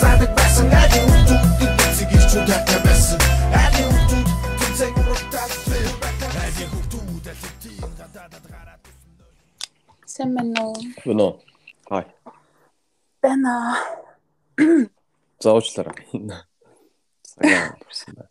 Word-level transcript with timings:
Задаг 0.00 0.30
байсан 0.36 0.72
айлын 0.72 1.08
үтүүд 1.14 1.46
гэж 2.10 2.24
зүгт 2.32 2.76
байсан 2.84 3.25
Сайн 10.26 10.34
байна 10.34 10.62
уу? 10.66 10.74
Өнөө. 11.06 11.32
Хай. 11.86 12.06
Бэна. 13.22 13.52
Зоочлаа. 15.38 15.94
Цагаан 17.22 17.76
болсон 17.78 18.16
байна. 18.18 18.30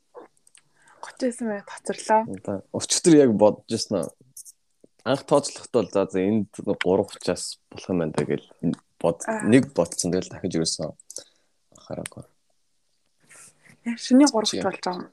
39 1.07 1.39
минут 1.47 1.71
хоцорлоо. 1.71 2.19
Одоо 2.35 2.57
өчтөр 2.75 3.15
яг 3.15 3.31
бодож 3.39 3.71
ирсэн. 3.71 4.11
Анх 5.07 5.23
тооцлохдоо 5.23 5.85
за 5.87 6.03
за 6.11 6.19
энд 6.19 6.51
3 6.51 6.75
учраас 6.83 7.61
болох 7.71 7.87
юм 7.87 8.03
байна 8.03 8.11
тэгэл 8.11 8.43
бод 8.99 9.23
нэг 9.47 9.71
бодсон 9.71 10.11
тэгэл 10.11 10.35
дахиж 10.35 10.59
ирсэн. 10.59 10.91
Хараагүй. 11.79 12.27
Яа 13.87 13.95
шөнийн 13.95 14.27
3 14.27 14.35
болж 14.35 14.51
байгаа 14.51 14.99
юм. 14.99 15.07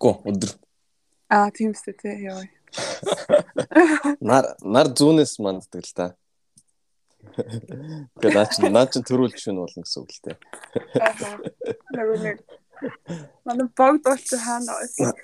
Гү 0.00 0.16
өдөр. 0.32 0.56
Аа 1.28 1.52
тийм 1.52 1.76
үстэй 1.76 1.92
тий 1.92 2.24
яа. 2.24 2.40
Нар 4.24 4.56
нар 4.64 4.88
зүүнээс 4.96 5.36
манддаг 5.44 5.84
л 5.84 5.92
та. 5.92 6.16
Тэгээд 7.32 8.34
наа 8.36 8.46
чи 8.48 8.60
наа 8.68 8.86
чи 8.86 9.00
төрүүлж 9.00 9.36
шүн 9.40 9.62
болно 9.62 9.82
гэсэн 9.82 10.00
үг 10.02 10.10
л 10.12 10.20
те. 10.24 10.32
Нэг 11.96 12.08
нэг. 12.22 12.38
Манай 13.44 13.68
богд 13.76 14.02
болч 14.04 14.28
хаана 14.36 14.72
байсан. 14.76 15.14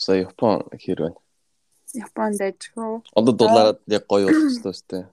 За 0.00 0.16
Япон 0.16 0.66
хэр 0.74 0.98
байна? 1.06 1.20
Японд 1.94 2.38
дэжгөө. 2.40 3.14
Одоо 3.16 3.32
доллараар 3.32 3.78
яг 3.86 4.04
гоё 4.10 4.28
болчихлоо 4.28 4.74
шүү 4.74 4.88
дээ. 4.90 5.04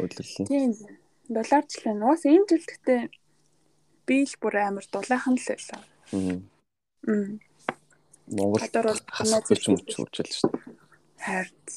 Өдлөрлөн. 0.00 0.46
Тийм. 0.48 0.70
Долларчлаа. 1.28 1.94
Уус 2.08 2.24
энэ 2.24 2.48
жил 2.48 2.64
гэхдээ 2.64 3.00
би 4.06 4.16
л 4.24 4.36
бүр 4.40 4.54
амар 4.60 4.86
дулаахан 4.88 5.36
л 5.36 5.46
байлаа. 5.48 5.82
Аа. 6.12 6.38
Монгол 8.28 8.60
хасах 9.12 9.44
гэж 9.48 9.62
юм 9.68 9.76
чурчл 9.84 10.24
шүү 10.24 10.50
дээ. 10.52 10.76
Хайрт. 11.20 11.68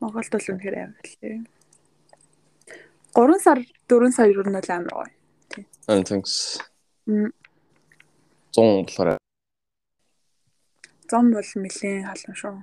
Монголд 0.00 0.30
бол 0.32 0.48
үнэхээр 0.52 0.76
амар 0.78 1.06
л 1.06 1.16
тийм. 1.20 1.42
3 3.14 3.38
сар 3.44 3.58
4 3.88 4.12
сар 4.12 4.28
юу 4.32 4.44
нь 4.46 4.56
амар 4.56 4.94
гоё. 4.94 5.10
And 5.88 6.06
thanks. 6.06 6.58
Мм. 7.06 7.32
100 8.56 8.86
болохоор 8.86 9.18
Зам 11.10 11.30
бол 11.32 11.50
нэлийн 11.56 12.08
халуун 12.08 12.36
шүү. 12.40 12.56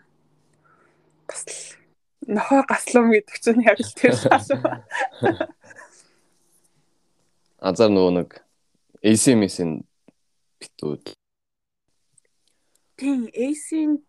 Бас 1.30 1.41
л 1.45 2.33
нохоо 2.33 2.66
гаслам 2.66 3.13
гэдэг 3.13 3.38
чинь 3.38 3.61
яг 3.61 3.78
л 3.78 3.94
тэр 3.94 4.16
шаа. 4.17 4.41
азар 7.59 7.91
нөгөө 7.91 8.11
нэг 8.16 8.30
SMS-ийн 9.03 9.84
битүүд 10.59 11.13
Тийм, 13.00 13.28
AC-ийн 13.31 14.00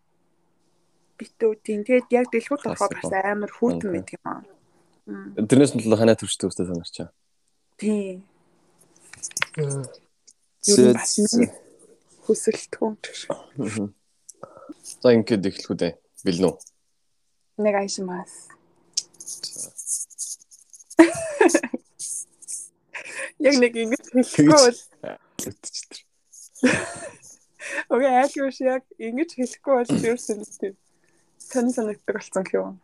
битүүдийн 1.21 1.85
тэгээд 1.85 2.09
яг 2.09 2.25
дэлгүүрт 2.33 2.65
орохоор 2.73 2.97
бас 2.97 3.13
амар 3.13 3.51
хүүтэн 3.53 3.91
байдаг 3.93 4.17
юм 4.17 4.25
аа. 4.25 4.41
Тэрнээс 5.37 5.77
нь 5.77 5.85
л 5.85 5.93
ханаа 5.93 6.17
төвчтэй 6.17 6.49
үстэй 6.49 6.65
санарчаа. 6.65 7.13
Тийм. 7.77 8.25
Нь 9.61 10.93
бас 10.97 11.13
хүсэлтгүй. 12.25 12.97
За 15.01 15.13
ингээд 15.13 15.45
эхлэх 15.49 15.69
үү 15.69 15.77
дээ. 15.77 15.93
Билнэ 16.25 16.47
үү? 16.49 16.55
Нэг 17.61 17.75
айшмас. 17.81 18.49
Яг 23.41 23.55
нэг 23.57 23.73
ингэж 23.73 24.05
хэлэхгүй 24.13 24.53
бол 24.53 24.79
Өтчтэр. 25.41 25.99
окей 27.89 28.13
айлгүйш 28.21 28.57
яг 28.61 28.83
ингэж 29.01 29.29
хэлэхгүй 29.33 29.73
бол 29.73 29.91
ерөөсөн 30.05 30.45
тийм. 30.61 30.75
Таны 31.51 31.71
санагддаг 31.75 32.15
болсон 32.15 32.43
гэх 32.43 32.55
юм. 32.55 32.79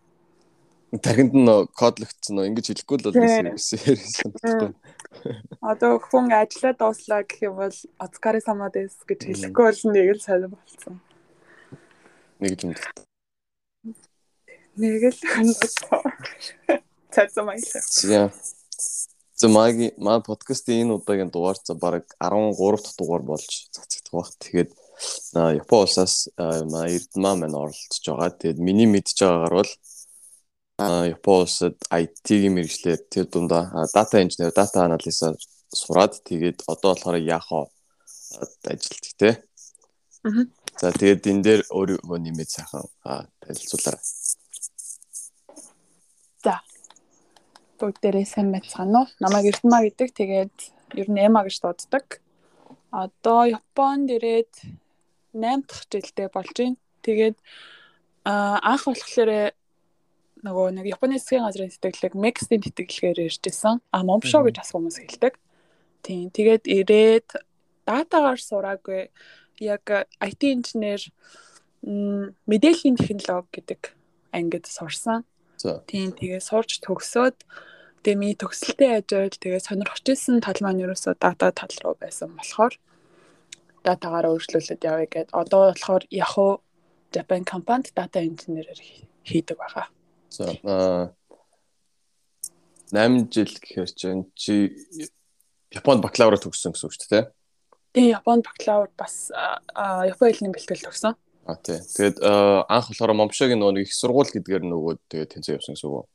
Тархинд 1.04 1.34
нь 1.36 1.52
кодлогдсон 1.76 2.34
нөө 2.36 2.48
ингэж 2.48 2.66
хэлэхгүй 2.72 2.98
л 3.00 3.06
бол 3.08 3.20
Тийм. 3.20 3.56
гэсэн. 3.56 4.72
Одоо 5.60 6.00
хүн 6.00 6.32
ажиллаа 6.32 6.74
дууслаа 6.80 7.24
гэх 7.28 7.44
юм 7.48 7.60
бол 7.60 7.76
Оскари 8.00 8.40
самадес 8.40 8.96
гэж 9.04 9.20
хэлэхгүй 9.28 9.64
бол 9.68 9.82
нэг 9.92 10.08
л 10.16 10.24
сайн 10.24 10.48
болсон. 10.48 10.96
Нэг 12.40 12.56
юм. 12.64 12.76
Нэг 14.80 15.04
л 15.12 15.20
цаасан 17.12 17.46
маялаа. 17.48 17.84
За. 17.84 18.32
За 19.38 19.48
маги 19.50 19.94
маа 19.98 20.20
подкастын 20.24 20.82
энэ 20.88 20.96
удаагийн 20.98 21.30
дугаар 21.30 21.58
за 21.64 21.76
баг 21.76 22.06
13 22.18 22.56
дахь 22.58 22.98
дугаар 22.98 23.22
болж 23.22 23.70
цацагдах 23.76 24.14
баг. 24.14 24.32
Тэгээд 24.40 24.72
Япон 25.34 25.86
улсаас 25.86 26.30
аа, 26.38 26.66
маа 26.66 26.90
Эрдмаа 26.90 27.36
маань 27.38 27.54
оролцож 27.54 28.04
байгаа. 28.08 28.32
Тэгээд 28.34 28.60
миний 28.60 28.90
мэдж 28.90 29.18
байгаагаар 29.22 29.54
бол 29.54 29.72
Япон 31.14 31.38
улсад 31.46 31.76
IT-ийн 31.90 32.54
мэрэгчлэр 32.54 33.00
тэр 33.12 33.26
дундаа 33.30 33.64
аа, 33.74 33.86
data 33.94 34.18
engineer, 34.18 34.52
data 34.54 34.86
analyst-аар 34.86 35.38
сураад 35.74 36.14
тэгээд 36.26 36.66
одоо 36.68 36.94
болохоор 36.94 37.18
яахоо 37.22 37.70
ажилтдаг 38.66 39.14
те. 39.18 39.30
Аа. 40.24 40.46
За 40.82 40.92
тэгээд 40.94 41.30
энэ 41.30 41.44
дээр 41.46 41.62
өөрөө 41.74 42.18
нэмээд 42.18 42.50
сайхан 42.50 42.86
аа, 43.06 43.26
танилцуулаарай. 43.42 44.02
За. 46.46 46.62
Бүгдээрээ 47.78 48.26
сайн 48.26 48.50
байцгаана 48.54 49.06
уу? 49.06 49.08
Намайг 49.22 49.46
Эрдмаа 49.54 49.82
гэдэг. 49.86 50.10
Тэгээд 50.14 50.56
ер 51.02 51.08
нь 51.10 51.22
Эма 51.22 51.42
гэж 51.46 51.62
дууддаг. 51.62 52.22
Одоо 52.94 53.46
Японд 53.58 54.14
ирээд 54.14 54.54
8 55.34 55.68
дахь 55.68 55.86
жилдээ 55.92 56.28
болж 56.32 56.56
байна. 56.56 56.78
Тэгээд 57.04 57.38
аа 58.28 58.60
анх 58.64 58.88
болохоор 58.88 59.56
нөгөө 60.44 60.68
нэг 60.78 60.86
Японы 60.94 61.18
засгийн 61.18 61.46
газрын 61.48 61.72
тэтгэлэг 61.72 62.14
Мексийн 62.14 62.62
тэтгэлгээр 62.62 63.26
иржсэн. 63.28 63.82
А 63.92 63.98
момшо 64.06 64.44
гэж 64.46 64.56
бас 64.62 64.72
хүмүүс 64.72 64.98
хэлдэг. 65.02 65.34
Тийм. 66.06 66.30
Тэгээд 66.30 66.64
ирээд 66.68 67.30
датагаар 67.88 68.40
сураагүй 68.40 69.10
яг 69.60 69.86
IT 70.22 70.42
инженер 70.44 71.02
мэдээллийн 71.84 72.98
технологи 73.00 73.64
гэдэг 73.64 73.82
ангид 74.32 74.66
сурсан. 74.68 75.26
Тийм 75.90 76.14
тэгээ 76.14 76.42
сурч 76.44 76.84
төгсөөд 76.86 77.38
тэгээ 78.06 78.20
миний 78.20 78.38
төгсөлтийн 78.38 79.02
ажил 79.02 79.34
тэгээ 79.34 79.62
сонирхож 79.64 80.06
исэн 80.06 80.38
тал 80.44 80.60
маань 80.62 80.84
ерөөсөө 80.86 81.18
дата 81.18 81.50
тал 81.50 81.74
руу 81.82 81.96
байсан 81.98 82.30
болохоор 82.38 82.78
датагаар 83.88 84.28
өөрчлөлөд 84.36 84.84
явъя 84.84 85.08
гэд 85.08 85.30
одоо 85.32 85.72
болохоор 85.72 86.04
Yahoo 86.12 86.60
Japan 87.16 87.44
компанид 87.48 87.96
дата 87.96 88.20
инженерээр 88.20 88.76
хий- 88.84 89.08
хийдэг 89.24 89.56
байгаа. 89.58 89.88
За 90.30 90.52
аа 90.68 91.16
8 92.92 93.32
жил 93.32 93.52
гэхээр 93.64 93.90
чинь 93.96 94.28
чи 94.36 94.76
Японд 95.72 96.04
бакалавра 96.04 96.36
төгссөн 96.40 96.72
гэсэн 96.76 96.88
үг 96.88 96.94
шүү 96.96 97.12
дээ. 97.12 97.26
Тэгээ 97.96 98.16
Японд 98.20 98.44
бакалавр 98.48 98.92
бас 99.00 99.32
Японы 99.32 100.32
хэлний 100.32 100.52
бэлтгэл 100.56 100.84
төгсөн. 100.88 101.16
А 101.48 101.56
тий. 101.56 101.80
Тэгээд 101.80 102.20
анх 102.68 102.88
болохоор 102.92 103.12
Момшогийн 103.16 103.60
нөгөө 103.60 103.84
их 103.88 103.92
сургууль 103.96 104.32
гэдгээр 104.32 104.64
нөгөө 104.68 104.94
тэгээд 105.12 105.32
тэнцээ 105.36 105.56
явсан 105.60 105.76
гэсэн 105.76 105.88
үг. 105.92 106.08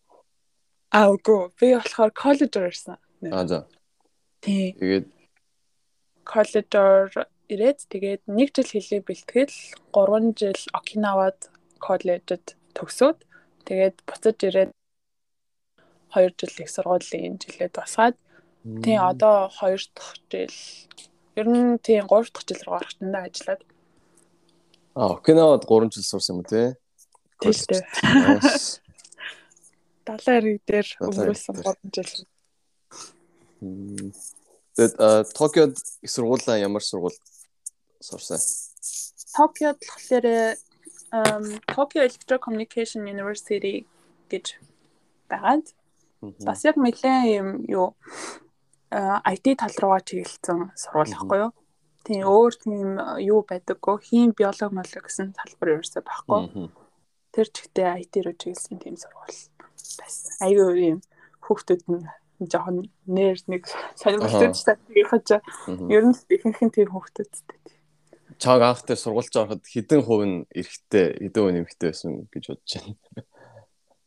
Аа 0.92 1.08
үгүй 1.12 1.52
би 1.60 1.72
болохоор 1.76 2.12
коллежор 2.12 2.68
ирсэн. 2.68 2.96
А 3.32 3.44
за. 3.48 3.64
Тийм 4.40 4.76
Тэгээд 4.76 5.06
коллежор 6.24 7.08
ирээд 7.54 7.78
тэгээд 7.92 8.22
1 8.26 8.56
жил 8.56 8.68
хэлний 8.72 9.02
бэлтгэл 9.04 9.56
3 9.92 10.32
жил 10.40 10.60
Окинавад 10.72 11.38
коллежид 11.78 12.56
төгсөөд 12.76 13.18
тэгээд 13.68 13.96
буцаж 14.08 14.36
ирээд 14.48 14.70
2 16.16 16.32
жил 16.40 16.54
их 16.58 16.70
сургуулийн 16.72 17.36
жилээд 17.38 17.72
басгаад 17.76 18.16
тийм 18.84 19.00
одоо 19.04 19.48
2 19.48 19.92
дахь 19.96 20.16
жил 20.32 20.56
ер 21.36 21.46
нь 21.48 21.78
тийм 21.78 22.08
3 22.08 22.32
дахь 22.32 22.46
жил 22.48 22.62
рүү 22.64 22.76
орох 22.80 22.96
нь 23.00 23.14
ажиллаад 23.14 23.62
а 24.94 25.16
Окинавад 25.16 25.64
3 25.64 25.92
жил 25.92 26.04
сурсан 26.04 26.36
юм 26.36 26.44
тий. 26.44 26.76
Nice. 27.42 28.78
далайн 30.06 30.38
ирэг 30.38 30.62
дээр 30.66 30.88
өнгөрүүлсэн 31.00 31.54
ирэг 31.58 31.78
дээр. 31.94 32.10
3 32.10 32.12
жил. 32.12 32.26
Тэгээд 34.76 34.94
аа, 34.98 35.24
Токиод 35.24 35.76
сургуулаа 36.04 36.58
ямар 36.58 36.82
сургууль 36.82 37.16
сурсан? 38.02 38.38
Токиод 39.36 39.78
болохоор 39.80 40.26
Tokyo 41.72 42.00
Electro 42.02 42.38
Communication 42.38 43.06
University 43.06 43.86
гэж 44.30 44.56
байгаад 45.28 45.66
бас 46.44 46.64
яг 46.64 46.76
нэлээд 46.76 47.26
юм 47.40 47.48
юу 47.68 47.88
IT 48.92 49.56
тал 49.60 49.76
руугаа 49.80 50.00
чиглэлсэн 50.04 50.72
сургууль 50.76 51.12
байхгүй 51.12 51.38
юу? 51.44 51.52
Тийм 52.04 52.22
өөр 52.28 52.52
тийм 52.64 52.88
юу 53.24 53.40
байдаггүй 53.46 53.96
хим 54.08 54.32
биологи 54.36 54.74
мол 54.74 54.92
гэсэн 54.92 55.32
салбар 55.36 55.68
ерөөсөй 55.78 56.02
байхгүй. 56.04 56.68
Тэр 57.32 57.46
ч 57.48 57.56
ихтэй 57.64 58.04
IT 58.04 58.14
руу 58.24 58.36
чиглэсэн 58.36 58.76
тийм 58.80 58.96
сургууль 58.96 59.38
байсан. 60.00 60.32
Айгүй 60.44 60.96
юм 60.96 60.98
хүүхдүүд 61.44 61.82
нь 61.88 62.04
жоохон 62.52 62.90
нэр 63.06 63.38
нэг 63.48 63.68
сонирхолтой 63.96 64.50
ч 64.52 65.30
ер 65.92 66.04
нь 66.04 66.16
ихэнх 66.28 66.60
нь 66.62 66.74
тийм 66.74 66.88
хүүхдүүдтэй. 66.92 67.58
Анх 68.40 68.82
тэр 68.86 68.98
сургуульч 68.98 69.34
ороход 69.36 69.62
хэдэн 69.66 70.00
хувь 70.02 70.24
нь 70.26 70.38
эрэгтэй, 70.54 71.18
хэдэн 71.20 71.42
хувь 71.42 71.54
нэмэгтэй 71.54 71.88
байсан 71.90 72.10
гэж 72.32 72.44
бодож 72.48 72.72
байна. 72.78 72.96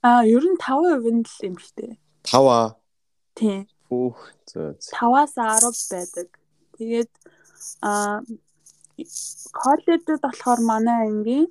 Аа, 0.05 0.21
ер 0.25 0.45
нь 0.45 0.57
5% 0.57 1.01
нь 1.13 1.25
л 1.25 1.37
эмэгтэй. 1.45 1.91
5 2.25 2.49
аа. 2.49 2.77
Тийм. 3.35 3.65
Хүүх 3.89 4.19
зөө. 4.49 4.77
5-аас 4.81 5.33
10 5.37 5.91
байдаг. 5.91 6.27
Тэгээд 6.77 7.11
аа 7.81 8.21
коллежид 9.51 10.21
болохоор 10.21 10.61
манай 10.61 11.09
ангийн 11.09 11.47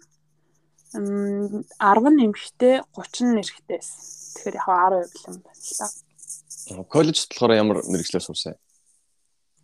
10 0.95 2.11
нь 2.15 2.25
эмэгтэй, 2.27 2.81
30 2.95 3.35
нь 3.35 3.41
эрэгтэйсэн. 3.43 3.99
Тэгэхээр 4.35 4.57
яг 4.57 4.67
10% 4.67 5.11
л 5.11 5.27
юм 5.31 5.39
байна. 5.43 6.87
Коллежид 6.89 7.29
болохоор 7.31 7.53
ямар 7.59 7.79
мэрэгчлэр 7.85 8.25
сурсан? 8.25 8.55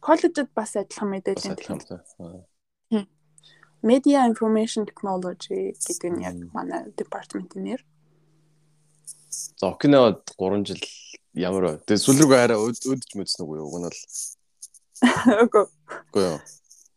Коллежид 0.00 0.50
бас 0.54 0.76
адилхан 0.76 1.22
технологи. 1.22 2.44
Media 3.82 4.28
Information 4.28 4.84
Technology 4.84 5.72
гэдэг 5.72 6.10
нь 6.12 6.20
яг 6.20 6.36
манай 6.52 6.92
департаментын 6.92 7.64
нэр. 7.64 7.80
За 9.56 9.72
Окинавад 9.72 10.20
3 10.36 10.68
жил 10.68 10.82
ямар 11.32 11.64
вэ? 11.64 11.72
Тэгээ 11.88 12.04
сүүл 12.04 12.20
рүүгээ 12.20 12.44
арай 12.44 12.58
өдөж 12.60 13.16
мэдсэн 13.16 13.44
үгүй 13.48 13.56
юу? 13.56 13.72
Уг 13.72 13.76
нь 13.80 13.86
бол 13.88 14.00
Үгүй. 15.00 15.64
Үгүй 16.12 16.24
юу. 16.28 16.38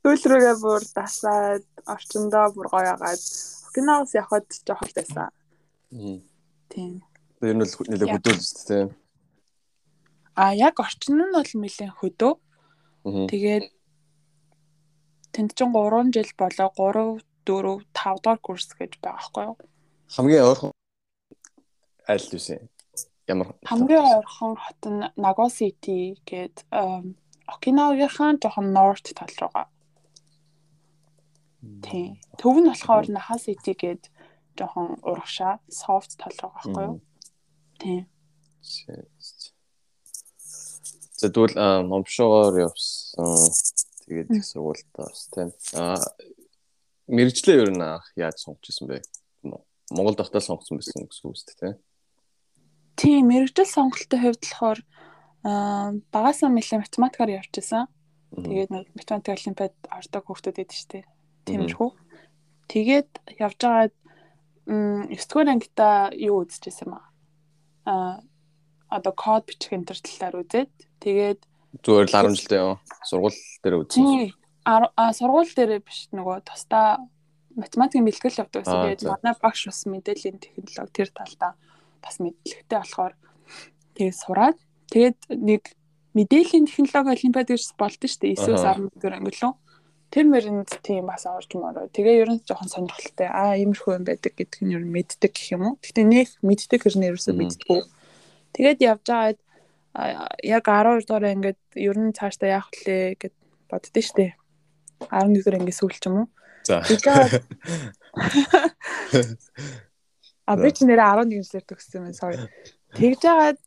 Сүүл 0.03 0.23
рүүгээ 0.27 0.55
бүр 0.59 0.83
дасаад 0.91 1.63
орчиндоо 1.87 2.51
бүр 2.51 2.67
гоё 2.67 2.91
агаад 2.99 3.23
Окинаваас 3.71 4.11
явхад 4.19 4.47
жоох 4.67 4.83
л 4.83 4.95
байсан. 4.97 5.31
Тийм. 6.67 6.99
Тэр 7.39 7.55
нь 7.55 7.63
л 7.63 7.75
нэлээд 7.87 8.11
хөдөөл 8.11 8.43
өст 8.43 8.67
тийм. 8.67 8.91
А 10.35 10.51
яг 10.51 10.75
орчин 10.83 11.15
нь 11.15 11.31
бол 11.31 11.47
нэлээд 11.47 11.95
хөдөө. 11.95 12.33
Тэгээд 13.31 13.71
тэнд 15.33 15.51
чинь 15.57 15.73
3 15.73 16.13
жил 16.13 16.29
болоо 16.37 16.69
3 16.77 17.25
4 17.45 17.81
5 17.91 18.23
дахь 18.23 18.41
курс 18.41 18.69
гэж 18.77 19.01
байгаа 19.01 19.17
байхгүй 19.17 19.43
юу? 19.49 19.57
Хамгийн 20.15 20.45
ойрхон 20.45 20.71
аль 22.07 22.29
юусэн? 22.31 22.69
Ямар 23.27 23.55
хамгийн 23.65 24.05
ойрхон 24.17 24.55
хот 24.55 24.81
нь 24.85 25.03
City 25.57 26.21
гээд 26.29 26.55
Окинавагийнхаа 27.47 28.39
жоохон 28.41 28.67
норт 28.71 29.05
тал 29.17 29.33
руугаа. 29.41 29.67
Тийм. 31.83 32.19
Төв 32.39 32.55
нь 32.59 32.69
болохоор 32.69 33.05
City 33.45 33.73
гээд 33.73 34.03
жоохон 34.57 34.99
урагшаа 35.03 35.59
soft 35.67 36.15
тал 36.21 36.35
руугаа 36.39 36.61
байхгүй 36.61 36.83
юу? 36.87 36.97
Тийм. 37.81 38.05
Тэгвэл 41.19 41.55
момшоогоор 41.91 42.55
явсан 42.67 43.31
Тэгээд 44.03 44.29
их 44.35 44.45
сургуультай 44.45 45.05
бас 45.07 45.27
тийм. 45.31 45.49
Аа 45.75 45.97
мэрэгчлээ 47.07 47.57
ер 47.63 47.71
нь 47.71 47.83
яаж 48.19 48.37
сонгож 48.43 48.67
исэн 48.69 48.87
бэ? 48.87 49.01
Монгол 49.91 50.15
дахтаа 50.15 50.43
сонгосон 50.43 50.79
байсан 50.79 51.07
гэсэн 51.07 51.25
үг 51.27 51.35
үстэй 51.35 51.55
тийм. 51.59 51.75
Тийм, 52.95 53.21
мэрэгжил 53.27 53.67
сонголтын 53.67 54.21
хувьд 54.21 54.43
болохоор 54.43 54.79
аа 55.43 55.91
багасаа 56.11 56.49
нэлээ 56.51 56.83
математикаар 56.83 57.35
явж 57.41 57.53
исэн. 57.59 57.87
Тэгээд 58.33 58.69
нэг 58.71 58.85
математик 58.95 59.35
олимпиад 59.35 59.75
ордог 59.91 60.23
хүүхдүүд 60.25 60.57
байдаг 60.57 60.77
шүү 60.77 60.89
дээ. 60.91 61.05
Тиймэрхүү. 61.45 61.89
Тэгээд 62.71 63.11
явж 63.37 63.59
байгаад 63.61 63.95
9 64.65 65.11
дугаар 65.11 65.51
ангита 65.51 65.87
юу 66.15 66.47
үзчихсэн 66.47 66.87
юм 66.87 66.93
аа. 66.95 67.05
Аа 67.85 68.15
одоо 68.93 69.13
код 69.13 69.45
бичих 69.49 69.73
энэ 69.73 69.89
төр 69.89 69.99
талаар 69.99 70.35
үзээд 70.41 70.71
тэгээд 71.03 71.41
Зүгээр 71.81 72.05
л 72.05 72.13
10 72.13 72.37
жилдээ 72.37 72.61
юу? 72.61 72.77
Сургууль 73.01 73.39
дээр 73.65 73.75
үзсэн. 73.81 74.29
А 74.63 75.09
сургууль 75.17 75.49
дээр 75.49 75.81
биш 75.81 76.13
нөгөө 76.13 76.45
тусдаа 76.45 77.01
математикийн 77.57 78.05
бэлтгэл 78.05 78.41
явдаг 78.45 78.61
гэсэн. 78.61 79.01
Тэгээд 79.01 79.09
манай 79.09 79.33
багш 79.41 79.61
бас 79.65 79.81
мэдээллийн 79.89 80.37
технологи 80.37 80.93
тэр 80.93 81.09
талдаа 81.09 81.51
бас 82.01 82.15
мэдлэгтэй 82.21 82.77
болохоор 82.77 83.13
тэгээд 83.97 84.17
сураад 84.21 84.57
тэгээд 84.93 85.19
нэг 85.33 85.63
мэдээллийн 86.13 86.69
технологи 86.69 87.17
олимпиад 87.17 87.49
гэж 87.49 87.73
болдсон 87.77 88.09
шүү 88.09 88.21
дээ. 88.21 88.37
9-өөс 88.37 88.65
11 89.01 89.17
ангиллуу. 89.17 89.53
Тэр 90.13 90.25
мэрэнд 90.29 90.69
тийм 90.85 91.09
бас 91.09 91.25
орж 91.25 91.49
мороо. 91.57 91.89
Тэгээ 91.89 92.21
ер 92.21 92.29
нь 92.37 92.45
жоохон 92.45 92.69
сонирхолтой. 92.69 93.25
Аа 93.33 93.57
иймэрхүү 93.57 93.97
юм 93.97 94.05
байдаг 94.05 94.37
гэдг 94.37 94.61
нь 94.61 94.77
ер 94.77 94.85
нь 94.85 94.93
мэддэг 94.93 95.33
гэх 95.33 95.57
юм 95.57 95.73
уу. 95.73 95.81
Гэтэ 95.81 96.05
нэг 96.05 96.29
мэддэг 96.45 96.85
гэж 96.85 97.01
нэрвсээ 97.01 97.33
мэддэггүй. 97.33 97.81
Тэгээд 98.53 98.79
явж 98.85 99.05
байгаад 99.09 99.39
яг 99.93 100.65
12 100.65 101.05
дугаар 101.05 101.33
ингээд 101.37 101.61
ер 101.77 101.97
нь 102.01 102.17
цаашдаа 102.17 102.49
яах 102.57 102.67
вүлээ 102.73 103.13
гэд 103.21 103.35
боддөө 103.69 104.03
штэ. 104.03 104.33
11 105.13 105.37
дугаар 105.37 105.59
ингээд 105.61 105.77
сүүл 105.77 105.97
ч 106.01 106.05
юм 106.09 106.25
уу. 106.25 106.27
За. 106.65 106.81
А 110.43 110.59
би 110.59 110.69
ч 110.75 110.83
нэрээ 110.83 111.23
11 111.23 111.39
жилээр 111.39 111.65
төгссөн 111.71 112.03
юм 112.03 112.11
sorry. 112.11 112.35
Тэгж 112.99 113.19
жагаад 113.23 113.59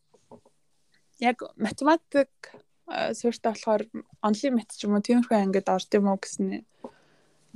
яг 1.17 1.41
математик 1.57 2.29
суурьтай 2.87 3.51
болохоор 3.51 3.83
онлайн 4.21 4.53
мэт 4.53 4.77
ч 4.77 4.85
юм 4.85 4.93
уу 4.93 5.01
тиймэрхүү 5.01 5.37
ангид 5.41 5.67
орд 5.73 5.89
юм 5.97 6.13
уу 6.13 6.21
гэсэн. 6.21 6.61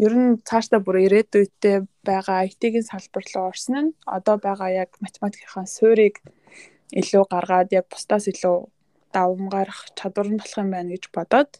Ер 0.02 0.14
нь 0.18 0.42
цаашдаа 0.42 0.82
бүр 0.82 1.06
ирээдүйдээ 1.06 1.78
байгаа 2.02 2.50
IT-ийн 2.50 2.82
салбар 2.82 3.24
руу 3.30 3.54
орсон 3.54 3.76
нь 3.78 3.96
одоо 4.10 4.42
байгаа 4.42 4.74
яг 4.74 4.98
математикийн 5.06 5.70
суурийг 5.70 6.26
илүү 6.92 7.24
гаргаад 7.32 7.70
яг 7.72 7.86
бусдаас 7.92 8.28
илүү 8.28 8.58
давам 9.14 9.48
гарах 9.52 9.88
чадвар 9.96 10.28
нь 10.32 10.40
болох 10.40 10.58
юм 10.60 10.72
байна 10.72 10.92
гэж 10.92 11.12
бодоод 11.12 11.52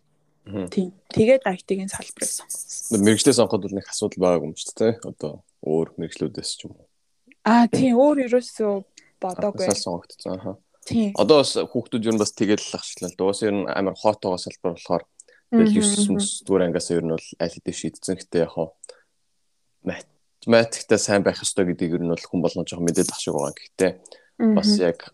тийм 0.74 0.92
тэгээд 1.14 1.46
IT-ийн 1.46 1.92
салбарыг 1.92 2.32
сонгосон. 2.32 3.04
Мэргэжлээ 3.06 3.38
сонгоход 3.38 3.64
бол 3.68 3.78
нэг 3.78 3.88
асуудал 3.88 4.22
байгаагүй 4.24 4.48
юм 4.50 4.58
шүү 4.58 4.74
дээ. 4.76 4.94
Одоо 5.06 5.32
өөр 5.62 5.88
мэргэжлүүдээс 6.02 6.52
ч 6.58 6.60
юм 6.66 6.74
уу. 6.76 6.88
Аа 7.46 7.70
тийм 7.70 7.94
өөр 8.02 8.26
ерөөсөө 8.26 8.74
бодоогүй. 9.22 9.68
Асаа 9.70 9.86
сонгогдсон 9.86 10.34
аа. 10.42 10.58
Тийм. 10.82 11.14
Одоо 11.14 11.46
бас 11.46 11.54
хүүхдүүд 11.54 12.08
ер 12.10 12.16
нь 12.18 12.22
бас 12.22 12.34
тэгээд 12.34 12.62
л 12.62 12.74
ахшлаа. 12.74 13.12
Дуус 13.14 13.46
ер 13.46 13.54
нь 13.54 13.70
амар 13.70 13.94
хоотоогоо 13.94 14.42
салбар 14.42 14.74
болохоор 14.74 15.04
тэгэл 15.54 15.78
9 15.78 16.18
мөс 16.18 16.42
зүгээр 16.42 16.66
ангаас 16.66 16.90
ер 16.90 17.06
нь 17.06 17.14
бол 17.14 17.28
аль 17.38 17.54
хэдийн 17.54 17.78
шийдсэн. 17.78 18.18
Гэтэ 18.18 18.44
яг 18.50 18.52
хаа 18.58 18.74
математикта 19.86 20.98
сайн 20.98 21.22
байх 21.22 21.42
ёстой 21.46 21.70
гэдгийг 21.70 22.02
ер 22.02 22.04
нь 22.04 22.10
бол 22.10 22.26
хүн 22.26 22.42
болгон 22.42 22.66
жоохон 22.66 22.90
мэдээд 22.90 23.14
ах 23.14 23.22
шиг 23.22 23.38
байгаа. 23.38 23.54
Гэхдээ 23.54 23.92
бас 24.56 24.70
яг 24.80 25.06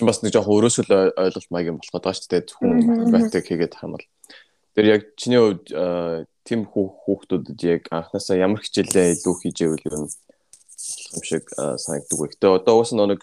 чинь 0.00 0.08
бас 0.08 0.22
нэг 0.24 0.32
жоохон 0.32 0.56
өрөөсөө 0.56 0.84
л 0.88 1.12
ойлголт 1.12 1.50
маяг 1.52 1.68
юм 1.72 1.78
болох 1.80 1.92
гэдэг 1.92 2.16
шүү 2.16 2.30
дээ. 2.32 2.46
Зөвхөн 2.48 2.70
математик 2.88 3.44
хийгээд 3.44 3.74
хамбал. 3.76 4.06
Тэр 4.72 4.86
яг 4.88 5.02
чиний 5.20 5.40
хувьд 5.40 5.66
тийм 6.48 6.64
хүүхдүүдэд 6.64 7.60
яг 7.68 7.82
анханасаа 7.92 8.40
ямар 8.40 8.64
хичээлээ 8.64 9.20
илүү 9.20 9.34
хийж 9.44 9.58
ивэл 9.60 9.84
ер 9.84 9.96
нь 10.00 10.08
болох 10.08 11.12
юм 11.12 11.24
шиг 11.24 11.44
санагддаг 11.52 12.16
вэ. 12.16 12.32
Гэтэ 12.32 12.48
одоо 12.48 12.74
уус 12.80 12.96
нэг 12.96 13.20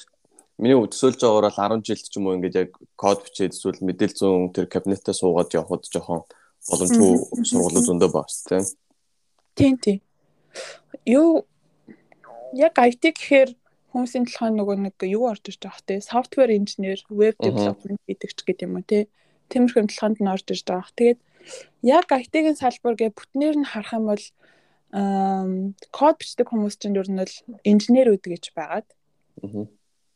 миний 0.61 0.77
төсөөлж 0.77 1.21
байгаагаар 1.21 1.49
бол 1.49 1.81
10 1.81 1.85
жилд 1.87 2.05
ч 2.05 2.13
юм 2.17 2.29
уу 2.29 2.37
ингээд 2.37 2.61
яг 2.61 2.71
код 2.93 3.25
бичээд 3.25 3.57
эсвэл 3.57 3.81
мэдээлэл 3.81 4.21
зүүн 4.21 4.53
тэр 4.53 4.65
кабинетаа 4.69 5.13
суугаад 5.17 5.53
явхад 5.53 5.85
жоохон 5.89 6.25
боломжгүй 6.69 7.13
сургуулиуд 7.41 7.85
зөндөө 7.89 8.09
байна 8.13 8.29
шүү 8.29 8.49
дээ. 8.53 8.63
Тийм 9.57 9.75
тийм. 9.81 9.99
Юу 11.05 11.45
яг 12.53 12.79
IT 12.79 13.03
гэхээр 13.17 13.51
хүмүүсийн 13.91 14.27
толгойн 14.29 14.55
нөгөө 14.59 14.77
нэг 14.87 14.95
юу 15.07 15.27
орж 15.31 15.43
иж 15.49 15.57
байгаа 15.59 15.83
хэ 15.83 16.05
software 16.05 16.51
engineer, 16.53 16.99
web 17.09 17.35
development 17.41 17.99
гэдэг 18.07 18.31
ч 18.35 18.39
гэдэг 18.45 18.67
юм 18.67 18.83
те. 18.83 19.07
Тиймэрхүү 19.49 19.87
толгойд 19.89 20.21
нь 20.21 20.31
орж 20.31 20.47
иж 20.51 20.61
байгаа. 20.67 20.91
Тэгээд 20.95 21.19
яг 21.83 22.07
IT-ийн 22.11 22.55
салбар 22.59 22.95
гэ 22.99 23.15
бүтнээр 23.15 23.55
нь 23.57 23.67
харах 23.67 23.95
юм 23.95 24.05
бол 24.11 24.25
код 25.91 26.15
бичдэг 26.19 26.47
хүмүүс 26.47 26.79
чинь 26.79 26.95
ер 26.95 27.09
нь 27.11 27.19
л 27.19 27.35
инженерүүд 27.63 28.23
гэж 28.23 28.55
байгаад. 28.55 28.87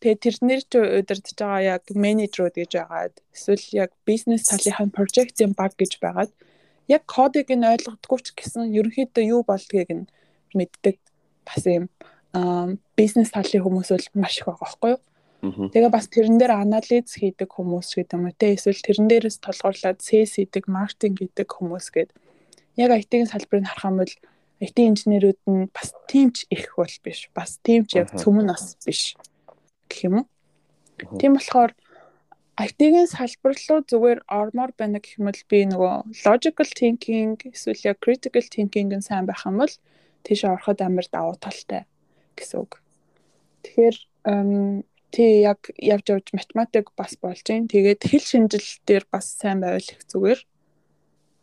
Тэгээ 0.02 0.24
тэрнэр 0.24 0.62
ч 0.66 0.74
удирдах 0.80 1.36
байгаа 1.38 1.62
яг 1.78 1.84
менежерүүд 1.92 2.56
гэж 2.58 2.72
байгаад 2.80 3.16
эсвэл 3.36 3.66
яг 3.86 3.92
бизнес 4.08 4.50
талынхаа 4.50 4.90
project-ийн 4.96 5.54
баг 5.54 5.76
гэж 5.78 6.02
байгаад 6.02 6.32
яг 6.88 7.04
кодыг 7.06 7.52
нь 7.54 7.68
ойлгодоггүй 7.68 8.20
ч 8.26 8.28
гэсэн 8.34 8.74
ерөнхийдөө 8.74 9.24
юу 9.30 9.42
болдгийг 9.46 9.92
нь 9.94 10.10
мэддэг 10.58 10.98
бас 11.46 11.64
юм 11.68 11.86
бизнес 12.34 13.32
талын 13.36 13.64
хүмүүс 13.64 13.90
бол 13.92 14.08
маш 14.24 14.40
их 14.40 14.48
байгаа 14.48 14.64
байхгүй 14.64 14.92
юу? 14.96 15.02
Тэгээ 15.42 15.90
бас 15.90 16.06
тэрэн 16.08 16.38
дээр 16.38 16.54
анализ 16.54 17.18
хийдэг 17.18 17.50
хүмүүс 17.50 17.98
гэдэг 17.98 18.14
юм 18.14 18.30
уу 18.30 18.36
те? 18.38 18.54
Эсвэл 18.54 18.78
тэрэн 18.78 19.10
дээрээс 19.10 19.42
толгуурлаад 19.42 20.00
CS 20.00 20.38
хийдэг, 20.38 20.70
маркетинг 20.70 21.18
хийдэг 21.18 21.50
хүмүүс 21.50 21.88
гээд. 21.92 22.14
Яг 22.78 22.94
IT-ийн 22.94 23.26
салбарыг 23.26 23.66
харах 23.66 23.90
юм 23.90 23.98
бол 24.06 24.14
IT 24.62 24.78
инженерүүд 24.78 25.42
нь 25.50 25.66
бас 25.74 25.98
тиймч 26.06 26.46
их 26.54 26.78
бол 26.78 26.94
биш. 27.02 27.28
Бас 27.34 27.58
тиймч 27.66 27.98
яг 27.98 28.14
цөмөн 28.14 28.54
нас 28.54 28.78
биш. 28.86 29.18
Гэх 29.90 30.06
юм 30.06 30.16
уу. 30.22 30.26
Тийм 31.18 31.36
болохоор 31.36 31.74
IT-ийн 32.62 33.10
салбар 33.10 33.58
руу 33.58 33.82
зүгээр 33.82 34.20
ормоор 34.30 34.72
байна 34.78 35.02
гэх 35.02 35.18
юм 35.18 35.26
бол 35.26 35.42
би 35.50 35.60
нөгөө 35.66 35.96
logical 36.22 36.70
thinking 36.70 37.34
эсвэл 37.50 37.82
яг 37.90 37.98
critical 37.98 38.46
thinking-ын 38.46 39.02
сайн 39.02 39.26
байх 39.26 39.42
юм 39.50 39.58
бол 39.58 39.74
тийш 40.22 40.46
ороход 40.46 40.78
амар 40.86 41.10
давуу 41.10 41.34
талтай 41.42 41.90
гэсэн 42.42 42.66
үг. 42.66 42.82
Тэгэхээр 43.62 43.98
тий 45.14 45.32
яг 45.46 45.70
явж 45.78 46.06
явж 46.10 46.28
математик 46.34 46.92
бас 46.98 47.14
болж 47.22 47.46
гин. 47.46 47.70
Тэгээд 47.70 48.02
хэл 48.02 48.26
шинжил 48.26 48.66
дээр 48.88 49.06
бас 49.12 49.30
сайн 49.38 49.62
байвал 49.62 49.86
их 49.86 50.02
зүгээр. 50.10 50.42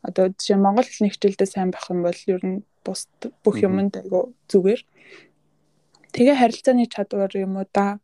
Одоо 0.02 0.34
жишээ 0.34 0.58
Монгол 0.58 0.88
хэлний 0.88 1.12
хичээлдээ 1.14 1.48
сайн 1.48 1.70
байх 1.70 1.86
юм 1.86 2.02
бол 2.02 2.20
ер 2.26 2.42
нь 2.42 2.64
бус 2.82 3.06
бүх 3.44 3.56
юмд 3.62 3.94
айгу 4.00 4.34
зүгээр. 4.50 4.82
Тэгээ 6.10 6.36
харилцааны 6.40 6.90
чадвар 6.90 7.32
юм 7.36 7.60
уу 7.60 7.66
да. 7.70 8.00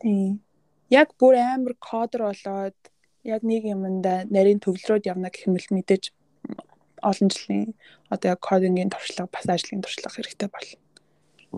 Тий 0.00 0.40
яг 0.90 1.12
бүр 1.18 1.36
амар 1.36 1.74
кодер 1.78 2.30
болоод 2.30 2.78
яг 3.26 3.42
нэг 3.42 3.62
юмда 3.66 4.24
нарийн 4.30 4.62
төвлөрөөд 4.62 5.10
явна 5.10 5.30
гэх 5.30 5.50
юм 5.50 5.58
л 5.58 5.74
мэдээж 5.74 6.14
олон 7.02 7.28
жилийн 7.30 7.74
одоо 8.10 8.34
яг 8.34 8.40
кодингийн 8.40 8.90
туршлага 8.90 9.30
бас 9.32 9.46
ажлын 9.50 9.82
туршлага 9.82 10.14
хэрэгтэй 10.14 10.48
болно. 10.48 10.85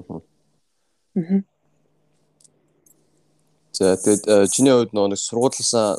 Аа. 0.07 1.43
За 3.73 3.97
тэгээд 3.97 4.25
э, 4.26 4.47
чиний 4.50 4.73
хувьд 4.75 4.93
нэг 4.95 5.19
сургуулиасаа 5.19 5.99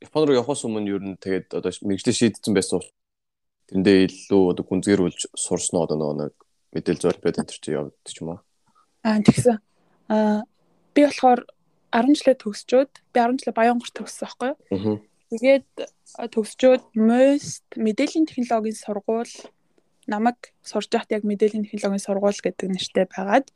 Япон 0.00 0.24
руу 0.24 0.38
явахаас 0.40 0.64
өмнө 0.64 0.88
ер 0.96 1.02
нь 1.04 1.20
тэгээд 1.20 1.52
одоо 1.60 1.70
мэрэгчлээ 1.84 2.16
шийдсэн 2.16 2.56
байсан 2.56 2.80
тэрэндээ 3.68 4.08
илүү 4.08 4.42
одоо 4.56 4.64
гүнзгийрүүлж 4.64 5.36
сурсан 5.36 5.84
одоо 5.84 6.16
нэг 6.16 6.34
мэдээлэл 6.72 7.04
зорилбод 7.04 7.38
энэ 7.38 7.48
төр 7.52 7.60
чи 7.60 7.70
явд 7.76 7.94
ч 8.08 8.24
юм 8.24 8.34
уу. 8.34 8.40
Аа 9.04 9.20
тэгсэн. 9.20 9.60
Аа 10.08 10.42
би 10.96 11.00
болохоор 11.04 11.44
10 11.92 12.16
жилээ 12.18 12.36
төгсчөөд 12.40 12.92
би 13.12 13.18
10 13.20 13.38
жилээ 13.44 13.58
Баянгорт 13.60 13.94
төгссөн 13.94 14.26
байхгүй 14.26 14.50
юу? 14.72 14.98
Тэгээд 15.30 15.68
төгсчөөд 16.34 16.82
MOST 16.96 17.66
мэдээллийн 17.78 18.26
технологийн 18.26 18.78
сургууль 18.78 19.34
намайг 20.10 20.52
сурж 20.66 20.90
байхад 20.90 21.14
яг 21.16 21.22
мэдээллийн 21.24 21.64
технологийн 21.64 22.02
сургууль 22.02 22.42
гэдэг 22.42 22.68
нэртэй 22.68 23.06
байгаад 23.06 23.46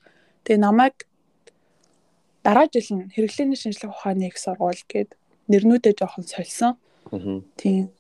тэгээ 0.46 0.60
намайг 0.62 0.96
дараа 2.46 2.66
жил 2.70 2.88
нь 2.94 3.10
хэрэглээний 3.10 3.58
шинжилгээ 3.58 3.90
ухааны 3.90 4.30
их 4.30 4.38
сургууль 4.38 4.82
гэд 4.86 5.10
нэрнүүдээ 5.50 5.94
жоохон 5.98 6.24
сольсон. 6.24 6.72
Тийм. 7.58 7.90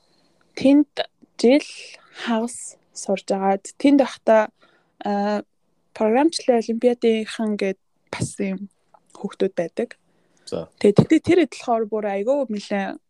Тэнд 0.54 0.92
жил 1.40 1.66
хагас 2.14 2.78
сурж 2.94 3.26
агаад 3.34 3.64
тэнд 3.80 4.00
байхдаа 4.00 4.42
програмчлалын 5.96 6.62
олимпиадынхан 6.62 7.56
гэд 7.58 7.78
бас 8.12 8.28
юм 8.38 8.70
хүүхдүүд 9.18 9.54
байдаг. 9.56 9.98
За. 10.46 10.68
Тэгээд 10.78 11.24
тэр 11.24 11.40
болохоор 11.48 11.84
бүр 11.88 12.04
айгүй 12.14 12.46
нэлээ 12.48 13.00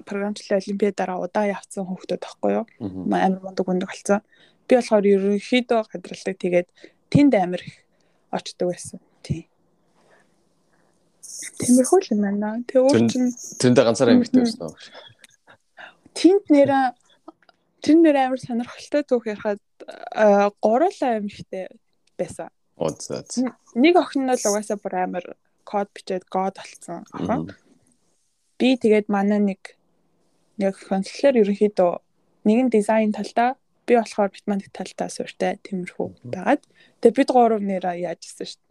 програмчлалын 0.00 0.60
олимпиадаараа 0.62 1.18
удаа 1.24 1.44
явцсан 1.48 1.84
хүүхдүүд 1.88 2.20
байхгүй 2.20 2.52
юу? 2.56 2.64
Амар 2.80 3.40
мундаг 3.40 3.66
мундаг 3.66 3.88
болсон. 3.92 4.20
Би 4.72 4.78
болохоор 4.80 5.04
ерөнхийдөө 5.04 5.80
гадралдаг 5.92 6.36
тэгээд 6.40 6.68
тэнд 7.12 7.36
амар 7.36 7.60
их 7.60 7.76
очдөг 8.32 8.72
байсан. 8.72 9.04
Тийм. 9.20 9.44
Тиймэрхүү 11.60 11.98
л 12.00 12.12
юм 12.16 12.20
байна. 12.24 12.64
Тэг 12.64 12.80
өөр 12.80 13.04
чинь 13.12 13.28
тэрэндээ 13.60 13.84
ганцаараа 13.84 14.16
амьддаг 14.16 14.40
байсан 14.40 14.64
уу? 14.64 14.76
Тэнд 16.16 16.44
нэрээ 16.48 16.84
тэр 17.84 17.96
нэр 18.00 18.16
амар 18.16 18.40
сонирхолтой 18.40 19.02
түүх 19.04 19.28
ярихад 19.28 19.60
гурлаа 20.64 21.20
амьдтай 21.20 21.68
байсан. 22.16 22.48
За. 23.04 23.20
Нэг 23.76 23.94
охин 24.00 24.24
нь 24.24 24.32
л 24.32 24.40
угаасаа 24.40 24.80
бүр 24.80 24.94
амар 25.04 25.26
код 25.68 25.92
бичээд 25.92 26.24
гоод 26.32 26.56
болцсон. 26.56 27.04
Аха. 27.12 27.44
Би 28.56 28.80
тэгээд 28.80 29.12
манай 29.12 29.52
нэг 29.52 29.76
яг 30.56 30.80
консулер 30.80 31.36
ерөнхийдөө 31.44 31.92
нэгэн 32.48 32.72
дизайн 32.72 33.12
талдаа 33.12 33.60
би 33.86 33.96
болохоор 33.98 34.30
математик 34.30 34.72
талдаа 34.72 35.08
сууртай 35.10 35.58
тиймэрхүү 35.66 36.08
байгаад 36.34 36.62
тэгээд 37.00 37.18
бид 37.18 37.30
гурав 37.34 37.62
нэраа 37.62 37.96
яажсэн 37.98 38.46
шүү 38.46 38.60
дээ. 38.60 38.70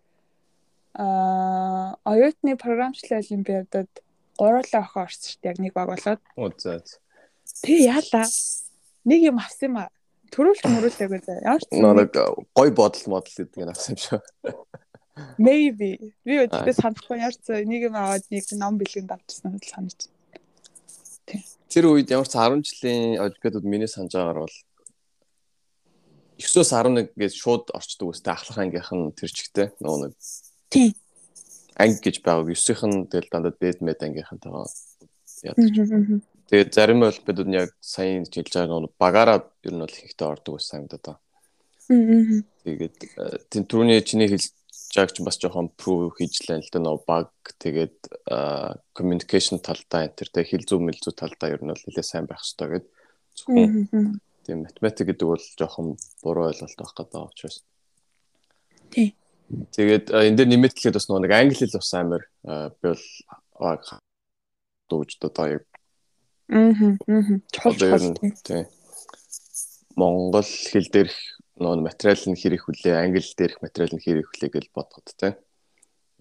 Аа, 1.04 1.96
оюутны 2.04 2.56
програмчлалын 2.60 3.24
олимпиадад 3.24 3.92
гурлаа 4.40 4.82
охин 4.84 5.02
орсон 5.04 5.28
шүү 5.30 5.40
дээ. 5.42 5.52
Яг 5.52 5.60
нэг 5.60 5.74
баг 5.74 5.88
болоод. 5.92 6.22
Оо 6.36 6.52
за. 6.58 6.80
Тэгээ 7.64 7.92
яалаа. 7.92 8.28
Нэг 9.06 9.20
юм 9.30 9.38
авсан 9.40 9.68
юм 9.70 9.78
аа. 9.84 9.90
Төрүүлж 10.32 10.64
мөрүүлээгүй 10.64 11.20
заа. 11.28 11.44
Ямар 11.44 11.62
ч 11.62 11.68
нэг 11.76 12.16
гой 12.56 12.70
бодол 12.72 13.06
модал 13.12 13.36
гэдэг 13.36 13.62
нь 13.62 13.72
авсан 13.72 13.96
юм 13.96 14.00
шүү. 14.00 14.20
Maybe. 15.38 16.16
Би 16.24 16.40
өдөртөө 16.48 16.76
санахгүй 16.76 17.20
ярьц 17.20 17.46
нэг 17.52 17.92
юм 17.92 17.96
аваад 18.00 18.26
нэг 18.32 18.48
ном 18.56 18.80
бэлгэнд 18.80 19.12
авчихсан 19.12 19.60
л 19.60 19.68
санаж. 19.68 20.08
Тэр 21.72 21.86
үед 21.92 22.12
ямар 22.12 22.28
ч 22.28 22.36
10 22.36 22.64
жилийн 22.64 23.20
олимпиадууд 23.20 23.68
миний 23.68 23.92
санаж 23.92 24.16
байгаагаар 24.16 24.44
бол 24.48 24.58
9-оос 26.42 26.72
11 26.74 27.14
гэж 27.16 27.34
шууд 27.38 27.72
орчдөг 27.76 28.08
үстэй 28.10 28.34
ахлах 28.34 28.58
ангийнх 28.58 28.92
нь 28.92 29.14
тэр 29.14 29.32
чигтэй 29.32 29.68
нөгөө 29.80 30.00
нэг. 30.10 30.14
Тийм. 30.74 30.92
Анги 31.78 32.02
гэж 32.02 32.22
байгааг 32.26 32.50
9-ийнх 32.52 32.84
нь 32.90 33.08
тэгэл 33.10 33.32
дандаа 33.32 33.54
дээд 33.56 33.80
мед 33.86 34.02
ангийнхантайгаа 34.02 34.66
яадаг. 35.46 36.22
Тэгээд 36.52 36.76
зарим 36.76 37.08
олимпиадууд 37.08 37.50
нь 37.50 37.60
яг 37.62 37.72
сайн 37.80 38.28
хэлж 38.28 38.52
байгаа 38.52 38.80
нөгөө 38.82 39.00
багаараа 39.00 39.40
ер 39.64 39.74
нь 39.74 39.84
бол 39.84 39.98
ихтэй 40.04 40.28
ордог 40.28 40.60
байсан 40.60 40.84
юм 40.84 40.88
да 40.92 40.98
та. 41.00 41.14
Тэгээд 41.88 42.96
тийм 43.48 43.64
түрүүний 43.66 44.04
чиний 44.04 44.28
хэлж 44.28 44.52
жаг 44.92 45.16
ч 45.16 45.24
бас 45.24 45.40
жоохон 45.40 45.72
prove 45.80 46.12
хийж 46.20 46.44
лээ 46.44 46.60
л 46.60 46.72
да 46.76 46.80
нөө 46.84 46.98
баг 47.08 47.32
тэгээд 47.64 47.96
communication 48.92 49.64
талдаа 49.64 50.12
энэ 50.12 50.20
тэг 50.20 50.48
хэл 50.52 50.68
зүү 50.68 50.80
мэл 50.84 51.00
зүү 51.00 51.16
талдаа 51.16 51.56
ер 51.56 51.64
нь 51.64 51.72
бол 51.72 51.86
нэлээ 51.88 52.04
сайн 52.04 52.28
байх 52.28 52.44
хэрэгтэй 52.44 52.68
гэд 52.76 52.86
зөвхөн 53.40 54.20
тийм 54.46 54.66
математик 54.66 55.08
гэдэг 55.08 55.28
бол 55.28 55.44
жоохон 55.58 55.98
буруу 56.24 56.50
ойлголт 56.50 56.78
байх 56.78 56.94
гэдэг 56.98 57.22
учраас. 57.22 57.64
Тий. 58.92 59.16
Тэгээд 59.52 60.12
энэ 60.12 60.38
дээр 60.38 60.50
нэмэлт 60.50 60.78
хэлэхэд 60.78 60.98
бас 60.98 61.08
нэг 61.10 61.32
англи 61.32 61.58
хэл 61.60 61.78
бас 61.78 61.94
амар 61.94 62.24
би 62.82 62.90
бол 63.60 63.84
дууж 64.90 65.12
одоо 65.22 65.48
яг. 65.60 65.64
Аа 66.50 66.72
аа 67.08 67.24
чухал 67.52 67.78
тий. 68.42 68.64
Монгол 69.96 70.48
хэл 70.48 70.90
дээрх 70.90 71.18
нөө 71.62 71.84
материал 71.84 72.24
нь 72.32 72.40
хэрэг 72.40 72.62
хүлээ, 72.64 72.96
англи 72.96 73.22
дээрх 73.22 73.62
материал 73.62 73.94
нь 73.94 74.04
хэрэг 74.04 74.26
хүлээ 74.28 74.50
гэж 74.50 74.66
бодоход 74.74 75.08
те. 75.20 75.38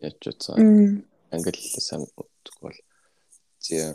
Яаж 0.03 0.17
ч 0.21 0.25
удаа 0.35 0.59
англи 1.33 1.57
хэлээ 1.57 1.85
сайн 1.87 2.05
боддог 2.19 2.57
бол. 2.61 2.79
Зэ 3.63 3.95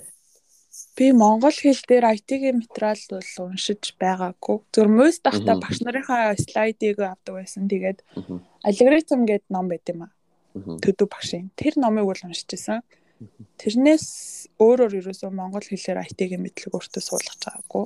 Би 0.96 1.12
монгол 1.12 1.52
хэл 1.52 1.82
дээр 1.88 2.06
IT-ийн 2.16 2.64
материал 2.64 3.02
бол 3.12 3.52
уншиж 3.52 3.96
байгаагүй. 4.00 4.58
Зөв 4.72 4.88
мөс 4.88 5.20
тахта 5.20 5.60
багш 5.60 5.84
нарынхаа 5.84 6.40
слайдыг 6.40 7.04
авдаг 7.04 7.36
байсан. 7.36 7.68
Тэгээд 7.68 8.00
алгоритм 8.64 9.28
гэдэг 9.28 9.52
ном 9.52 9.68
байт 9.68 9.86
юм 9.92 10.08
аа. 10.08 10.14
Төдөв 10.56 11.12
багшийн. 11.12 11.52
Тэр 11.60 11.76
номыг 11.76 12.08
бол 12.08 12.22
уншиж 12.24 12.48
байсан. 12.48 12.80
Тэрнээс 13.60 14.48
өөрөөр 14.56 15.04
ерөөсөө 15.04 15.32
монгол 15.36 15.68
хэлээр 15.68 16.04
IT-ийн 16.08 16.40
мэдлэг 16.40 16.72
өөртөө 16.72 17.04
суулгаж 17.04 17.40
байгаагүй. 17.44 17.86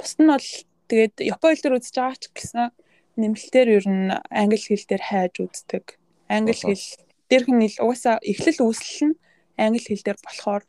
Бус 0.00 0.12
нь 0.16 0.28
бол 0.28 0.48
Тэгээд 0.90 1.22
Япон 1.22 1.54
хэл 1.54 1.62
дээр 1.62 1.78
үзэж 1.78 1.94
байгаа 1.94 2.18
ч 2.18 2.24
гэсэн 2.34 2.74
нэмэлтээр 3.14 3.68
ер 3.78 3.86
нь 3.86 4.10
англи 4.10 4.58
хэл 4.58 4.86
дээр 4.90 5.04
хайж 5.06 5.34
үздэг. 5.38 5.84
Англи 6.26 6.58
хэл 6.58 6.86
дээрх 7.30 7.46
нь 7.46 7.78
угаасаа 7.78 8.18
эхлэл 8.26 8.66
үүслэл 8.66 9.14
нь 9.14 9.18
англи 9.54 9.78
хэл 9.86 10.02
дээр 10.02 10.18
болохоор 10.18 10.66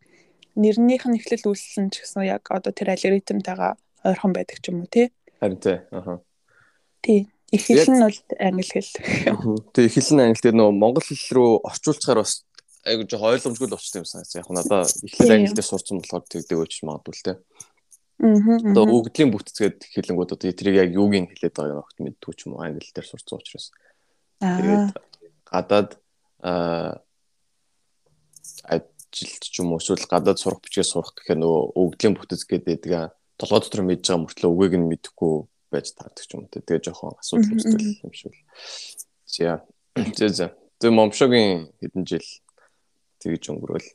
нэрнийх 0.55 1.05
нь 1.07 1.17
эхлэл 1.17 1.45
нь 1.51 1.91
ч 1.91 1.95
гэсэн 2.03 2.27
яг 2.27 2.47
одоо 2.51 2.71
тэр 2.71 2.93
алгоритмтайгаа 2.95 3.77
ойрхон 4.03 4.33
байдаг 4.33 4.59
ч 4.59 4.71
юм 4.71 4.83
уу 4.83 4.89
тий. 4.91 5.11
Харин 5.39 5.59
тий. 5.59 5.79
Аха. 5.91 6.21
Тий. 7.01 7.29
Эхлэл 7.51 7.91
нь 7.91 8.03
бол 8.03 8.19
англи 8.39 8.63
хэл. 8.63 8.91
Тий, 9.73 9.85
эхлэл 9.87 10.15
нь 10.15 10.23
англи 10.23 10.41
дээр 10.43 10.55
нөгөө 10.55 10.75
монгол 10.75 11.03
хэл 11.03 11.27
рүү 11.35 11.51
орчуулчихаар 11.67 12.23
бас 12.23 12.45
айгу 12.87 13.03
жоо 13.05 13.35
ойлгомжгүй 13.35 13.67
л 13.67 13.75
болчихсон 13.75 14.01
юм 14.01 14.09
санагдсан. 14.09 14.41
Яг 14.41 14.49
надаа 14.49 14.81
эхлэл 14.87 15.35
англи 15.35 15.55
дээр 15.55 15.67
сурсан 15.67 15.99
болохоор 15.99 16.23
тэгдэг 16.31 16.57
өч 16.57 16.73
магадгүй 16.87 17.13
л 17.15 17.25
тий. 17.27 17.37
Одоо 18.21 18.85
өгдлийн 18.85 19.33
бүтцгээд 19.33 19.81
хэлэнгүүд 19.81 20.33
одоо 20.37 20.53
тэрийг 20.53 20.77
яг 20.77 20.89
юуг 20.93 21.11
нь 21.11 21.29
хэлээд 21.29 21.57
байгааг 21.57 21.81
огт 21.83 21.97
мэддгүй 21.99 22.33
ч 22.37 22.45
юм 22.45 22.53
уу 22.55 22.63
англи 22.63 22.85
дээр 22.93 23.07
сурцсан 23.09 23.41
учраас. 23.41 23.73
Тэгээд 24.39 24.93
гадаад 25.49 25.97
ажилт 29.11 29.43
ч 29.43 29.59
юм 29.59 29.75
уу 29.75 29.83
эсвэл 29.83 30.07
гадаад 30.07 30.39
сурах 30.39 30.63
бичгээ 30.63 30.87
сурах 30.87 31.11
гэхээр 31.19 31.39
нөгөө 31.43 31.63
өгдлийн 31.75 32.15
бүтц 32.15 32.47
гэдэг 32.47 33.11
толгой 33.35 33.59
дотор 33.59 33.83
мэдж 33.83 34.07
байгаа 34.07 34.23
мөртлөө 34.23 34.51
үгийг 34.55 34.73
нь 34.79 34.87
мэдэхгүй 34.87 35.33
байж 35.71 35.91
таардаг 35.91 36.23
ч 36.23 36.31
юм 36.31 36.47
уу. 36.47 36.51
Тэгээ 36.51 36.79
жоохон 36.87 37.19
асуудал 37.19 37.51
үүсдэг 37.51 37.81
юм 38.07 38.13
шиг 38.15 38.31
л. 38.31 38.43
За. 39.27 39.67
За 40.15 40.27
за. 40.31 40.47
Тэгээ 40.79 40.95
момшогийн 40.95 41.75
хэдэн 41.83 42.03
жил 42.07 42.27
тэгж 43.19 43.43
өнгөрөөл. 43.51 43.89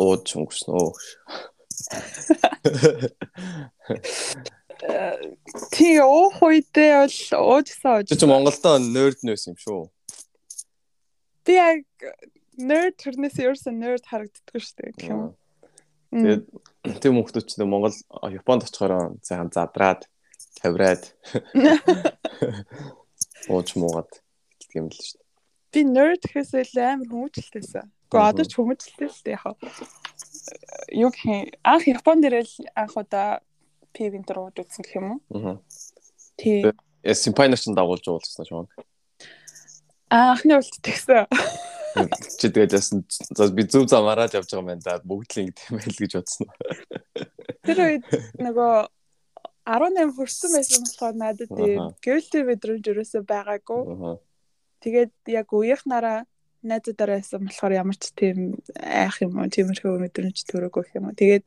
Ууд 0.00 0.24
өнгөрсөн 0.28 0.72
үү? 0.76 0.90
Чи 5.72 5.88
уух 6.00 6.38
үедээ 6.42 7.06
бол 7.06 7.18
уужсан 7.60 7.90
ууж. 8.02 8.08
Чи 8.08 8.26
Монголдо 8.26 8.82
нерд 8.82 9.20
нөөс 9.22 9.46
юм 9.52 9.56
шүү. 9.60 9.86
Би 11.46 11.54
яг 11.58 11.84
nerd 12.58 12.96
төрнөөс 13.00 13.36
ерөөсөө 13.40 13.72
nerd 13.72 14.04
харагддаггүй 14.08 14.60
шүү 14.60 14.76
дээ 14.78 14.92
гэх 14.96 15.10
юм. 15.12 15.22
Тэгээд 16.12 16.44
тийм 17.00 17.16
хүмүүс 17.16 17.32
ч 17.48 17.56
Монгол 17.64 17.96
Японд 18.28 18.68
очихороо 18.68 19.16
сайхан 19.24 19.48
задраад 19.48 20.04
тавираад 20.60 21.02
ууж 23.48 23.68
муугаад 23.80 24.12
гэдэг 24.60 24.76
юм 24.76 24.86
л 24.92 24.96
шүү 25.00 25.16
дээ. 25.16 25.28
Би 25.72 25.80
nerd 25.88 26.20
гэхээсээ 26.20 26.64
л 26.68 26.76
амар 26.84 27.08
хүмүүжлэлтэйсэн. 27.08 27.86
Гэхдээ 28.12 28.28
одоо 28.28 28.44
ч 28.44 28.52
хүмүүжлэлтэй 28.60 29.08
л 29.08 29.24
дээ 29.24 29.40
яг. 29.40 29.56
Юу 30.92 31.08
гэх 31.08 31.24
юм 31.24 31.48
анх 31.64 31.84
Японд 31.88 32.28
ирэл 32.28 32.54
анх 32.76 32.92
удаа 32.92 33.40
пивент 33.96 34.28
руу 34.28 34.52
үзсэн 34.52 34.84
гэх 34.84 35.00
юм 35.00 35.06
уу? 35.16 35.20
Аа. 35.32 35.56
Тий. 36.36 36.68
Э 37.00 37.14
симпайнер 37.16 37.56
ч 37.56 37.72
дагуулж 37.72 38.04
уулзсан 38.04 38.44
шоог. 38.44 38.68
Анхны 40.12 40.60
уулт 40.60 40.76
тэгсэн. 40.84 41.24
Чи 42.38 42.48
тэгээд 42.48 42.76
яасан 42.76 43.04
за 43.10 43.48
би 43.52 43.66
зөв 43.68 43.88
замаараа 43.88 44.30
явж 44.32 44.48
байгаа 44.48 44.62
юм 44.62 44.68
байна 44.70 44.84
да 44.84 45.00
бүгд 45.04 45.30
л 45.32 45.40
ингэ 45.44 45.56
тийм 45.58 45.72
байл 45.78 45.98
гэж 46.00 46.12
бодсон. 46.16 46.48
Тэр 47.66 47.78
үед 47.84 48.04
нөгөө 48.40 48.74
18 49.62 50.16
хүрсэн 50.16 50.50
байсан 50.56 50.82
болохоор 50.86 51.14
надад 51.14 51.50
тийм 51.52 51.80
guilty 52.02 52.40
мэдрэмж 52.48 52.84
өрөөсөө 52.90 53.22
байгаагүй. 53.22 53.82
Тэгээд 54.82 55.12
яг 55.30 55.48
үеийнхнараа 55.54 56.26
найзуудаараа 56.62 57.18
байсан 57.22 57.46
болохоор 57.46 57.72
ямар 57.78 57.96
ч 57.98 58.10
тийм 58.14 58.58
айх 58.78 59.22
юм 59.22 59.38
уу 59.38 59.50
тиймэрхүү 59.50 60.02
мэдрэмж 60.02 60.38
төрөөгүй 60.46 60.98
юм 60.98 61.10
уу. 61.10 61.18
Тэгээд 61.18 61.46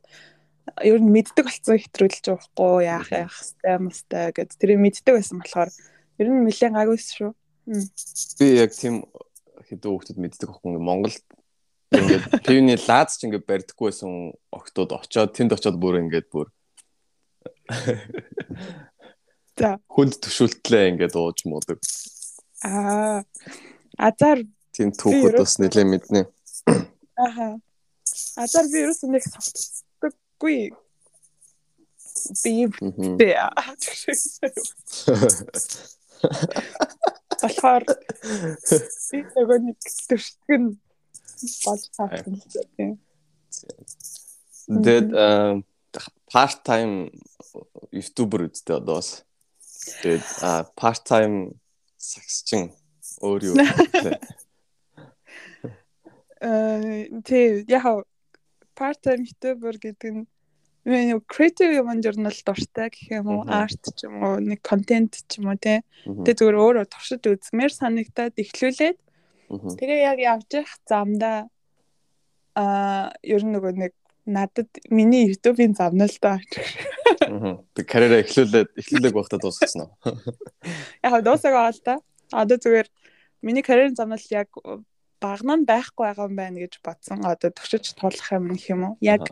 ер 0.84 1.00
нь 1.00 1.12
мэддэг 1.12 1.46
болсон 1.46 1.80
хэтрүүлж 1.80 2.26
уухгүй 2.32 2.88
яах 2.88 3.10
яах 3.12 3.36
хэвээр 3.36 3.82
мустай 3.84 4.32
гэд 4.36 4.52
тэр 4.60 4.80
мэддэг 4.80 5.14
байсан 5.16 5.40
болохоор 5.40 5.72
ер 6.20 6.28
нь 6.32 6.44
нэлээд 6.48 6.76
гайгүйс 6.76 7.08
шүү. 7.16 7.32
Би 8.40 8.48
яг 8.60 8.72
тийм 8.76 9.04
хэдэн 9.70 9.92
хүүхдүүд 9.92 10.20
мэддэг 10.22 10.50
байхгүй 10.50 10.80
Монголд 10.80 11.26
ингээд 11.96 12.24
пивний 12.48 12.80
лаац 12.80 13.12
ч 13.18 13.20
ингээд 13.26 13.50
барьдаггүй 13.50 13.88
байсан 13.90 14.12
октод 14.52 14.90
очоод 14.98 15.32
тэнд 15.36 15.52
очоод 15.58 15.78
бүр 15.82 15.96
ингээд 16.02 16.28
бүр 16.34 16.48
За 19.56 19.80
хүнд 19.88 20.20
төшөлтлээ 20.20 20.92
ингээд 20.92 21.16
ууж 21.16 21.48
муудаг. 21.48 21.80
Аа 22.68 23.24
азар 23.96 24.44
тийм 24.76 24.92
түүхүүд 24.92 25.40
бас 25.40 25.56
нэлээд 25.64 25.88
мэднэ. 25.88 26.28
Аха. 27.26 27.56
Азар 28.36 28.68
би 28.68 28.84
ерөөс 28.84 29.08
нэг 29.08 29.24
софтгүй. 29.24 30.76
Би 32.44 32.68
би 33.16 33.32
болохоор 37.46 37.84
би 39.12 39.20
нөгөө 39.22 39.60
нэг 39.70 39.78
төршгөн 40.10 40.66
болж 41.66 41.84
таасан 41.96 42.36
тийм. 42.76 42.92
Тэгэд 44.68 45.10
part 46.34 46.58
time 46.66 47.14
ютубер 47.94 48.50
үстэй 48.50 48.76
одоос. 48.82 49.22
Тэгээд 50.02 50.26
part 50.76 51.02
time 51.06 51.54
сагсчин 52.02 52.74
өөр 53.22 53.42
юу 53.54 53.56
Э 56.46 57.08
тий 57.24 57.64
яг 57.72 58.06
part 58.76 59.00
time 59.02 59.24
ютубер 59.24 59.78
гэдэг 59.80 60.12
нь 60.14 60.28
Миний 60.86 61.18
creative 61.26 61.74
юм 61.74 61.90
журнал 62.06 62.38
дуртай 62.46 62.94
гэх 62.94 63.10
юм 63.10 63.28
уу, 63.34 63.42
арт 63.50 63.84
ч 63.98 64.06
юм 64.06 64.22
уу, 64.22 64.38
нэг 64.38 64.62
контент 64.62 65.18
ч 65.26 65.42
юм 65.42 65.50
уу 65.50 65.58
тий. 65.58 65.82
Тэгээ 66.06 66.38
зүгээр 66.38 66.62
өөрөө 66.62 66.86
туршиж 66.86 67.26
үзмээр 67.26 67.74
санагдаад 67.74 68.38
эхлүүлээд 68.38 68.98
тэгээ 69.50 70.00
яг 70.06 70.20
явж 70.22 70.50
явах 70.54 70.78
замдаа 70.86 71.50
аа 72.54 73.10
ер 73.26 73.42
нь 73.42 73.54
нөгөө 73.58 73.74
нэг 73.82 73.94
надад 74.26 74.70
миний 74.90 75.26
YouTube-ийн 75.30 75.74
зам 75.74 75.98
нь 75.98 76.06
л 76.06 76.18
доо. 76.22 76.38
Тэг 77.74 77.86
карьераа 77.90 78.22
эхлүүлээд 78.26 78.70
эхлүүлэг 78.78 79.14
багтаа 79.14 79.40
дуусгасан 79.42 79.90
уу? 79.90 79.94
Яг 81.02 81.22
дуусаагаа 81.26 81.74
л 81.74 81.82
та. 81.82 81.98
Одоо 82.30 82.58
зүгээр 82.58 82.90
миний 83.46 83.62
карьерийн 83.66 83.98
зам 83.98 84.14
нь 84.14 84.30
яг 84.34 84.50
багнаа 85.22 85.62
байхгүй 85.62 86.04
байгаа 86.10 86.26
юм 86.30 86.36
байна 86.38 86.58
гэж 86.62 86.82
бодсон. 86.82 87.22
Одоо 87.26 87.50
төгсөж 87.54 87.94
тулах 87.98 88.30
юм 88.34 88.54
юм 88.54 88.82
уу? 88.86 88.94
Яг 89.02 89.30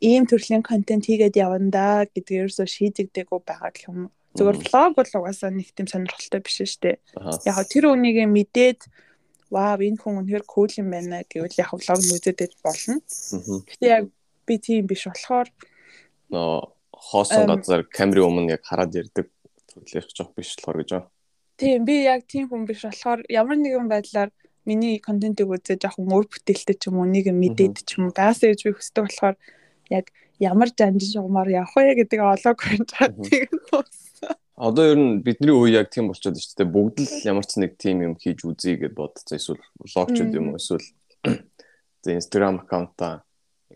ийм 0.00 0.24
төрлийн 0.24 0.64
контент 0.64 1.04
хийгээд 1.04 1.36
явна 1.36 1.70
да 1.70 1.86
гэдэг 2.08 2.48
ерөөсөө 2.48 2.66
шийдэгдээгүй 2.66 3.40
байгаа 3.44 3.70
гэх 3.70 3.88
юм. 3.88 4.08
Зүгээр 4.36 4.58
влог 4.64 4.92
бол 4.96 5.10
угаасаа 5.20 5.50
нэг 5.52 5.68
тийм 5.76 5.88
сонирхолтой 5.90 6.40
биш 6.40 6.56
шүү 6.64 6.80
дээ. 6.80 6.96
Яг 7.44 7.66
тэр 7.68 7.92
үнийг 7.92 8.24
мэдээд 8.24 8.80
вау 9.52 9.76
энэ 9.82 10.00
хүн 10.00 10.24
үнэхээр 10.24 10.44
кул 10.46 10.72
юм 10.78 10.88
байна 10.94 11.26
гэвэл 11.26 11.60
яг 11.60 11.70
влог 11.74 12.00
нь 12.00 12.14
үзээд 12.16 12.54
болно. 12.64 13.02
Гэтэ 13.68 13.86
яг 13.90 14.04
би 14.46 14.54
тийм 14.56 14.86
биш 14.86 15.04
болохоор 15.10 15.48
нөө 16.30 16.70
хоосон 16.94 17.50
газар 17.50 17.82
камерын 17.90 18.28
өмнө 18.30 18.54
яг 18.54 18.62
хараад 18.64 18.94
ярддаг 18.94 19.26
төрлөх 19.68 20.08
жоох 20.14 20.30
биш 20.38 20.54
болохоор 20.56 20.80
гэж 20.80 20.90
байна. 20.94 21.08
Тийм 21.58 21.84
би 21.84 22.06
яг 22.06 22.24
тийм 22.30 22.48
хүн 22.48 22.64
биш 22.70 22.86
болохоор 22.86 23.20
ямар 23.28 23.58
нэгэн 23.58 23.90
байдлаар 23.90 24.30
миний 24.64 25.02
контентыг 25.02 25.50
үзээд 25.50 25.82
жоохон 25.82 26.12
өөр 26.14 26.26
бүтээлтэй 26.30 26.76
ч 26.78 26.88
юм 26.88 27.02
уу 27.02 27.08
нэг 27.08 27.32
мэдээд 27.34 27.82
ч 27.82 27.98
юм 27.98 28.08
уу 28.08 28.14
байсаа 28.14 28.54
гэж 28.54 28.60
би 28.64 28.72
хүсдэг 28.76 29.04
болохоор 29.08 29.36
яг 29.90 30.14
ямар 30.38 30.70
жанжин 30.72 31.10
шугамар 31.12 31.48
явах 31.50 31.74
вэ 31.76 31.94
гэдэг 32.00 32.20
олоогүй 32.22 32.78
юм 32.78 32.84
чадгийг 32.88 33.50
нуусан. 33.52 34.34
Одоо 34.56 34.84
ер 34.92 34.98
нь 35.00 35.20
бидний 35.24 35.52
үе 35.52 35.76
яг 35.76 35.90
тийм 35.90 36.08
болчиход 36.08 36.36
байна 36.36 36.44
шүү 36.44 36.58
дээ. 36.60 36.74
Бүгд 36.74 36.96
л 37.00 37.14
ямар 37.28 37.46
ч 37.48 37.52
нэг 37.60 37.72
тийм 37.80 37.96
юм 38.06 38.14
хийж 38.16 38.44
үзье 38.44 38.76
гэд 38.80 38.94
бодцоо 38.96 39.36
эсвэл 39.36 39.64
влогчуд 39.80 40.32
юм 40.36 40.52
уу 40.52 40.60
эсвэл 40.60 40.86
за 42.04 42.08
Instagram 42.16 42.64
аккаунтаа 42.64 43.24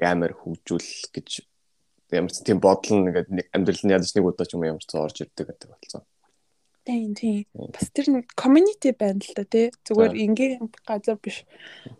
амар 0.01 0.33
хөгжүүл 0.33 0.91
гэж 1.15 1.29
ямар 2.13 2.33
ч 2.33 2.45
тийм 2.45 2.61
бодол 2.61 3.01
нэгээд 3.01 3.29
нэг 3.33 3.47
амьдрал 3.53 3.83
нь 3.85 3.95
ядаж 3.95 4.11
нэг 4.15 4.25
удаа 4.29 4.47
ч 4.47 4.55
юм 4.55 4.65
ямар 4.65 4.85
ч 4.85 4.93
орж 4.93 5.25
ирдэг 5.25 5.51
гэдэг 5.51 5.69
болцсон. 5.73 6.05
Тийм 6.85 7.17
тийм. 7.17 7.49
Бас 7.73 7.89
тэр 7.97 8.13
нэг 8.13 8.29
community 8.37 8.93
байна 8.93 9.25
л 9.25 9.33
да 9.33 9.45
тий. 9.49 9.73
Зүгээр 9.89 10.15
ингийн 10.21 10.69
газар 10.85 11.17
биш. 11.17 11.49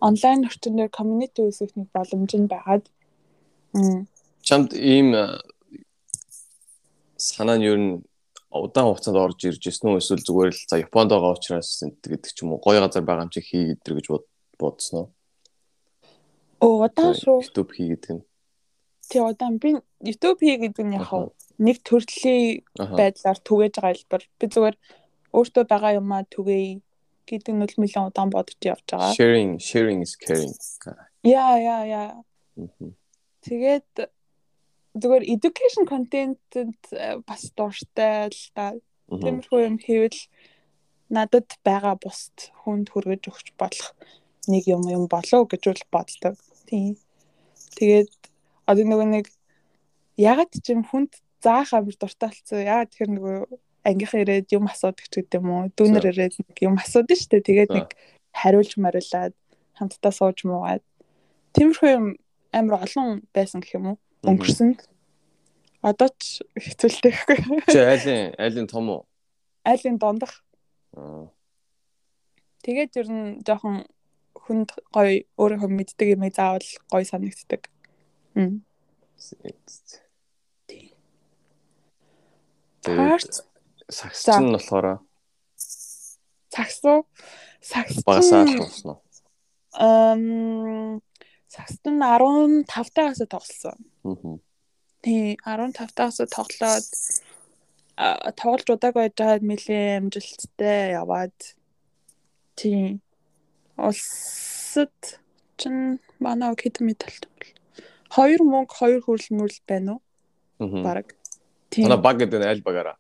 Онлайн 0.05 0.45
орчин 0.45 0.77
дээр 0.77 0.93
community 0.93 1.41
үүсгэх 1.41 1.73
нэг 1.73 1.89
боломж 1.89 2.33
нь 2.37 2.53
байгаад 2.53 2.85
Чамд 4.45 4.71
ийм 4.75 5.15
санаа 7.17 7.57
нь 7.59 7.67
ер 7.67 7.79
нь 7.79 8.03
удаан 8.55 8.87
хугацаанд 8.87 9.19
орж 9.19 9.41
ирж 9.51 9.63
ирсэн 9.67 9.91
үү 9.91 9.99
эсвэл 9.99 10.23
зүгээр 10.23 10.53
л 10.55 10.63
за 10.71 10.79
Японд 10.79 11.11
байгаа 11.11 11.35
учраас 11.35 11.83
гэдэг 11.83 12.31
ч 12.31 12.39
юм 12.47 12.55
уу 12.55 12.63
гоё 12.63 12.79
газар 12.79 13.03
байгаа 13.03 13.27
юм 13.27 13.35
чи 13.35 13.43
хий 13.43 13.75
гэдэр 13.75 13.95
гэж 13.99 14.07
бодсон 14.61 14.95
уу? 14.99 15.09
Оо 16.63 16.87
удаан 16.87 17.19
шүү. 17.19 17.43
YouTube 17.43 17.75
хий 17.75 17.89
гэдэг 17.91 18.11
нь. 18.15 18.23
Тий 19.11 19.21
удаан 19.21 19.59
би 19.59 19.75
YouTube 19.99 20.39
хий 20.39 20.57
гэдэг 20.63 20.85
нь 20.87 20.95
яг 20.95 21.11
нэг 21.59 21.83
төрлийн 21.83 22.63
байдлаар 22.79 23.39
түгэж 23.43 23.73
байгаа 23.75 23.95
хэлбэр. 23.99 24.23
Би 24.39 24.45
зүгээр 24.47 24.77
өөртөө 25.35 25.65
байгаа 25.67 25.99
юмаа 25.99 26.23
түгээе 26.31 26.79
гэдэг 27.27 27.53
нь 27.59 27.65
л 27.67 27.75
нэлээд 27.75 28.09
удаан 28.15 28.31
бодож 28.31 28.59
явж 28.63 28.87
байгаа. 28.87 29.11
Sharing 29.19 29.59
sharing 29.59 29.99
is 30.07 30.15
caring. 30.15 30.55
Яа 31.27 31.59
яа 31.59 31.83
яа. 31.91 32.11
Тэгээд 33.45 34.09
зүгээр 34.97 35.25
education 35.29 35.85
content-д 35.85 36.73
бас 37.29 37.51
дуртай 37.53 38.31
л 38.33 38.43
та. 38.57 38.73
Тиймэрхүү 39.11 39.61
юм 39.69 39.77
хийвэл 39.77 40.21
надад 41.13 41.49
байгаа 41.67 41.99
бусд 42.01 42.55
хүнд 42.65 42.89
хүргэж 42.91 43.29
өгч 43.29 43.47
болох 43.61 43.93
нэг 44.49 44.65
юм 44.71 44.89
юм 44.89 45.05
болов 45.11 45.51
гэж 45.51 45.63
бол 45.69 45.85
боддог. 46.01 46.35
Тийм. 46.65 46.97
Тэгээд 47.77 48.13
одоо 48.65 48.85
нөгөө 48.87 49.09
нэг 49.13 49.27
ягаад 50.17 50.53
ч 50.55 50.73
юм 50.73 50.87
хүнд 50.89 51.21
заах 51.45 51.75
амир 51.77 51.99
дуртай 52.01 52.33
болсон. 52.33 52.65
Ягаад 52.65 52.89
тэгэхээр 52.95 53.13
нөгөө 53.13 53.39
ангийнхан 53.85 54.23
ирээд 54.25 54.49
юм 54.57 54.65
асуудаг 54.71 55.07
ч 55.11 55.21
гэдэм 55.21 55.45
үү. 55.45 55.65
Дүүнер 55.77 56.05
ирээд 56.09 56.35
нэг 56.41 56.57
юм 56.65 56.81
асуудаг 56.81 57.19
шүү 57.19 57.31
дээ. 57.31 57.49
Тэгээд 57.51 57.71
нэг 57.77 57.89
хариулж 58.33 58.73
мариулаад 58.81 59.35
хамтдаа 59.77 60.13
сууж 60.15 60.39
муугаад. 60.49 60.85
Тиймэрхүү 61.53 61.91
юм 61.93 62.07
амар 62.55 62.87
олон 62.87 63.27
байсан 63.35 63.61
гэх 63.61 63.75
юм 63.75 63.87
уу? 63.93 63.99
Өнгөрсөнд. 64.23 64.87
Одоо 65.83 66.09
ч 66.17 66.41
хэцүүлтэй 66.55 67.13
гэхгүй. 67.13 67.61
Чи 67.69 67.81
айлын 67.83 68.33
айлын 68.39 68.69
том 68.71 68.87
уу? 68.89 69.03
Айлын 69.67 69.99
дондох. 69.99 70.41
Тэгээд 72.65 72.97
ер 73.03 73.09
нь 73.11 73.43
жоохон 73.45 73.85
хүнд 74.33 74.71
гоё 74.95 75.27
өөрийнхөө 75.37 75.71
мэддэг 75.71 76.09
юм 76.15 76.25
заавал 76.33 76.65
гоё 76.89 77.05
санагддаг. 77.05 77.69
Мм. 78.33 78.65
Тэгээд 82.85 83.45
сагсчин 83.91 84.49
нь 84.49 84.57
болохоор 84.57 85.05
сагсуу 86.53 87.05
сагсчин 87.61 88.05
багасаа 88.09 88.45
болсон 88.45 88.89
уу? 88.93 89.01
Эм 89.81 91.01
сагсд 91.55 91.85
нь 91.87 92.01
15 92.03 92.67
тагаас 92.97 93.21
тоглосон. 93.35 93.79
Аа. 94.05 94.39
Тий 95.05 95.37
15 95.47 95.95
тагаас 95.99 96.19
тоглоод 96.37 96.89
тоглож 98.41 98.69
удааг 98.75 98.95
байж 98.99 99.13
байгаад 99.19 99.43
нэлээ 99.47 99.99
амжилттай 100.03 100.99
яваад 100.99 101.37
тийм 102.59 102.99
улсад 103.79 104.95
чин 105.61 105.99
манай 106.19 106.55
хэд 106.59 106.77
медальтай 106.83 107.31
бол 107.31 107.51
хоёр 108.17 108.41
мөнгө 108.43 108.75
хоёр 108.79 109.01
хүрэл 109.05 109.31
мөрөл 109.39 109.61
байна 109.69 109.93
уу 109.95 110.03
Мгм. 110.59 110.83
баг 110.87 111.07
тийм 111.71 111.87
Танаа 111.87 112.03
баг 112.03 112.17
гэдэг 112.19 112.39
нь 112.41 112.47
аль 112.51 112.63
багаараа? 112.67 112.97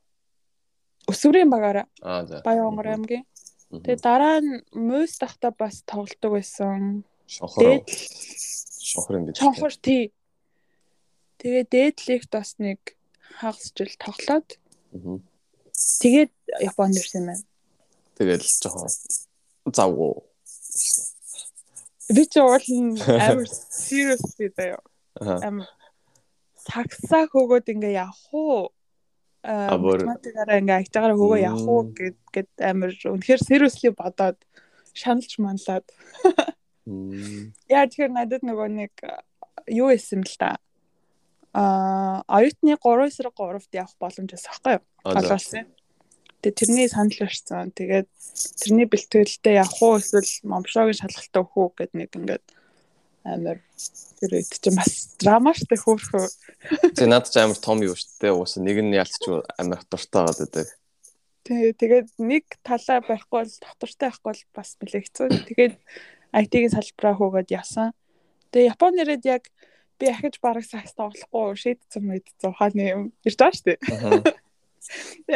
өсвөрийн 1.10 1.50
багаараа 1.50 1.86
Аа 2.02 2.22
за. 2.26 2.42
Баянгор 2.46 2.86
аймгийн 2.86 3.24
тэгээ 3.70 3.98
дараа 4.02 4.38
нь 4.42 4.62
мөс 4.74 5.18
тахта 5.18 5.50
бас 5.50 5.82
тоглодог 5.86 6.30
байсан 6.38 7.02
Шонхор. 7.26 7.82
Шонхор 8.84 9.14
юм 9.16 9.24
гэж. 9.28 9.36
чонхор 9.40 9.72
тий 9.80 10.12
тэгээ 11.40 11.64
дээдлэгт 11.72 12.30
бас 12.30 12.54
нэг 12.60 12.80
хагас 13.40 13.72
жил 13.74 13.90
тоглоод 13.98 14.48
тэгээд 16.00 16.32
Японд 16.62 16.94
ирсэн 16.96 17.26
байна 17.26 17.44
Тэгэл 18.14 18.44
жоохон 18.44 18.88
завгүй. 19.74 20.12
би 22.14 22.22
ч 22.28 22.34
уул 22.38 22.60
амар 23.28 23.48
seriously 23.48 24.52
заяа 24.54 24.78
Аа. 25.18 25.40
амар 25.48 25.68
сагсаа 26.64 27.26
хөөгөөд 27.32 27.66
ингээ 27.72 27.98
явах 27.98 28.28
уу 28.32 28.70
А, 29.44 29.74
а 29.74 29.76
бүр- 29.76 30.04
математикаараа 30.08 30.60
ингээ 30.62 30.78
айтаагаараа 30.84 31.16
хөөгөө 31.18 31.40
явах 31.44 31.66
уу 31.68 31.82
гэд 31.92 32.16
гэд 32.32 32.50
амар 32.64 32.90
үнэхээр 32.96 33.40
seriously 33.44 33.90
бодоод 33.92 34.38
шаналж 34.94 35.36
манлаад. 35.42 35.84
яа 36.86 37.84
тэгэхээр 37.88 38.12
надад 38.12 38.42
нөгөө 38.44 38.68
нэг 38.68 38.92
а, 39.04 39.24
юу 39.68 39.92
исэн 39.94 40.24
л 40.24 40.36
та 40.36 40.58
а 41.54 42.22
оюутны 42.28 42.76
3 42.76 43.08
эсрэг 43.08 43.34
3-т 43.34 43.72
явах 43.78 43.96
боломж 44.00 44.30
байсан 44.34 44.52
байхгүй 44.52 44.72
юу 44.78 44.82
Аа 45.04 45.12
за. 45.12 45.20
голоосон 45.20 45.66
тэгээ 46.42 46.58
тэрний 46.60 46.88
санал 46.90 47.20
ирсэн 47.24 47.72
тэгээд 47.72 48.08
тэрний 48.60 48.88
бэлтгэлтэй 48.90 49.54
явах 49.62 49.78
уу 49.80 49.96
эсвэл 50.02 50.32
момшоогийн 50.44 51.00
шалгалтаа 51.00 51.40
өгөх 51.40 51.56
үү 51.56 51.70
гэд 51.78 51.92
нэг 51.94 52.10
ингээд 52.12 52.44
амар 53.24 53.58
тэр 54.20 54.30
үед 54.36 54.52
чинь 54.52 54.76
бас 54.76 55.16
драма 55.16 55.56
штэ 55.56 55.80
хөөхөө 55.80 56.28
Тэг 56.96 57.08
над 57.08 57.28
ч 57.28 57.40
амар 57.40 57.56
том 57.56 57.80
юу 57.80 57.96
дээ. 57.96 58.32
Уус 58.32 58.56
нэг 58.60 58.78
нь 58.80 58.96
ялцчих 58.96 59.44
амар 59.56 59.80
дуртай 59.88 60.24
байгаа 60.24 60.36
гэдэг. 60.44 60.66
Тий, 61.44 61.72
тэгээд 61.76 62.08
нэг 62.20 62.44
талаа 62.64 63.04
барихгүй 63.04 63.44
бол 63.44 63.52
доктортой 63.60 64.08
байхгүй 64.08 64.28
бол 64.32 64.42
бас 64.56 64.70
нэлээ 64.80 65.02
хэцүү. 65.04 65.26
Тэгээд 65.48 65.74
IT-ийн 66.34 66.72
салбараа 66.74 67.14
хөөгөөд 67.14 67.48
ясан. 67.54 67.94
Тэгээ 68.50 68.74
Японд 68.74 68.98
ирээд 68.98 69.24
яг 69.26 69.44
би 69.98 70.10
ахиж 70.10 70.42
бараг 70.42 70.66
сакс 70.66 70.94
тоглохгүй 70.98 71.54
шийдсэн 71.54 72.02
мэдсэн 72.02 72.50
ухааны 72.50 72.82
юм 72.82 73.02
ирж 73.22 73.38
байгаа 73.38 73.54
шүү 73.54 73.66
дээ. 73.70 73.78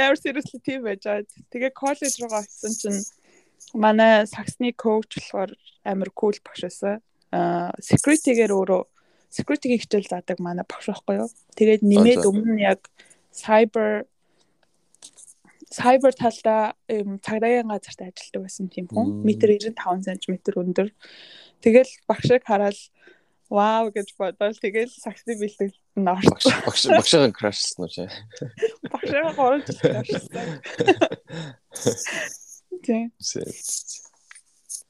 Амар 0.02 0.18
seriously 0.18 0.58
тийм 0.58 0.82
байж 0.82 1.06
байгаа. 1.06 1.26
Тэгээ 1.54 1.72
коллеж 1.78 2.14
руугаа 2.18 2.42
очсон 2.42 2.74
чинь 2.74 3.00
манай 3.74 4.26
саксны 4.26 4.74
коуч 4.74 5.14
болохоор 5.14 5.50
амар 5.87 6.11
кул 6.11 6.37
багш 6.42 6.66
байсан. 6.66 6.98
Аа 7.30 7.70
security-гээр 7.78 8.52
өөрөө 8.52 8.82
security-гийн 9.30 9.82
хичээл 9.82 10.11
заадаг 10.11 10.38
манай 10.42 10.66
багш 10.66 10.90
байхгүй 10.90 11.22
юу. 11.22 11.30
Тэгээд 11.54 11.82
нэмээд 11.87 12.26
өмнө 12.26 12.58
яг 12.58 12.90
cyber 13.30 14.08
cyber 15.70 16.12
талдаа 16.16 16.74
цагдаагийн 16.88 17.68
газарт 17.68 18.00
ажилладаг 18.00 18.42
байсан 18.44 18.68
тийм 18.72 18.87
хүн. 18.88 19.24
Метр 19.24 19.52
95 19.52 20.24
см 20.24 20.35
өндөр. 20.57 20.88
Тэгэл 21.62 21.92
багшийг 22.09 22.44
хараад 22.46 22.78
вау 23.48 23.88
гэж 23.92 24.12
бодоод 24.20 24.61
тэгэл 24.61 24.92
саксны 24.92 25.37
бэлтгэлд 25.40 25.76
нь 25.96 26.09
орсон. 26.09 26.52
багш 26.68 26.85
багшаа 26.88 27.33
крашсан 27.33 27.85
уу 27.85 27.88
чи? 27.88 28.04
Багшаа 28.92 29.33
3 29.33 29.64
жил 29.72 29.96
орсон. 30.04 30.28
Тийм. 32.85 33.12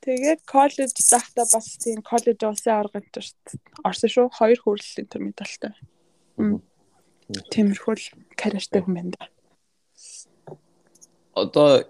Тэгээд 0.02 0.40
коллеж 0.46 0.94
захта 0.98 1.46
бас 1.46 1.78
тийм 1.78 2.02
коллеж 2.02 2.42
улсын 2.42 2.74
арга 2.74 2.98
гэмтэрт 2.98 3.38
орсон 3.86 4.10
шүү. 4.10 4.26
Хоёр 4.34 4.58
хүрэл 4.58 5.06
энэ 5.06 5.22
медальтай. 5.22 5.72
Тиймэрхүү 7.52 7.94
л 7.94 8.06
карьертэй 8.34 8.82
хүн 8.82 8.94
байна 8.94 9.12
да. 9.14 9.26
Одоо 11.44 11.84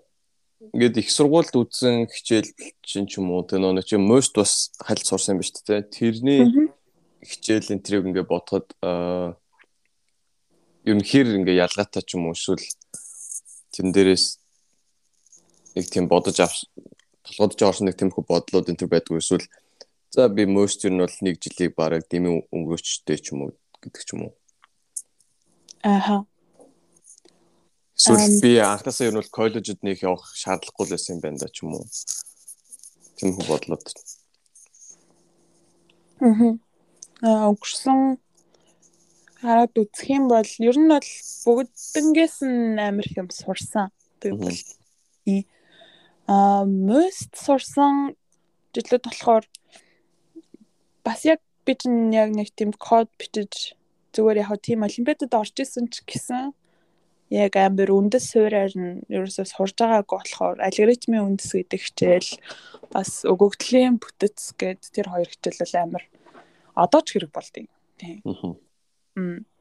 ингээд 0.75 1.01
их 1.01 1.09
сургуульд 1.11 1.55
үзсэн 1.55 2.11
хичээл 2.11 2.51
чинь 2.83 3.07
ч 3.07 3.23
юм 3.23 3.31
уу 3.31 3.47
тэ 3.47 3.63
нөө 3.63 3.83
чи 3.87 3.97
most 3.97 4.35
бас 4.35 4.75
хальт 4.83 5.07
сурсан 5.07 5.39
юм 5.39 5.41
ба 5.41 5.47
шүү 5.47 5.65
дээ. 5.65 5.83
Тэрний 5.89 6.43
хичээл 7.23 7.73
энэ 7.79 7.85
трийг 7.85 8.05
ингээд 8.11 8.29
бодоход 8.29 8.67
ер 10.89 10.97
нь 10.97 11.07
хэр 11.07 11.39
ингээд 11.39 11.63
ялгаатай 11.67 12.03
ч 12.03 12.19
юм 12.19 12.27
уу 12.27 12.35
эсвэл 12.35 12.65
тэн 13.73 13.95
дээрээс 13.95 14.27
нэг 15.79 15.87
тийм 15.87 16.11
бодож 16.11 16.37
авч 16.43 16.67
толгойд 17.23 17.63
орсон 17.63 17.87
нэг 17.87 17.97
тиймэрхүү 17.99 18.25
бодлоод 18.27 18.69
энэ 18.71 18.81
төр 18.83 18.91
байдгүй 18.91 19.23
эсвэл 19.23 19.47
за 20.11 20.29
би 20.29 20.47
most 20.49 20.83
ер 20.87 20.93
нь 20.93 21.03
бол 21.05 21.17
нэг 21.23 21.37
жилийг 21.39 21.77
бараг 21.77 22.09
дэмий 22.11 22.43
өнгөрөөчтэй 22.51 23.19
ч 23.21 23.33
юм 23.33 23.47
уу 23.47 23.51
гэдэг 23.83 24.03
ч 24.03 24.11
юм 24.17 24.21
уу. 24.27 24.33
Ааха. 25.85 26.27
Эсвэл 27.99 28.41
би 28.41 28.53
анхнаасаа 28.63 29.11
ер 29.11 29.17
нь 29.19 29.35
коллежид 29.35 29.83
нэг 29.83 30.07
явах 30.07 30.31
шаардлагагүй 30.39 30.87
л 30.87 30.95
байсан 30.95 31.19
юм 31.19 31.23
байна 31.23 31.39
да 31.43 31.49
ч 31.51 31.67
юм 31.67 31.75
уу. 31.75 31.87
Тиймэрхүү 33.19 33.47
бодлоод. 33.51 33.87
Мгм. 36.23 36.63
Аа 37.27 37.51
өнгөрсөн 37.51 38.23
хараад 39.43 39.75
үзэх 39.75 40.09
юм 40.15 40.31
бол 40.31 40.47
ер 40.47 40.77
нь 40.79 40.91
бол 40.95 41.11
бүгднгээс 41.43 42.37
нь 42.47 42.79
амар 42.79 43.07
их 43.07 43.19
юм 43.19 43.31
сурсан. 43.35 43.91
И 45.27 45.47
аа 46.31 46.63
most 46.67 47.35
сурсан 47.35 48.15
жилүүд 48.75 49.05
болохоор 49.11 49.45
бас 51.03 51.27
яг 51.27 51.43
би 51.67 51.75
чинь 51.75 52.15
яг 52.15 52.31
нэг 52.31 52.55
тийм 52.55 52.71
код 52.75 53.11
бичиж 53.19 53.75
зүгээр 54.15 54.43
яг 54.47 54.55
тийм 54.63 54.87
олимпиадад 54.87 55.35
орж 55.35 55.55
исэн 55.59 55.91
ч 55.91 56.07
гэсэн 56.07 56.55
яг 57.31 57.57
амар 57.61 57.93
үндэс 57.93 58.25
суурьаар 58.33 58.73
нь 58.73 59.05
ерөөсөө 59.13 59.47
сурж 59.49 59.77
байгааг 59.77 60.09
болохоор 60.09 60.57
алгоритмын 60.65 61.37
үндэс 61.37 61.53
гэдэг 61.53 61.81
хичээл 61.85 62.31
бас 62.89 63.29
өгөгдлийн 63.29 64.01
бүтэц 64.01 64.57
гэд 64.57 64.81
тэр 64.97 65.13
хоёр 65.13 65.29
хичээл 65.29 65.61
бол 65.61 65.75
амар 65.77 66.05
одоо 66.73 67.01
ч 67.05 67.09
хэрэг 67.13 67.33
болдیں۔ 67.33 67.69
Тийм. 68.01 68.19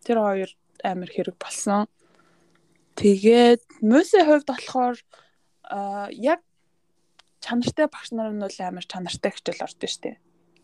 Тэр 0.08 0.18
хоёр 0.24 0.50
амар 0.84 1.10
хэрэг 1.12 1.36
болсон. 1.36 1.92
Тэгээд 2.96 3.62
мөсийн 3.84 4.26
хувьд 4.26 4.48
болохоор 4.48 4.98
яг 6.16 6.40
чанартай 7.44 7.88
багш 7.92 8.16
нар 8.16 8.32
нь 8.32 8.40
бол 8.40 8.60
амар 8.64 8.86
чанартай 8.88 9.32
хичээл 9.36 9.68
ордог. 9.68 10.16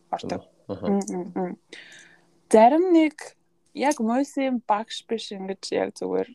Ордог. 0.07 0.41
Мм, 0.71 1.03
мм, 1.03 1.27
мм. 1.35 1.53
Зарим 2.47 2.95
нэг 2.95 3.35
яг 3.73 3.97
мөсийн 3.99 4.61
багш 4.63 5.03
биш 5.09 5.33
ингэж 5.33 5.63
яг 5.73 5.89
зүгээр 5.97 6.29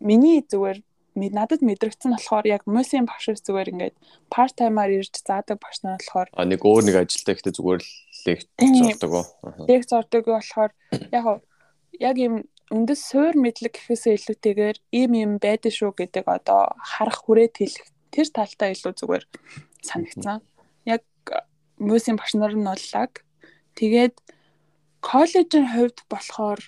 миний 0.00 0.42
зүгээр 0.42 0.82
надад 1.14 1.62
мэдрэгдсэн 1.62 2.18
болохоор 2.18 2.46
яг 2.50 2.62
мөсийн 2.66 3.06
багш 3.06 3.30
зүгээр 3.38 3.70
ингээд 3.70 3.96
part 4.30 4.58
timer 4.58 4.90
ирж 4.90 5.14
заадаг 5.22 5.62
багш 5.62 5.86
нар 5.86 5.98
болохоор 6.02 6.28
А 6.34 6.42
нэг 6.42 6.60
өөр 6.66 6.82
нэг 6.90 6.96
ажилтай 7.06 7.38
ихтэй 7.38 7.54
зүгээр 7.54 7.82
л 7.82 7.90
лекц 8.26 8.48
зордог. 8.58 9.12
Аа. 9.14 9.68
лекц 9.70 9.90
ордог 9.94 10.24
болохоор 10.26 10.72
яг 11.14 11.26
яг 12.02 12.16
юм 12.18 12.34
үндэс 12.72 13.00
суур 13.12 13.38
мэдлэг 13.38 13.76
гэхээсээ 13.76 14.18
илүүтэйгээр 14.18 14.76
ийм 14.90 15.12
юм 15.14 15.32
байдаг 15.38 15.70
шүү 15.70 15.92
гэдэг 15.94 16.24
одоо 16.26 16.74
харах 16.80 17.22
хүрээд 17.22 17.54
хэлэх 17.60 17.88
тэр 18.10 18.28
талтаа 18.32 18.72
илүү 18.72 18.92
зүгээр 18.98 19.24
санагцсан. 19.84 20.40
Яг 20.88 21.04
мөсийн 21.78 22.16
багш 22.16 22.34
нар 22.34 22.56
нь 22.56 22.64
боллаг. 22.64 23.22
Тэгээд 23.78 24.16
коллежийн 25.04 25.66
хувьд 25.68 25.98
болохоор 26.08 26.60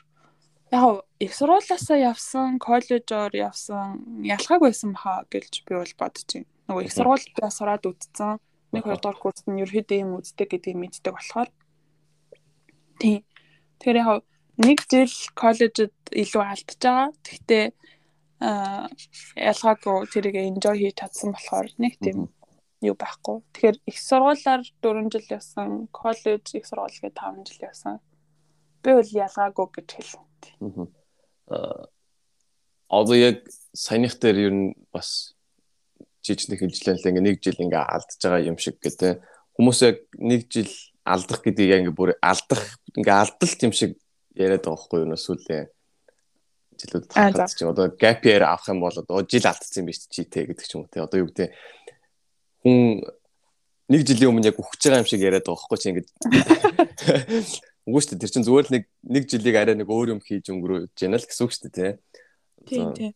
яг 0.70 1.05
их 1.18 1.32
сургуулиасаа 1.34 1.98
явсан, 2.12 2.58
коллежоор 2.58 3.32
явсан 3.32 4.22
ялгааг 4.24 4.60
байсан 4.60 4.92
баха 4.92 5.24
гэлж 5.32 5.64
би 5.64 5.72
бол 5.74 5.94
бодож 5.98 6.28
байна. 6.28 6.46
Нөгөө 6.68 6.82
их 6.84 6.92
Мгм. 6.92 6.98
сургуультай 6.98 7.50
сураад 7.50 7.84
үтцсэн. 7.86 8.38
Нэг 8.72 8.82
хоёр 8.84 9.00
дахь 9.00 9.20
курст 9.22 9.46
нь 9.48 9.62
ерөөдөө 9.64 9.98
юм 10.02 10.10
үздэг 10.20 10.48
гэдгийг 10.50 10.76
мэддэг 10.76 11.12
болохоор 11.14 11.48
Тийм. 13.00 13.24
Тэгэхээр 13.78 13.96
яг 14.02 14.24
нэг 14.56 14.78
жил 14.88 15.14
коллежид 15.36 15.94
илүү 16.12 16.42
алдчихж 16.42 16.80
байгаа. 16.84 17.08
Гэхдээ 17.24 17.64
аа 18.40 18.88
ялгаагүй 19.36 19.96
тэрийг 20.12 20.36
enjoy 20.36 20.76
хийж 20.76 20.96
чадсан 21.00 21.32
болохоор 21.32 21.68
нэг 21.80 21.96
тийм 22.00 22.28
юу 22.84 22.96
байхгүй. 22.96 23.40
Тэгэхээр 23.52 23.76
их 23.88 23.96
сургуулаар 24.00 24.62
4 24.84 25.08
жил 25.12 25.26
явсан, 25.32 25.88
коллеж 25.92 26.44
их 26.56 26.64
сургууль 26.68 27.00
гээд 27.00 27.16
5 27.16 27.44
жил 27.48 27.68
явсан. 27.68 28.00
Би 28.82 28.90
бол 28.92 29.10
ялгаагүй 29.24 29.66
гэж 29.76 29.88
хэлнэ. 29.96 30.24
Аа. 30.60 30.86
Аа, 31.48 31.86
Одоо 32.88 33.16
яг 33.18 33.42
саяных 33.74 34.14
дээр 34.18 34.36
ер 34.46 34.54
нь 34.54 34.74
бас 34.94 35.34
жижиг 36.22 36.62
хэмжлэн 36.62 37.02
л 37.02 37.08
ингээ 37.10 37.26
нэг 37.26 37.36
жил 37.42 37.58
ингээ 37.58 37.82
алдж 37.82 38.14
байгаа 38.22 38.46
юм 38.46 38.58
шиг 38.62 38.78
гэдэг. 38.78 39.18
Хүмүүс 39.58 39.78
яг 39.82 40.06
нэг 40.22 40.46
жил 40.46 40.70
алдах 41.02 41.42
гэдгийг 41.42 41.90
ингээ 41.90 41.98
бүр 41.98 42.14
алдах 42.22 42.78
ингээ 42.94 43.10
алдалт 43.10 43.60
юм 43.66 43.74
шиг 43.74 43.98
яриад 44.38 44.62
байгаа 44.62 44.78
байхгүй 44.78 45.02
юу? 45.02 45.18
Эсвэл 45.18 45.66
жилүүд 46.78 47.10
хахад 47.10 47.50
чи 47.50 47.64
одоо 47.66 47.90
gap 47.90 48.22
year 48.22 48.46
авах 48.46 48.70
юм 48.70 48.80
бол 48.86 48.94
одоо 48.94 49.26
жил 49.26 49.50
алдсан 49.50 49.82
юм 49.82 49.90
биш 49.90 50.06
чи 50.06 50.22
те 50.22 50.46
гэдэг 50.46 50.62
ч 50.62 50.78
юм 50.78 50.86
уу 50.86 50.92
те 50.92 51.02
одоо 51.02 51.26
юу 51.26 51.30
гэдэг 51.32 51.50
хүн 52.62 53.02
нэг 53.90 54.00
жилийн 54.06 54.30
өмнө 54.30 54.52
яг 54.52 54.60
өгч 54.60 54.82
байгаа 54.84 55.02
юм 55.02 55.08
шиг 55.08 55.24
яриад 55.24 55.42
байгаа 55.42 55.58
байхгүй 55.58 55.78
чи 55.80 55.88
ингэж 55.90 56.06
үгүй 57.86 58.00
шүү 58.02 58.10
дээ 58.18 58.22
тэр 58.26 58.32
чинь 58.34 58.46
зүгээр 58.46 58.66
л 58.66 58.74
нэг 58.74 58.84
нэг 59.06 59.24
жилийг 59.30 59.56
арай 59.56 59.76
нэг 59.78 59.88
өөр 59.88 60.18
юм 60.18 60.20
хийж 60.20 60.50
өнгөрөөж 60.50 60.90
яана 60.98 61.22
л 61.22 61.26
гэсэн 61.26 61.44
үг 61.46 61.52
шүү 61.54 61.70
дээ 61.70 61.92
тийм 62.66 62.86
тийм 62.98 63.12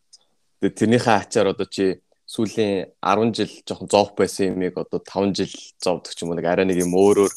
тэгээ 0.62 0.78
тэрнийхээ 0.78 1.16
ачаар 1.18 1.50
одоо 1.50 1.66
чи 1.66 1.98
сүүлийн 2.30 2.94
10 3.02 3.35
жил 3.35 3.52
жоохон 3.66 3.90
зовх 3.90 4.14
байсан 4.14 4.54
юмыг 4.54 4.78
одоо 4.78 5.02
5 5.02 5.35
жил 5.35 5.54
зовдөг 5.83 6.14
ч 6.14 6.22
юм 6.22 6.30
уу 6.30 6.38
нэг 6.38 6.46
арай 6.46 6.66
нэг 6.70 6.78
юм 6.78 6.94
өөрөөр 6.94 7.33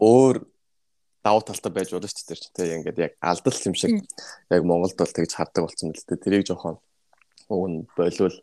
өөр 0.00 0.36
давуу 1.20 1.42
талтай 1.44 1.72
байж 1.72 1.92
болно 1.92 2.08
шүү 2.08 2.24
дээ 2.32 2.48
тий 2.56 2.72
ингээд 2.80 2.98
яг 3.04 3.12
алдал 3.20 3.60
юм 3.68 3.76
шиг 3.76 3.92
яг 4.48 4.62
Монголд 4.64 4.96
бол 4.96 5.12
тэгж 5.12 5.36
хардаг 5.36 5.68
болсон 5.68 5.92
мэт 5.92 6.00
л 6.00 6.08
дээ 6.08 6.24
тэрийг 6.24 6.48
жоохон 6.48 6.80
уг 7.52 7.64
нь 7.68 7.84
болвол 7.92 8.36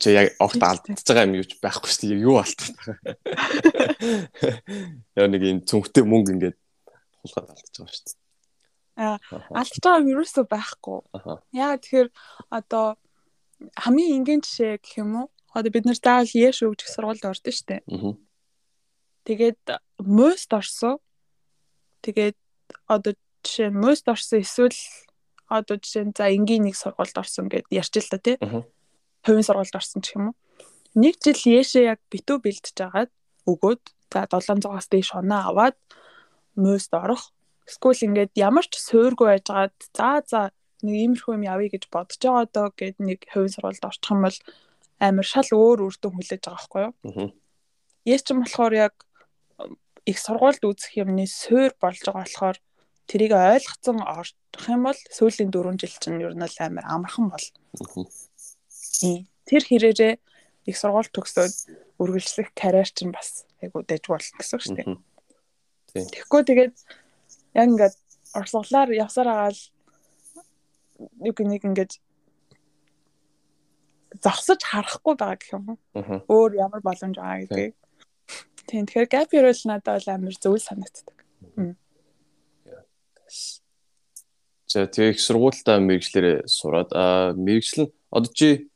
чи 0.00 0.12
яг 0.12 0.36
огт 0.42 0.60
алдчихж 0.60 1.00
байгаа 1.06 1.24
юм 1.24 1.36
юу 1.40 1.46
ч 1.48 1.56
байхгүй 1.62 1.88
шүү 1.88 2.12
дээ 2.12 2.24
юу 2.28 2.36
алдчих. 2.36 2.76
Яа 5.16 5.28
нэг 5.32 5.42
юм 5.42 5.64
цүнхтэй 5.64 6.04
мөнгө 6.04 6.32
ингээд 6.36 6.56
хулгаад 7.24 7.56
алдчихж 7.56 7.76
байгаа 7.80 7.96
шүү 7.96 8.04
дээ. 8.04 8.20
Аа 9.00 9.16
алдчихж 9.56 9.80
байгаа 9.80 10.04
юм 10.04 10.12
юусоо 10.12 10.44
байхгүй. 10.44 11.00
Яа 11.56 11.80
тэгэхээр 11.80 12.12
одоо 12.52 13.00
хамгийн 13.80 14.20
энгийн 14.20 14.44
жишээ 14.44 14.76
гэх 14.76 15.00
юм 15.00 15.24
уу? 15.24 15.32
Одоо 15.56 15.72
бид 15.72 15.88
нэр 15.88 15.96
заавал 15.96 16.36
яш 16.36 16.60
өгч 16.60 16.84
сургуульд 16.84 17.24
ордон 17.24 17.56
шүү 17.56 17.80
дээ. 17.80 17.82
Тэгээд 19.24 19.80
мост 20.04 20.52
орсон. 20.52 21.00
Тэгээд 22.04 22.36
одоо 22.84 23.16
жишээ 23.40 23.72
нь 23.72 23.80
мост 23.80 24.04
орсон 24.04 24.44
эсвэл 24.44 24.76
одоо 25.48 25.80
жишээ 25.80 26.04
нь 26.04 26.12
за 26.12 26.28
энгийн 26.28 26.68
нэг 26.68 26.76
сургуульд 26.76 27.16
орсон 27.16 27.48
гэд 27.48 27.72
ярьж 27.72 27.96
л 27.96 28.12
та 28.12 28.20
тий 28.20 28.36
хувийн 29.26 29.46
сургуульд 29.46 29.74
орсон 29.74 30.00
ч 30.06 30.14
юм 30.14 30.30
уу. 30.30 30.34
Нэг 30.94 31.18
жил 31.18 31.36
яшээ 31.36 31.90
яг 31.92 32.00
битүү 32.08 32.38
бэлдэж 32.40 32.76
агаад 32.86 33.12
өгөөд 33.50 33.82
за 34.12 34.24
700-аас 34.30 34.86
дээш 34.88 35.10
оноо 35.18 35.42
аваад 35.50 35.76
мөст 36.54 36.94
орох. 36.94 37.34
Эсвэл 37.66 38.06
ингээд 38.06 38.32
ямар 38.38 38.64
ч 38.70 38.78
суургүй 38.78 39.26
байжгаад 39.36 39.74
за 39.92 40.22
за 40.30 40.40
нэг 40.86 40.94
иймэрхүү 41.02 41.36
юм 41.36 41.44
явъя 41.44 41.68
гэж 41.74 41.84
бодож 41.90 42.20
байгаа 42.22 42.46
доо 42.54 42.68
гэд 42.70 42.96
нэг 43.02 43.26
хувийн 43.26 43.52
сургуульд 43.52 43.84
орчих 43.84 44.12
юм 44.14 44.22
бол 44.22 44.38
амар 45.02 45.26
шал 45.26 45.50
өөр 45.52 45.78
үр 45.90 45.94
дүн 45.98 46.14
хүлээж 46.14 46.42
байгаа 46.46 46.56
байхгүй 46.56 46.82
юу? 46.86 46.94
Яс 48.06 48.22
ч 48.22 48.30
юм 48.32 48.40
болохоор 48.46 48.74
яг 48.74 48.94
их 50.06 50.18
сургуульд 50.22 50.62
үзэх 50.62 50.92
юмны 51.02 51.26
суур 51.26 51.74
болж 51.82 52.00
байгаа 52.06 52.24
болохоор 52.24 52.56
тэрийг 53.10 53.32
ойлгоцсон 53.34 53.98
орох 54.02 54.66
юм 54.70 54.82
бол 54.86 55.00
сүүлийн 55.16 55.50
4 55.50 55.80
жил 55.82 55.94
чинь 56.00 56.22
ер 56.22 56.34
нь 56.38 56.46
амар 56.62 56.86
амархан 56.86 57.26
бол. 57.34 57.46
Тэр 59.46 59.62
хэрээрээ 59.62 60.14
их 60.66 60.76
сургууль 60.76 61.10
төгсөөд 61.12 61.54
үргэлжлэх 62.02 62.50
карьер 62.56 62.88
чинь 62.90 63.14
бас 63.14 63.46
айгу 63.62 63.86
дэжгүй 63.86 64.12
болно 64.16 64.36
гэсэн 64.40 64.56
үг 64.56 64.62
шүү 64.64 64.76
дээ. 64.76 64.88
Тэгэхгүй 66.12 66.42
тэгээд 66.44 66.74
яг 67.54 67.66
ингээд 67.70 67.96
орслуулаар 68.34 68.90
явсаар 68.92 69.28
агаал 69.30 69.60
нэг 71.22 71.36
нэг 71.40 71.62
ингээд 71.64 71.92
зогсож 74.20 74.60
харахгүй 74.64 75.14
байгаа 75.16 75.38
гэх 75.38 75.54
юм 75.56 75.64
уу. 75.72 75.78
Өөр 76.28 76.52
ямар 76.60 76.82
боломж 76.84 77.16
байгаа 77.16 77.46
гэдгийг. 77.46 77.74
Тийм 78.66 78.84
тэгэхээр 78.86 79.12
gap 79.12 79.30
year 79.32 79.46
бол 79.46 79.62
надад 79.70 80.02
бол 80.02 80.14
амар 80.14 80.34
зөв 80.36 80.56
санагддаг. 80.58 81.16
За 84.66 84.86
тэгээ 84.90 85.14
их 85.14 85.20
сургуультай 85.22 85.78
мэрэгчлэрээ 85.78 86.50
сураад 86.50 86.90
аа 86.92 87.32
мэрэгчлэн 87.38 87.88
одоо 88.10 88.32
чи 88.34 88.68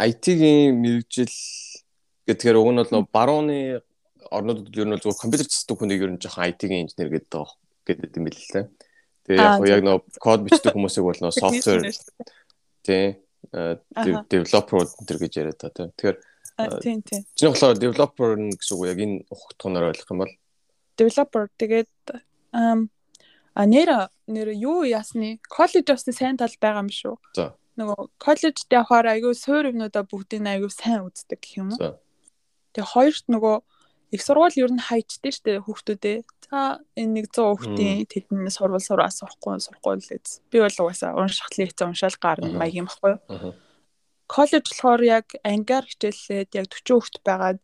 IT-ийн 0.00 0.80
мэрэгжил 0.80 1.36
гэдгээр 2.26 2.56
уг 2.56 2.68
нь 2.72 2.80
бол 2.80 3.08
барууны 3.12 3.82
орнуудад 4.30 4.72
ер 4.72 4.86
нь 4.86 4.94
бол 4.96 5.04
зөвхөн 5.04 5.22
компьютер 5.28 5.48
цэцдэг 5.50 5.76
хүнийг 5.76 6.04
ер 6.04 6.12
нь 6.14 6.22
жоохон 6.22 6.48
IT-ийн 6.48 6.88
инженер 6.88 7.10
гэдэг 7.12 7.28
байгаа 7.28 7.56
гэдэг 7.84 8.16
юм 8.16 8.24
бэл 8.24 8.40
л 8.40 8.52
дээ. 8.54 8.66
Тэгээ 9.26 9.44
яг 9.44 9.60
яг 9.68 9.82
нөө 9.84 9.98
код 10.22 10.40
бичдэг 10.46 10.72
хүмүүсийг 10.72 11.04
бол 11.04 11.20
нөө 11.20 11.32
софтвер 11.36 11.80
тий 12.86 13.20
девелопер 13.50 14.88
өнтер 14.88 15.18
гэж 15.20 15.32
яриад 15.36 15.60
тий. 15.60 15.86
Тэгэхээр 15.92 16.16
тийм 16.80 16.98
тийм. 17.04 17.22
Чиний 17.36 17.52
болохоор 17.52 17.76
девелопер 17.76 18.30
гэсэн 18.56 18.74
үг 18.76 18.88
яг 18.88 18.98
энэ 19.04 19.16
ухтгоноор 19.28 19.90
ойлгох 19.92 20.12
юм 20.14 20.20
бол 20.24 20.32
девелопер 20.96 21.44
тэгээд 21.60 21.90
а 22.52 23.62
нэр 23.66 24.08
нэр 24.30 24.48
юу 24.54 24.86
ясны 24.86 25.42
коллежоос 25.50 26.08
сайн 26.08 26.40
тал 26.40 26.54
байгаа 26.56 26.86
юм 26.86 26.90
шүү. 26.94 27.16
За 27.34 27.59
нөгөө 27.80 28.00
коллежд 28.20 28.68
явахаар 28.68 29.16
айгүй 29.16 29.34
суур 29.34 29.72
юмнуудаа 29.72 30.04
бүгдийг 30.04 30.44
айгүй 30.44 30.70
сайн 30.70 31.08
үздэг 31.08 31.40
гэх 31.40 31.58
юм 31.64 31.72
уу. 31.72 31.96
Тэгээ 32.76 32.92
хоёрт 32.92 33.26
нөгөө 33.32 33.56
их 34.10 34.22
сургууль 34.22 34.58
ер 34.58 34.72
нь 34.74 34.82
хайчдээ 34.82 35.32
штэ 35.32 35.50
хүүхдүүдээ. 35.64 36.18
За 36.50 36.82
энэ 36.98 37.30
100 37.30 37.40
хүүхдийн 37.46 38.06
тэдний 38.10 38.50
сурвал 38.50 38.82
сураа 38.82 39.10
сурахгүй 39.10 39.62
сурахгүй 39.62 39.94
л 40.02 40.10
үз. 40.18 40.42
Би 40.50 40.58
бол 40.58 40.78
угаасаа 40.82 41.14
унших 41.14 41.50
лекц 41.54 41.78
уншаал 41.78 42.18
гарна 42.18 42.50
маяг 42.50 42.74
юм 42.74 42.90
баггүй 42.90 43.16
юу. 43.16 43.54
Коллеж 44.26 44.66
болохоор 44.66 45.02
яг 45.06 45.26
ангиар 45.46 45.86
хичээллээд 45.86 46.50
яг 46.58 46.66
40 46.74 46.98
хүүхд 46.98 47.16
байгаад 47.22 47.58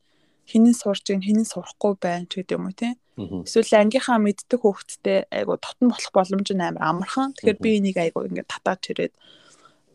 хинэн 0.46 0.74
сурж 0.78 1.10
ийн 1.10 1.22
хинэн 1.26 1.46
сурахгүй 1.50 1.98
байна 1.98 2.30
ч 2.30 2.38
гэдэг 2.38 2.54
юм 2.54 2.70
уу 2.70 2.78
тийм. 2.78 2.94
Эсвэл 3.16 3.82
ангийнхаа 3.82 4.18
мэддэг 4.22 4.60
хүүхдтэй 4.62 5.26
айгу 5.34 5.58
тотон 5.58 5.90
болох 5.90 6.12
боломж 6.14 6.48
нь 6.54 6.62
амар 6.62 6.82
амархан. 6.86 7.34
Тэгэхээр 7.34 7.58
би 7.58 7.70
энийг 7.82 7.98
айгу 7.98 8.22
ингээд 8.22 8.50
татаад 8.50 8.80
чирээд 8.86 9.14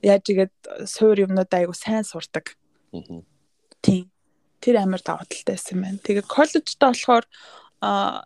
яаж 0.02 0.26
игээд 0.30 0.54
суур 0.90 1.18
юмнууд 1.22 1.52
айгу 1.54 1.74
сайн 1.78 2.04
сурдаг. 2.04 2.58
Тийм. 3.82 4.10
Тэр 4.62 4.82
амар 4.82 5.02
давуу 5.02 5.26
талтай 5.26 5.56
байсан 5.58 5.82
байна. 5.82 6.02
Тэгээ 6.02 6.26
коллежтой 6.26 6.90
болохоор 6.94 7.26
а 7.82 8.24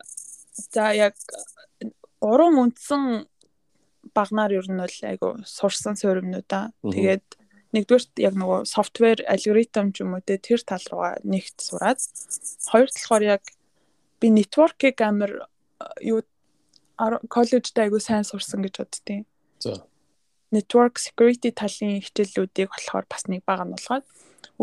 за 0.56 0.92
яг 0.96 1.16
гурван 2.20 2.60
үндсэн 2.72 3.28
багнаар 4.16 4.52
ер 4.56 4.68
нь 4.72 4.80
бол 4.80 5.00
айгу 5.04 5.30
сурсан 5.44 5.96
суур 5.96 6.24
юмнуудаа. 6.24 6.72
Тэгээд 6.84 7.26
нэгдүгээрт 7.76 8.12
яг 8.24 8.36
нөгөө 8.40 8.60
софтвер 8.68 9.24
алгоритм 9.28 9.92
ч 9.92 10.04
юм 10.04 10.16
уу 10.16 10.24
те 10.24 10.40
тэр 10.40 10.64
тал 10.64 10.84
руугаа 10.92 11.20
нэгт 11.28 11.60
сураад 11.60 12.00
хоёрт 12.72 12.96
болохоор 12.96 13.24
яг 13.24 13.44
би 14.20 14.32
network-ийг 14.32 15.00
амар 15.04 15.48
юу 16.00 16.24
коллежд 17.28 17.76
айгу 17.76 18.00
сайн 18.00 18.24
сурсан 18.24 18.64
гэж 18.64 18.80
боддtiin. 18.80 19.28
За 19.60 19.84
network 20.56 20.96
security 21.08 21.52
талын 21.52 22.00
хичээллүүдийг 22.06 22.70
болохоор 22.72 23.06
бас 23.12 23.28
нэг 23.28 23.44
бага 23.44 23.68
нь 23.68 23.76
болгоод 23.76 24.06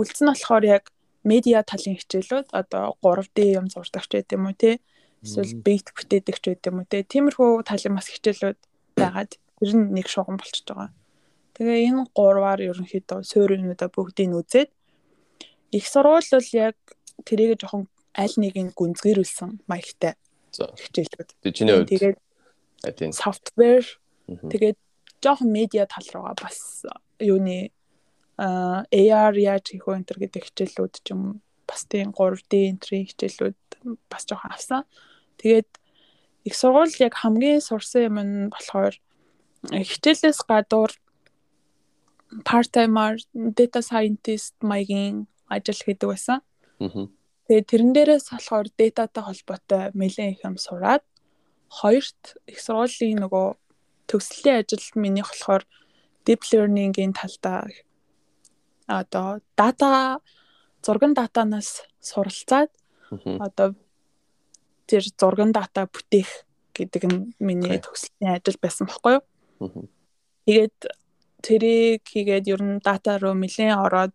үлдсэн 0.00 0.24
нь 0.26 0.32
болохоор 0.32 0.64
яг 0.64 0.84
медиа 1.22 1.62
талын 1.62 1.98
хичээлүүд 2.00 2.48
одоо 2.50 2.96
3D 3.04 3.38
юм 3.60 3.66
зурдаг 3.68 4.04
ч 4.08 4.18
гэдэм 4.18 4.48
үү 4.48 4.56
те 4.58 4.70
эсвэл 5.22 5.54
бит 5.62 5.86
бүтээдэг 5.94 6.36
ч 6.40 6.44
гэдэм 6.50 6.82
үү 6.82 6.86
те 6.90 6.98
тиймэрхүү 7.06 7.62
талын 7.68 7.94
бас 7.94 8.08
хичээлүүд 8.10 8.58
байгаад 8.98 9.32
ер 9.62 9.72
нь 9.76 9.94
нэг 9.94 10.06
шугам 10.10 10.36
болчихж 10.40 10.66
байгаа. 10.66 10.90
Тэгээ 11.54 11.86
энэ 11.92 12.02
гурваар 12.16 12.60
ерөнхийдөө 12.64 13.22
сууринуудаа 13.22 13.88
бүгдийг 13.92 14.34
үзээд 14.34 14.70
их 15.76 15.84
сурвал 15.86 16.26
бол 16.32 16.50
яг 16.56 16.76
тэрийг 17.22 17.60
жоохон 17.60 17.86
аль 18.18 18.36
нэг 18.36 18.54
нь 18.58 18.74
гүнзгийрүүлсэн 18.74 19.62
маягтай 19.70 20.18
хичээлүүд. 20.52 21.30
Тэгээд 21.86 22.18
софтвер 23.14 23.84
тэгээд 24.26 24.78
жоохон 25.22 25.50
медиа 25.54 25.86
тал 25.86 26.06
руугаа 26.12 26.36
бас 26.36 26.84
юуны 27.22 27.70
AR 28.38 29.34
яаж 29.38 29.64
хийх 29.70 29.86
вэ 29.86 30.02
энэ 30.02 30.18
гэдэг 30.18 30.42
хичээлүүд 30.50 30.94
ч 31.04 31.06
юм 31.14 31.40
бас 31.68 31.86
тийм 31.86 32.10
3D 32.12 32.52
энтрийн 32.72 33.06
хичээлүүд 33.06 33.60
бас 34.10 34.22
жоохон 34.26 34.52
авсан. 34.52 34.82
Тэгээд 35.38 35.70
их 36.44 36.54
сургууль 36.58 36.94
яг 36.98 37.14
хамгийн 37.14 37.62
сурсан 37.62 38.02
юм 38.10 38.16
нь 38.18 38.50
болохоор 38.50 38.94
хичээлээс 39.70 40.42
гадуур 40.48 40.92
part 42.44 42.72
timer 42.72 43.16
data 43.34 43.80
scientist 43.82 44.54
маягийн 44.60 45.28
ажил 45.46 45.80
хийдэг 45.84 46.08
байсан. 46.10 46.40
Тэгээд 47.46 47.68
тэрэн 47.70 47.92
дээрээс 47.94 48.26
болохоор 48.32 48.66
дататай 48.74 49.22
холбоотой 49.22 49.82
нэлээд 49.94 50.34
их 50.34 50.42
юм 50.42 50.56
сураад 50.58 51.04
хоёрт 51.68 52.36
их 52.50 52.58
сургуулийн 52.60 53.22
нөгөө 53.22 53.46
төгслийн 54.12 54.60
ажил 54.60 54.84
минийх 54.94 55.32
болохоор 55.32 55.64
deep 56.26 56.42
learning-ийн 56.52 57.12
талдаа. 57.16 57.64
Одоо 58.86 59.40
дата 59.56 60.20
зурган 60.84 61.14
датанаас 61.14 61.82
суралцаад 62.00 62.70
одоо 63.40 63.74
тэр 64.86 65.02
зурган 65.20 65.52
дата 65.52 65.88
бүтээх 65.88 66.30
гэдэг 66.76 67.02
нь 67.08 67.18
миний 67.40 67.78
төгслийн 67.80 68.36
ажил 68.36 68.58
байсан 68.60 68.86
байхгүй 68.86 69.12
юу. 69.16 69.24
Тэгээд 70.46 70.78
тэрийг 71.42 72.02
хийгээд 72.06 72.46
ер 72.52 72.62
нь 72.62 72.82
дата 72.84 73.18
руу 73.18 73.34
нэлээд 73.34 73.78
ороод 73.84 74.14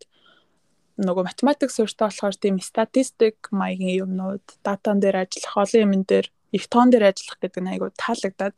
нөгөө 0.98 1.24
математик 1.30 1.70
суурьтай 1.72 2.10
болохоор 2.10 2.36
тийм 2.36 2.58
статистик 2.60 3.38
маягийн 3.52 4.04
юмнууд 4.04 4.46
датан 4.66 4.98
дээр 5.00 5.24
ажиллах 5.24 5.56
олон 5.64 5.84
юмн 5.86 6.04
дээр 6.10 6.28
их 6.58 6.66
тоон 6.72 6.90
дээр 6.90 7.14
ажиллах 7.14 7.38
гэдэг 7.42 7.62
нь 7.62 7.72
айгу 7.72 7.88
таалагдаад 7.94 8.56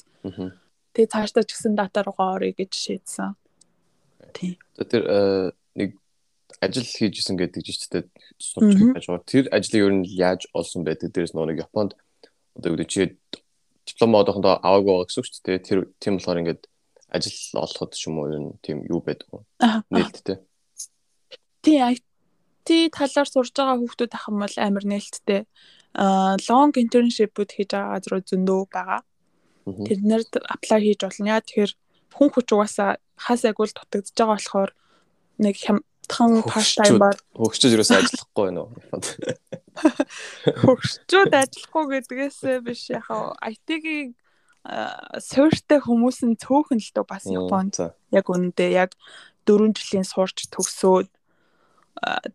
Тэгээ 1.00 1.16
цаашдаа 1.16 1.48
ч 1.48 1.56
гэсэн 1.56 1.80
дата 1.80 2.04
руугаа 2.04 2.36
орё 2.36 2.52
гэж 2.52 2.76
шийдсэн. 2.76 3.40
Тийм. 4.36 4.60
Тэр 4.76 5.04
э, 5.08 5.52
нэг 5.80 5.96
ажил 6.60 6.84
хийжсэн 6.84 7.40
гэдэг 7.40 7.64
жиштэй 7.64 8.04
сурч 8.36 8.76
байж 8.92 9.08
байгаа. 9.08 9.24
Тэр 9.24 9.48
ажлыг 9.48 9.80
ер 9.80 9.96
нь 9.96 10.04
яаж 10.04 10.52
олсон 10.52 10.84
байдаг? 10.84 11.16
Дээрээс 11.16 11.40
нэг 11.40 11.64
Японд 11.64 11.96
одоо 12.60 12.76
үүдээ 12.76 12.92
чи 12.92 13.16
диплом 13.88 14.20
одоохондоо 14.20 14.60
аваагүй 14.60 15.08
гэсэн 15.08 15.20
үг 15.24 15.28
шүү 15.32 15.44
дээ. 15.48 15.64
Тэр 15.64 15.80
тийм 16.04 16.20
болохоор 16.20 16.42
ингээд 16.44 16.68
ажил 17.08 17.64
олоход 17.64 17.96
ч 17.96 18.12
юм 18.12 18.20
уу 18.20 18.28
ер 18.28 18.40
нь 18.44 18.60
тийм 18.60 18.84
юу 18.84 19.00
байдаг 19.00 19.28
вэ? 19.32 19.40
Нээлттэй. 19.88 20.38
Тийм 21.64 21.96
IT 21.96 22.92
талаар 22.92 23.30
сурж 23.32 23.56
байгаа 23.56 23.80
хүүхдүүд 23.80 24.12
ах 24.20 24.28
юм 24.28 24.44
бол 24.44 24.58
амар 24.60 24.84
нээлттэй. 24.84 25.48
Аа 25.96 26.36
long 26.52 26.76
internship-үүд 26.76 27.50
хийж 27.56 27.72
байгаа 27.72 27.96
газрууд 27.96 28.28
зөндөө 28.28 28.62
байгаа. 28.68 29.00
Тэднэрд 29.76 30.32
apply 30.40 30.80
хийж 30.84 31.00
болно. 31.04 31.32
Яа 31.34 31.44
тэгэхээр 31.44 31.72
хүн 32.16 32.30
хүч 32.34 32.48
угаасаа 32.54 32.98
хасаагүй 33.20 33.66
л 33.68 33.76
дутагдж 33.76 34.16
байгаа 34.16 34.38
болохоор 34.38 34.72
нэг 35.44 35.56
хямдхан 35.60 36.32
part 36.48 36.72
time 36.80 37.00
бар 37.00 37.18
хөгчөж 37.36 37.72
юусаа 37.76 38.00
ажиллахгүй 38.04 38.44
байна 38.50 38.62
уу? 38.66 38.72
Хөгчүүд 40.64 41.34
ажиллахгүй 41.36 41.86
гэдгээс 41.94 42.40
биш 42.66 42.90
яхаа 42.92 43.36
IT-гийн 43.40 44.16
суурьтай 45.24 45.80
хүмүүс 45.80 46.20
нь 46.28 46.40
цөөхөн 46.40 46.80
л 46.84 46.92
дөө 46.96 47.06
бас 47.08 47.24
Японд 47.28 47.76
яг 48.12 48.26
үнэндээ 48.28 48.72
яг 48.76 48.92
4 49.48 49.72
жилийн 49.72 50.06
сурч 50.08 50.52
төгсөөд 50.52 51.08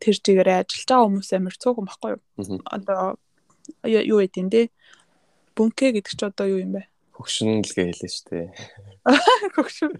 тэр 0.01 0.17
чигээрээ 0.25 0.65
ажиллаж 0.65 0.89
байгаа 0.89 1.07
хүмүүс 1.09 1.31
амар 1.37 1.57
цөөхөн 1.57 1.87
баггүй 1.89 2.11
юу? 2.17 2.61
Одоо 2.65 3.17
юу 3.85 4.19
гэдэг 4.21 4.41
юм 4.41 4.49
бэ? 4.53 4.63
Бүнкэ 5.57 5.95
гэдэг 5.95 6.13
чи 6.17 6.25
одоо 6.25 6.47
юу 6.49 6.61
юм 6.65 6.73
бэ? 6.77 6.83
Хөгшинлгээ 7.15 7.87
хэлээ 7.95 8.11
шүү 8.11 8.27
дээ. 8.31 8.47
Хөгшин. 9.55 9.95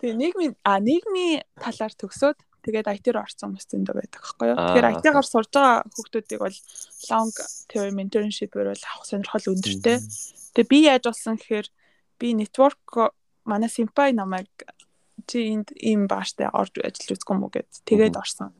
Тэгээ 0.00 0.16
нийгмийн 0.16 0.52
а 0.64 0.80
нийгмийн 0.80 1.44
талаар 1.60 1.92
төгсөөд 1.92 2.38
тэгээд 2.64 2.88
IT-р 2.88 3.20
орсон 3.20 3.52
хүмүүс 3.52 3.68
зөндөө 3.68 3.94
байдаг 4.00 4.20
аахгүй 4.24 4.48
юу. 4.48 4.56
Тэгэхээр 4.56 4.90
IT-гаар 4.96 5.28
сурж 5.28 5.48
байгаа 5.52 5.84
хүүхдүүдийг 5.92 6.40
бол 6.40 6.58
long 7.12 7.30
term 7.68 7.96
internship-ээр 8.00 8.68
бол 8.72 8.84
авах 8.88 9.08
сонирхол 9.08 9.50
өндөртэй. 9.52 9.98
Тэгээ 10.56 10.72
би 10.72 10.78
яаж 10.88 11.04
болсон 11.08 11.36
гэхээр 11.36 11.68
би 12.20 12.28
network 12.36 13.12
манай 13.44 13.68
Simpai 13.68 14.12
намайг 14.16 14.48
чи 15.28 15.52
энд 15.52 15.72
ийм 15.76 16.08
бааштай 16.08 16.48
орж 16.48 16.80
ажиллаж 16.80 17.16
үзгүй 17.16 17.36
мүү 17.36 17.50
гэд 17.60 17.70
тэгээд 17.88 18.16
орсон. 18.16 18.52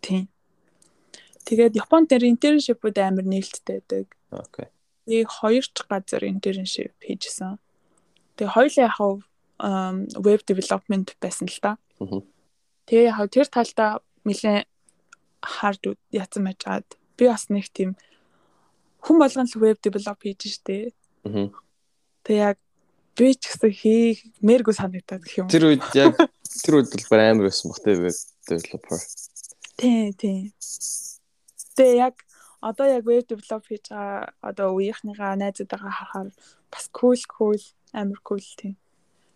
Тийм. 0.00 0.28
Тэгээд 1.44 1.76
Японд 1.76 2.08
дээр 2.10 2.24
internship-үүд 2.32 2.96
амар 3.00 3.24
нээлттэй 3.28 3.80
байдаг. 3.84 4.06
Окей. 4.32 4.68
Тэгээ 5.06 5.26
хоёр 5.30 5.64
ч 5.64 5.76
газар 5.86 6.22
internship 6.26 6.92
хийжсэн. 6.98 7.62
Тэгээ 8.36 8.52
хоёулаа 8.52 8.90
яг 8.90 8.98
веб 10.18 10.40
development 10.42 11.14
байсан 11.22 11.46
л 11.46 11.58
та. 11.62 11.78
Тэгээ 12.90 13.14
яг 13.14 13.30
тэр 13.30 13.46
талдаа 13.46 14.02
нэлээ 14.26 14.66
хард 15.40 15.96
яцсан 16.10 16.42
байж 16.42 16.60
гад 16.66 16.86
би 17.14 17.30
бас 17.30 17.46
нэг 17.48 17.70
тийм 17.70 17.94
хүн 19.00 19.16
болгон 19.22 19.46
л 19.46 19.62
веб 19.62 19.78
develop 19.78 20.18
хийж 20.18 20.58
штэ. 20.58 20.90
Тэгээ 22.26 22.42
яг 22.42 22.58
би 23.14 23.32
ч 23.38 23.46
гэсэн 23.46 23.70
хиймээргүй 23.70 24.74
санагдаад 24.74 25.22
гэх 25.22 25.38
юм. 25.38 25.48
Тэр 25.48 25.70
үед 25.70 25.86
яг 25.94 26.18
тэр 26.66 26.82
үед 26.82 26.90
бол 26.90 27.22
амар 27.22 27.46
байсан 27.46 27.70
бах 27.70 27.80
те 27.80 27.94
веб 27.94 28.16
developer. 28.50 28.98
Тий, 29.78 30.12
тий. 30.18 30.52
Тэгээ 31.78 31.96
яг 32.02 32.25
одоо 32.60 32.86
яг 32.86 33.06
веб 33.06 33.26
develop 33.28 33.66
хийж 33.66 33.88
байгаа 33.90 34.32
одоо 34.40 34.74
үеийнхнийгаа 34.76 35.36
найзуудаагаа 35.36 35.92
харахаар 35.92 36.30
бас 36.70 36.90
cool 36.92 37.16
cool 37.30 37.60
амар 37.92 38.20
cool 38.24 38.44
тийм. 38.56 38.76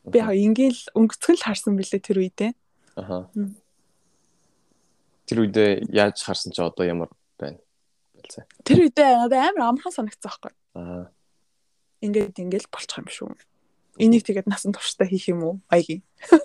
Би 0.04 0.18
яг 0.18 0.32
ингээл 0.32 0.80
өнгөцгөн 0.96 1.36
л 1.36 1.46
харсан 1.46 1.76
бэлээ 1.76 2.00
тэр 2.00 2.18
үедээ. 2.24 2.52
Аха. 2.96 3.28
Тэр 5.28 5.38
үедээ 5.44 5.92
яаж 5.92 6.24
харсан 6.24 6.52
чи 6.52 6.62
одоо 6.64 6.84
ямар 6.88 7.10
байна? 7.36 7.60
Байлцаа. 8.16 8.44
Тэр 8.64 8.88
үедээ 8.88 9.28
одоо 9.28 9.38
амар 9.38 9.76
амархан 9.76 9.92
санагцсан 9.92 10.28
байхгүй. 10.28 10.52
Аа. 10.74 11.12
Ингээд 12.00 12.40
ингээл 12.40 12.72
болчих 12.72 12.96
юм 12.96 13.08
шүү. 13.12 13.36
Энийг 14.00 14.24
тэгээд 14.24 14.48
насан 14.48 14.72
туршдаа 14.72 15.04
хийх 15.04 15.28
юм 15.28 15.44
уу? 15.44 15.60
Аягийн. 15.68 16.00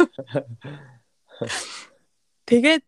Тэгээд 2.45 2.85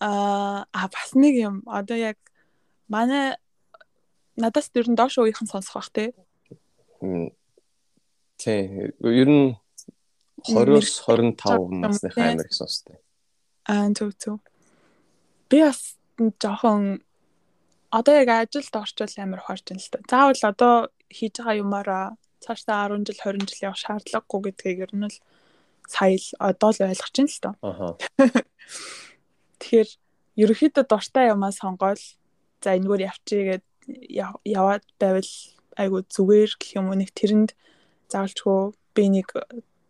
аа 0.00 0.86
бас 0.90 1.14
нэг 1.14 1.34
юм 1.38 1.62
одоо 1.70 1.96
яг 1.96 2.18
манай 2.88 3.36
надаас 4.36 4.70
ер 4.74 4.88
нь 4.90 4.98
доош 4.98 5.18
уугийнхан 5.18 5.48
сонсох 5.48 5.74
бах 5.74 5.90
те. 5.90 6.12
Тий. 8.36 8.92
Ер 9.00 9.28
нь 9.28 9.56
20-с 10.44 11.02
25 11.08 11.82
насны 11.82 12.10
хаймар 12.12 12.46
гэсэн 12.46 12.66
үстэй. 12.68 12.98
Аа 13.66 13.88
зөв 13.96 14.12
зөв. 14.20 14.38
Би 15.48 15.64
бас 15.64 15.96
жоохон 16.18 17.00
одоо 17.90 18.14
яг 18.14 18.28
ажилд 18.28 18.74
орчвол 18.76 19.14
амар 19.18 19.40
ухаарч 19.40 19.64
байна 19.66 19.82
л 19.82 19.90
да. 19.92 19.98
Заавал 20.10 20.42
одоо 20.52 20.74
хийж 21.10 21.34
байгаа 21.40 21.60
юмараа 21.64 22.06
цаашдаа 22.44 22.88
10 22.92 23.08
жил 23.08 23.18
20 23.24 23.48
жил 23.48 23.64
явах 23.72 23.80
шаардлагагүй 23.80 24.40
гэдгийг 24.52 24.78
ер 24.84 24.92
нь 24.94 25.08
л 25.08 25.18
сая 25.88 26.20
л 26.20 26.28
одоо 26.38 26.70
л 26.70 26.84
ойлгож 26.86 27.14
байна 27.16 27.32
л 27.32 27.40
да. 27.42 27.50
Аха. 27.62 27.88
Тэгэхээр 29.58 29.90
ерөөхдөө 30.42 30.84
дуртай 30.84 31.32
юмаа 31.32 31.52
сонгоол 31.56 32.02
за 32.66 32.74
энэгээр 32.74 33.06
явчихъя 33.06 33.44
гэд 33.62 33.64
яваад 34.42 34.82
байвал 34.98 35.30
айгу 35.78 36.02
зүгээр 36.02 36.50
гэх 36.58 36.70
юм 36.74 36.90
уу 36.90 36.98
нэг 36.98 37.14
тэрэнд 37.14 37.54
заавалчгүй 38.10 38.74
би 38.98 39.04
нэг 39.14 39.28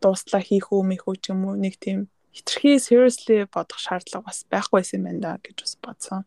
дууслаа 0.04 0.42
хийх 0.44 0.68
үү 0.68 0.82
мэх 0.84 1.08
үү 1.08 1.16
ч 1.16 1.32
юм 1.32 1.48
уу 1.48 1.56
нэг 1.56 1.80
тийм 1.80 2.12
хитрхи 2.36 2.76
seriously 2.76 3.48
бодох 3.48 3.80
шаардлага 3.80 4.28
бас 4.28 4.44
байхгүйсэн 4.52 5.00
юм 5.00 5.04
байна 5.08 5.20
да 5.24 5.32
гэж 5.40 5.56
бас 5.64 5.74
бодсон. 5.80 6.20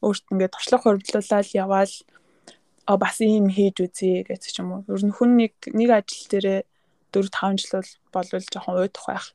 Өөрт 0.00 0.24
ингээд 0.32 0.54
туршлага 0.56 0.82
хурдлуулаад 0.88 1.48
яваал 1.52 1.94
а 2.88 2.96
бас 2.96 3.20
ийм 3.20 3.52
хийж 3.52 3.76
үзье 3.84 4.24
гэж 4.24 4.42
ч 4.48 4.56
юм 4.64 4.72
уу. 4.72 4.82
Ер 4.88 5.04
нь 5.04 5.12
хүн 5.12 5.36
нэг 5.36 5.52
нэг 5.68 5.90
ажил 5.92 6.24
дээрээ 6.32 6.60
4 7.12 7.28
5 7.28 7.60
жил 7.60 7.72
бол 7.76 7.92
болвол 8.14 8.46
жоохон 8.48 8.80
уйдах 8.80 9.04
байх 9.04 9.26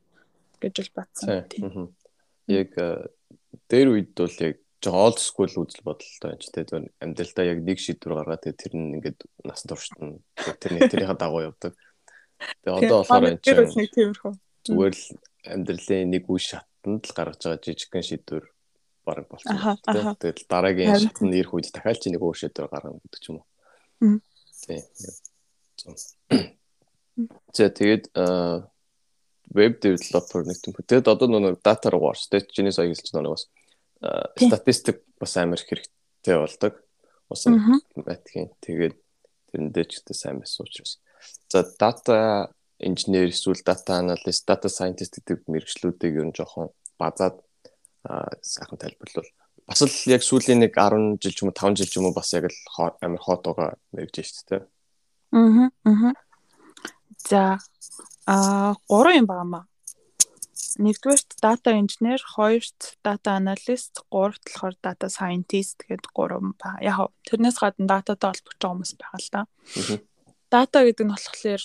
гэж 0.61 0.73
бол 0.81 0.91
бодсон. 0.97 1.45
Тийм. 1.45 1.93
Яг 2.49 2.73
дээр 3.69 3.87
үед 3.93 4.17
бол 4.17 4.37
яг 4.41 4.57
жоо 4.81 5.13
олд 5.13 5.19
скул 5.21 5.45
үзэл 5.45 5.85
бодолтой 5.85 6.33
байж 6.33 6.49
тээ 6.49 6.89
амьдралдаа 6.97 7.45
яг 7.45 7.59
нэг 7.61 7.77
шийдвэр 7.77 8.17
гаргаад 8.17 8.41
тэгээ 8.41 8.61
тэр 8.65 8.73
нь 8.73 8.97
ингээд 8.97 9.19
нас 9.45 9.61
туршдна 9.61 10.17
тэрний 10.57 10.89
тэрийнхээ 10.89 11.21
дагуу 11.21 11.53
явдаг. 11.53 11.77
Тэгээ 12.65 12.89
одоо 12.89 12.97
болохоор 13.05 13.29
энэ 13.29 13.45
чинь 13.45 13.69
зүгээр 14.65 14.93
л 14.97 15.05
амьдралын 15.45 16.09
нэг 16.09 16.25
үе 16.25 16.41
шатанд 16.41 17.05
л 17.05 17.13
гаргаж 17.13 17.41
байгаа 17.45 17.61
жижигхэн 17.61 18.05
шийдвэр 18.09 18.45
баг 19.05 19.29
болсон. 19.29 19.77
Тэгээд 20.17 20.49
дараагийн 20.49 20.97
шатнд 20.97 21.33
ирэх 21.37 21.53
үед 21.53 21.69
дахиад 21.69 22.01
чи 22.01 22.09
нэг 22.09 22.25
өөр 22.25 22.37
шийдвэр 22.41 22.73
гаргана 22.73 22.97
гэдэг 23.05 23.21
ч 23.21 23.25
юм 23.29 23.37
уу. 23.37 23.45
Тий. 24.65 24.81
За 27.53 27.69
тэгээд 27.69 28.09
веб 29.53 29.73
developer 29.77 30.41
нэг 30.41 30.57
юм. 30.65 30.73
Тэгээд 30.81 31.05
одоо 31.05 31.29
нэг 31.29 31.61
дата 31.61 31.93
руу 31.93 32.09
орч. 32.09 32.25
Тэгээд 32.33 32.49
чиний 32.49 32.73
сая 32.73 32.89
хэлж 32.89 33.13
байгаа 33.13 33.37
бас 33.37 33.45
статистик 34.35 35.03
бас 35.19 35.37
амар 35.37 35.61
хэрэгтэй 35.61 36.37
болдог. 36.37 36.73
Ус 37.29 37.45
математикийн 37.47 38.51
тэгээд 38.59 38.97
тэрэндээ 39.51 39.85
ч 39.87 39.91
гэдэг 40.01 40.15
сайн 40.17 40.41
байсан 40.41 40.65
учраас. 40.65 40.99
За 41.47 41.63
data 41.63 42.49
engineer 42.81 43.29
эсвэл 43.29 43.61
data 43.63 44.01
analyst, 44.01 44.43
data 44.49 44.67
scientist 44.67 45.21
гэдэг 45.21 45.45
мэргэжлүүдийг 45.47 46.17
ер 46.17 46.27
нь 46.27 46.35
жоохон 46.35 46.73
базаад 46.97 47.39
сайхан 48.41 48.81
тайлбарлавал 48.81 49.29
бас 49.69 49.81
л 49.85 49.93
яг 50.09 50.25
сүүлийн 50.25 50.65
нэг 50.65 50.73
10 50.75 51.21
жил 51.21 51.31
ч 51.31 51.39
юм 51.45 51.53
уу 51.53 51.55
5 51.55 51.77
жил 51.77 51.87
ч 51.87 51.95
юм 52.01 52.09
уу 52.09 52.17
бас 52.17 52.33
яг 52.33 52.49
л 52.49 52.57
амар 52.99 53.21
хот 53.21 53.45
байгаа 53.45 53.77
мэрэгж 53.93 54.17
шүү 54.25 54.45
дээ. 54.49 54.61
Аа. 55.37 55.69
Аа. 55.85 56.13
За 57.29 57.41
а 58.25 58.75
гурван 58.89 59.23
юм 59.23 59.27
байгаа 59.29 59.47
маа 59.47 59.65
нэгдүгээрт 60.77 61.39
data 61.43 61.73
engineer, 61.75 62.21
хоёрт 62.35 62.95
data 63.03 63.35
analyst, 63.39 64.03
гуравт 64.11 64.43
болохоор 64.45 64.75
data 64.79 65.07
scientist 65.09 65.83
гэдэг 65.87 66.11
гурван 66.15 66.53
ба. 66.55 66.77
Яг 66.79 67.11
тэрнээс 67.27 67.57
гадна 67.59 67.89
дататай 67.89 68.31
холбогдож 68.31 68.59
байгаа 68.59 68.71
хүмүүс 68.71 68.93
байгаа 69.01 69.19
л 69.19 69.29
да. 69.33 69.41
Дата 70.51 70.77
гэдэг 70.85 71.05
нь 71.05 71.13
болохоор 71.15 71.63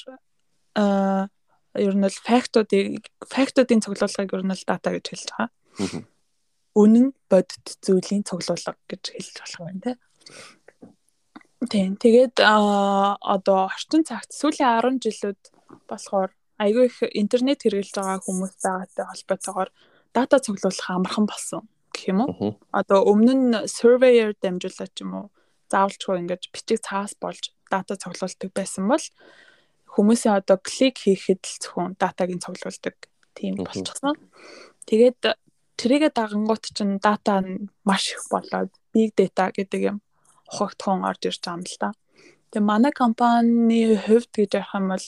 аа 0.77 1.29
ер 1.77 1.95
нь 1.95 2.05
бол 2.05 2.19
фактуудыг 2.25 3.05
фактуудын 3.29 3.85
цуглуулгыг 3.85 4.33
ер 4.33 4.43
нь 4.45 4.53
бол 4.53 4.65
дата 4.67 4.89
гэж 4.91 5.05
хэлж 5.13 5.29
байгаа. 5.31 5.49
Үнэн 6.77 7.07
бодит 7.31 7.67
зүйлийн 7.85 8.25
цуглуулга 8.25 8.75
гэж 8.89 9.03
хэлж 9.13 9.35
болох 9.41 9.61
юм 9.61 9.81
байна 9.81 10.01
тийм. 11.65 11.97
Тэгээд 11.97 12.41
одоо 12.41 13.59
орчин 13.73 14.05
цагт 14.05 14.31
сүүлийн 14.33 15.01
10 15.01 15.01
жилүүд 15.01 15.43
болохоор 15.89 16.31
айгүй 16.59 16.87
их 16.89 16.99
интернет 17.13 17.63
хэрэглэж 17.63 17.95
байгаа 17.97 18.21
хүмүүс 18.25 18.55
байгаатай 18.65 19.05
холбоотойгоор 19.07 19.71
дата 20.17 20.37
цуглуулах 20.41 20.89
амархан 20.91 21.27
болсон 21.29 21.63
гэх 21.93 22.09
юм 22.13 22.21
уу. 22.25 22.57
Одоо 22.73 23.05
өмнө 23.05 23.35
нь 23.37 23.49
surveyor 23.69 24.33
дамжуулаад 24.41 24.93
ч 24.93 25.05
юм 25.05 25.13
уу 25.17 25.27
заавалчгүй 25.73 26.17
ингэж 26.23 26.43
бичиг 26.53 26.81
цаас 26.81 27.13
болж 27.21 27.53
дата 27.71 27.97
цуглуулдаг 27.97 28.51
байсан 28.55 28.85
бол 28.89 29.05
хүмүүсийн 29.95 30.39
одоо 30.41 30.57
клик 30.61 30.97
хийхэд 31.01 31.43
л 31.45 31.57
зөвхөн 31.63 31.97
датагийн 32.01 32.41
цуглуулдаг 32.45 32.97
тийм 33.37 33.61
болчихсон. 33.61 34.17
Тэгээд 34.89 35.21
тэрийгэ 35.81 36.11
дагангууд 36.13 36.65
чинь 36.73 36.97
дата 37.01 37.41
нь 37.41 37.69
маш 37.85 38.13
их 38.13 38.25
болоод 38.33 38.71
big 38.93 39.13
data 39.17 39.53
гэдэг 39.53 39.81
юм 39.91 39.99
ухагтхан 40.49 41.05
орж 41.05 41.23
ирж 41.29 41.41
байгаа 41.43 41.59
юм 41.59 41.65
л 41.65 41.77
да. 41.81 41.91
Тэгээ 42.53 42.71
манай 42.71 42.93
компани 42.93 43.97
хувьд 43.97 44.31
гэж 44.33 44.51
ярих 44.57 44.73
юм 44.77 44.87
бол 44.93 45.07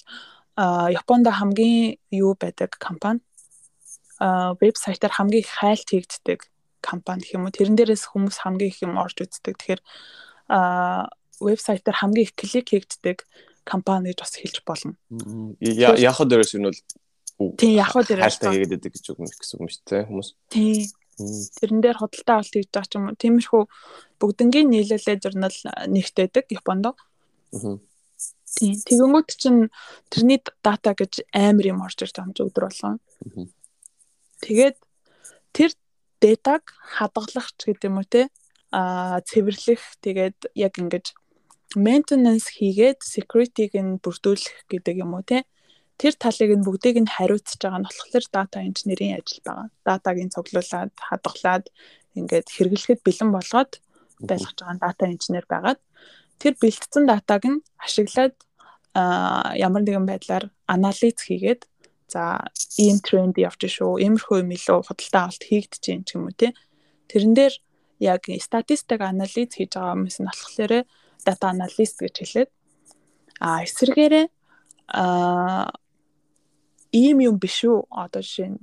Японд 0.59 1.27
хамгийн 1.31 2.03
юу 2.11 2.35
байдаг 2.35 2.75
компани 2.83 3.23
вебсайтаар 4.19 5.15
хамгийн 5.15 5.47
их 5.47 5.51
хайлт 5.55 5.87
хийгддэг 5.87 6.51
компани 6.83 7.23
гэх 7.23 7.39
юм 7.39 7.47
уу 7.47 7.55
тэрэн 7.55 7.79
дээрээс 7.79 8.11
хүмүүс 8.11 8.43
хамгийн 8.43 8.71
их 8.71 8.83
юм 8.83 8.99
орж 8.99 9.23
үздэг. 9.23 9.55
Тэгэхээр 9.55 9.83
вебсайтаар 11.39 11.97
хамгийн 12.03 12.27
их 12.27 12.35
клик 12.35 12.67
хийгддэг 12.75 13.23
компани 13.63 14.11
гэж 14.11 14.19
бас 14.19 14.35
хэлж 14.35 14.57
болно. 14.67 14.99
Яг 15.63 16.19
дээрээс 16.19 16.59
нь 16.59 16.67
бол 16.67 16.81
Тийм 17.39 17.79
яг 17.79 17.95
дээрээс 17.95 18.43
хийгээд 18.43 18.73
байдаг 18.75 18.93
гэж 18.99 19.05
үг 19.15 19.19
юм 19.23 19.31
гэсэн 19.31 19.57
юм 19.63 19.71
шүү 19.71 19.83
дээ 19.87 20.03
хүмүүс. 20.11 20.31
Тийм. 20.51 20.91
Тэрэн 21.63 21.81
дээр 21.83 21.99
худалдаа 21.99 22.35
авалт 22.43 22.55
хийж 22.55 22.71
байгаа 22.75 22.91
ч 22.91 22.95
юм 22.99 23.05
уу. 23.07 23.19
Тиймэрхүү 23.19 23.63
бүгднгийн 24.19 24.69
нийлүүлээ 24.75 25.17
журнал 25.23 25.59
нэгтээдэг 25.87 26.51
Японд. 26.51 26.91
Аа. 26.91 27.79
Тийм. 28.57 28.75
Тэгэнгүүт 28.81 29.29
чинь 29.37 29.69
тэрний 30.09 30.41
дата 30.65 30.95
гэж 30.97 31.29
амар 31.37 31.67
юм 31.69 31.85
орж 31.85 32.01
ирж 32.01 32.15
байгаа 32.17 32.29
юм 32.31 32.37
чи 32.37 32.43
өдөр 32.49 32.65
болгон. 32.67 32.97
Тэгээд 34.43 34.77
тэр 35.53 35.71
датаг 36.23 36.63
хадгалах 36.97 37.53
ч 37.59 37.69
гэдэг 37.69 37.89
юм 37.91 38.01
уу 38.01 38.09
те 38.09 38.33
а 38.73 39.21
цэвэрлэх 39.25 39.83
тэгээд 40.05 40.39
яг 40.57 40.75
ингэж 40.81 41.13
maintenance 41.77 42.49
хийгээд 42.57 43.05
security-г 43.05 43.77
нь 43.77 44.01
бүрдүүлэх 44.01 44.69
гэдэг 44.73 45.05
юм 45.05 45.13
уу 45.17 45.25
те 45.25 45.45
тэр 45.99 46.15
талыг 46.15 46.51
нь 46.57 46.65
бүгдийг 46.65 46.97
нь 47.03 47.11
хариуцж 47.11 47.59
байгаа 47.59 47.81
нь 47.83 47.89
болохоор 47.89 48.25
data 48.33 48.59
engineering 48.63 49.13
ажил 49.19 49.43
байгаа. 49.45 49.67
Датагийн 49.85 50.31
цуглуулад, 50.31 50.95
хадгалаад 50.95 51.65
ингээд 52.15 52.47
хэрэглэхэд 52.55 53.01
бэлэн 53.03 53.31
болгоод 53.35 53.73
байлгаж 54.23 54.57
байгаа 54.63 54.79
data 54.79 55.05
engineer 55.11 55.45
байгаад 55.51 55.81
тэр 56.41 56.55
бэлтгэсэн 56.63 57.05
датаг 57.07 57.43
нь 57.47 57.63
ашиглаад 57.79 58.35
ямар 59.59 59.83
нэгэн 59.85 60.07
байдлаар 60.09 60.51
анализ 60.67 61.19
хийгээд 61.23 61.63
за 62.09 62.49
ийм 62.81 62.99
тренд 63.05 63.37
явж 63.37 63.69
шүү, 63.69 64.01
иймэрхүү 64.01 64.41
юм 64.41 64.51
илүү 64.57 64.79
худалдаа 64.89 65.23
авалт 65.29 65.45
хийгдэж 65.45 65.83
юм 65.93 66.03
ч 66.09 66.17
юм 66.17 66.25
уу 66.25 66.33
тий. 66.33 66.57
Тэрэн 67.13 67.35
дээр 67.37 67.55
яг 68.01 68.23
статистик 68.41 69.01
анализ 69.05 69.53
хийж 69.53 69.77
байгаа 69.77 69.93
хүмүүс 69.93 70.19
нь 70.19 70.29
болохоор 70.29 70.73
дата 71.27 71.45
аналист 71.53 71.97
гэж 72.01 72.15
хэлээд 72.17 72.51
а 73.45 73.63
эсвэргээрээ 73.67 74.27
а 74.89 75.69
ийм 76.93 77.19
юм 77.21 77.37
биш 77.37 77.69
үү 77.69 77.87
одоо 77.93 78.23
жишээ 78.25 78.57
нь 78.57 78.61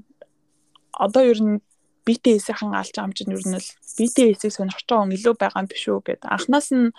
одоо 0.92 1.24
ер 1.24 1.40
нь 1.44 1.62
BTS-ийн 2.06 2.74
алж 2.74 2.94
чинь 2.96 3.34
ер 3.34 3.46
нь 3.46 3.58
л 3.62 3.70
BTS-ийг 3.98 4.54
сонирхож 4.54 4.86
байгаа 4.88 5.04
хүн 5.06 5.16
илүү 5.18 5.36
байгаа 5.38 5.62
юм 5.62 5.70
биш 5.70 5.84
үү 5.86 6.00
гэд 6.06 6.22
анханаас 6.26 6.70
нь 6.74 6.90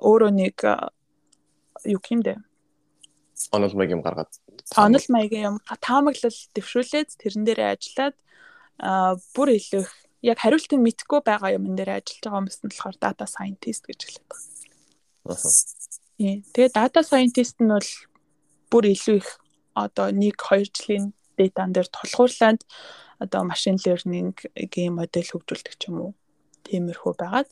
өөрөө 0.00 0.30
нэг 0.32 0.56
юу 1.86 2.00
дээ 2.00 2.38
онол 3.52 3.74
маяг 3.76 3.90
юм 3.92 4.02
гаргаад 4.02 4.32
онол 4.76 5.06
маягийн 5.08 5.48
юм 5.50 5.56
таамаглал 5.80 6.38
дэвшүүлээд 6.56 7.10
тэрэн 7.20 7.44
дээрээ 7.44 7.74
ажиллаад 7.76 8.16
бүр 9.36 9.48
илүү 9.60 9.84
яг 10.24 10.38
хариултыг 10.40 10.80
мэдхгүй 10.80 11.20
байгаа 11.20 11.56
юмн 11.56 11.76
дээр 11.76 12.00
ажиллаж 12.00 12.22
байгаа 12.24 12.38
хүмүүс 12.40 12.58
нь 12.64 12.70
болохоор 12.72 12.96
data 12.96 13.24
scientist 13.28 13.84
гэж 13.84 14.00
хэлээд 14.04 14.26
байна. 14.30 14.48
Аа. 15.30 16.40
Тэгээ 16.54 16.72
data 16.72 17.00
scientist 17.04 17.56
нь 17.60 17.70
бол 17.70 17.90
бүр 18.72 18.84
илүү 18.96 19.16
их 19.20 19.30
одоо 19.76 20.08
1 20.08 20.32
2 20.32 20.72
жилийн 20.72 21.12
датан 21.36 21.72
дээр 21.76 21.88
тулгуурлаад 21.92 22.60
одоо 23.20 23.42
машин 23.44 23.76
learning-ийн 23.84 24.92
модель 24.96 25.30
хөгжүүлдэг 25.30 25.74
ч 25.76 25.82
юм 25.88 25.96
уу. 26.00 26.12
Тиймэрхүү 26.64 27.12
байгаад 27.20 27.48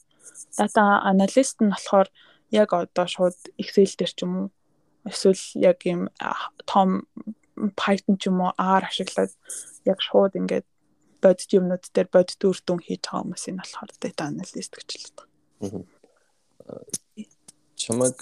data 0.56 1.04
analyst 1.04 1.60
нь 1.60 1.72
болохоор 1.72 2.08
яг 2.54 2.70
одоо 2.72 3.06
шууд 3.10 3.38
Excel 3.58 3.90
дээр 3.98 4.12
ч 4.14 4.20
юм 4.22 4.32
уу 4.38 4.48
эсвэл 5.10 5.42
яг 5.58 5.78
ийм 5.84 6.08
том 6.70 7.04
Python 7.78 8.16
ч 8.20 8.30
юм 8.30 8.40
уу 8.40 8.52
R 8.56 8.82
ашиглаад 8.86 9.32
яг 9.84 9.98
шууд 10.00 10.38
ингээд 10.38 10.66
бодит 11.22 11.50
юмнууд 11.52 11.84
дээр 11.94 12.08
бодит 12.14 12.40
үр 12.44 12.58
дүн 12.62 12.80
хийж 12.84 13.02
байгаа 13.04 13.22
хүмүүс 13.22 13.44
энэ 13.48 13.60
болохоор 13.60 13.90
data 14.00 14.22
analyst 14.30 14.72
гэж 14.76 14.88
хэлдэг. 14.92 15.26
Чамаг 17.80 18.16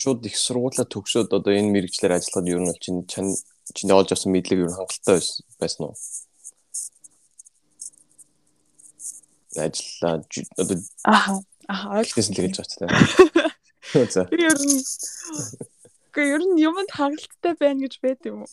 шууд 0.00 0.26
их 0.26 0.36
сургуулаа 0.38 0.86
төгсөөд 0.86 1.30
одоо 1.34 1.52
энэ 1.54 1.72
мэрэгчлэр 1.74 2.16
ажиллахад 2.16 2.50
ер 2.50 2.60
нь 2.60 2.70
бол 2.70 2.82
чинь 2.82 3.06
чань 3.10 3.34
чиний 3.74 3.94
олж 3.94 4.10
авсан 4.12 4.32
мэдлэг 4.32 4.58
ер 4.62 4.70
нь 4.70 4.78
хангалттай 4.78 5.18
байсан 5.60 5.82
уу? 5.86 5.96
Ажиллаа 9.58 10.22
одоо 10.56 10.76
аа 11.70 12.02
ойлгосон 12.02 12.34
л 12.34 12.42
гэж 12.42 12.56
байна. 12.82 12.98
За. 14.14 14.26
Ер 14.30 14.58
нь 14.58 14.82
Гэхдээ 16.10 16.34
ер 16.34 16.42
нь 16.42 16.58
юмд 16.58 16.90
хангалттай 16.90 17.54
байна 17.54 17.86
гэж 17.86 17.94
байд 18.02 18.18
юм 18.26 18.42
уу? 18.42 18.50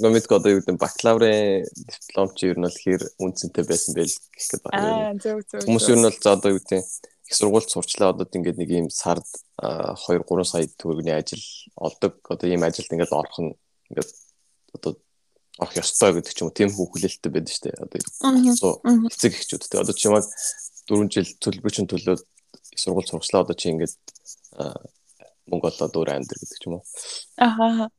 Гомит 0.00 0.24
одоо 0.32 0.56
юу 0.56 0.64
гэдэг 0.64 0.80
бакалаврын 0.80 1.68
диплом 1.68 2.32
чи 2.32 2.48
ер 2.48 2.56
нь 2.56 2.64
бол 2.64 2.72
хэр 2.72 3.02
үнцэнтэй 3.20 3.64
байсан 3.68 3.92
байл 3.92 4.08
гэхэд 4.08 4.64
байна. 4.64 5.12
Аа 5.12 5.12
зөв 5.20 5.44
зөв. 5.44 5.60
Хүмүүс 5.68 5.92
ер 5.92 5.98
нь 6.00 6.08
бол 6.08 6.16
за 6.16 6.32
одоо 6.32 6.56
юу 6.56 6.60
гэдэг 6.64 6.80
их 6.80 7.34
сургуульд 7.36 7.68
сурчлаа 7.68 8.16
одоо 8.16 8.24
ингээд 8.32 8.56
нэг 8.56 8.70
ийм 8.72 8.88
сард 8.88 9.28
2 9.60 10.24
3 10.24 10.48
сая 10.48 10.64
төгрөгийн 10.72 11.20
ажил 11.20 11.44
олдог. 11.76 12.16
Одоо 12.24 12.48
ийм 12.48 12.64
ажилд 12.64 12.88
ингээд 12.88 13.12
орох 13.12 13.36
нь 13.36 13.52
ингээд 13.92 14.10
одоо 14.72 14.96
орох 15.60 15.76
ёстой 15.76 16.16
гэдэг 16.16 16.32
ч 16.32 16.40
юм 16.40 16.48
уу 16.48 16.56
тийм 16.56 16.72
хүүхэлэлттэй 16.72 17.28
байдаг 17.28 17.52
шүү 17.52 17.64
дээ. 17.68 17.76
Одоо 17.84 18.80
хэцэг 19.04 19.36
ихчүүд 19.36 19.68
те. 19.68 19.84
Одоо 19.84 19.92
чи 19.92 20.08
ямаг 20.08 20.24
4 20.90 21.10
жил 21.12 21.28
төлбөрчин 21.38 21.86
төлөөд 21.90 22.22
их 22.22 22.78
сургууль 22.80 23.08
сурчлаа 23.08 23.44
одоо 23.44 23.54
чи 23.54 23.70
ингээд 23.70 23.94
мөнгө 25.50 25.68
олоод 25.70 25.96
өөр 25.96 26.10
амьдр 26.16 26.38
гэдэг 26.38 26.58
ч 26.58 26.64
юм 26.66 26.80
уу. 26.80 26.84
Ахаа. 27.36 27.90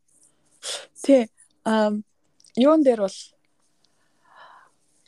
Тэ 1.04 1.28
ам 1.68 2.04
юун 2.56 2.84
дээр 2.84 3.06
бол 3.06 3.20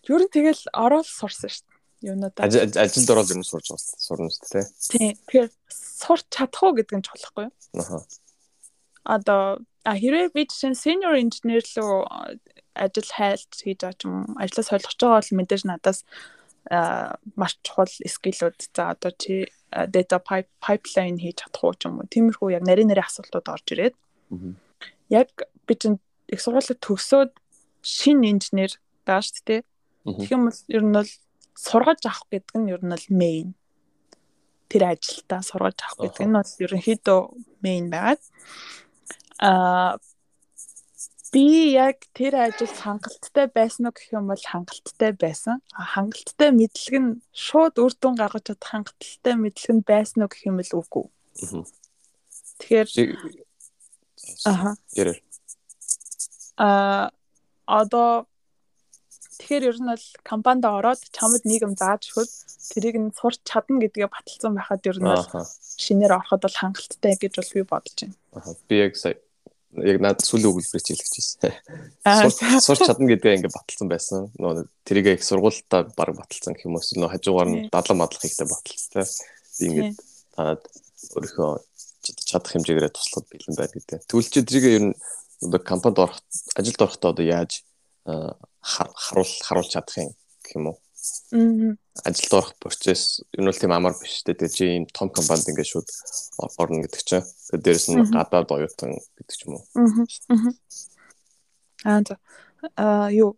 ер 0.05 0.21
нь 0.21 0.33
тэгэл 0.33 0.63
ороод 0.73 1.07
сурсан 1.07 1.49
шүү 1.49 1.65
дээ. 1.65 2.13
Юунуудаа. 2.13 2.45
Ажилд 2.45 3.09
ороод 3.09 3.31
ер 3.33 3.39
нь 3.39 3.47
сурж 3.47 3.71
байгаа 3.71 3.97
сурна 3.97 4.29
шүү 4.29 4.49
дээ. 4.51 4.65
Тий. 4.91 5.09
Тэгэхээр 5.25 5.47
сурч 5.71 6.25
чадах 6.29 6.61
уу 6.63 6.75
гэдэг 6.77 6.95
нь 6.99 7.05
чухалхгүй 7.05 7.45
юу? 7.49 7.53
Ахаа. 7.79 8.03
Одоо 9.05 9.61
а 9.85 9.93
хэрвээ 9.93 10.33
би 10.33 10.45
чинь 10.49 10.77
senior 10.77 11.13
engineer 11.13 11.61
лөө 11.61 12.37
ажил 12.75 13.09
хайлт 13.09 13.51
хийж 13.53 13.79
байгаа 13.79 13.97
ч 13.97 14.01
юм 14.05 14.35
ажлаа 14.37 14.65
солих 14.65 14.93
байгаа 14.97 15.21
бол 15.21 15.37
мэдээж 15.39 15.63
надаас 15.65 15.99
маш 16.71 17.53
чухал 17.61 17.89
скиллүүд 17.89 18.57
за 18.73 18.91
одоо 18.93 19.11
чи 19.13 19.45
data 19.71 20.17
pipeline 20.19 21.17
хийж 21.19 21.45
чадах 21.45 21.63
уу 21.63 21.75
ч 21.77 21.85
юм 21.85 21.99
уу. 22.01 22.09
Тиймэрхүү 22.09 22.57
яг 22.57 22.63
нарийн 22.65 22.89
нарийн 22.89 23.05
асуултууд 23.05 23.47
орж 23.53 23.67
ирээд. 23.73 23.95
Яг 25.09 25.29
би 25.67 25.73
чинь 25.75 25.99
их 26.27 26.41
сургуулиуд 26.41 26.81
төгсөөд 26.81 27.31
шин 27.85 28.25
инженер 28.25 28.73
байгаа 29.05 29.21
шүү 29.21 29.43
дээ. 29.45 29.61
Тэгэх 30.05 30.33
юм 30.33 30.49
бол 30.49 30.61
ер 30.73 30.83
нь 30.85 30.95
бол 30.97 31.11
сургаж 31.53 32.01
авах 32.05 32.25
гэдэг 32.31 32.57
нь 32.57 32.71
ер 32.73 32.81
нь 32.81 32.93
бол 32.93 33.07
main. 33.13 33.47
Тэр 34.69 34.83
ажилдаа 34.89 35.41
сургаж 35.45 35.77
авах 35.85 35.99
гэдэг 36.09 36.25
нь 36.25 36.37
бол 36.37 36.53
ерөнхийдөө 36.65 37.19
main 37.61 37.85
байгаад 37.93 38.21
аа 39.37 40.01
би 41.35 41.75
яг 41.75 42.07
тэр 42.15 42.39
ажил 42.47 42.71
хангалттай 42.71 43.51
байсан 43.51 43.91
уу 43.91 43.95
гэх 43.95 44.15
юм 44.15 44.31
бол 44.31 44.39
хангалттай 44.39 45.11
байсан. 45.11 45.59
Хангалттай 45.75 46.55
мэдлэг 46.55 46.95
нь 46.95 47.19
шууд 47.35 47.75
үр 47.83 47.91
дүн 47.99 48.15
гаргаж 48.15 48.55
чадах 48.55 48.71
хангалттай 48.71 49.35
мэдлэг 49.35 49.71
нь 49.75 49.83
байсан 49.83 50.23
уу 50.23 50.31
гэх 50.31 50.47
юм 50.47 50.63
бол 50.63 50.71
үгүй. 50.79 51.05
Тэгэхээр 52.63 52.87
Аха. 54.47 54.79
Ярэр. 54.95 55.19
Аа 56.55 57.11
одоо 57.67 58.31
тэгэхээр 59.35 59.75
ер 59.75 59.77
нь 59.83 59.91
бол 59.91 60.07
компанид 60.23 60.63
ороод 60.63 61.03
чамд 61.11 61.43
нэг 61.43 61.67
юм 61.67 61.75
зааж 61.75 62.15
өгөхөд 62.15 62.31
тэрийг 62.71 62.95
нь 62.95 63.11
сурч 63.11 63.43
чадна 63.43 63.83
гэдгээ 63.83 64.07
баталсан 64.07 64.55
байхад 64.55 64.87
ер 64.87 64.97
нь 65.03 65.11
бол 65.11 65.27
шинээр 65.83 66.15
ороход 66.15 66.47
бол 66.47 66.59
хангалттай 66.63 67.19
гэж 67.19 67.33
бол 67.35 67.51
би 67.51 67.61
бодож 67.67 67.97
байна. 67.99 68.15
Би 68.71 68.75
яг 68.79 68.95
сая 68.95 69.19
яг 69.83 69.97
над 69.99 70.23
сүүлийн 70.23 70.51
өгүүлбэрч 70.51 70.87
хэлэх 70.93 71.09
гэсэн. 71.09 71.51
Сурч 72.63 72.79
чадна 72.85 73.09
гэдгээ 73.11 73.35
ингээд 73.41 73.55
баталсан 73.55 73.87
байсан. 73.91 74.19
Нөө 74.39 74.69
тэрийг 74.87 75.19
их 75.19 75.23
сургуультаа 75.25 75.91
баг 75.97 76.15
баталсан 76.15 76.55
гэх 76.55 76.67
юм 76.69 76.79
уу 76.79 76.83
нөө 76.83 77.11
хажуугаар 77.11 77.49
нь 77.51 77.59
дадлан 77.73 77.99
мадлах 77.99 78.23
ихтэй 78.23 78.47
баталсан. 78.47 79.03
Би 79.59 79.63
ингээд 79.67 79.95
танад 80.35 80.61
өөрийнхөө 81.15 81.51
чадах 82.23 82.51
хэмжээгээр 82.53 82.93
туслахад 82.93 83.27
бэлэн 83.31 83.55
байна 83.57 83.73
гэдэг. 83.73 83.99
Чи 84.07 84.41
тэрийг 84.45 84.65
ер 84.65 84.83
нь 84.91 84.95
одоо 85.41 85.59
компанид 85.59 85.99
орох 85.99 86.19
ажилд 86.55 86.81
орохдоо 86.81 87.11
одоо 87.11 87.25
яаж 87.25 87.63
харуул 88.05 89.33
харуулж 89.43 89.71
чадах 89.73 89.97
юм 89.97 90.11
гэх 90.43 90.55
юм 90.55 90.65
уу? 90.71 90.77
Ажилд 92.03 92.33
орох 92.33 92.53
процесс 92.59 93.21
энэ 93.37 93.49
бол 93.49 93.59
тийм 93.59 93.73
амар 93.73 93.93
биш 93.97 94.23
те. 94.23 94.33
Тэгээ 94.33 94.55
чи 94.55 94.63
ийм 94.65 94.85
том 94.89 95.09
компанид 95.09 95.49
ингээд 95.49 95.71
шууд 95.71 95.89
орно 96.57 96.83
гэдэг 96.85 97.01
чинь. 97.01 97.23
Тэгээ 97.23 97.63
дээрэс 97.63 97.87
нь 97.93 98.03
гадаад 98.11 98.49
оюутан 98.51 98.95
гэдэг 98.95 99.35
ч 99.35 99.41
юм 99.45 99.59
уу. 99.59 99.63
Аа 101.85 102.01
за. 102.01 102.15
Аа 102.75 103.09
юу 103.13 103.37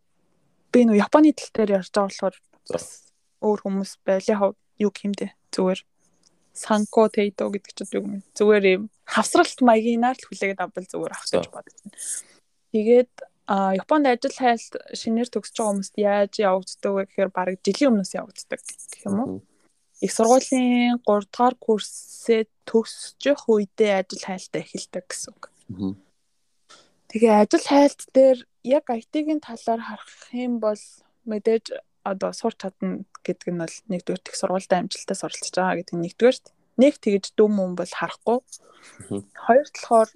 би 0.72 0.86
нөө 0.88 1.00
Японы 1.00 1.34
тал 1.36 1.52
дээр 1.54 1.84
ярьж 1.84 1.92
байгаа 1.92 2.08
болохоор 2.08 2.36
өөр 3.42 3.60
хүмүүс 3.62 3.92
байл 4.06 4.28
яг 4.32 4.42
юу 4.80 4.92
гэмдэ 4.94 5.28
зүгээр 5.54 5.80
санко 6.54 7.10
тейто 7.14 7.50
гэдэг 7.54 7.74
чинь 7.76 7.94
юу 7.94 8.04
юм 8.06 8.16
зүгээр 8.34 8.66
юм 8.78 8.84
хавсралт 9.06 9.60
маягийнаар 9.62 10.18
л 10.18 10.28
хүлээгээд 10.28 10.64
авбал 10.64 10.88
зүгээр 10.90 11.14
ах 11.14 11.24
гэж 11.30 11.48
байна. 11.54 11.72
Тэгээд 12.74 13.14
а 13.48 13.72
Японд 13.74 14.06
ажил 14.12 14.36
хайлт 14.36 14.76
шинээр 14.92 15.32
төгсөж 15.32 15.56
байгаа 15.56 15.72
хүмүүст 15.72 15.96
яаж 15.96 16.34
явагддаг 16.44 16.92
вэ 16.92 17.04
гэхээр 17.08 17.32
бараг 17.32 17.58
жилийн 17.64 17.92
өмнөөс 17.96 18.14
явагддаг 18.20 18.60
гэх 18.60 19.08
юм 19.08 19.18
уу? 19.24 19.40
Их 20.04 20.12
сургуулийн 20.12 21.00
3 21.00 21.32
дугаар 21.32 21.56
курсээ 21.56 22.52
төгсөж 22.68 23.24
үедээ 23.48 24.04
ажил 24.04 24.24
хайлтаа 24.28 24.62
эхэлдэг 24.62 25.06
гэсэн 25.08 25.32
үг. 25.32 25.44
Тэгээ 27.08 27.34
ажил 27.48 27.66
хайлт 27.72 28.02
дээр 28.12 28.40
яг 28.68 28.86
IT-ийн 28.92 29.40
талаар 29.40 29.82
харах 29.82 30.28
юм 30.36 30.60
бол 30.60 30.84
мэдээж 31.24 31.66
одоо 32.04 32.32
сурч 32.36 32.60
чадна 32.60 33.08
гэдэг 33.24 33.48
нь 33.56 33.62
бол 33.64 33.76
нэгдүгээр 33.92 34.28
их 34.28 34.36
сургуультай 34.36 34.80
амжилтаас 34.84 35.24
оролцож 35.24 35.56
байгаа 35.56 35.80
гэдэг 35.80 35.96
нь 35.96 36.04
нэгдүгээр 36.04 36.38
нэг 36.84 36.94
тэгж 37.00 37.26
дүм 37.40 37.54
юм 37.64 37.74
бол 37.80 37.94
харахгүй. 37.96 38.40
Хоёр 39.34 39.68
талаар 39.72 40.10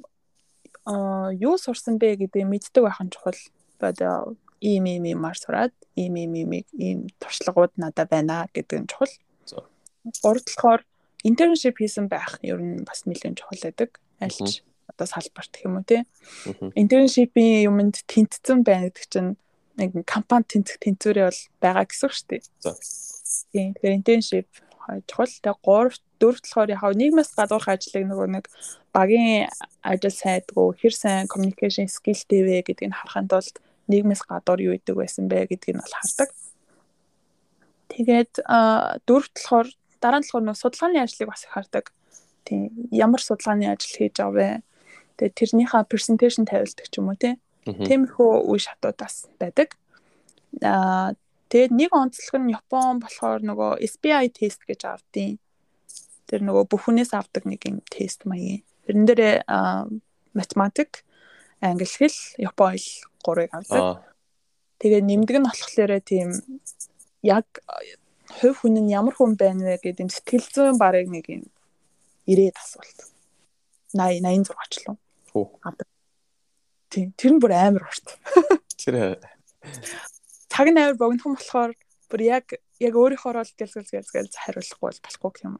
юу 0.87 1.55
сурсан 1.57 1.97
бэ 2.01 2.15
гэдэг 2.17 2.45
мэддэг 2.45 2.83
байх 2.83 2.99
нь 3.01 3.13
чухал. 3.13 3.37
Одоо 3.79 4.37
ийм 4.61 4.85
ийм 4.85 5.05
иймар 5.05 5.37
сураад 5.37 5.73
ийм 5.95 6.15
ийм 6.15 6.33
ийм 6.33 6.51
ийм 6.77 6.99
туршлагууд 7.21 7.73
надад 7.77 8.09
байна 8.09 8.47
гэдэг 8.53 8.77
нь 8.81 8.89
чухал. 8.89 9.13
Талаар 10.21 10.81
интерншип 11.23 11.77
хийсэн 11.77 12.09
байх 12.09 12.41
ер 12.41 12.57
нь 12.57 12.81
бас 12.85 13.05
нэлээд 13.05 13.37
чухал 13.37 13.61
байдаг. 13.61 14.01
Альч 14.19 14.65
одоо 14.89 15.07
салбарт 15.07 15.51
гэх 15.53 15.65
юм 15.65 15.77
уу 15.77 15.85
те. 15.85 16.05
Интерншипийн 16.75 17.69
юмд 17.69 18.01
тэнцсэн 18.09 18.65
байна 18.65 18.89
гэдэг 18.89 19.05
чинь 19.09 19.37
нэг 19.77 19.91
компани 20.05 20.45
тэнцэх 20.49 20.81
тэнцвэрээ 20.81 21.25
бол 21.29 21.41
байгаа 21.61 21.85
гэсэн 21.85 22.05
үг 22.09 22.13
шүү 22.13 22.27
дээ. 22.29 22.41
Тийм. 23.53 23.69
Тэгэхээр 23.77 23.97
internship 23.97 24.47
чухал. 25.05 25.29
Тэгээ 25.29 25.57
3 25.61 26.10
4 26.21 26.37
болохоор 26.45 26.69
яг 26.69 26.83
нийгмээс 27.01 27.33
гадуурх 27.33 27.67
ажлыг 27.67 28.05
нөгөө 28.05 28.27
нэг 28.37 28.45
багийн 28.93 29.49
ажил 29.81 30.13
сайдгүй 30.13 30.67
хэр 30.77 30.93
сайн 30.93 31.25
communication 31.25 31.89
skillтэй 31.89 32.45
вэ 32.45 32.57
гэдгийг 32.69 32.93
харахын 32.93 33.27
тулд 33.27 33.55
нийгмээс 33.89 34.21
гадуур 34.29 34.59
юу 34.61 34.77
идэг 34.77 34.95
байсан 34.95 35.25
бэ 35.25 35.49
гэдгийг 35.49 35.75
нь 35.75 35.83
бол 35.83 35.97
хардаг. 35.97 36.29
Тэгээд 37.89 38.33
дөрөв 39.09 39.29
болохоор 39.33 39.67
дараа 39.97 40.19
нь 40.21 40.27
болохоор 40.29 40.55
судалгааны 40.55 41.01
ажлыг 41.01 41.27
бас 41.27 41.43
их 41.43 41.53
хардаг. 41.57 41.85
Тийм. 42.45 42.69
Ямар 42.93 43.21
судалгааны 43.21 43.65
ажил 43.65 43.97
хийж 43.97 44.15
байгаа 44.21 44.37
вэ? 44.37 44.49
Тэгээд 45.17 45.37
тэрнийхээ 45.37 45.89
presentation 45.91 46.45
тавилдаг 46.45 46.87
ч 46.87 46.95
юм 47.01 47.09
уу 47.09 47.17
тийм 47.17 47.37
Тиймэрхүү 47.65 48.31
үе 48.49 48.57
шатуудаас 48.57 49.29
байдаг. 49.37 49.77
Аа 50.65 51.13
тэгээд 51.53 51.73
нэг 51.77 51.91
онцлог 51.93 52.41
нь 52.41 52.53
Япон 52.57 52.97
болохоор 52.97 53.45
нөгөө 53.45 53.85
SPI 53.85 54.33
тест 54.33 54.65
гэж 54.65 54.81
авдیں۔ 54.89 55.37
Тэр 56.31 56.47
нөгөө 56.47 56.71
бүхнээс 56.71 57.11
авдаг 57.11 57.43
нэг 57.43 57.67
юм 57.67 57.83
тест 57.91 58.23
маягийн. 58.23 58.63
Тэрэн 58.87 59.03
дээр 59.03 59.21
математик, 60.31 61.03
англи 61.59 61.83
хэл, 61.83 62.15
япон 62.39 62.79
хэл 62.79 62.87
гурыг 63.19 63.51
авдаг. 63.51 64.07
Тэгээ 64.79 65.03
нэмдэг 65.03 65.37
нь 65.37 65.45
болохоор 65.45 65.99
тийм 65.99 66.29
яг 67.21 67.45
хувь 68.39 68.63
хүн 68.63 68.79
нь 68.79 68.95
ямар 68.95 69.13
хүн 69.13 69.35
байна 69.35 69.75
вэ 69.75 69.83
гэдэг 69.83 70.07
юм 70.07 70.11
сэтгэл 70.11 70.47
зүйн 70.47 70.77
барыг 70.79 71.11
нэг 71.11 71.27
юм 71.27 71.43
90 72.25 72.55
асуулт. 72.55 72.99
80 73.93 74.23
86 74.47 74.71
ч 74.71 74.75
лөө. 74.87 74.95
Хөө. 75.35 75.45
Авдаг. 75.67 75.87
Тийм. 76.89 77.11
Тэр 77.19 77.31
нь 77.35 77.41
бүр 77.43 77.53
амар 77.53 77.91
урт. 77.91 78.07
Тэр 78.81 79.19
цаг 80.47 80.67
нь 80.71 80.79
амар 80.79 80.95
богинохон 80.95 81.35
болохоор 81.35 81.71
бүр 82.09 82.21
яг 82.23 82.45
яг 82.79 82.93
өөрийнхөө 82.95 83.31
рол 83.35 83.51
гэлгэл 83.55 83.91
гэлгэл 83.91 84.31
хариулахгүй 84.31 84.87
бол 84.89 85.03
болохгүй 85.05 85.31
юм. 85.45 85.55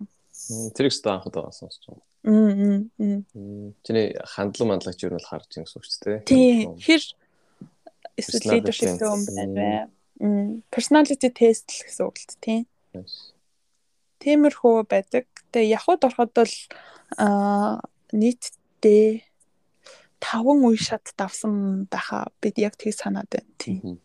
Тэр 0.75 0.85
их 0.87 0.93
ста 0.93 1.15
анхад 1.17 1.33
байгаа 1.33 1.53
сонсч 1.53 1.85
байгаа. 1.87 2.05
Мм. 2.23 2.89
Чиний 3.83 4.13
хандлан 4.25 4.67
мандлагч 4.69 5.01
юу 5.03 5.11
нь 5.13 5.17
бол 5.17 5.29
харж 5.29 5.49
байгаа 5.49 5.65
гэсэн 5.65 5.77
үг 5.77 5.85
шүү 5.85 6.01
дээ. 6.05 6.19
Тийм. 6.29 6.77
Хэр 6.77 7.03
эсвэл 8.17 8.49
leadership 8.49 9.01
юм 9.01 9.21
байна. 9.25 9.89
Мм. 10.21 10.61
Personality 10.69 11.29
test 11.33 11.73
л 11.73 11.81
гэсэн 11.85 12.05
үг 12.05 12.15
л 12.21 12.37
тийм. 12.37 12.63
Тиймэрхүү 14.21 14.85
байдаг. 14.85 15.25
Тэгээ 15.49 15.73
явхад 15.81 16.05
ороход 16.05 16.31
бол 16.37 16.55
аа 17.17 17.81
нийтдээ 18.13 19.25
таван 20.21 20.61
үе 20.61 20.77
шат 20.77 21.09
давсан 21.17 21.89
байхаа 21.89 22.29
бид 22.37 22.61
яг 22.61 22.77
тийг 22.77 22.93
санаад 22.93 23.27
байна 23.33 23.51
тийм. 23.57 23.97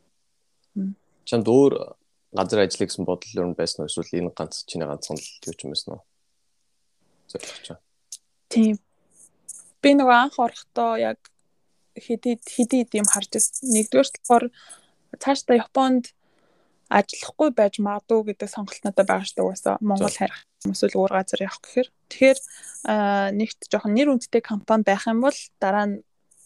Чамд 1.29 1.47
өөр 1.47 1.97
газар 2.33 2.65
ажиллах 2.65 2.89
гэсэн 2.89 3.05
бодол 3.05 3.33
юу 3.37 3.53
байсан 3.53 3.85
эсвэл 3.85 4.25
энэ 4.25 4.33
ганц 4.33 4.65
чиний 4.65 4.89
ганцхан 4.89 5.21
л 5.21 5.29
юу 5.45 5.55
ч 5.55 5.61
юм 5.69 5.77
байсан 5.77 6.01
Зөвлөж. 7.31 7.67
Тийм. 8.49 8.77
Би 9.83 9.91
нөгөө 9.95 10.17
анх 10.17 10.37
орохдоо 10.39 10.97
яг 11.01 11.19
хэдий 11.97 12.37
хэдий 12.41 12.87
юм 13.01 13.09
харж 13.09 13.31
ирсэн. 13.39 13.73
Нэгдүгээр 13.73 14.09
болохоор 14.13 14.45
цаашдаа 15.19 15.57
Японд 15.65 16.13
ажиллахгүй 16.91 17.51
байж 17.51 17.81
магадгүй 17.83 18.31
гэдэг 18.31 18.49
сонголт 18.51 18.83
надад 18.87 19.07
байгаа 19.11 19.27
шүү 19.27 19.55
дээ 19.59 19.83
Монгол 19.83 20.15
харих 20.15 20.47
эсвэл 20.71 20.99
өөр 21.03 21.13
газар 21.19 21.41
явах 21.43 21.61
гэхээр 21.63 21.89
тэгэхээр 22.11 22.39
нэгт 23.35 23.61
жоохон 23.71 23.95
нэр 23.95 24.09
хүндтэй 24.15 24.43
компани 24.43 24.87
байх 24.87 25.07
юм 25.11 25.19
бол 25.27 25.39
дараа 25.59 25.87
нь 25.91 25.97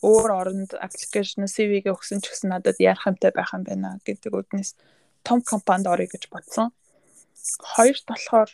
өөр 0.01 0.31
оронд 0.33 0.70
аппликейшн 0.81 1.45
CV-гээ 1.45 1.93
өгсөн 1.93 2.24
ч 2.24 2.33
гэсэн 2.33 2.57
надад 2.57 2.81
ярах 2.81 3.05
юмтай 3.05 3.33
байх 3.37 3.53
юм 3.53 3.68
байна 3.68 4.01
гэдэг 4.01 4.33
үднэс 4.33 4.81
том 5.20 5.45
компанид 5.45 5.93
орё 5.93 6.09
гэж 6.09 6.33
бодсон. 6.33 6.72
Хоёрт 7.61 8.05
болохоор 8.09 8.49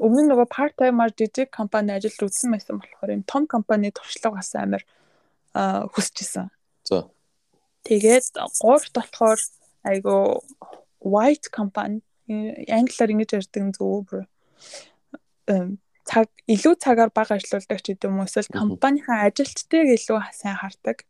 өмнө 0.00 0.32
нөгөө 0.32 0.48
part 0.48 0.74
timer 0.80 1.12
жижиг 1.12 1.50
компани 1.52 1.92
ажилд 1.96 2.24
үзсэн 2.24 2.56
байсан 2.56 2.80
болохоор 2.80 3.14
энэ 3.14 3.28
том 3.28 3.46
компани 3.46 3.92
туршлага 3.92 4.40
бас 4.40 4.54
амар 4.56 4.84
хүсчихсэн. 5.54 6.48
За. 6.88 7.08
Тэгээд 7.84 8.40
гуравт 8.60 8.94
болохоор 8.96 9.40
айгу 9.84 10.40
white 11.04 11.52
company 11.52 12.00
англиар 12.28 13.12
ингэж 13.12 13.30
ярьдаг 13.40 13.74
зөв 13.76 14.08
цаг 16.10 16.26
илүү 16.50 16.74
цагаар 16.82 17.10
бага 17.14 17.36
ажилладаг 17.38 17.78
ч 17.82 17.94
гэдэм 17.94 18.18
үү 18.18 18.26
эсвэл 18.26 18.50
компанийн 18.50 19.06
ажилчдыг 19.06 19.86
илүү 19.94 20.18
сайн 20.34 20.58
хардаг. 20.58 21.06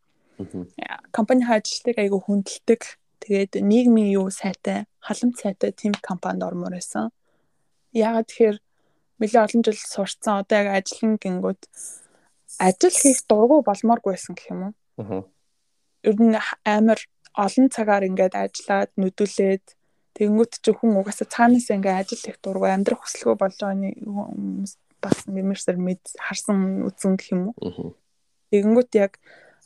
Компанийн 1.17 1.49
ажилчдыг 1.49 1.97
айгүй 2.01 2.21
хүндэлдэг. 2.21 2.83
Тэгээд 3.21 3.53
нийгмийн 3.61 4.13
юу 4.17 4.29
сайтай, 4.33 4.89
халамж 5.05 5.37
сайтай 5.41 5.73
тэм 5.73 5.93
компанид 6.01 6.45
ормоор 6.45 6.77
байсан. 6.77 7.13
Яагаад 7.93 8.29
тэгэхээр 8.29 8.57
нэлээд 9.21 9.47
олон 9.47 9.63
жил 9.65 9.79
сурцсан 9.79 10.43
одоо 10.43 10.57
яг 10.61 10.69
ажиллан 10.81 11.15
гингүүд 11.23 11.61
ажил 12.59 12.97
хийх 12.97 13.21
дургу 13.29 13.63
болмооргүй 13.63 14.13
байсан 14.17 14.35
гэх 14.35 14.51
юм 14.53 14.61
уу? 14.99 15.25
Ер 16.03 16.17
нь 16.17 16.37
амар 16.65 17.01
олон 17.37 17.67
цагаар 17.71 18.09
ингээд 18.09 18.35
ажиллаад 18.35 18.91
нүдүүлээд 19.01 19.65
тэгэнгүүт 20.17 20.53
чи 20.65 20.71
хүн 20.75 20.99
угаасаа 21.01 21.29
цаанаас 21.29 21.69
ингээд 21.71 22.01
ажил 22.01 22.23
хийх 22.25 22.39
дургу 22.43 22.67
амьдрах 22.67 23.01
хүсэлгүй 23.05 23.37
болж 23.39 23.57
байгаа 23.61 23.95
хүмүүс 24.05 24.73
бас 25.01 25.17
нэмэрсэр 25.25 25.77
мэд 25.81 26.03
харсан 26.21 26.85
үзэн 26.89 27.15
гэх 27.17 27.33
юм 27.33 27.43
уу. 27.57 27.97
Тэгэнгүүт 28.51 28.93
яг 29.01 29.13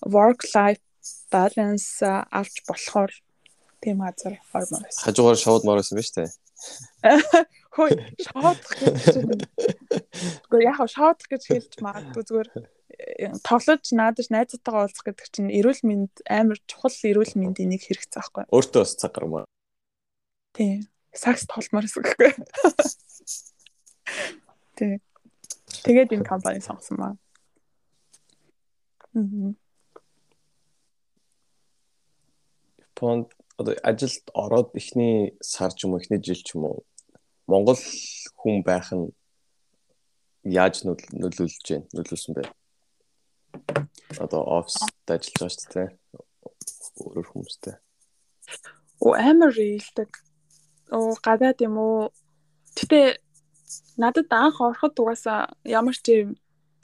work 0.06 0.46
life 0.54 0.82
balance 1.30 2.04
авч 2.30 2.54
болохоор 2.68 3.10
тийм 3.82 3.98
газар 4.04 4.38
ормоор 4.54 4.82
байсан. 4.86 5.02
Хажуугаар 5.04 5.38
шоудмаар 5.40 5.78
байсан 5.80 5.98
биз 5.98 6.10
дээ. 6.14 6.30
Хөөе, 7.74 8.14
шоудах 8.22 8.72
гэж. 8.78 9.02
Гэхдээ 10.46 10.62
яг 10.62 10.78
шоудах 10.86 11.26
гэж 11.26 11.42
хэлж 11.50 11.72
магадгүй 11.82 12.22
зүгээр 12.22 12.48
э, 12.54 13.34
тоглож 13.42 13.82
наадаж 13.90 14.30
найзтайгаа 14.30 14.86
уулзах 14.86 15.02
гэдэг 15.10 15.26
чинь 15.34 15.50
эрүүл 15.50 15.82
мэнд 15.82 16.22
амар 16.30 16.62
чухал 16.70 16.94
эрүүл 16.94 17.34
мэндийн 17.34 17.74
нэг 17.74 17.82
хэрэгцээ 17.82 18.22
байхгүй. 18.22 18.44
Өөртөө 18.54 18.80
бас 18.86 18.94
цаг 18.94 19.10
гармаа. 19.18 19.44
Тийм. 20.54 20.86
Сакс 21.10 21.50
толмоор 21.50 21.90
гэсэн 21.90 22.02
гэхгүй. 22.06 22.30
Тийм. 24.78 25.02
Тэгээд 25.82 26.14
энэ 26.14 26.30
компани 26.30 26.62
сонгосон 26.62 26.96
маа. 27.02 27.14
Мм. 29.18 29.58
Японд 32.78 33.34
одоо 33.58 33.74
ажилд 33.82 34.30
ороод 34.30 34.70
эхний 34.78 35.34
сар 35.42 35.74
ч 35.74 35.90
юм 35.90 35.98
уу 35.98 36.02
эхний 36.02 36.22
жил 36.22 36.38
ч 36.38 36.54
юм 36.54 36.70
уу 36.70 36.86
Монгол 37.46 37.80
хүн 38.40 38.62
байх 38.64 38.88
нь 38.92 39.12
яаж 40.44 40.84
нөлөөлж 40.84 41.64
байна? 41.68 41.88
Нөлөөлсөн 41.96 42.34
бэ? 42.36 42.44
Одоо 44.20 44.42
оффист 44.58 45.08
ажиллаж 45.08 45.34
байгаа 45.36 45.52
шүү 45.52 45.72
дээ. 45.74 45.88
Өөрөөр 47.04 47.28
хүмүүстэй. 47.28 47.74
Оо 49.04 49.12
амар 49.18 49.54
ээлдэг. 49.56 50.10
Оо 50.96 51.12
гадаад 51.24 51.58
юм 51.64 51.76
уу? 51.80 52.12
Гэтэ 52.78 53.18
надад 53.96 54.28
анх 54.30 54.60
ороход 54.60 54.94
угаасаа 55.00 55.52
ямар 55.64 55.96
ч 55.96 56.28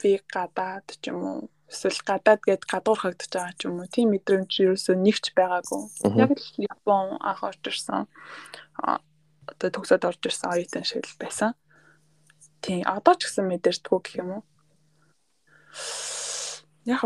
би 0.01 0.11
гадаад 0.33 0.87
ч 1.01 1.09
юм 1.09 1.19
уу 1.23 1.39
эсвэл 1.71 2.01
гадаад 2.03 2.41
гээд 2.43 2.63
гадуурхагдаж 2.67 3.31
байгаа 3.31 3.55
ч 3.57 3.61
юм 3.67 3.79
уу 3.79 3.87
тийм 3.87 4.11
мэдрэмж 4.11 4.51
ерөөсөө 4.63 4.95
нэгч 4.99 5.25
байгаагүй. 5.37 5.81
Яг 6.19 6.31
л 6.35 6.47
Япон 6.67 7.15
анх 7.21 7.41
орж 7.47 7.63
ирсэн. 7.69 8.03
Одоо 9.49 9.69
төгсөөд 9.73 10.05
орж 10.05 10.21
ирсэн 10.25 10.51
оюутан 10.53 10.85
шиг 10.85 11.05
л 11.05 11.17
байсан. 11.21 11.53
Тийм 12.61 12.85
одоо 12.85 13.15
ч 13.17 13.25
гэсэн 13.25 13.49
мэдэрдэггүй 13.49 13.99
гэх 14.05 14.19
юм 14.21 14.29
уу. 14.37 14.43
Яг 16.85 17.01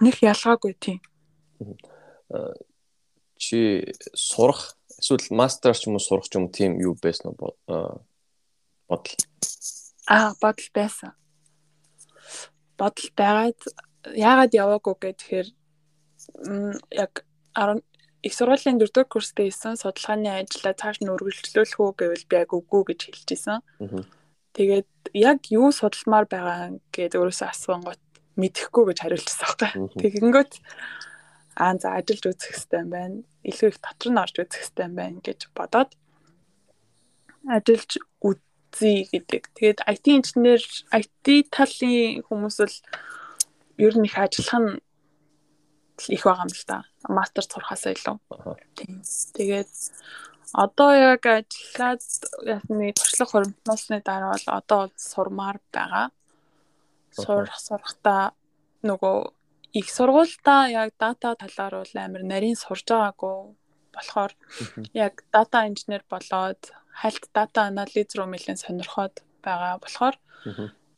нэг 0.00 0.16
ялгаагүй 0.24 0.74
тийм. 0.80 1.00
Чи 3.36 3.84
сурах 4.16 4.76
эсвэл 4.96 5.28
мастер 5.36 5.76
ч 5.76 5.88
юм 5.88 6.00
уу 6.00 6.04
сурах 6.04 6.28
ч 6.28 6.40
юм 6.40 6.48
тийм 6.48 6.80
юу 6.80 6.96
байсан 6.96 7.36
уу 7.36 7.54
бодол? 8.88 9.16
Аа 10.08 10.32
бодол 10.40 10.70
байсан. 10.72 11.12
Бодол 12.80 13.08
байгаад 13.12 13.60
яагаад 14.16 14.52
яваагүй 14.56 14.94
гэхээр 15.00 15.48
яг 16.96 17.12
10 17.54 17.84
их 18.22 18.32
сургуулийн 18.34 18.78
4 18.78 18.92
дугаар 18.92 19.08
курстэй 19.08 19.48
исэн 19.48 19.80
судалгааны 19.80 20.28
ажлаа 20.28 20.74
цааш 20.76 21.00
нь 21.00 21.12
үргэлжлүүлэх 21.12 21.80
үү 21.80 21.90
гэвэл 21.96 22.28
би 22.28 22.36
яг 22.36 22.50
үгүй 22.52 22.82
гэж 22.92 23.00
хэлж 23.08 23.28
исэн. 23.32 23.58
Тэгээд 24.52 24.90
яг 25.14 25.38
юу 25.48 25.72
судалмаар 25.72 26.26
байгаа 26.28 26.76
гэдээ 26.92 27.20
өөрөөсөө 27.20 27.48
асуунгууд 27.48 28.02
мэдэхгүй 28.36 28.84
гэж 28.90 28.98
хариулчихсан 29.00 29.48
байхгүй. 29.56 29.70
Тэгэнгүүт 30.00 30.52
аа 31.56 31.74
за 31.80 31.88
ажиллаж 31.96 32.24
үзэх 32.28 32.52
хэрэгтэй 32.56 32.80
юм 32.82 32.90
байна. 32.90 33.16
Илүү 33.44 33.68
их 33.72 33.78
дотор 33.80 34.10
нь 34.12 34.20
орж 34.20 34.34
үзэх 34.36 34.60
хэрэгтэй 34.60 34.86
юм 34.88 34.94
байна 35.00 35.18
гэж 35.24 35.40
бодоод 35.56 35.90
ажиллаж 37.48 37.92
үзье 38.20 39.08
гэдэг. 39.12 39.42
Тэгээд 39.56 39.80
IT 39.86 40.04
инженер 40.12 40.62
IT 40.92 41.26
талын 41.54 42.24
хүмүүс 42.26 42.56
л 42.64 42.76
ер 43.80 43.94
нь 43.96 44.06
их 44.08 44.16
ажиллах 44.16 44.60
нь 44.60 44.70
их 46.08 46.24
байгаа 46.24 46.46
юм 46.46 46.52
л 46.54 46.64
да. 46.66 46.78
Мастер 47.08 47.44
сурахаас 47.44 47.84
илүү. 47.84 48.16
Тийм. 48.76 49.02
Тэгээд 49.36 49.72
одоо 50.52 50.90
яг 50.94 51.22
ажиллаад 51.26 52.02
ясны 52.46 52.92
туршлага 52.96 53.30
хуримтлуулсны 53.30 54.02
дараа 54.02 54.34
бол 54.34 54.46
одоо 54.60 54.82
сурмаар 54.96 55.58
байгаа. 55.72 56.10
Сурах 57.12 57.58
сурахтаа 57.60 58.32
нөгөө 58.82 59.16
их 59.72 59.86
сургуультай 59.90 60.72
яг 60.74 60.94
дата 60.98 61.34
талаар 61.36 61.82
бол 61.82 61.94
амар 61.94 62.22
нарийн 62.22 62.56
сурж 62.56 62.86
байгаагүй 62.90 63.54
болохоор 63.94 64.32
яг 64.94 65.22
дата 65.32 65.66
инженер 65.68 66.02
болоод 66.10 66.72
хальт 66.90 67.24
дата 67.34 67.68
анализ 67.70 68.10
руу 68.16 68.26
нэлээд 68.26 68.62
сонирхоод 68.64 69.22
байгаа 69.42 69.78
болохоор 69.78 70.16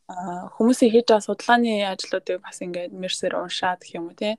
хүмүүсийн 0.09 0.91
хийж 0.93 1.05
байгаа 1.07 1.27
судалгааны 1.27 1.73
ажлуудыг 1.93 2.41
бас 2.41 2.57
ингээд 2.65 2.91
мерсээр 2.91 3.37
уншаад 3.37 3.79
гэх 3.81 3.95
юм 3.97 4.09
уу 4.09 4.17
тий. 4.17 4.35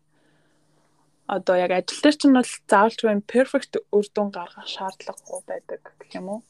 Одоо 1.27 1.57
яг 1.57 1.73
ажил 1.73 2.01
дээр 2.05 2.17
чинь 2.21 2.37
бол 2.37 2.53
заавалч 2.69 3.01
юм 3.01 3.25
perfect 3.25 3.81
үр 3.97 4.07
дүн 4.13 4.29
гаргах 4.29 4.69
шаардлагагүй 4.69 5.41
байдаг 5.49 5.81
гэх 5.81 6.13
юм 6.21 6.29
уу. 6.29 6.41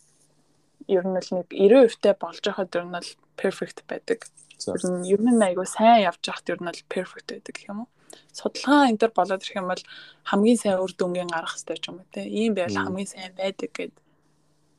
Ер 0.90 1.06
нь 1.06 1.14
л 1.14 1.30
нэг 1.30 1.46
90% 1.54 2.02
та 2.02 2.18
болж 2.18 2.42
байхад 2.42 2.74
ер 2.74 2.86
нь 2.86 2.96
бол 2.96 3.10
perfect 3.38 3.86
байдаг. 3.86 4.26
Ер 4.66 4.82
нь 4.82 5.06
ер 5.06 5.22
нь 5.22 5.46
айгу 5.46 5.62
сайн 5.62 6.02
явж 6.10 6.26
байхад 6.26 6.50
ер 6.50 6.58
нь 6.58 6.66
бол 6.66 6.82
perfect 6.90 7.28
байдаг 7.30 7.54
гэх 7.54 7.70
юм 7.70 7.86
уу. 7.86 7.90
Судалгаа 8.34 8.90
энэ 8.90 8.98
төр 8.98 9.12
болоод 9.14 9.42
ирэх 9.46 9.58
юм 9.62 9.70
бол 9.70 9.84
хамгийн 10.26 10.58
сайн 10.58 10.82
үр 10.82 10.92
дүнгийн 10.98 11.30
гарах 11.30 11.54
хэрэгтэй 11.54 11.78
ч 11.78 11.84
юм 11.90 12.02
уу 12.02 12.10
те. 12.10 12.26
Ийм 12.26 12.58
байвал 12.58 12.82
хамгийн 12.82 13.10
сайн 13.10 13.32
байдаг 13.38 13.70
гэд. 13.70 13.94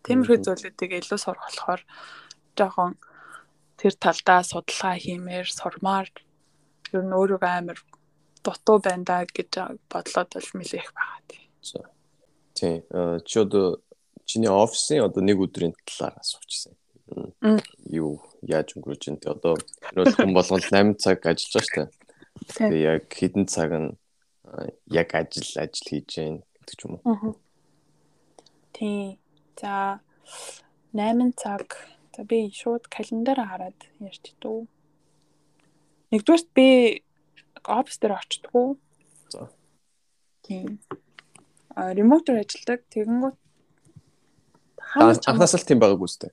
Тиймэрхүү 0.04 0.38
зүйлүүдийг 0.44 0.92
илүү 1.00 1.20
сурах 1.24 1.48
болохоор 1.48 1.82
жоохон 2.60 3.00
тэр 3.80 3.94
талдаа 3.96 4.44
судалгаа 4.44 4.96
хиймээр 5.00 5.48
сурмаар 5.48 6.08
ер 6.92 7.04
нь 7.04 7.16
өөрийгөө 7.16 7.52
амар 7.52 7.80
дутуу 8.46 8.78
байна 8.80 9.04
да 9.04 9.18
гэж 9.26 9.82
бодлоод 9.90 10.30
бол 10.38 10.50
нэлээх 10.54 10.90
байгаа 10.94 11.22
тий. 11.28 11.44
Тий. 12.54 12.76
Чи 13.26 13.36
одоо 13.42 13.82
чиний 14.26 14.50
офисын 14.50 15.06
одоо 15.06 15.22
нэг 15.26 15.42
өдрийн 15.42 15.74
талаар 15.86 16.22
асуучихсан. 16.22 16.74
Юу 17.90 18.22
яаж 18.42 18.78
өнгөрөж 18.78 19.04
ин 19.10 19.18
тэ 19.18 19.34
одоо 19.34 19.58
хүн 19.90 20.34
болгонд 20.38 20.70
8 20.70 21.02
цаг 21.02 21.26
ажиллаж 21.26 21.68
байгаа 21.70 21.86
шүү 21.86 21.90
дээ. 21.90 22.70
Тэгээ 22.70 22.86
яг 22.86 23.06
хэдэн 23.10 23.46
цаг 23.50 23.70
нь 23.74 23.90
яг 24.90 25.10
ажил 25.14 25.50
ажил 25.62 25.88
хийж 25.90 26.10
гэн 26.16 26.36
гэдэг 26.42 26.76
ч 26.78 26.82
юм 26.86 26.94
уу. 27.02 27.36
Тий. 28.74 29.20
За 29.60 30.00
8 30.94 31.34
цаг. 31.38 31.78
За 32.16 32.24
би 32.24 32.50
шууд 32.50 32.88
календар 32.88 33.40
хараад 33.44 33.80
ярьж 34.00 34.34
дүү. 34.42 34.66
Нэгдүгээрт 36.12 36.50
би 36.56 36.68
офис 37.70 37.98
дээр 38.00 38.20
очтгоо. 38.20 38.78
За. 39.30 39.50
Тийм. 40.44 40.80
А 41.76 41.94
ремотор 41.94 42.40
ажилладаг. 42.40 42.86
Тэгэнгүүт 42.94 43.36
анхаас 44.96 45.56
л 45.58 45.68
тийм 45.68 45.80
байгаагүй 45.82 46.08
үстэй. 46.08 46.32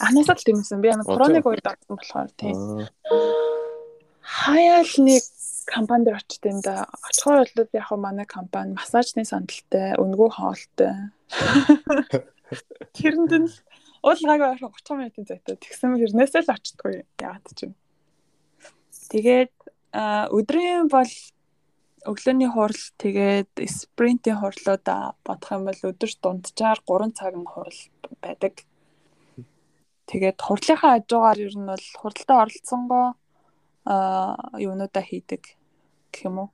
Анхаас 0.00 0.40
л 0.40 0.46
тийм 0.46 0.58
байсан. 0.62 0.80
Би 0.80 0.88
яг 0.88 1.04
короныг 1.04 1.44
үед 1.44 1.66
авсан 1.66 1.98
болохоор 1.98 2.30
тийм. 2.38 2.88
Хаяал 4.24 4.94
нэг 5.04 5.22
компанид 5.66 6.14
очт 6.14 6.44
юм 6.44 6.60
да. 6.64 6.88
Очихоор 7.10 7.48
бол 7.56 7.68
яг 7.72 7.90
манай 7.98 8.26
компани 8.26 8.74
массажны 8.74 9.24
сандалтай, 9.24 9.96
өнгөө 10.00 10.30
хоолтой. 10.32 11.12
Тэрэнд 12.96 13.32
нь 13.32 13.48
уулгаагаа 14.04 14.56
орох 14.56 14.76
30 14.80 15.00
минутын 15.00 15.24
зайтай. 15.28 15.56
Тэгсэн 15.56 15.96
хэрнээсээ 15.96 16.44
л 16.44 16.54
очтгүй 16.54 17.04
яагаад 17.20 17.48
ч 17.56 17.68
юм. 17.68 17.72
Тэгээд 19.08 19.52
өдрийн 19.94 20.90
бол 20.90 21.12
өглөөний 22.04 22.50
хурал 22.50 22.82
тэгээд 22.98 23.54
спринтийн 23.70 24.42
хурлуудаа 24.42 25.14
бодох 25.22 25.50
юм 25.54 25.64
бол 25.70 25.80
өдөрт 25.90 26.18
дунджаар 26.18 26.78
3 26.82 27.14
цаг 27.14 27.34
нь 27.38 27.46
хурал 27.46 27.80
байдаг. 28.18 28.66
Тэгээд 30.10 30.38
хурлынхаа 30.42 30.98
хажуугаар 30.98 31.38
ер 31.46 31.54
нь 31.54 31.70
бол 31.70 31.86
хуралдаа 32.00 32.38
оролцсонгоо 32.42 33.06
а 33.86 33.94
юунуудаа 34.58 35.04
хийдэг 35.06 35.42
гэх 36.12 36.26
юм 36.28 36.36
уу. 36.42 36.50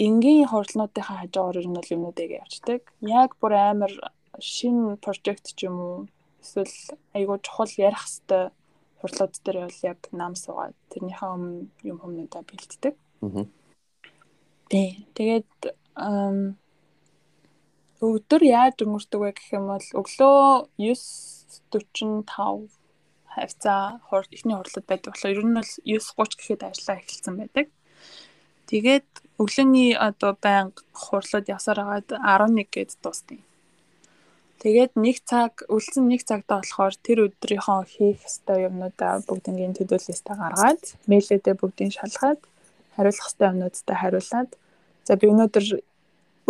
Энгийн 0.00 0.48
хурлуудынхаа 0.48 1.28
хажуугаар 1.28 1.60
ер 1.60 1.68
нь 1.68 1.76
бол 1.76 1.94
юмнуудыг 1.94 2.30
явуулдаг. 2.40 2.82
Яг 3.04 3.30
бүр 3.36 3.52
амар 3.52 3.92
шин 4.40 4.96
прожект 4.96 5.46
ч 5.54 5.68
юм 5.68 5.76
уу 5.78 5.96
эсвэл 6.42 6.96
айгуу 7.12 7.38
чухал 7.44 7.70
ярих 7.76 8.02
хэвээр 8.02 8.50
хурлууд 9.00 9.34
дээр 9.44 9.58
бол 9.66 9.80
яг 9.86 10.00
нам 10.12 10.34
суугаад 10.34 10.76
тэрнийхээ 10.90 11.30
өмнө 11.36 11.70
юм 11.90 11.98
хүмүүдээ 12.02 12.42
бэлддэг. 12.48 12.94
Аа. 13.22 13.46
Тий. 14.68 14.88
Тэгээд 15.16 15.50
өдөр 17.98 18.42
яаж 18.46 18.76
өнгөрдөг 18.84 19.20
вэ 19.22 19.30
гэх 19.34 19.48
юм 19.58 19.64
бол 19.72 19.86
өглөө 20.00 20.70
9:45 20.78 22.70
хавцаа 23.34 23.82
хурд 24.06 24.30
ихний 24.34 24.56
хурлууд 24.56 24.86
байдаг 24.86 25.10
болохоор 25.14 25.34
ер 25.34 25.46
нь 25.46 25.56
бол 25.58 25.72
9:30 25.82 26.38
гэхэд 26.38 26.62
ажиллаа 26.68 26.96
эхэлсэн 26.98 27.34
байдаг. 27.38 27.66
Тэгээд 28.70 29.08
өглөөний 29.40 29.90
одоо 29.96 30.32
байнга 30.44 30.82
хурлууд 30.92 31.46
явсаар 31.54 31.78
хагаад 31.80 32.08
11 32.12 32.68
гээд 32.74 32.90
дуусна. 33.02 33.38
Тэгээд 34.58 34.92
нэг 34.98 35.22
цаг 35.22 35.62
үлдсэн 35.70 36.10
нэг 36.10 36.26
цагтаа 36.26 36.58
болохоор 36.66 36.94
тэр 36.98 37.30
өдрийнхөө 37.30 37.80
хийх 37.86 38.18
ёстой 38.26 38.66
юмнуудаа 38.66 39.22
бүгднийг 39.22 39.78
төдөлөөстэй 39.78 40.34
гаргаад 40.34 40.82
мэйлээдээ 41.06 41.54
бүгдийг 41.54 41.94
шалгаад 41.94 42.42
хариулах 42.98 43.26
ёстой 43.30 43.46
юмнуудтай 43.54 43.96
хариулаад 44.02 44.50
за 45.06 45.12
би 45.14 45.26
өнөөдөр 45.30 45.64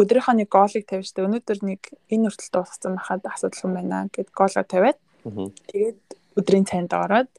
өдрийнхөө 0.01 0.35
нэг 0.41 0.49
гоолыг 0.49 0.85
тавьжтай 0.89 1.23
өнөөдөр 1.29 1.59
нэг 1.69 1.83
энэ 2.09 2.33
хүртэл 2.33 2.53
дууссан 2.55 2.97
байхад 2.97 3.23
асуудал 3.29 3.65
юм 3.69 3.73
байна 3.77 4.09
гэд 4.09 4.29
гоолоо 4.33 4.65
тавиад 4.65 4.99
тэгээд 5.69 6.01
өдрийн 6.41 6.65
цайнд 6.65 6.97
ороод 6.97 7.31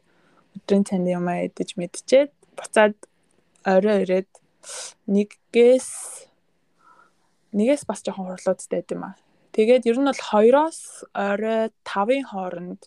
өдрийн 0.53 0.85
цайнд 0.85 1.07
юм 1.09 1.25
идэж 1.33 1.69
мэдчихэд 1.79 2.31
буцаад 2.53 2.95
орой 3.65 4.03
ирээд 4.03 4.29
нэгээс 5.07 5.89
нэгээс 7.57 7.83
бас 7.89 7.99
жоохон 8.05 8.29
хурлуудтай 8.29 8.85
байд 8.85 8.93
юм 8.93 9.03
аа. 9.07 9.15
Тэгээд 9.53 9.87
ер 9.89 9.97
нь 9.97 10.09
бол 10.09 10.21
2-оос 10.21 11.09
орой 11.13 11.73
5-ын 11.83 12.25
хооронд 12.29 12.81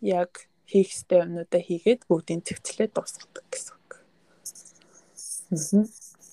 яг 0.00 0.48
хийх 0.66 0.90
ёстой 0.96 1.28
юмнуудаа 1.28 1.60
хийгээд 1.60 2.08
бүгдийг 2.08 2.48
цэгцлээ 2.48 2.88
дуусгадаг 2.96 3.44
гэсэн 3.52 3.76
үг. 3.76 3.90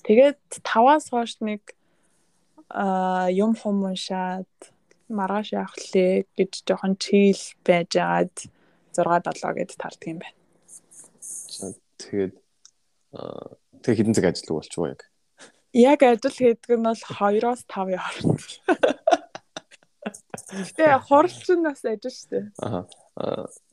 Тэгээд 0.08 0.40
5-аас 0.64 1.12
хойш 1.12 1.38
нэг 1.44 1.76
а 2.70 3.28
юм 3.28 3.52
хүмүүншаад 3.58 4.48
маргааш 5.10 5.48
явах 5.52 5.76
лээ 5.92 6.24
гэж 6.38 6.52
жоохон 6.64 6.94
чийл 6.96 7.42
байжгаад 7.66 8.34
6 8.94 9.04
7 9.44 9.58
гэд 9.58 9.70
таардаг 9.76 10.08
юм 10.08 10.18
байна. 10.22 10.38
Тэгээд 11.98 12.34
тэг 13.82 13.94
хэдэн 13.98 14.14
цаг 14.14 14.26
ажиллах 14.30 14.56
болчихвоо 14.56 14.88
яг. 14.94 15.02
Яг 15.74 16.00
ажил 16.02 16.30
хийдэг 16.32 16.78
нь 16.78 16.86
бол 16.86 16.96
2-оос 16.96 17.66
5-ын 17.66 18.00
хооронд. 18.00 18.40
Тэгээ 20.00 21.04
хуралч 21.04 21.44
нь 21.52 21.64
бас 21.64 21.84
ажил 21.84 22.08
шүү 22.08 22.28
дээ. 22.32 22.44
Аа. 22.64 22.88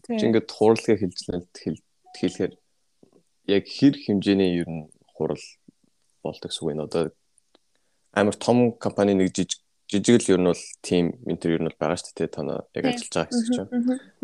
Чи 0.04 0.24
ингээд 0.28 0.52
хуралгээ 0.52 0.98
хилжлээд 1.00 1.52
хэлэхээр 1.56 2.54
яг 3.48 3.64
хэр 3.64 3.96
хэмжээний 3.96 4.60
ер 4.60 4.68
нь 4.68 4.92
хурал 5.16 5.46
болдог 6.20 6.52
гэсэн 6.52 6.64
үг 6.68 6.76
нь 6.76 6.84
одоо 6.84 7.04
амар 8.12 8.36
том 8.36 8.76
компани 8.76 9.16
нэг 9.16 9.32
жижиг 9.32 9.64
жижиг 9.88 10.20
л 10.20 10.32
ер 10.36 10.42
нь 10.44 10.52
бол 10.52 10.64
тим 10.84 11.16
энэ 11.24 11.48
ер 11.48 11.62
нь 11.64 11.68
бол 11.72 11.80
байгаа 11.80 11.96
шүү 11.96 12.16
дээ 12.20 12.36
тоноо 12.36 12.60
яг 12.76 12.86
ажиллаж 12.92 13.14
байгаа 13.16 13.32
гэсэн 13.32 13.54
чинь. 13.56 13.70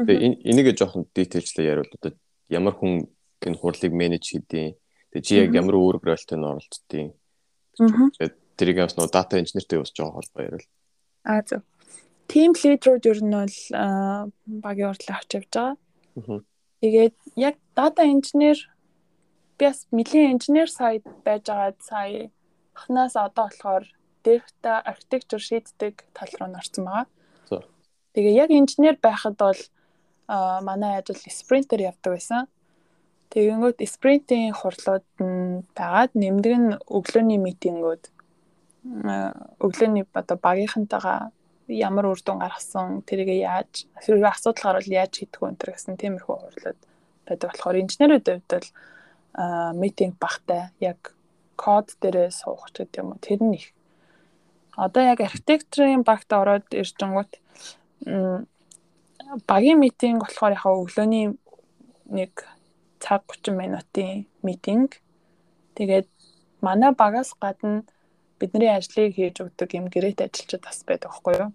Тэгээ 0.03 0.19
энийгээ 0.43 0.75
жоохон 0.75 1.07
дитейлчлээ 1.15 1.71
яриул 1.71 1.95
одоо 1.95 2.11
ямар 2.51 2.75
хүн 2.75 3.07
энэ 3.47 3.59
хурлыг 3.63 3.93
менеж 3.95 4.23
хийдэг. 4.27 4.75
Тэгээ 5.15 5.23
чи 5.23 5.33
яг 5.39 5.55
ямар 5.55 5.79
үүрэг 5.79 6.03
ролтой 6.03 6.35
нь 6.35 6.49
оролцдгийг. 6.51 7.15
Тэгээд 7.79 8.35
тэрийг 8.59 8.77
бас 8.83 8.95
нөө 8.99 9.07
дата 9.07 9.39
инженертэй 9.39 9.79
бас 9.79 9.95
жоохон 9.95 10.19
холбоо 10.19 10.43
яриул. 10.43 10.67
Аа 11.23 11.41
зөв. 11.47 11.63
Тим 12.27 12.51
лидерүүд 12.53 13.03
ер 13.11 13.19
нь 13.23 13.35
бол 13.35 13.57
багийн 14.65 14.89
урдлыг 14.91 15.15
авч 15.17 15.29
явж 15.37 15.49
байгаа. 15.53 15.75
Тэгээд 16.81 17.15
яг 17.35 17.55
дата 17.75 18.03
инженер 18.03 18.57
би 19.57 19.65
бас 19.65 19.87
нэлийн 19.91 20.35
инженер 20.35 20.69
сайд 20.69 21.03
байж 21.25 21.43
байгаа 21.47 21.73
сая 21.79 22.31
хнаас 22.73 23.13
одоо 23.15 23.47
болохоор 23.47 23.85
дээрхтээ 24.23 24.77
архитектур 24.91 25.39
шийддэг 25.39 25.95
тал 26.13 26.33
руу 26.39 26.49
норсон 26.49 26.85
байгаа. 26.85 27.05
Тэгээ 28.13 28.39
яг 28.43 28.49
инженер 28.51 28.97
байхад 29.01 29.35
бол 29.37 29.59
манай 30.27 30.99
ажил 30.99 31.19
спринтер 31.41 31.79
явдаг 31.81 32.13
байсан. 32.13 32.47
Тэгэнгүүт 33.33 33.81
спринтийн 33.89 34.53
хурлууд 34.53 35.05
нь 35.17 35.65
байгаад 35.77 36.11
нэмдэг 36.13 36.53
нь 36.61 36.77
өглөөний 36.97 37.39
митингүүд 37.41 38.03
өглөөний 39.65 40.05
одоо 40.13 40.37
багийнхантайгаа 40.37 41.33
ямар 41.67 42.05
үр 42.11 42.19
дүн 42.19 42.39
гаргасан 42.43 43.01
тэрийг 43.07 43.29
яаж 43.43 43.87
хэрвээ 44.03 44.31
асуудал 44.33 44.63
гарвал 44.63 44.89
яаж 44.89 45.11
шийдэх 45.15 45.41
вэ 45.41 45.55
гэсэн 45.59 45.95
тиймэрхүү 45.99 46.35
хурлууд 46.35 46.79
байдаг 47.27 47.47
болохоор 47.49 47.81
инженерүүд 47.83 48.25
хувьд 48.27 48.51
бол 48.51 48.69
митинг 49.79 50.15
багтай 50.19 50.73
яг 50.79 51.15
код 51.55 51.95
дээрээ 52.01 52.29
суух 52.31 52.67
ч 52.73 52.83
гэдэг 52.83 52.99
юм 53.01 53.15
уу 53.15 53.23
тэр 53.23 53.41
нь 53.43 53.55
их 53.59 53.67
одоо 54.75 55.03
яг 55.03 55.19
архитектурын 55.21 56.03
багт 56.03 56.29
ороод 56.33 56.67
иржэнгүүт 56.71 57.31
багийн 59.47 59.79
митинг 59.79 60.19
болохоор 60.21 60.57
яхаа 60.57 60.73
өглөөний 60.81 61.37
нэг 62.09 62.33
цаг 63.03 63.23
30 63.27 63.57
минутын 63.59 64.25
митинг. 64.43 65.01
Тэгээд 65.75 66.07
манай 66.61 66.91
багаас 66.95 67.33
гадна 67.41 67.83
бидний 68.39 68.71
ажлыг 68.71 69.15
хийж 69.15 69.37
өгдөг 69.43 69.69
юм 69.77 69.85
гэрээт 69.93 70.25
ажилчид 70.25 70.61
бас 70.63 70.83
байдаг 70.87 71.09
байхгүй 71.11 71.33
юу? 71.41 71.49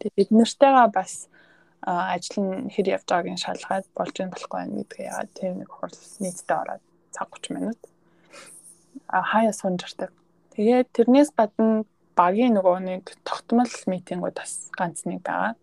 Тэгээд 0.00 0.16
бид 0.18 0.30
нартэйгаа 0.30 0.88
бас 0.90 1.28
ажил 1.82 2.38
нь 2.42 2.70
хэр 2.72 2.86
явж 2.96 3.06
байгааг 3.08 3.38
шалгаад 3.38 3.86
болж 3.94 4.14
юм 4.18 4.30
болохгүй 4.32 4.58
байх 4.58 4.72
гэдгээ 4.74 5.06
яагаад 5.10 5.30
тийм 5.38 5.52
нэг 5.60 5.70
хурал 5.70 6.00
нийтдээ 6.22 6.58
ороод 6.62 6.82
цаг 7.14 7.28
30 7.30 7.56
минут 7.56 7.80
а 9.08 9.22
хаяа 9.22 9.52
сунжирдаг. 9.52 10.10
Тэгээд 10.56 10.88
тэрнээс 10.96 11.30
гадна 11.36 11.84
багийн 12.16 12.56
нөгөө 12.56 12.76
нэг 12.80 13.02
тогтмол 13.28 13.70
митингүүд 13.86 14.36
бас 14.40 14.72
ганц 14.72 15.04
нэг 15.04 15.20
байгаа. 15.22 15.54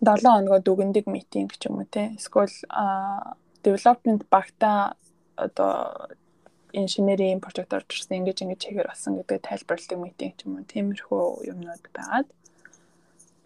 7 0.00 0.22
хоногоо 0.22 0.60
дүгндэг 0.62 1.06
митинг 1.10 1.56
ч 1.58 1.66
юм 1.68 1.82
уу 1.82 1.88
те. 1.90 2.14
Эсвэл 2.14 2.52
development 3.64 4.22
багта 4.30 4.94
одоо 5.36 6.08
инженерийн 6.80 7.40
прожект 7.40 7.72
орж 7.72 7.88
ирсэн 7.94 8.18
ингэж 8.18 8.38
ингэж 8.42 8.60
хийгэр 8.66 8.88
болсон 8.90 9.12
гэдэг 9.18 9.40
тайлбарладаг 9.46 9.98
митинг 9.98 10.34
ч 10.36 10.40
юм 10.44 10.58
уу 10.58 10.70
тиймэрхүү 10.72 11.24
юмнууд 11.50 11.84
байгаад 11.96 12.28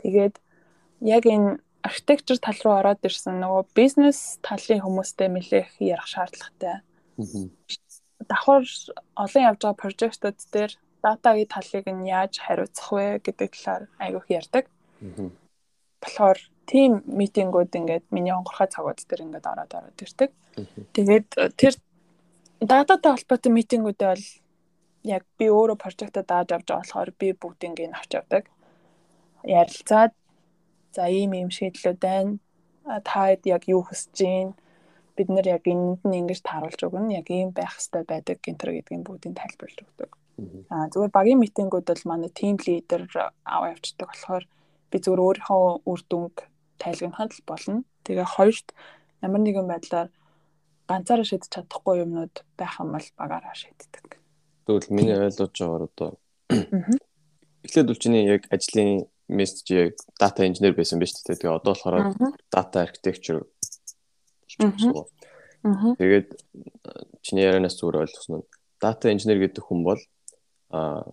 тэгээд 0.02 0.34
яг 1.16 1.24
энэ 1.28 1.60
архитектур 1.88 2.38
тал 2.40 2.60
руу 2.64 2.74
ороод 2.80 3.06
ирсэн 3.08 3.38
нөгөө 3.38 3.64
бизнес 3.78 4.40
талын 4.42 4.82
хүмүүстэй 4.82 5.28
нэлээх 5.30 5.70
ярих 5.78 6.08
шаардлагатай. 6.10 6.82
Давхар 8.28 8.64
олон 9.22 9.42
явж 9.48 9.60
байгаа 9.62 9.82
прожектууд 9.82 10.38
дээр 10.52 10.72
датагийн 11.02 11.52
талыг 11.54 11.86
нь 11.86 12.10
яаж 12.10 12.34
хариуцах 12.42 12.88
вэ 12.92 13.06
гэдэг 13.22 13.50
талаар 13.54 13.82
айгүйх 14.02 14.26
ярьдаг. 14.38 14.64
болохоор 16.02 16.38
тийм 16.66 17.02
митингүүд 17.06 17.72
ингээд 17.74 18.04
миний 18.10 18.34
онгорхой 18.34 18.68
цагууд 18.70 18.98
дээр 19.08 19.24
ингээд 19.26 19.46
ороод 19.50 19.72
ороод 19.74 19.98
ирдэг. 20.04 20.30
Тэгээд 20.94 21.28
тэр 21.58 21.74
дататай 22.60 23.12
холбоотой 23.14 23.52
митингүүдээ 23.54 24.08
бол 24.10 24.26
яг 25.06 25.22
би 25.38 25.46
өөрөө 25.46 25.78
прожектаа 25.78 26.24
дааж 26.26 26.48
авч 26.52 26.66
байгаа 26.66 26.82
болохоор 26.82 27.10
би 27.18 27.28
бүгдийг 27.32 27.78
нь 27.78 27.94
авч 27.94 28.10
явдаг. 28.18 28.44
Ярилцаад 29.46 30.12
за 30.92 31.06
ийм 31.06 31.32
ийм 31.38 31.50
шийдлүүд 31.54 31.98
байна. 32.02 32.38
Та 33.04 33.38
яг 33.44 33.62
юу 33.70 33.82
хүсэж 33.86 34.18
байна? 34.26 34.52
Бид 35.14 35.28
нэр 35.30 35.46
яг 35.54 35.64
энд 35.70 36.02
нь 36.02 36.18
ингэж 36.18 36.42
тааруулж 36.42 36.80
өгнө. 36.82 37.14
Яг 37.14 37.30
ийм 37.30 37.54
байх 37.54 37.78
хэрэгтэй 37.78 38.02
байдаг 38.02 38.38
гэнтэр 38.42 38.70
гэдгийг 38.74 39.06
бүгдийг 39.06 39.34
тайлбарлаж 39.38 39.78
өгдөг. 39.86 40.10
Аа 40.70 40.86
зүгээр 40.90 41.14
багийн 41.14 41.42
митингүүд 41.42 41.86
бол 41.86 42.04
манай 42.10 42.30
тим 42.30 42.58
лидер 42.66 43.06
аваа 43.46 43.74
явцдаг 43.74 44.10
болохоор 44.10 44.44
би 44.90 44.96
зүгээр 44.98 45.24
өөрийнхөө 45.26 45.62
үр 45.90 46.00
дүнг 46.10 46.36
тайлгнахад 46.82 47.30
л 47.34 47.42
болно. 47.46 47.82
Тэгээ 48.06 48.26
хоёрт 48.34 48.66
ямар 49.22 49.42
нэгэн 49.42 49.66
байдлаар 49.66 50.08
ганцаараа 50.88 51.26
шийдэж 51.28 51.52
чадахгүй 51.52 52.02
юмнууд 52.02 52.34
байх 52.56 52.80
юм 52.80 52.96
бол 52.96 53.08
багаараа 53.20 53.54
шийддэг. 53.54 54.18
Тэгвэл 54.64 54.90
миний 54.90 55.16
ойлгож 55.16 55.52
байгаагаар 55.52 55.84
одоо 55.86 56.10
эхлээд 57.64 57.88
бол 57.88 58.02
чиний 58.02 58.24
яг 58.24 58.48
ажлын 58.48 59.06
мессеж 59.28 59.68
яг 59.70 59.94
дата 60.18 60.48
инженер 60.48 60.74
байсан 60.74 60.98
биз 60.98 61.12
дээ. 61.12 61.36
Тэгээ 61.36 61.56
одоо 61.60 61.76
болохоор 61.76 62.16
дата 62.50 62.76
архитектур 62.82 63.44
болчихсон. 64.48 65.06
Тэгээд 66.00 66.28
чиний 67.20 67.44
ярианаас 67.44 67.76
зүгээр 67.76 68.02
ойлгосон 68.08 68.40
нь 68.40 68.48
дата 68.80 69.12
инженер 69.12 69.38
гэдэг 69.44 69.64
хүн 69.64 69.84
бол 69.84 70.00
а 70.70 71.04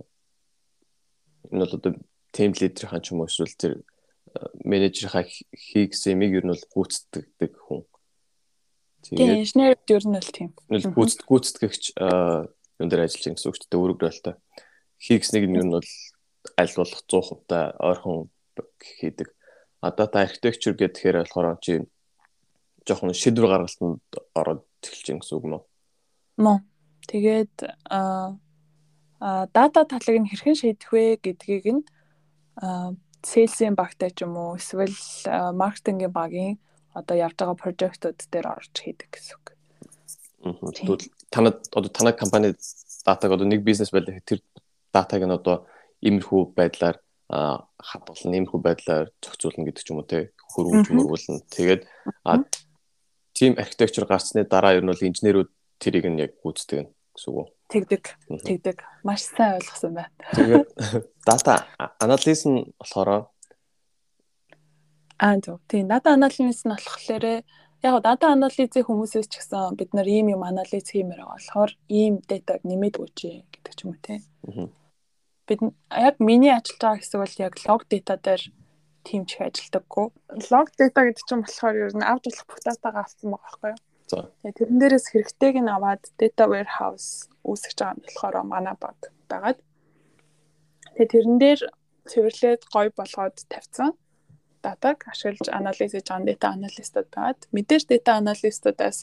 энэ 1.51 1.65
бол 1.65 1.76
одоо 1.76 1.91
team 2.32 2.51
leader-ийн 2.55 3.03
ч 3.03 3.11
юм 3.11 3.19
уу 3.23 3.28
эсвэл 3.28 3.59
тэр 3.59 3.73
менежерийнхаа 4.63 5.26
хийгсэмийг 5.51 6.32
ер 6.39 6.45
нь 6.45 6.53
бол 6.53 6.65
гүйцэтгэдэг 6.76 7.53
хүн. 7.67 7.84
Тэгээд 9.06 9.45
инженер 9.45 9.78
ер 9.78 10.03
нь 10.06 10.18
бол 10.18 10.32
тийм. 10.34 10.49
Гүйцэд 10.70 11.22
гүйцэтгэгч 11.30 11.84
юун 12.01 12.89
дээр 12.89 13.06
ажиллаж 13.06 13.22
байгаа 13.22 13.38
гэсэн 13.38 13.49
үг 13.49 13.58
ч 13.58 13.62
гэдэг 13.66 13.80
үүрэг 13.80 13.99
ролтой. 14.01 14.36
Хийгснэг 14.97 15.43
нь 15.45 15.58
ер 15.62 15.66
нь 15.70 15.76
бол 15.78 15.91
аль 16.58 16.74
болох 16.74 17.01
100% 17.06 17.45
та 17.45 17.78
ойрхон 17.78 18.34
хийдэг. 18.82 19.30
А 19.82 19.91
дата 19.91 20.26
архитектур 20.26 20.74
гэхээр 20.74 21.22
болохоор 21.22 21.62
чи 21.62 21.86
жоохон 22.86 23.14
шийдвэр 23.14 23.49
гаргалтанд 23.49 24.01
ороод 24.34 24.66
эхэлж 24.82 25.06
байгаа 25.06 25.22
гэсэн 25.22 25.38
үг 25.38 25.45
мөн. 25.45 25.64
Мөн. 26.41 26.58
Тэгээд 27.06 27.56
аа 27.89 28.38
дата 29.53 29.86
талыг 29.86 30.18
нь 30.22 30.30
хэрхэн 30.30 30.58
шийдэх 30.58 30.89
вэ 30.89 31.22
гэдгийг 31.22 31.66
нь 31.70 31.84
сейлсийн 33.26 33.76
багтай 33.76 34.10
ч 34.14 34.26
юм 34.26 34.38
уу 34.38 34.58
эсвэл 34.58 34.93
маркетингийн 35.53 36.14
багийн 36.14 36.58
одоо 36.96 37.16
явж 37.20 37.36
байгаа 37.36 37.60
прожектууд 37.60 38.20
дээр 38.32 38.48
орж 38.48 38.72
хийдэг 38.72 39.12
гэсэн 39.12 39.36
үг. 39.36 39.48
Тэгвэл 40.80 41.06
танад 41.30 41.68
одоо 41.76 41.91
танай 41.91 42.16
компани 42.16 42.56
датаг 43.06 43.32
одоо 43.36 43.46
нэг 43.46 43.62
бизнес 43.62 43.91
байлаа 43.91 44.24
тэр 44.24 44.39
датаг 44.96 45.22
нь 45.28 45.36
одоо 45.36 45.68
иймэрхүү 46.00 46.56
байдлаар 46.56 46.98
хадгална, 47.28 48.36
иймэрхүү 48.39 48.62
байдлаар 48.62 49.12
зохицуулна 49.20 49.66
гэдэг 49.68 49.84
ч 49.84 49.89
юм 49.91 50.00
уу 50.00 50.08
те 50.08 50.32
хөрвүүлж 50.56 50.88
мөрвүүлнэ. 50.93 51.43
Тэгээд 51.52 51.82
тим 53.36 53.52
архитектур 53.60 54.06
гарсны 54.08 54.48
дараа 54.48 54.78
ер 54.78 54.86
нь 54.86 54.91
бол 54.91 55.08
инженерүүд 55.10 55.50
тэрийг 55.82 56.06
нь 56.08 56.22
яг 56.22 56.39
гүйцэтгэв 56.39 56.88
гэсэн 56.88 57.32
үг? 57.36 57.50
Тэгдэг. 57.68 58.04
Тэгдэг. 58.46 58.78
Маш 59.04 59.26
сайн 59.26 59.58
ойлгосон 59.58 59.98
байна. 59.98 60.14
Тэгээд 60.32 60.70
дата 61.28 61.66
анализ 62.00 62.46
нь 62.46 62.70
болохоор 62.78 63.28
аа 65.20 65.39
зөв. 65.39 65.59
Тийм 65.68 65.88
дата 65.88 66.13
анализ 66.13 66.63
нь 66.66 66.72
болохоор 66.72 67.26
яг 67.84 67.95
дата 68.03 68.26
анализийн 68.36 68.86
хүмүүсээс 68.88 69.28
ч 69.32 69.34
гэсэн 69.39 69.78
бид 69.80 69.91
нар 69.93 70.07
ийм 70.07 70.28
юм 70.36 70.43
анализ 70.43 70.86
хиймээр 70.91 71.22
байгаа 71.22 71.38
болохоор 71.38 71.72
ийм 71.88 72.13
датаг 72.30 72.59
нэмээд 72.68 72.95
өгч 73.03 73.20
гэдэг 73.53 73.74
ч 73.78 73.80
юм 73.84 73.91
уу 73.93 74.03
те. 74.03 74.16
Бид 75.47 75.59
яг 75.91 76.16
миний 76.20 76.51
ажиллаж 76.51 76.82
байгаа 76.82 76.99
хэсэг 76.99 77.20
бол 77.22 77.36
яг 77.47 77.53
лог 77.68 77.82
дата 77.88 78.16
дээр 78.26 78.43
тимч 79.05 79.30
ажилдаггүй. 79.39 80.07
Лог 80.51 80.68
дата 80.80 80.99
гэдэг 81.05 81.24
чинь 81.30 81.43
болохоор 81.45 81.76
ер 81.86 81.93
нь 81.95 82.09
авч 82.11 82.24
болох 82.28 82.45
бүх 82.49 82.59
датагаа 82.66 83.03
авсан 83.05 83.32
байгаа 83.32 83.43
байхгүй 83.45 83.72
юу? 83.72 83.82
За. 84.11 84.18
Тэгээ 84.41 84.57
тэрэн 84.57 84.78
дээрээс 84.82 85.07
хэрэгтэйг 85.09 85.55
нь 85.61 85.74
аваад 85.76 86.03
data 86.20 86.43
warehouse 86.51 87.30
үүсгэж 87.45 87.78
байгаа 87.80 87.95
нь 87.95 88.03
болохоор 88.03 88.36
манай 88.43 88.76
баг 88.82 88.97
байгаад. 89.32 89.59
Тэгээ 90.97 91.11
тэрэн 91.13 91.38
дээр 91.41 91.61
цэвэрлээд 92.09 92.61
гой 92.74 92.88
болгоод 92.97 93.38
тавьсан 93.49 93.93
датаг 94.66 94.97
ашиглаж 95.13 95.47
анализ 95.59 95.91
хийж 95.93 96.07
байгаа 96.09 96.28
data 96.30 96.47
analyst-ууд 96.57 97.09
байгаад 97.16 97.39
мэдээж 97.55 97.84
data 97.91 98.11
analyst-уудаас 98.22 98.97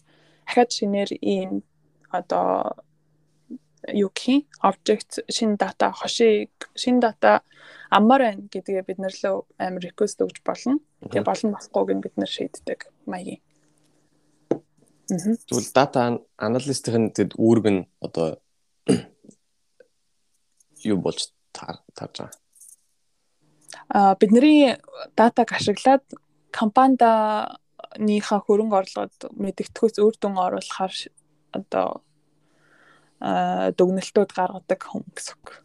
дахиад 0.46 0.70
шинээр 0.78 1.10
ийм 1.34 1.50
одоо 2.18 2.50
юу 3.90 4.10
гэх 4.14 4.28
юм 4.28 4.42
object 4.62 5.10
шинэ 5.36 5.56
дата 5.62 5.90
хошиг 5.90 6.50
шинэ 6.82 7.00
дата 7.00 7.42
амар 7.90 8.20
байна 8.22 8.46
гэдгээ 8.52 8.88
бид 8.88 8.98
нар 9.02 9.14
лөө 9.22 9.36
амар 9.58 9.82
request 9.82 10.22
өгч 10.24 10.38
болно. 10.46 10.78
Тэгээ 11.02 11.26
болон 11.26 11.50
болохгүйг 11.54 11.90
нь 11.96 12.04
бид 12.04 12.14
нар 12.16 12.30
шийддэг 12.30 12.80
маягийн. 13.10 13.42
Тэгвэл 15.10 15.74
дата 15.74 16.00
аналистийн 16.38 17.10
тэгэд 17.10 17.34
үүрэг 17.36 17.66
нь 17.74 17.82
одоо 18.00 18.38
юу 20.90 20.98
болж 21.02 21.34
тарж 21.52 21.82
байгаа. 21.98 22.30
Бидний 24.20 24.76
датаг 25.16 25.52
ашиглаад 25.52 26.04
компаниданыхаа 26.52 28.40
хөрөнгө 28.44 28.76
орлогод 28.76 29.16
мэдгэдэггүйс 29.36 29.96
үр 30.00 30.14
дүн 30.20 30.36
оруулахаар 30.36 30.94
одоо 31.56 32.02
дүгнэлтүүд 33.22 34.30
гаргадаг 34.32 34.80
хүн 34.82 35.04
гэсэн 35.14 35.36
үг. 35.38 35.62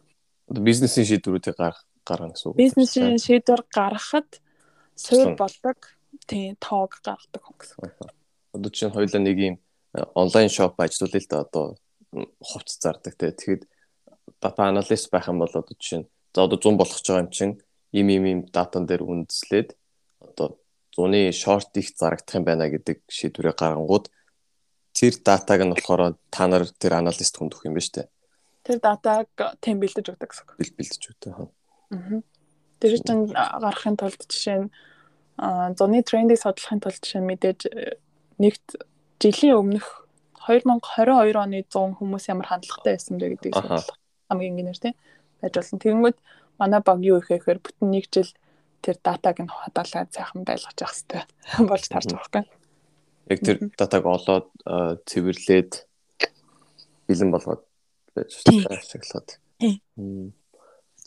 Одоо 0.48 0.62
бизнесийн 0.62 1.06
шийдвэрүүдийг 1.08 1.56
гаргах 1.58 1.84
гаргана 2.06 2.32
гэсэн 2.32 2.48
үг. 2.52 2.56
Бизнесийн 2.56 3.18
шийдвэр 3.18 3.62
гаргахад 3.68 4.40
суур 4.96 5.34
болдог 5.36 5.78
тийм 6.24 6.56
тоог 6.62 7.00
гаргадаг 7.02 7.42
хүн 7.42 7.56
гэсэн 7.58 7.76
үг. 7.82 8.12
Одоо 8.54 8.70
чинь 8.70 8.94
хоёулаа 8.94 9.22
нэг 9.22 9.36
юм 9.36 9.56
онлайн 10.14 10.48
шоп 10.48 10.80
ажиллуулъя 10.80 11.20
л 11.20 11.28
да 11.28 11.36
одоо 11.44 11.64
хувц 12.40 12.78
зардаг 12.80 13.14
те. 13.16 13.32
Тэгэхэд 13.32 13.68
дата 14.40 14.62
аналист 14.68 15.10
байх 15.10 15.28
юм 15.28 15.42
бол 15.42 15.52
одоо 15.52 15.74
жишээ 15.76 16.00
нь 16.04 16.08
за 16.34 16.46
одоо 16.46 16.58
100 16.58 16.78
болох 16.78 17.00
ч 17.02 17.06
байгаа 17.10 17.24
юм 17.26 17.30
чинь 17.32 17.54
им 17.92 18.08
им 18.08 18.24
им 18.26 18.40
датан 18.52 18.86
дээр 18.86 19.02
үндэслээд 19.02 19.74
одоо 20.20 20.58
100-ны 20.96 21.32
шорт 21.32 21.76
их 21.76 21.94
зарагдах 21.96 22.34
юм 22.36 22.44
байна 22.44 22.68
гэдэг 22.68 23.06
шийдвэрээ 23.08 23.54
гаргангууд 23.54 24.10
тэр 24.92 25.14
датаг 25.22 25.60
нь 25.62 25.72
болохоор 25.72 26.18
та 26.30 26.46
нар 26.50 26.66
тэр 26.66 26.98
аналист 26.98 27.38
хүнд 27.38 27.54
өгөх 27.54 27.70
юм 27.70 27.78
ба 27.78 27.82
штэ. 27.82 28.10
Тэр 28.66 28.78
датаг 28.82 29.30
тэм 29.62 29.78
бэлдэж 29.78 30.10
өгдөг 30.10 30.28
гэсэн. 30.28 30.58
Бэл 30.58 30.74
бэлдэж 30.74 31.02
өгдөг. 31.14 31.32
Аа. 31.38 32.20
Тэр 32.82 32.92
чинь 32.98 33.30
гарахын 33.30 33.96
тулд 33.96 34.20
жишээ 34.26 34.66
нь 34.66 34.70
зуны 35.78 36.02
трендийг 36.02 36.42
судлахын 36.42 36.82
тулд 36.82 36.98
жишээ 36.98 37.22
мэдээж 37.22 37.60
э, 37.70 37.96
нэгт 38.42 38.82
жилийн 39.22 39.54
өмнөх 39.62 39.86
2022 40.50 41.38
оны 41.38 41.62
100 41.62 41.98
хүмүүс 41.98 42.24
ямар 42.26 42.46
хандлагатай 42.50 42.98
байсан 42.98 43.22
бэ 43.22 43.38
гэдгийг 43.38 43.54
судлах 43.54 43.86
хамгийн 44.26 44.52
энгийнээр 44.58 44.78
тийм 44.82 44.94
байж 45.40 45.54
болно. 45.54 45.78
Тэгэнгүүт 45.78 46.18
манай 46.58 46.80
баг 46.84 46.98
юу 47.00 47.18
их 47.18 47.30
гэхээр 47.30 47.62
бүтэн 47.62 47.88
нэг 47.90 48.06
жил 48.12 48.30
тэр 48.82 48.96
датаг 49.02 49.38
нь 49.42 49.50
хадгалаад 49.50 50.10
сайхан 50.12 50.42
байлгаж 50.44 50.76
явах 50.78 50.94
хэрэгтэй 50.94 51.22
болж 51.70 51.84
тарж 51.88 52.08
байгаа 52.12 52.18
байхгүй. 52.18 52.44
Яг 53.28 53.40
тэр 53.42 53.56
датаг 53.78 54.02
олоод 54.06 54.46
цэвэрлээд 55.06 55.72
бэлэн 57.08 57.30
болгоод 57.32 57.62
байж 58.14 58.30
ашиглаад. 58.46 59.28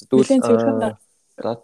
Тэгвэл 0.10 0.95
дат 1.41 1.64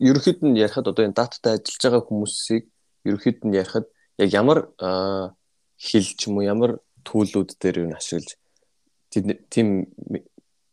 ерөөхдөө 0.00 0.48
нь 0.52 0.60
ярихад 0.60 0.88
одоо 0.92 1.04
энэ 1.08 1.16
дататай 1.16 1.56
ажиллаж 1.56 1.82
байгаа 1.82 2.04
хүмүүсийг 2.04 2.64
ерөөхдөө 3.08 3.48
нь 3.48 3.56
ярихад 3.56 3.86
яг 4.20 4.30
ямар 4.32 4.58
хэл 5.80 6.08
ч 6.16 6.20
юм 6.28 6.40
уу 6.40 6.44
ямар 6.44 6.80
төлөвүүд 7.04 7.56
дээр 7.60 7.88
юу 7.88 7.96
ашиглаж 7.96 8.36
тийм 9.48 9.88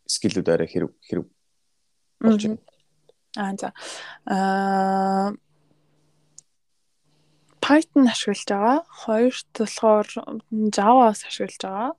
скиллүүд 0.07 0.47
арай 0.51 0.67
хэрэг 0.67 0.91
хэрэг 1.07 1.27
болж 2.23 2.43
байна. 2.47 2.61
Аа 3.37 3.53
за. 3.59 3.69
Аа 4.25 5.33
Python 7.63 8.07
ашиглаж 8.07 8.43
байгаа. 8.47 8.77
Хоёрт 9.03 9.47
болохоор 9.59 10.07
Java-аас 10.75 11.21
ашиглаж 11.27 11.57
байгаа. 11.61 11.91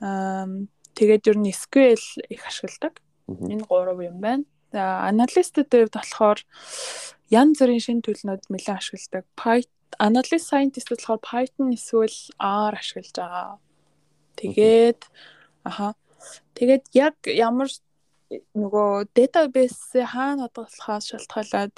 Аа 0.00 0.46
тэгээд 0.94 1.28
ер 1.30 1.38
нь 1.38 1.52
SQL 1.52 2.04
их 2.30 2.42
ашигладаг. 2.46 2.94
Энэ 3.28 3.66
гурав 3.66 3.98
юм 4.00 4.18
байна. 4.20 4.44
За 4.72 5.06
аналистууд 5.10 5.70
хувьд 5.70 5.94
болохоор 5.94 6.38
янз 7.30 7.58
бүрийн 7.58 7.82
шинэ 7.82 8.04
төлнүүд 8.06 8.42
нэлээд 8.50 8.78
ашигладаг. 8.78 9.24
Python 9.34 9.72
analyst 9.98 10.46
scientist 10.50 10.90
болохоор 10.90 11.20
Python 11.22 11.74
эсвэл 11.74 12.18
R 12.38 12.74
ашиглаж 12.78 13.10
байгаа. 13.14 13.58
Тэгээд 14.38 15.00
аха 15.64 15.94
Тэгээд 16.54 16.84
яг 16.94 17.16
ямар 17.26 17.68
нөгөө 18.32 19.10
database 19.16 20.04
хаана 20.06 20.48
хадгалахаас 20.48 21.10
шалтгаалаад 21.12 21.74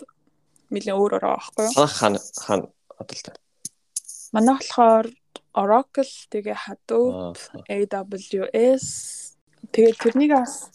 нэлээд 0.71 0.97
өөр 0.97 1.13
өөр 1.19 1.25
байхгүй 1.27 1.65
юу? 1.67 1.87
Хаана 1.87 2.21
хаана 2.21 2.69
хадгалдаг? 2.97 3.37
Манай 4.33 4.55
болохоор 4.59 5.07
Oracle 5.57 6.15
тэгээ 6.33 6.57
Hadoop, 6.67 7.41
AWS 7.71 8.87
тэгээд 9.73 9.97
тэрнийг 10.03 10.33
бас 10.37 10.71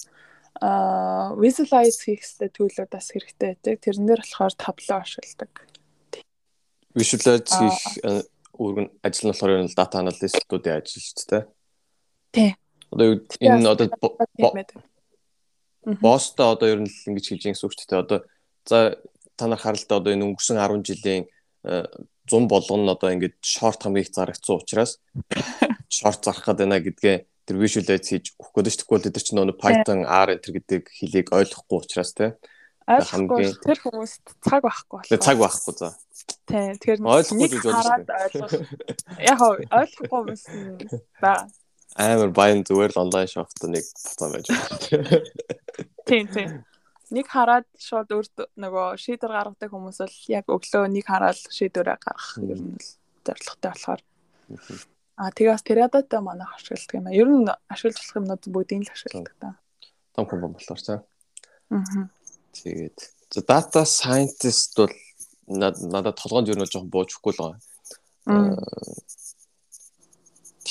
а 0.61 1.33
visualize 1.41 1.97
хийхстэй 2.05 2.49
төлөвлөд 2.53 2.91
бас 2.93 3.09
хэрэгтэй 3.09 3.57
байдаг. 3.57 3.75
Тэрнээр 3.81 4.21
болохоор 4.21 4.53
Tableau 4.53 5.01
ашигладаг. 5.01 5.53
Visualize 6.93 7.49
хийх 7.49 7.81
үүрэг 8.61 8.77
нь 8.85 8.89
ажил 9.01 9.25
нь 9.25 9.31
болохоор 9.33 9.65
data 9.73 9.95
analyst-уудын 10.05 10.77
ажил 10.77 11.01
шүү 11.01 11.25
дээ. 11.33 11.43
Тий. 12.29 12.51
Одоо 12.93 13.07
энэ 13.41 13.69
одоо 13.73 13.87
босстой 15.85 16.47
одоо 16.53 16.67
ер 16.69 16.79
нь 16.81 16.89
л 16.89 17.07
ингэж 17.09 17.25
хэлж 17.25 17.43
байгаа 17.43 17.55
гэсэн 17.55 17.67
үг 17.67 17.75
ч 17.75 17.79
гэдэг. 17.85 18.01
Одоо 18.05 18.19
за 18.65 18.79
та 19.37 19.47
нар 19.47 19.61
харалтаа 19.61 19.97
одоо 19.97 20.13
энэ 20.13 20.25
өнгөрсөн 20.29 20.57
10 20.61 20.85
жилийн 20.85 21.23
100 21.65 22.47
болгоно 22.47 22.93
одоо 22.93 23.09
ингэж 23.11 23.33
шорт 23.41 23.81
хамгийн 23.81 24.05
их 24.05 24.13
зарагдсан 24.13 24.61
учраас 24.61 25.01
шорт 25.89 26.21
зарах 26.21 26.45
гээд 26.45 26.61
байна 26.61 26.77
гэдгээ 26.79 27.17
тэр 27.49 27.57
visualize 27.57 28.05
хийж 28.05 28.37
өгөх 28.37 28.53
гээд 28.61 28.69
ч 28.69 28.77
тэгвэл 28.85 29.09
тэр 29.09 29.25
чинь 29.25 29.37
нөгөө 29.41 29.57
Python 29.57 30.01
R 30.05 30.29
enter 30.37 30.51
гэдэг 30.53 30.81
хэлийг 30.87 31.27
ойлгохгүй 31.33 31.77
учраас 31.81 32.13
те. 32.13 32.37
Ойлгохгүй 32.85 33.49
тэр 33.65 33.79
хүмүүст 33.81 34.23
цаг 34.45 34.61
байхгүй 34.61 34.97
болоо 35.01 35.19
цаг 35.21 35.37
байхгүй 35.41 35.73
за. 35.75 35.89
Тий 36.45 36.65
тэгэхээр 36.77 36.99
ойлгохгүй 37.01 37.47
гэж 37.49 37.61
бодож 37.65 37.87
байна 37.89 38.05
яг 39.31 39.39
ойлгохгүй 39.41 40.07
хүмүүс 40.09 40.43
баа 41.23 41.49
амар 41.95 42.31
баян 42.31 42.63
зүгээр 42.63 42.95
л 42.95 43.03
онлайн 43.03 43.27
шопт 43.27 43.59
нэг 43.67 43.83
буцаа 43.83 44.29
байж 44.31 44.47
байгаа. 44.47 45.23
Тийм 46.07 46.25
тийм. 46.31 46.49
Нэг 47.11 47.27
хараад 47.27 47.67
шууд 47.75 48.07
өөрт 48.15 48.35
нөгөө 48.55 48.95
шийдвэр 48.95 49.35
гаргадаг 49.35 49.69
хүмүүс 49.71 49.99
бол 49.99 50.17
яг 50.31 50.45
өглөө 50.47 50.87
нэг 50.87 51.05
хараад 51.07 51.39
шийдвэрээ 51.51 51.97
гаргах 51.99 52.39
ер 52.39 52.59
нь 52.63 52.79
л 52.79 52.87
зорилготой 53.27 53.71
болохоор. 53.75 54.01
Аа 55.19 55.31
тэгээ 55.35 55.51
бас 55.51 55.67
периодотой 55.67 56.21
манайх 56.23 56.55
ашигладаг 56.55 56.95
юм 56.95 57.07
аа. 57.11 57.19
Ер 57.19 57.27
нь 57.27 57.43
ашиглаж 57.67 57.99
болох 57.99 58.15
юмнууд 58.15 58.43
бүгдийг 58.47 58.87
л 58.87 58.95
ашигладаг 58.95 59.35
та. 59.43 59.59
Том 60.15 60.25
компани 60.25 60.55
болохоор 60.55 60.79
цаа. 60.79 60.99
Аа. 61.75 62.07
Тэгээд 62.55 62.97
за 63.35 63.41
data 63.43 63.83
scientist 63.83 64.79
бол 64.79 64.95
надад 65.51 66.15
толгойд 66.15 66.47
ер 66.47 66.55
нь 66.55 66.63
жоохон 66.63 66.87
бууж 66.87 67.11
өгөхгүй 67.19 67.35
л 67.35 67.43
байгаа 67.43 67.59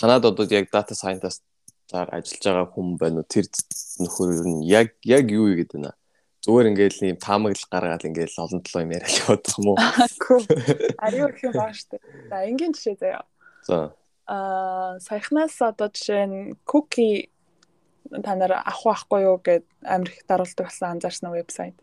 танад 0.01 0.25
одоо 0.25 0.47
яг 0.49 0.73
data 0.73 0.97
scientist-аар 0.97 2.09
ажиллаж 2.17 2.45
байгаа 2.45 2.67
хүн 2.73 2.97
байна 2.97 3.21
уу? 3.21 3.29
Тэр 3.29 3.45
нөхөр 4.01 4.29
ер 4.33 4.47
нь 4.49 4.65
яг 4.65 4.97
яг 5.05 5.29
юу 5.29 5.53
игээд 5.53 5.77
байна? 5.77 5.93
Зүгээр 6.41 6.71
ингээл 6.73 7.05
ийм 7.05 7.19
таамаглал 7.21 7.69
гаргаад 7.69 8.09
ингээл 8.09 8.41
олон 8.41 8.65
толоо 8.65 8.83
юм 8.89 8.95
яриад 8.97 9.13
явах 9.21 9.45
юм 9.61 9.67
уу? 9.69 9.79
Ариу 11.05 11.29
их 11.29 11.45
юм 11.45 11.53
баа 11.53 11.77
штэ. 11.77 12.01
За 12.33 12.49
энгийн 12.49 12.73
жишээ 12.73 12.97
заяа. 12.97 13.29
За. 13.69 13.93
Аа 14.25 14.97
саяхнаас 15.05 15.61
одоо 15.61 15.93
жишээ 15.93 16.25
нь 16.25 16.57
cookie 16.65 17.29
та 18.25 18.33
нар 18.41 18.65
авах 18.65 19.05
байхгүй 19.05 19.21
юу 19.29 19.37
гэд 19.37 19.69
амир 19.85 20.09
их 20.17 20.25
даруулдаг 20.25 20.65
болсон 20.65 20.97
анзаарсан 20.97 21.29
вебсайт. 21.29 21.77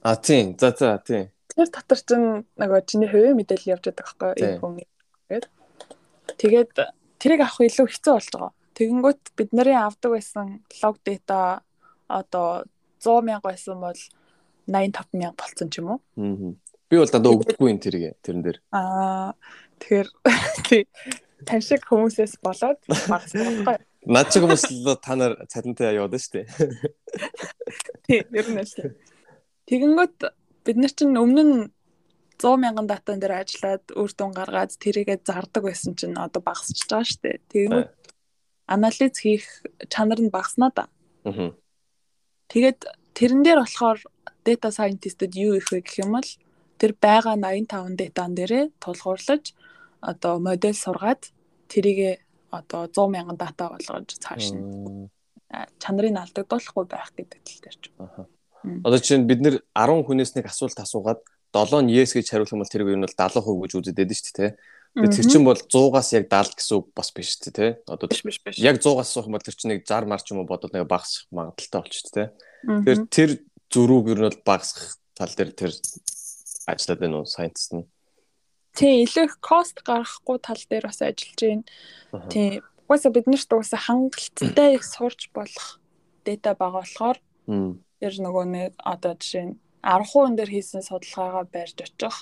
А 0.00 0.16
тийм. 0.16 0.56
За 0.56 0.72
за 0.72 0.96
тийм. 0.96 1.28
Тэр 1.52 1.68
дотор 1.68 2.00
чинь 2.00 2.48
нөгөө 2.56 2.80
чиний 2.88 3.08
хувийн 3.12 3.36
мэдээлэл 3.36 3.76
явж 3.76 3.84
байгаа 3.92 4.00
байхгүй 4.00 4.28
юу? 4.32 4.36
Энэ 4.40 4.60
хүн 4.64 4.74
гэдэг. 5.28 5.44
Тэгээд 6.38 6.72
тэрийг 7.20 7.40
авах 7.44 7.60
илүү 7.60 7.86
хэцүү 7.90 8.12
болж 8.14 8.28
байгаа. 8.32 8.52
Тэгэнгүүт 8.72 9.22
бид 9.36 9.50
нарын 9.52 9.84
авдаг 9.84 10.10
байсан 10.16 10.46
лог 10.80 10.96
дата 11.04 11.62
одоо 12.08 12.64
100 13.00 13.26
мянга 13.26 13.52
байсан 13.52 13.80
бол 13.80 14.00
85 14.66 15.18
мянга 15.18 15.36
болцсон 15.36 15.68
ч 15.70 15.80
юм 15.80 15.96
уу. 15.96 16.00
Аа. 16.16 16.54
Би 16.88 17.00
бол 17.00 17.12
дандаа 17.12 17.32
өгдөггүй 17.36 17.68
юм 17.72 17.80
тэрийг 17.80 18.16
тэрэн 18.24 18.42
дээр. 18.44 18.58
Аа 18.72 19.32
тэгэхээр 19.80 20.08
тань 21.48 21.64
шиг 21.64 21.82
хүмүүсээс 21.88 22.38
болоод 22.42 22.78
багсахгүй. 22.88 23.78
Наад 24.06 24.28
шиг 24.34 24.42
хүмүүс 24.46 24.64
л 24.82 24.98
та 24.98 25.14
нар 25.18 25.36
цалинтай 25.46 25.94
яваад 25.94 26.18
штэ. 26.18 26.46
Тий, 28.06 28.22
ер 28.22 28.46
нь 28.50 28.66
штэ. 28.66 28.94
Тэгэнгүүт 29.70 30.16
бид 30.66 30.78
нар 30.78 30.92
чинь 30.94 31.18
өмнө 31.18 31.42
нь 31.42 31.56
100 32.42 32.58
мянган 32.58 32.86
датан 32.90 33.22
дээр 33.22 33.46
ажиллаад 33.46 33.84
үр 33.94 34.10
дүн 34.10 34.34
гаргаад 34.34 34.74
тэрийгэ 34.74 35.22
зардаг 35.22 35.62
байсан 35.62 35.94
чинь 35.94 36.18
одоо 36.18 36.42
багасч 36.42 36.82
байгаа 36.90 37.06
шүү 37.06 37.20
дээ. 37.22 37.38
Тэгээд 37.54 37.90
анализ 38.66 39.14
хийх 39.22 39.46
чанар 39.86 40.18
нь 40.18 40.34
багаснаа 40.34 40.70
да. 40.74 40.84
Аа. 41.22 41.54
Тэгээд 42.50 42.80
тэрэн 43.14 43.42
дээр 43.46 43.62
болохоор 43.62 43.98
data 44.42 44.68
scientist-д 44.74 45.30
юу 45.38 45.54
их 45.54 45.70
вэ 45.70 45.86
гэх 45.86 46.02
юм 46.02 46.18
бол 46.18 46.30
тэр 46.82 46.92
байгаа 46.98 47.38
85 47.38 47.94
датан 47.94 48.34
дээрээ 48.34 48.64
тулгуурлаж 48.82 49.54
одоо 50.02 50.42
модель 50.42 50.74
сургаад 50.74 51.30
тэрийгэ 51.70 52.18
одоо 52.50 52.90
100 52.90 53.14
мянган 53.14 53.38
дата 53.38 53.70
болгож 53.70 54.10
цааш 54.18 54.52
нь 54.52 55.08
чанарыг 55.78 56.16
алдагдуулахгүй 56.16 56.84
байх 56.90 57.12
гэдэг 57.14 57.40
тал 57.44 57.60
дээр 57.62 57.76
ч. 57.78 57.84
Одоо 58.86 58.98
чинь 58.98 59.28
бид 59.30 59.40
нэр 59.44 59.56
10 59.76 60.06
хүнээс 60.06 60.32
нэг 60.34 60.46
асуулт 60.50 60.78
асуугаад 60.80 61.20
7 61.52 61.84
нь 61.84 61.92
yes 61.92 62.16
гэж 62.16 62.26
хариулах 62.32 62.52
юм 62.56 62.62
бол 62.64 62.72
тэр 62.72 62.84
үе 62.88 62.96
нь 62.96 63.04
бол 63.04 63.12
70% 63.12 63.44
гэж 63.62 63.72
үздэг 63.76 63.94
дээ 63.96 64.16
шүү 64.16 64.36
дээ. 64.40 64.52
Тэгээ 64.92 65.16
тэр 65.16 65.26
чинь 65.28 65.48
бол 65.48 65.56
100-аас 65.56 66.08
яг 66.12 66.24
70 66.28 66.56
гэсэн 66.56 66.76
үг 66.76 66.86
бас 66.92 67.08
биш 67.16 67.36
шүү 67.40 67.52
дээ. 67.56 67.70
Одоо 67.88 68.06
биш 68.12 68.20
биш 68.24 68.40
биш. 68.44 68.60
Яг 68.60 68.76
100-аас 68.76 69.08
асуух 69.08 69.28
юм 69.28 69.36
бол 69.36 69.44
тэр 69.44 69.56
чинь 69.56 69.72
нэг 69.72 69.88
60 69.88 70.04
марч 70.04 70.26
юм 70.32 70.44
уу 70.44 70.48
бодоод 70.48 70.76
нэг 70.76 70.84
багасах 70.84 71.24
магадaltaй 71.32 71.80
болчих 71.80 72.12
дээ. 72.12 72.28
Тэгэхээр 72.64 73.00
тэр 73.08 73.30
зөрүүг 73.72 74.06
ер 74.12 74.20
нь 74.20 74.28
бол 74.28 74.40
багасах 74.44 75.00
тал 75.16 75.32
дээр 75.32 75.52
тэр 75.56 75.72
ажиллаад 76.68 77.00
байна 77.00 77.16
уу 77.20 77.28
scientist 77.28 77.72
нь. 77.72 77.88
Тийм 78.76 79.04
илүү 79.04 79.24
их 79.28 79.36
cost 79.40 79.80
гаргахгүй 79.80 80.36
тал 80.44 80.60
дээр 80.60 80.84
бас 80.88 81.00
ажиллаж 81.00 81.40
байна. 81.40 81.64
Тийм. 82.28 82.60
Угаасаа 82.84 83.12
бид 83.16 83.28
нарт 83.32 83.48
угаасаа 83.48 83.80
хангалттай 83.80 84.76
их 84.76 84.84
сурч 84.84 85.32
болох 85.32 85.80
дата 86.24 86.52
байгаа 86.52 86.84
болохоор 86.84 87.18
ер 87.48 88.14
нөгөө 88.20 88.44
нэг 88.44 88.72
одоо 88.76 89.16
жишээ 89.16 89.44
нь 89.48 89.56
10% 89.82 90.38
дээр 90.38 90.50
хийсэн 90.50 90.82
судалгаагаа 90.86 91.44
барьж 91.50 91.78
очих 91.82 92.16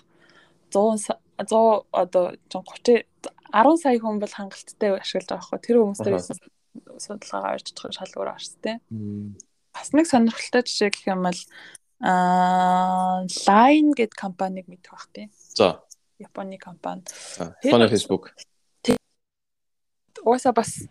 100 0.73 1.21
100 1.37 1.87
одоо 1.93 2.37
30 2.49 3.05
10 3.53 3.83
сая 3.83 3.99
хүн 4.01 4.21
бол 4.21 4.33
хангалттай 4.33 4.97
ашиглаж 4.97 5.29
байгаа 5.29 5.47
хгүй 5.47 5.61
тэр 5.61 5.77
хүмүүстээр 5.85 6.17
хийсэн 6.17 6.39
судалгаагаа 6.97 7.53
барьж 7.55 7.67
очих 7.69 7.93
шал 7.93 8.15
өөр 8.17 8.31
арс 8.33 8.57
тэ. 8.65 8.81
Бас 9.75 9.93
нэг 9.93 10.07
сонирхолтой 10.09 10.63
жишээ 10.65 10.91
гэх 10.91 11.07
юм 11.13 11.23
бол 11.29 11.41
аа 12.01 13.29
Line 13.29 13.93
гэд 13.93 14.17
компаниг 14.17 14.67
мэдэх 14.67 14.93
бах 14.93 15.09
тийм. 15.13 15.29
За. 15.53 15.85
Японы 16.19 16.57
компани. 16.57 17.05
Японы 17.63 17.89
Facebook. 17.89 18.33
Угаасаа 20.25 20.53
бас 20.57 20.89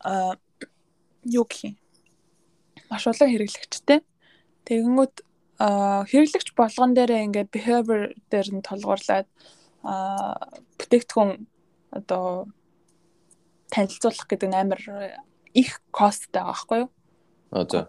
аа 0.00 0.38
юу 1.26 1.44
гэх 1.44 1.74
юм. 1.74 1.74
Маш 2.90 3.06
олон 3.10 3.30
хэрэглэгчтэй. 3.30 4.06
Тэгэнгүүт 4.66 5.26
хэрэглэгч 5.60 6.52
болгон 6.52 6.92
дээрээ 6.92 7.24
ингээд 7.26 7.48
behavior 7.52 8.12
дээр 8.28 8.48
нь 8.52 8.66
толгуурлаад 8.66 9.28
бүтээгдэхүүн 10.76 11.30
одоо 11.96 12.50
танилцуулах 13.72 14.26
гэдэг 14.28 14.48
нь 14.52 14.58
амар 14.58 14.82
их 15.56 15.80
косттай 15.90 16.44
байгаа 16.44 16.52
байхгүй 16.52 16.78
юу? 16.84 16.90
За. 17.70 17.88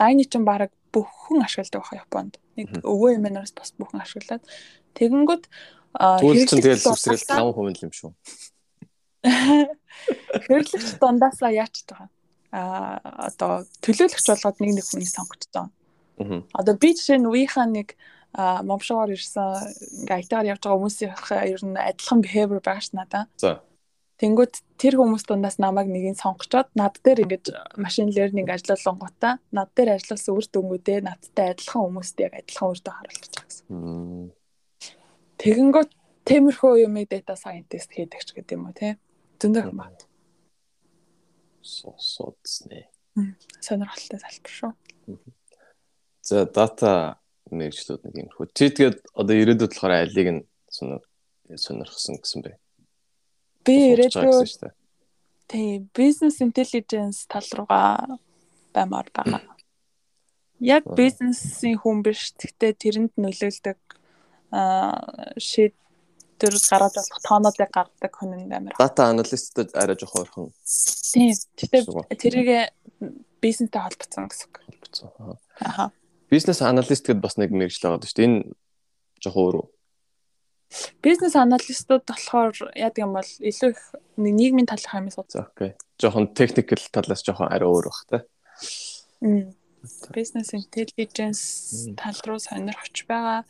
Лайны 0.00 0.24
чинь 0.24 0.48
баг 0.48 0.72
бүхэн 0.92 1.44
ашигладаг 1.44 1.84
байх 1.84 2.00
Японд. 2.00 2.34
Нэг 2.56 2.80
өвөө 2.80 3.20
эмээнээс 3.20 3.52
бас 3.56 3.72
бүхэн 3.76 4.04
ашиглаад 4.04 4.44
тэгэнгүүт 4.96 5.44
чинь 6.48 6.64
тэгэл 6.64 6.80
зүсрэл 6.80 7.28
5% 7.28 7.84
юм 7.84 7.92
шүү. 7.92 8.12
Хэрэглэгч 10.48 10.96
дундаасаа 11.00 11.52
яач 11.52 11.84
байгаа. 11.84 12.08
Аа 12.52 13.28
одоо 13.28 13.64
төлөөлөгч 13.84 14.26
болгоод 14.28 14.56
нэг 14.60 14.70
нэг 14.80 14.86
хүнийг 14.88 15.10
сонгогдсон. 15.12 15.68
Одоо 16.18 16.74
би 16.76 16.92
жишээ 16.94 17.18
нь 17.18 17.28
үеийнхаа 17.28 17.66
нэг 17.66 17.96
момшоор 18.36 19.12
ирсэн 19.12 20.04
ингээ 20.04 20.18
айтаар 20.24 20.50
явж 20.56 20.62
байгаа 20.64 20.78
хүмүүсийн 20.80 21.12
ер 21.52 21.62
нь 21.64 21.76
адилхан 21.76 22.20
behavior 22.24 22.60
байгаа 22.64 22.80
ш 22.80 22.96
надаа. 22.96 23.28
За. 23.36 23.60
Тэнгүүд 24.22 24.54
тэр 24.78 24.94
хүмүүс 25.02 25.26
дундаас 25.26 25.58
намайг 25.58 25.90
нэгийг 25.90 26.14
сонгочоод 26.14 26.70
над 26.78 26.94
дээр 27.02 27.26
ингэж 27.26 27.44
машин 27.74 28.08
learning 28.14 28.48
ажиллуулангуудаа 28.48 29.42
над 29.50 29.68
дээр 29.74 29.98
ажилласан 29.98 30.36
үр 30.38 30.46
дүнгуудээ 30.46 30.98
надтай 31.02 31.50
адилхан 31.50 31.82
хүмүүст 31.90 32.16
яг 32.22 32.32
адилхан 32.38 32.70
үрдө 32.70 32.90
харуулж 32.94 33.24
байгаа 33.34 33.48
гэсэн. 33.50 33.66
Тэгэнгүүт 35.42 35.90
темирхүү 36.22 36.72
юмыг 36.86 37.10
data 37.10 37.34
scientist 37.34 37.90
хийдэг 37.90 38.22
ч 38.22 38.30
гэдэг 38.30 38.54
юм 38.54 38.70
уу 38.70 38.76
те. 38.78 38.94
Зөндөө 39.42 39.74
юм 39.74 39.82
байна. 39.82 39.98
Сосоцны. 41.66 42.86
Сонирхолтой 43.58 44.22
залбир 44.22 44.54
шүү. 44.54 44.72
За 46.22 46.46
data 46.46 47.18
мэрэгчлүүд 47.50 48.02
нэг 48.06 48.14
юм 48.22 48.30
хөө. 48.32 48.46
Чи 48.54 48.70
тэгээд 48.70 48.98
одоо 49.12 49.34
ирээдүйд 49.36 49.72
болохоор 49.74 49.94
алиг 50.06 50.28
нь 50.30 50.42
сонирхсан 50.70 52.22
гэсэн 52.22 52.40
бэ? 52.46 52.56
Би 53.66 53.74
ирээдүйд 53.92 54.72
тийм 55.50 55.90
business 55.92 56.40
intelligence 56.40 57.26
тал 57.28 57.44
руугаа 57.58 58.16
баймаар 58.72 59.08
байгаа. 59.12 59.42
Яг 60.72 60.86
бизнесийн 60.96 61.76
хүн 61.82 62.00
биш. 62.06 62.32
Гэхдээ 62.38 62.72
тэрэнд 62.78 63.12
нөлөөлдөг 63.18 63.78
аа 64.54 65.34
шийдвэр 65.36 66.54
гаргаж 66.70 66.94
болох 66.96 67.22
тоонуудыг 67.26 67.70
гаргадаг 67.74 68.12
хүн 68.14 68.46
амар. 68.48 68.78
Data 68.78 69.10
analyst-д 69.10 69.74
арай 69.74 69.98
жоох 69.98 70.22
ойрхон. 70.22 70.54
Тийм. 71.12 71.34
Гэхдээ 71.58 71.82
тэрийг 72.14 72.48
бизнестэй 73.42 73.82
холбоцсон 73.82 74.30
гэсэн 74.30 74.46
үг. 74.48 74.56
Холбоцсон. 74.62 75.10
Аа. 75.66 75.90
Бизнес 76.32 76.62
аналист 76.64 77.04
гэдээ 77.04 77.20
бас 77.20 77.36
нэг 77.36 77.52
мэрэгжил 77.52 77.92
байгаа 77.92 78.08
шүү 78.08 78.16
дээ. 78.16 78.24
Энэ 78.24 78.40
жоох 79.20 79.36
өөр 79.36 79.56
үү? 79.60 79.66
Бизнес 81.04 81.36
аналистууд 81.36 82.08
болохоор 82.08 82.72
яадаг 82.72 83.04
юм 83.04 83.12
бол 83.12 83.28
илүү 83.44 83.70
их 83.76 83.82
нийгмийн 84.16 84.64
талынхаа 84.64 85.04
юм 85.04 85.12
судалж. 85.12 85.44
Окей. 85.44 85.76
Жохон 86.00 86.32
техникэл 86.32 86.88
талаас 86.88 87.20
жохон 87.20 87.52
арай 87.52 87.68
өөр 87.68 87.92
бах 87.92 88.00
та. 88.08 88.18
Мм. 89.20 89.52
Business 90.16 90.56
intelligence 90.56 91.92
тал 92.00 92.16
руу 92.24 92.40
сонирхож 92.40 92.96
байгаа 93.04 93.44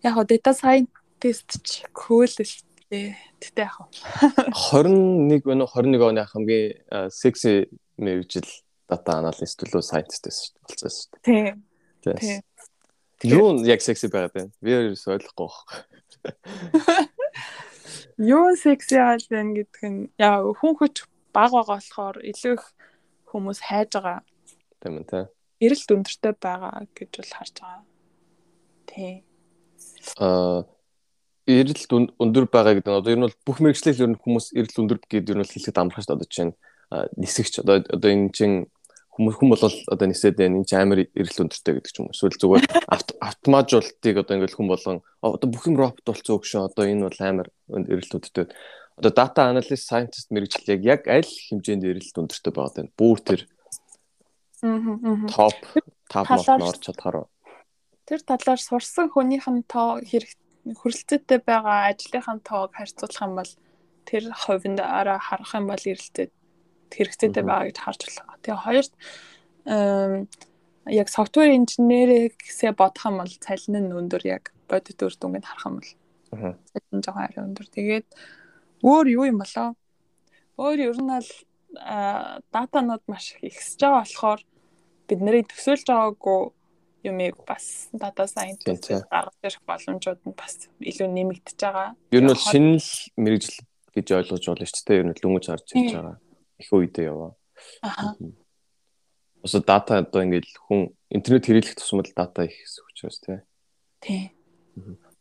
яг 0.00 0.14
го 0.16 0.24
data 0.24 0.56
scientist 0.56 1.60
ч 1.60 1.84
cool 1.92 2.24
л 2.24 2.48
тээ. 2.88 3.20
Тэгтээ 3.36 3.68
яг 3.68 3.76
21 4.56 5.44
өнөө 5.44 5.68
21 5.76 6.08
оны 6.08 6.24
хамгийн 6.24 7.12
sexy 7.12 7.68
мэрэгжил 8.00 8.48
data 8.88 9.20
analyst 9.20 9.60
лөө 9.68 9.84
scientist 9.84 10.56
болсон 10.64 10.88
шүү 10.88 11.12
дээ. 11.12 11.24
Тийм. 11.28 11.67
Тийм. 12.02 12.42
Юу 13.26 13.58
яг 13.66 13.82
sexy 13.82 14.10
байгаад 14.12 14.34
байна? 14.34 14.52
Би 14.62 14.74
ерөөс 14.74 15.06
ойлгохгүй 15.10 15.48
байна. 15.48 17.08
Юу 18.34 18.54
sexy 18.58 18.98
аа 18.98 19.18
байна 19.30 19.54
гэдг 19.58 19.78
нь 19.86 20.00
яа 20.18 20.42
хүн 20.42 20.74
хүч 20.78 21.06
баг 21.34 21.50
байгаа 21.54 21.78
болохоор 21.78 22.16
илүү 22.22 22.54
их 22.58 22.64
хүмүүс 23.30 23.58
хайж 23.66 23.90
байгаа. 23.94 24.22
Тийм 24.82 25.02
үү? 25.02 25.26
Эрэлт 25.58 25.90
өндөртэй 25.90 26.34
байгаа 26.38 26.86
гэж 26.94 27.10
бол 27.18 27.32
харж 27.34 27.54
байгаа. 27.58 27.82
Тийм 28.86 29.28
аа 30.18 30.64
эрэлт 31.48 31.90
өндөр 31.92 32.46
байгаа 32.50 32.76
гэдэг 32.76 32.92
нь 32.92 32.98
одоо 33.00 33.12
ер 33.12 33.18
нь 33.18 33.26
бол 33.26 33.38
бүх 33.46 33.58
мэрэгчлэл 33.60 34.04
ер 34.04 34.10
нь 34.12 34.20
хүмүүс 34.20 34.46
эрэлт 34.58 34.80
өндөр 34.80 34.98
гэдэг 35.00 35.32
ер 35.32 35.38
нь 35.40 35.48
хэлэхэд 35.48 35.80
амархан 35.80 36.02
шүү 36.04 36.10
дээ 36.12 36.18
одоо 36.18 36.28
чинь 36.28 36.52
нисэгч 37.16 37.54
одоо 37.64 37.76
одоо 37.88 38.10
энэ 38.12 38.32
чинь 38.36 38.56
хүмүүс 39.18 39.34
хүн 39.34 39.50
бол 39.50 39.62
одоо 39.66 40.06
нисээд 40.06 40.38
байна 40.38 40.62
энэ 40.62 40.68
чинь 40.70 40.78
амар 40.78 41.00
эрэлт 41.10 41.42
өндөртэй 41.42 41.74
гэдэг 41.74 41.90
ч 41.90 41.98
юм 41.98 42.06
уу. 42.06 42.14
Эсвэл 42.14 42.38
зүгээр 42.38 42.64
автоматжуултыг 43.18 44.14
одоо 44.22 44.34
ингээл 44.38 44.54
хүн 44.54 44.70
болгон 44.70 44.98
одоо 45.18 45.48
бүх 45.50 45.66
юм 45.66 45.74
робот 45.74 46.06
болцсон 46.06 46.38
үг 46.38 46.46
шүү 46.46 46.70
одоо 46.70 46.84
энэ 46.86 47.10
бол 47.10 47.18
амар 47.26 47.48
эрэлт 47.66 48.14
өндөртэй 48.14 48.46
одоо 48.98 49.10
data 49.10 49.50
analyst 49.50 49.90
scientist 49.90 50.30
мэрэгчлэл 50.30 50.86
яг 50.86 51.10
аль 51.10 51.26
хэмжээнд 51.26 51.82
эрэлт 51.82 52.14
өндөртэй 52.14 52.52
байгаа 52.54 52.86
вэ 52.86 52.94
бүр 52.94 53.18
тэр 53.26 53.40
топ 54.62 55.58
нот 56.14 56.48
орч 56.62 56.82
чадхаар 56.86 57.26
тэр 58.06 58.20
талаар 58.22 58.60
сурсан 58.62 59.06
хүнийх 59.10 59.46
нь 59.50 59.62
тоо 59.66 59.98
хэрэг 60.02 60.30
хөрөлцөөтэй 60.78 61.38
байгаа 61.46 61.90
ажлынхаа 61.90 62.38
тоог 62.42 62.70
харьцуулах 62.74 63.22
юм 63.22 63.34
бол 63.38 63.52
тэр 64.08 64.24
хувинд 64.34 64.80
араа 64.82 65.18
харах 65.22 65.52
юм 65.54 65.66
бол 65.70 65.84
эрэлтээ 65.92 66.26
хэрэгцээтэй 66.92 67.44
байгаа 67.44 67.68
гэж 67.68 67.78
харж 67.78 68.00
байна. 68.06 68.40
Тэгээ 68.42 68.64
хоёрт 68.64 68.92
яг 70.88 71.08
софтвер 71.08 71.52
инженерээсээ 71.52 72.72
бодох 72.72 73.04
юм 73.08 73.20
бол 73.20 73.34
цалин 73.40 73.88
нь 73.88 73.96
өндөр 73.96 74.22
яг 74.24 74.52
бодит 74.68 75.00
үр 75.04 75.14
дүнгийн 75.14 75.44
харах 75.44 75.66
юм 75.68 75.76
бол. 75.80 75.92
Аа. 76.32 76.54
Цалин 76.72 77.00
жоохон 77.04 77.24
арай 77.24 77.42
өндөр. 77.44 77.66
Тэгээд 77.68 78.06
өөр 78.82 79.06
юу 79.12 79.24
юм 79.28 79.38
болоо? 79.44 79.76
Өөр 80.56 80.78
ер 80.88 80.96
нь 80.96 81.12
бол 81.12 81.30
датанууд 82.52 83.04
маш 83.06 83.36
их 83.36 83.52
ихсэж 83.52 83.80
байгаа 83.84 84.02
болохоор 84.04 84.40
бид 85.08 85.20
нарыг 85.20 85.46
төсөөлж 85.52 85.86
байгаагүй 85.88 86.40
юмыг 87.04 87.36
бас 87.46 87.88
data 87.92 88.24
scientist 88.26 88.88
гаргаж 89.12 89.42
ирэх 89.44 89.62
боломжууд 89.68 90.20
нь 90.24 90.36
бас 90.36 90.68
илүү 90.80 91.08
нэмэгдэж 91.12 91.58
байгаа. 91.60 91.92
Ер 92.10 92.22
нь 92.24 92.30
бол 92.32 92.40
шинэл 92.40 92.90
мэрэгжил 93.20 93.60
гэж 93.94 94.06
ойлгож 94.16 94.44
байна 94.48 94.66
шүү 94.66 94.84
дээ. 94.88 95.00
Ер 95.00 95.06
нь 95.06 95.20
лүнж 95.22 95.46
харж 95.48 95.66
ирж 95.76 95.92
байгаа. 95.94 96.16
Их 96.58 96.70
үедээ 96.72 97.10
яваа. 97.10 97.32
Аа. 97.82 98.14
Ус 99.42 99.54
дата 99.62 100.02
одоо 100.02 100.22
ингээд 100.26 100.46
хүн 100.66 100.90
интернет 101.10 101.46
хэрэглэх 101.46 101.78
тусмал 101.78 102.06
дата 102.14 102.44
их 102.44 102.58
хэсэг 102.58 102.84
учраас 102.90 103.18
тий. 103.22 103.38
Тий. 104.02 104.22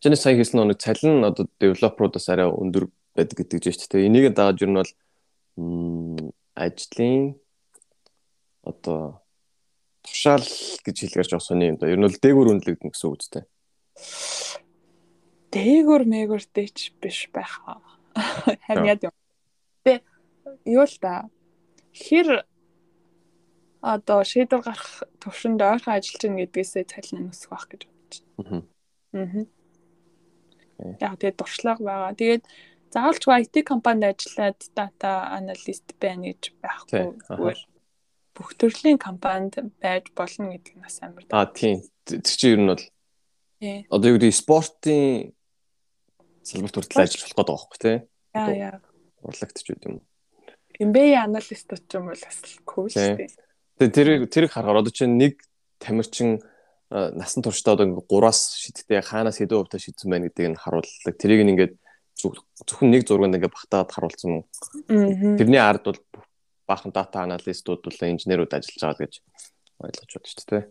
Чиний 0.01 0.17
сая 0.17 0.37
хэлсэн 0.37 0.65
нэг 0.65 0.81
цалин 0.81 1.25
одоо 1.25 1.45
девелоперуудаас 1.61 2.29
арай 2.29 2.49
өндөр 2.49 2.89
байдаг 3.13 3.37
гэдэг 3.37 3.61
жишээ 3.61 3.77
шүү 3.77 3.91
дээ. 3.93 4.07
Энийг 4.09 4.33
дааж 4.33 4.61
ер 4.61 4.69
нь 4.69 4.77
бол 4.77 6.33
ажлын 6.57 7.37
одоо 8.65 9.21
тушаал 10.01 10.45
гэж 10.85 10.95
хэлгэрч 11.01 11.29
байгаа 11.33 11.45
сони 11.45 11.69
юм 11.73 11.77
да. 11.77 11.89
Ер 11.89 11.97
нь 11.97 12.05
бол 12.05 12.17
дээгүүр 12.17 12.51
үнэлэгдэн 12.57 12.89
гэсэн 12.93 13.07
үг 13.09 13.17
үстэй. 13.21 13.43
Дээгүүр 15.53 16.03
мээгүүртэй 16.05 16.67
ч 16.73 16.93
биш 17.01 17.29
байх. 17.33 17.61
Харин 18.65 18.85
яа 18.85 18.97
юу 20.65 20.85
л 20.85 20.97
да. 21.01 21.29
Хэр 21.93 22.45
одоо 23.81 24.19
шийдвэр 24.23 24.61
гарах 24.61 25.03
төвшөнд 25.21 25.61
ойрхон 25.61 25.97
ажиллаж 25.97 26.21
гин 26.21 26.37
гэдгээсээ 26.41 26.83
цалин 26.91 27.29
нөсөх 27.29 27.51
байх 27.53 27.65
гэж 27.69 27.81
бодож 27.87 28.17
байна. 28.35 29.47
Аа. 30.77 30.93
Яг 31.01 31.13
тэгээд 31.17 31.39
дуршлаг 31.39 31.79
байгаа. 31.81 32.13
Тэгээд 32.13 32.43
заавалчгүй 32.93 33.33
IT 33.43 33.55
компанид 33.65 34.13
ажиллаад 34.13 34.59
дата 34.77 35.09
аналист 35.33 35.87
байна 35.97 36.29
гэж 36.31 36.53
байхгүй. 36.61 37.55
Бүх 38.37 38.49
төрлийн 38.53 39.01
компанид 39.01 39.57
байж 39.81 40.13
болно 40.13 40.53
гэдэг 40.53 40.73
нь 40.77 40.83
бас 40.85 41.01
амар. 41.01 41.25
Аа 41.33 41.49
тийм. 41.49 41.81
Тэр 42.05 42.21
чинь 42.21 42.53
ер 42.53 42.61
нь 42.61 42.69
бол 42.69 42.85
одоо 43.89 44.07
юу 44.13 44.17
гэдэг 44.21 44.33
спортын 44.37 45.33
салбарт 46.45 46.75
хүртэл 46.77 47.03
ажиллах 47.03 47.33
болох 47.35 47.65
гэдэг 47.73 47.73
байхгүй 47.73 47.79
тий. 47.81 47.97
Яа 48.37 48.53
яа. 48.53 48.77
Урлагч 49.25 49.65
үү 49.65 49.77
юм. 49.83 49.95
MBA 50.79 51.17
аналист 51.23 51.69
ч 51.73 51.91
юм 51.97 52.09
бол 52.09 52.17
бас 52.17 52.37
cool 52.65 52.89
шүү 52.89 53.17
дээ. 53.17 53.29
Тэгээ 53.77 53.93
тэр 53.93 54.07
тэрийг 54.29 54.51
харахаар 54.53 54.81
одоо 54.81 54.93
чинь 54.93 55.17
нэг 55.17 55.41
тамирчин 55.81 56.41
насан 56.89 57.43
туршдаа 57.43 57.75
одоо 57.75 57.85
ингээ 57.89 58.07
3-аас 58.07 58.39
шидтэй 58.57 59.01
хаанаас 59.03 59.37
хэдэн 59.37 59.57
хувьтай 59.57 59.81
шидсэн 59.81 60.07
байна 60.07 60.29
гэдгийг 60.29 60.55
нь 60.55 60.61
харуулдаг. 60.61 61.13
Тэрийг 61.19 61.43
ингээд 61.43 61.73
зөвхөн 62.17 62.89
нэг 62.89 63.03
зурганд 63.05 63.37
ингээ 63.37 63.51
багтаад 63.51 63.91
харуулсан. 63.91 64.47
Тэрний 64.87 65.61
ард 65.61 65.83
бол 65.83 65.99
баахан 66.65 66.91
дата 66.95 67.27
аналистууд 67.27 67.81
бол 67.83 67.99
инженерүүд 68.01 68.55
ажиллаж 68.55 68.81
байгаа 68.81 69.01
гэж 69.03 69.13
ойлгож 69.83 70.11
байна 70.15 70.29
шүү 70.31 70.47
дээ. 70.47 70.63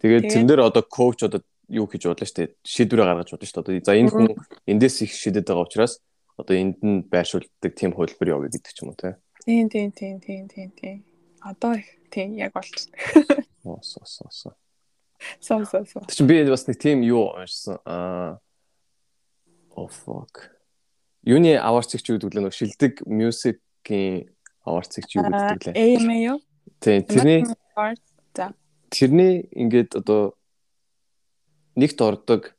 Тэгээд 0.00 0.24
тэрэн 0.30 0.48
дээр 0.48 0.62
одоо 0.64 0.82
коуч 0.86 1.18
одоо 1.26 1.40
юу 1.68 1.86
хийж 1.90 2.06
бодлоо 2.06 2.28
шүү 2.28 2.38
дээ. 2.40 2.48
Шийдвэрээ 2.64 3.06
гаргаж 3.08 3.28
бодлоо 3.34 3.48
шүү 3.48 3.64
дээ. 3.64 3.84
За 3.84 3.98
энэ 3.98 4.10
хүн 4.12 4.26
эндээс 4.70 4.96
их 5.04 5.12
шидэд 5.12 5.48
байгаа 5.48 5.66
учраас 5.66 6.00
одоо 6.36 6.54
энд 6.56 6.78
нь 6.82 7.04
байршуулдаг 7.06 7.72
тийм 7.74 7.92
хөлбөр 7.94 8.32
явъя 8.34 8.50
гэдэг 8.50 8.72
ч 8.72 8.82
юм 8.82 8.92
уу 8.92 8.98
те. 8.98 9.18
Тийм 9.44 9.68
тийм 9.68 9.90
тийм 9.92 10.20
тийм 10.20 10.48
тийм 10.48 10.70
тийм. 10.74 10.98
Одоо 11.42 11.78
тийм 12.10 12.34
яг 12.38 12.52
болж. 12.52 12.90
Оо 13.64 13.80
соо 13.82 14.04
соо 14.04 14.30
соо. 14.30 14.54
Соо 15.40 15.64
соо. 15.64 16.04
Тэг 16.08 16.16
чи 16.16 16.24
би 16.24 16.42
бас 16.46 16.66
нэг 16.66 16.78
тийм 16.80 17.04
юу 17.04 17.32
уншсан. 17.34 17.78
Аа 17.84 18.40
Oh 19.76 19.88
fuck. 19.90 20.54
Юуны 21.26 21.56
аварцыг 21.58 22.02
чи 22.02 22.14
гэдэг 22.14 22.30
лээ 22.30 22.54
шилдэг 22.54 23.02
мьюзикийн 23.10 24.30
аварцыг 24.62 25.08
чи 25.10 25.18
юу 25.18 25.26
гэдэг 25.26 25.74
лээ. 25.74 25.98
AMA 25.98 26.16
юу? 26.22 26.38
Тийм 26.78 27.02
тэрний. 27.02 27.42
Тэрний 28.94 29.50
ингээд 29.50 29.98
одоо 29.98 30.38
нэгт 31.74 31.98
ордог 31.98 32.54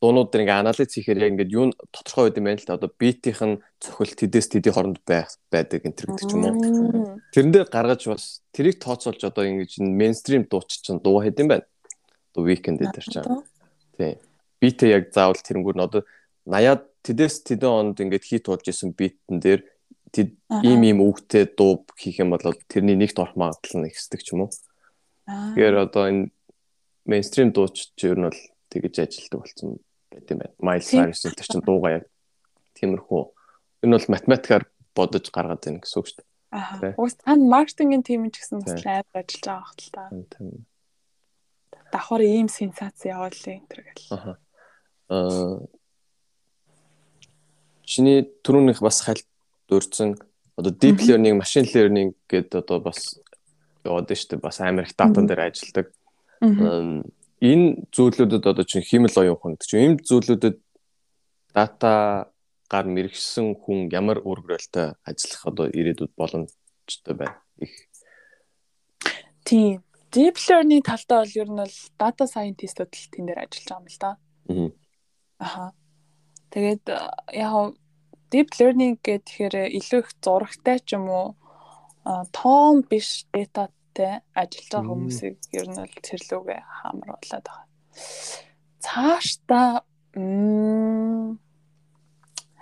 дуунууд 0.00 0.28
дээр 0.28 0.44
ингээ 0.44 0.60
анализ 0.60 0.92
хийхээр 0.92 1.22
яг 1.24 1.30
ингээд 1.32 1.54
юу 1.56 1.72
тодорхой 1.88 2.28
байд 2.28 2.36
юм 2.36 2.46
байна 2.46 2.60
л 2.60 2.68
та 2.68 2.76
одоо 2.76 2.90
битийнх 2.92 3.42
нь 3.42 3.60
цохилт 3.80 4.16
тэдэс 4.20 4.46
тэдийн 4.52 4.74
хооронд 4.76 5.00
байдаг 5.08 5.80
энэ 5.80 5.96
төр 5.96 6.08
гэдэг 6.12 6.26
ч 6.28 6.32
юм 6.36 6.44
уу. 6.44 7.16
Тэрэн 7.32 7.52
дээр 7.52 7.68
гаргаж 7.72 8.02
бас 8.04 8.44
тэрийг 8.52 8.76
тооцоолж 8.76 9.20
одоо 9.24 9.44
ингэж 9.48 9.80
мейнстрим 9.80 10.44
дууч 10.44 10.84
чинь 10.84 11.00
дуу 11.00 11.24
хэд 11.24 11.40
юм 11.40 11.48
байна. 11.48 11.66
Одоо 12.36 12.44
викенд 12.44 12.84
дээр 12.84 13.08
чинь. 13.08 13.24
Тий. 13.96 14.20
Битээ 14.60 15.00
яг 15.00 15.04
заавал 15.16 15.40
тэрэнгүүр 15.40 15.76
нь 15.80 15.86
одоо 15.88 16.04
80-аад 16.44 16.82
тэдэс 17.00 17.34
тэдэн 17.48 17.96
онд 17.96 17.96
ингээд 17.96 18.24
хит 18.28 18.44
туулж 18.44 18.68
исэн 18.68 18.92
битэн 18.92 19.40
дээр 19.40 19.64
тэд 20.12 20.36
ийм 20.60 20.84
ийм 20.84 21.00
үгтэй 21.00 21.48
дуу 21.56 21.88
хийх 21.96 22.20
юм 22.20 22.36
бол 22.36 22.44
тэрний 22.68 23.00
нэгт 23.00 23.16
орох 23.16 23.36
магадлал 23.36 23.80
нь 23.80 23.88
ихсдэг 23.88 24.20
ч 24.20 24.36
юм 24.36 24.44
уу. 24.44 24.52
Тэгэхээр 25.26 25.76
одоо 25.88 26.04
энэ 26.08 26.22
мейнстрим 27.08 27.50
дууч 27.50 27.96
ч 27.96 28.00
ер 28.06 28.18
нь 28.20 28.28
бол 28.28 28.40
тэгэж 28.76 28.94
ажилтдаг 29.00 29.40
болсон 29.40 29.80
байт 30.12 30.28
юм 30.28 30.38
байна. 30.44 30.54
Miles 30.60 30.88
Cyrus 30.92 31.24
тэр 31.24 31.48
чинь 31.48 31.64
дуугаа 31.64 31.92
яг 32.00 32.04
тиймэрхүү. 32.76 33.22
Энэ 33.84 33.96
бол 33.96 34.12
математикаар 34.12 34.64
бодож 34.92 35.24
гаргаад 35.32 35.64
байна 35.64 35.80
гэсэн 35.80 35.98
үг 36.00 36.06
шүү 36.12 36.18
дээ. 36.20 36.28
Аа. 36.52 36.94
Уус 37.00 37.14
тань 37.16 37.48
маркетингийн 37.48 38.04
тим 38.04 38.28
ч 38.28 38.44
гэсэн 38.44 38.60
бас 38.60 38.84
амар 38.84 39.16
ажиллаж 39.16 39.44
байгаа 39.48 39.68
хэл 39.72 39.90
та. 39.92 40.04
Тийм. 40.36 40.66
Давхар 41.92 42.22
ийм 42.22 42.48
сенсац 42.52 43.00
явуулъя 43.08 43.56
энэ 43.56 43.68
төр 43.72 43.80
гэл. 43.80 44.08
Аа. 44.12 44.36
Аа. 45.08 45.56
Чиний 47.86 48.28
түрүүнийх 48.44 48.80
бас 48.84 49.00
хальт 49.00 49.26
дурдсан 49.68 50.20
одоо 50.56 50.72
deep 50.72 51.00
learning, 51.04 51.36
machine 51.36 51.68
learning 51.72 52.16
гэдэг 52.28 52.64
одоо 52.64 52.80
бас 52.80 53.20
яваад 53.84 54.08
дээ. 54.08 54.40
Бас 54.40 54.60
амар 54.60 54.84
их 54.84 54.96
датан 54.96 55.28
дээр 55.28 55.48
ажилладаг. 55.48 55.92
Аа 56.40 57.04
энэ 57.40 57.88
зүйлүүдэд 57.92 58.44
одоо 58.46 58.64
чинь 58.64 58.86
химэл 58.86 59.16
оюун 59.20 59.38
хүн 59.40 59.52
гэдэг 59.54 59.68
чинь 59.68 59.84
энэ 59.86 60.02
зүйлүүдэд 60.08 60.56
дата 61.52 61.92
гар 62.68 62.86
мэрэгсэн 62.88 63.56
хүн 63.62 63.92
ямар 63.92 64.18
үр 64.24 64.40
гөрөлтэй 64.42 64.96
ажиллах 65.04 65.42
одоо 65.46 65.66
ирээдүйд 65.70 66.12
боломжтой 66.16 67.14
байна 67.14 67.40
их. 67.60 67.74
Тийм. 69.44 69.82
Deep 70.12 70.36
learning 70.48 70.82
талдаа 70.82 71.22
бол 71.22 71.36
ер 71.36 71.48
нь 71.50 71.60
бол 71.60 71.76
data 72.00 72.24
scientist-ууд 72.24 72.92
л 72.94 73.10
тэн 73.12 73.24
дээр 73.26 73.40
ажиллаж 73.44 73.68
байгаа 73.68 73.84
юм 73.84 73.86
л 73.86 73.98
да. 74.00 74.10
Аа. 75.44 75.70
Тэгээд 76.50 76.84
яг 77.36 77.76
deep 78.32 78.50
learning 78.58 78.96
гэхээр 79.04 79.76
илүү 79.76 80.00
их 80.02 80.10
зурагтай 80.24 80.80
ч 80.80 80.96
юм 80.96 81.06
уу 81.12 81.26
тоон 82.32 82.82
биш 82.88 83.26
data 83.34 83.68
те 83.96 84.08
ажиллаж 84.36 84.68
байгаа 84.72 84.92
хүмүүсийг 84.92 85.36
ер 85.56 85.66
нь 85.72 85.78
бол 85.80 86.04
цэрлүүгээ 86.06 86.60
хамруулад 86.78 87.46
байгаа. 87.48 87.66
Цаашдаа 88.84 89.68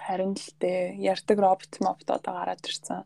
харин 0.05 0.33
л 0.39 0.49
дээ 0.63 0.81
ярддаг 1.11 1.39
робот 1.43 1.75
мопт 1.83 2.09
одоо 2.11 2.33
гараад 2.39 2.63
ирсэн. 2.63 3.03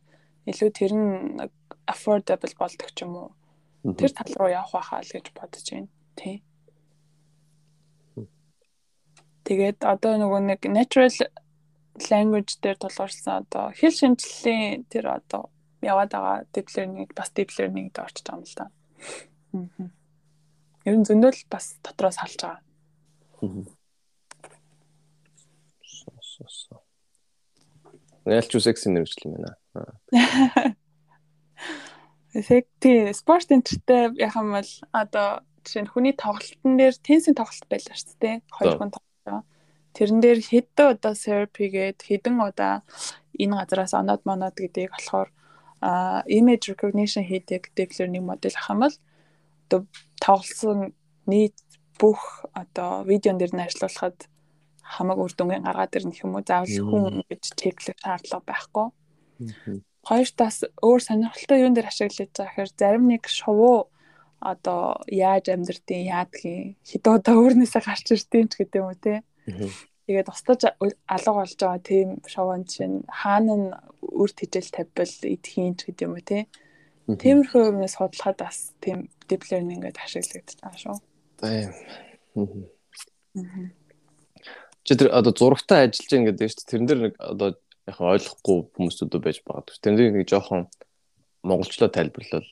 Илүү 0.50 0.70
тэр 0.76 0.92
нь 0.92 1.40
affordable 1.88 2.54
болдог 2.60 2.90
ч 2.92 2.98
юм 3.06 3.14
уу. 3.16 3.30
Тэр 3.96 4.12
тал 4.12 4.32
руу 4.36 4.50
явах 4.52 4.76
байхаа 4.76 5.00
л 5.00 5.14
гэж 5.14 5.26
бодож 5.32 5.64
байна. 5.72 5.88
Тий. 6.18 6.36
Тэгээд 9.46 9.78
одоо 9.88 10.20
нөгөө 10.20 10.40
нэг 10.52 10.60
natural 10.68 11.08
language 12.10 12.60
дээр 12.62 12.76
тулгуурсан 12.82 13.46
одоо 13.46 13.72
хэл 13.72 13.94
шинжилгээний 13.94 14.84
тэр 14.92 15.18
одоо 15.18 15.48
яваад 15.82 16.10
байгаа 16.12 16.44
deep 16.52 16.68
learning 16.76 17.08
бас 17.14 17.30
deep 17.34 17.50
learning-д 17.58 17.98
орчиж 18.02 18.26
байгаа 18.26 18.40
юм 18.40 18.46
л 18.46 18.56
да. 18.58 18.66
Аа. 19.54 19.90
Ер 20.88 20.96
нь 20.98 21.06
зөндөл 21.06 21.40
бас 21.50 21.78
дотроос 21.84 22.18
халж 22.18 22.40
байгаа. 22.42 22.62
Нэлч 28.28 28.52
үсэгсэн 28.54 28.92
нэрвчлэн 28.94 29.32
байна. 29.36 29.56
Эффекти 32.36 33.12
спорт 33.16 33.48
энтертэй 33.50 34.12
яхам 34.20 34.52
бол 34.52 34.72
одоо 34.92 35.40
жишээ 35.64 35.82
нь 35.84 35.92
хүний 35.92 36.14
тоглолтын 36.14 36.76
дээр 36.76 36.96
тенсийн 37.00 37.36
тоглолт 37.36 37.66
байлаа 37.68 37.96
шүү 37.96 38.16
дээ. 38.20 38.36
Хоёр 38.52 38.76
хүн 38.76 38.92
тоглож 38.92 39.18
байгаа. 39.24 39.44
Тэрэн 39.96 40.20
дээр 40.20 40.40
хэдэн 40.44 40.86
удаа 40.92 41.14
хийгээд 41.16 41.98
хэдэн 42.04 42.36
удаа 42.38 42.84
энэ 43.38 43.56
газараас 43.58 43.92
оноод 43.96 44.22
моноод 44.28 44.56
гэдгийг 44.60 44.92
болохоор 44.92 45.28
а 45.80 46.22
image 46.26 46.68
recognition 46.72 47.22
хийдэг 47.24 47.70
deep 47.76 47.90
learning 47.98 48.26
модель 48.26 48.58
ах 48.58 48.70
юм 48.70 48.80
бол 48.82 48.96
одоо 49.68 49.80
тоглосон 50.20 50.92
нийт 51.26 51.56
бүх 52.00 52.46
одоо 52.54 53.04
видеон 53.04 53.38
дээр 53.38 53.52
нь 53.54 53.64
ажиллуулахад 53.66 54.18
хамаг 54.82 55.18
үр 55.20 55.32
дүнгийн 55.34 55.66
гаргаад 55.66 55.96
ирнэ 55.96 56.14
юм 56.24 56.34
уу 56.34 56.44
заавал 56.46 56.78
хүн 56.88 57.20
ингэж 57.20 57.44
чеклэх 57.60 57.98
шаардлага 58.00 58.48
байхгүй. 58.48 58.86
Хоёр 60.08 60.28
тас 60.32 60.64
өөр 60.80 61.00
сонирхолтой 61.04 61.58
юун 61.62 61.74
дээр 61.76 61.90
ашиглаж 61.92 62.32
байгаа 62.32 62.54
хэрэг 62.54 62.74
зарим 62.80 63.04
нэг 63.12 63.22
шувуу 63.28 63.92
одоо 64.40 65.02
яаж 65.10 65.50
амьдртын 65.50 66.08
яадгийн 66.08 66.78
хэд 66.88 67.04
удаа 67.04 67.34
өөрнөөсөө 67.36 67.82
гарч 67.84 68.06
иртин 68.14 68.46
ч 68.48 68.52
гэдэг 68.56 68.78
юм 68.80 68.88
уу 68.88 68.96
те. 68.96 69.22
Тэгээд 70.08 70.32
устдаж 70.32 70.72
алга 71.04 71.32
болж 71.36 71.52
байгаа 71.60 71.84
тийм 71.84 72.24
шовон 72.24 72.64
чинь 72.64 73.04
хаана 73.12 73.54
нь 73.60 73.68
үр 74.00 74.32
тижэл 74.32 74.72
тавьбал 74.72 75.12
эдхийн 75.20 75.76
ч 75.76 75.92
гэдэг 75.92 76.08
юм 76.08 76.16
уу 76.16 76.24
тий. 76.24 76.48
Тиймэрхүү 77.12 77.76
юмнаас 77.76 78.00
судлахад 78.00 78.40
бас 78.40 78.72
тийм 78.80 79.12
deep 79.28 79.44
learning 79.52 79.84
гэдэг 79.84 80.00
ашиглагдаж 80.00 80.56
байгаа 80.64 80.80
шүү. 80.80 80.96
Тийм. 81.44 81.68
Чи 84.88 84.96
тэр 84.96 85.12
одоо 85.12 85.36
зурагтай 85.36 85.92
ажиллаж 85.92 86.08
байгаа 86.08 86.32
гэдэг 86.32 86.56
чинь 86.56 86.68
тэрэн 86.72 86.88
дээр 86.88 87.00
нэг 87.04 87.14
одоо 87.20 87.48
яг 87.84 87.98
ойлгохгүй 88.00 88.58
хүмүүсүүд 88.80 89.12
байж 89.20 89.44
байгаа. 89.44 89.76
Тэрэн 89.76 89.96
дээр 90.00 90.16
нэг 90.16 90.24
жоохон 90.24 90.72
монголчлоо 91.44 91.92
тайлбарлал 91.92 92.48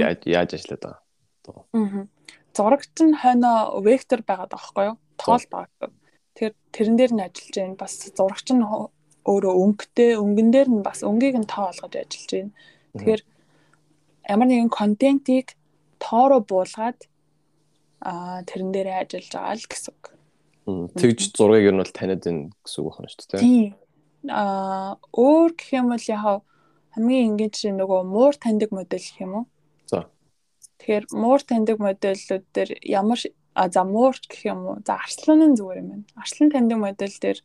яаж 0.00 0.24
яаж 0.24 0.56
ажиллаад 0.56 1.04
байгаа. 1.44 1.64
Аа. 1.76 2.08
Зурагт 2.56 2.96
нь 3.04 3.12
хойно 3.20 3.80
вектор 3.84 4.24
байгаад 4.24 4.48
байгаа 4.48 4.56
байхгүй 4.56 4.84
юу? 4.88 4.96
Тоол 5.20 5.44
байгаа. 5.52 5.92
Тэгэхээр 6.34 6.54
тэрэн 6.74 6.96
дээр 6.98 7.12
нь 7.14 7.24
ажиллаж 7.24 7.54
байна. 7.54 7.78
Бас 7.78 7.92
зурагч 8.10 8.48
нь 8.50 8.66
өөрөө 9.24 9.54
өнгөтэй, 9.64 10.18
өнгөн 10.18 10.50
дээр 10.50 10.68
нь 10.68 10.82
бас 10.82 11.00
өнгийг 11.06 11.38
нь 11.38 11.46
тоо 11.46 11.70
олгож 11.70 11.94
ажиллаж 11.94 12.30
байна. 12.34 12.52
Тэгэхээр 12.98 13.22
ямар 14.34 14.48
нэгэн 14.50 14.70
контентийг 14.72 15.54
тоороо 16.02 16.40
буулгаад 16.42 16.98
аа 18.02 18.42
тэрэн 18.44 18.74
дээрээ 18.74 18.96
ажиллаж 19.06 19.30
байгаа 19.32 19.56
л 19.56 19.70
гэсэн 19.70 19.92
үг. 19.94 20.04
Тэгж 20.98 21.20
зургийг 21.36 21.68
ер 21.70 21.74
нь 21.76 21.82
бол 21.82 21.94
таниад 21.94 22.22
байна 22.24 22.52
гэсэн 22.64 22.80
үг 22.84 22.94
байна 22.98 23.10
шүү 23.12 23.28
дээ. 23.30 23.40
Тийм. 23.40 23.72
Аа 24.28 24.96
өөр 25.12 25.50
гэх 25.56 25.70
юм 25.76 25.86
бол 25.92 26.06
яг 26.08 26.42
хамгийн 26.94 27.26
энгийн 27.34 27.52
жишээ 27.52 27.74
нөгөө 27.74 28.00
муур 28.06 28.34
таньдаг 28.38 28.70
модель 28.72 29.02
гэх 29.02 29.22
юм 29.24 29.32
уу? 29.34 29.44
За. 29.90 30.08
Тэгэхээр 30.78 31.04
муур 31.12 31.40
таньдаг 31.42 31.78
модельлүүд 31.82 32.44
дээр 32.54 32.70
ямар 32.84 33.20
а 33.54 33.70
за 33.70 33.84
муур 33.84 34.18
гэх 34.18 34.44
юм 34.44 34.66
уу? 34.66 34.76
За 34.86 34.98
арслан 34.98 35.54
нь 35.54 35.56
зүгээр 35.56 35.80
юм 35.80 35.88
байна. 35.90 36.04
Арслан 36.18 36.50
таньдаг 36.50 36.78
модель 36.78 37.18
дээр 37.22 37.38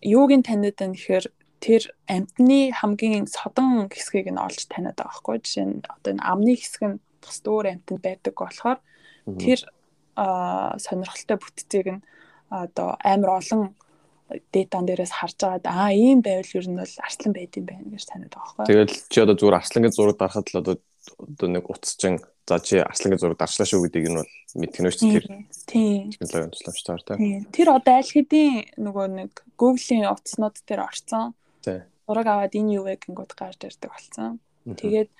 юуг 0.00 0.30
нь 0.32 0.42
таниад 0.42 0.76
байна 0.80 0.96
гэхээр 0.96 1.26
тэр 1.60 1.82
амтны 2.08 2.72
хамгийн 2.72 3.28
содон 3.28 3.92
хэсгийг 3.92 4.32
нь 4.32 4.40
олж 4.40 4.66
таниад 4.66 4.96
байгаа 4.96 5.12
байхгүй. 5.12 5.36
Жишээ 5.44 5.66
нь 5.68 5.76
одоо 5.84 6.10
энэ 6.16 6.24
амны 6.24 6.52
хэсэг 6.56 6.82
нь 6.88 7.00
бус 7.22 7.38
өөр 7.44 7.66
амтнд 7.76 8.00
байдаг 8.00 8.34
болохоор 8.34 8.78
тэр 9.38 9.60
сонирхолтой 10.16 11.38
бүтцийг 11.38 11.86
нь 11.92 12.02
одоо 12.50 12.96
амар 13.04 13.38
олон 13.38 13.76
датан 14.52 14.84
дээрээс 14.88 15.12
харж 15.12 15.38
байгаад 15.40 15.66
аа 15.68 15.92
ийм 15.92 16.24
байвал 16.24 16.56
ер 16.56 16.66
нь 16.68 16.80
бол 16.80 16.94
арслан 17.04 17.32
байд 17.36 17.52
юм 17.60 17.66
байна 17.68 17.88
гэж 17.92 18.04
таниад 18.08 18.32
байгаа 18.32 18.54
байхгүй. 18.56 18.68
Тэгэл 18.72 18.96
чи 19.12 19.18
одоо 19.20 19.36
зүгээр 19.36 19.60
арслангийн 19.60 19.92
зураг 19.94 20.16
дарахад 20.16 20.48
л 20.50 20.60
одоо 20.60 20.74
одоо 21.20 21.48
нэг 21.48 21.64
утасчин 21.68 22.16
за 22.48 22.58
чи 22.58 22.76
арслангийн 22.82 23.20
зураг 23.22 23.38
дарчлаа 23.38 23.66
шүү 23.66 23.86
гэдгийг 23.86 24.08
нь 24.10 24.18
бол 24.18 24.32
мэдэх 24.58 24.80
нь 24.82 24.90
шүү 24.90 25.12
тэр. 25.14 25.26
Тийм. 25.70 26.10
Технологийн 26.10 26.52
тусламжтайгаар 26.52 27.02
тийм. 27.18 27.44
Тэр 27.54 27.68
одоо 27.70 27.94
аль 28.02 28.10
хэдийн 28.10 28.74
нөгөө 28.82 29.06
нэг 29.14 29.32
Google-ийн 29.54 30.10
утаснууд 30.10 30.56
дээр 30.66 30.82
орцсон. 30.82 31.34
Тийм. 31.62 31.86
Зураг 32.08 32.26
аваад 32.26 32.52
энэ 32.58 32.74
юу 32.82 32.84
вэ 32.90 32.98
гингүүд 32.98 33.32
гарч 33.38 33.62
ирдэг 33.62 33.90
болсон. 33.94 34.42
Тэгээд 34.66 35.10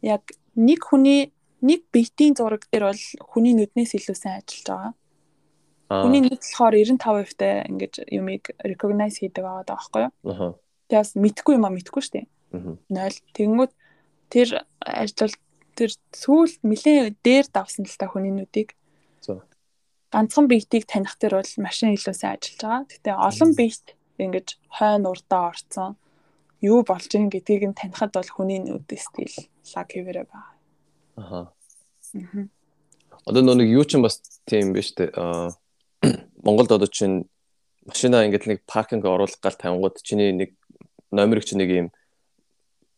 яг 0.00 0.24
нэг 0.56 0.80
хүний 0.80 1.32
нэг 1.60 1.84
биетийн 1.92 2.32
зураг 2.32 2.64
дээр 2.72 2.88
бол 2.88 3.04
хүний 3.28 3.52
нүднээс 3.52 3.92
илүү 4.00 4.16
сайн 4.16 4.40
ажиллаж 4.40 4.64
байгаа. 4.68 4.92
Хүний 5.90 6.22
нийт 6.24 6.40
болохоор 6.40 6.74
95% 6.80 7.36
та 7.36 7.66
ингэж 7.68 7.94
юмыг 8.08 8.54
recognize 8.64 9.20
хийдэг 9.20 9.44
байгаа 9.44 9.68
байхгүй 9.68 10.00
юу? 10.06 10.12
Аа. 10.32 10.52
Тэгээс 10.88 11.12
мэдхгүй 11.18 11.54
юм 11.60 11.66
а 11.66 11.74
мэдхгүй 11.74 12.00
шүү 12.00 12.14
дээ. 12.14 12.26
Аа. 12.56 12.78
0. 12.88 13.20
Тэнгүүд 13.36 13.72
тэр 14.30 14.48
ажил 14.80 15.34
тэр 15.76 15.90
сүүл 16.12 16.54
нэлээ 16.62 17.14
дээр 17.22 17.46
давсан 17.52 17.86
л 17.86 17.98
та 17.98 18.06
хүний 18.10 18.34
нүдийг. 18.34 18.74
За. 19.20 19.42
Ганцхан 20.12 20.46
биетийг 20.50 20.86
таних 20.86 21.14
төр 21.18 21.40
бол 21.40 21.52
машин 21.62 21.94
илүү 21.94 22.14
сайн 22.14 22.38
ажиллаж 22.38 22.60
байгаа. 22.60 22.82
Гэтэ 22.90 23.10
олон 23.14 23.50
биет 23.54 23.86
ингэж 24.18 24.48
хойно 24.68 25.10
урдаа 25.14 25.54
орцсон 25.54 25.96
юу 26.60 26.84
болж 26.84 27.08
ийн 27.14 27.32
гэдгийг 27.32 27.64
нь 27.72 27.78
танихад 27.78 28.12
бол 28.12 28.30
хүний 28.30 28.60
нүдээс 28.60 29.06
тэгэл 29.16 29.36
лаг 29.74 29.88
хэвээрээ 29.88 30.26
байгаа. 30.28 30.54
Аа. 31.16 31.46
Аа. 31.48 32.48
Одоо 33.24 33.42
нэг 33.56 33.68
юу 33.68 33.84
ч 33.88 33.96
бас 33.96 34.20
тийм 34.44 34.76
биш 34.76 34.92
үү? 34.96 35.08
Аа 35.16 35.56
Монголд 36.44 36.72
одоо 36.72 36.88
чинь 36.88 37.28
машина 37.84 38.24
ингээд 38.28 38.48
нэг 38.48 38.58
паркинг 38.68 39.04
оруулах 39.04 39.40
гал 39.40 39.56
тавингууд 39.56 40.00
чиний 40.04 40.32
нэг 40.32 40.56
номерыг 41.12 41.44
чи 41.44 41.56
нэг 41.56 41.68
юм 41.68 41.88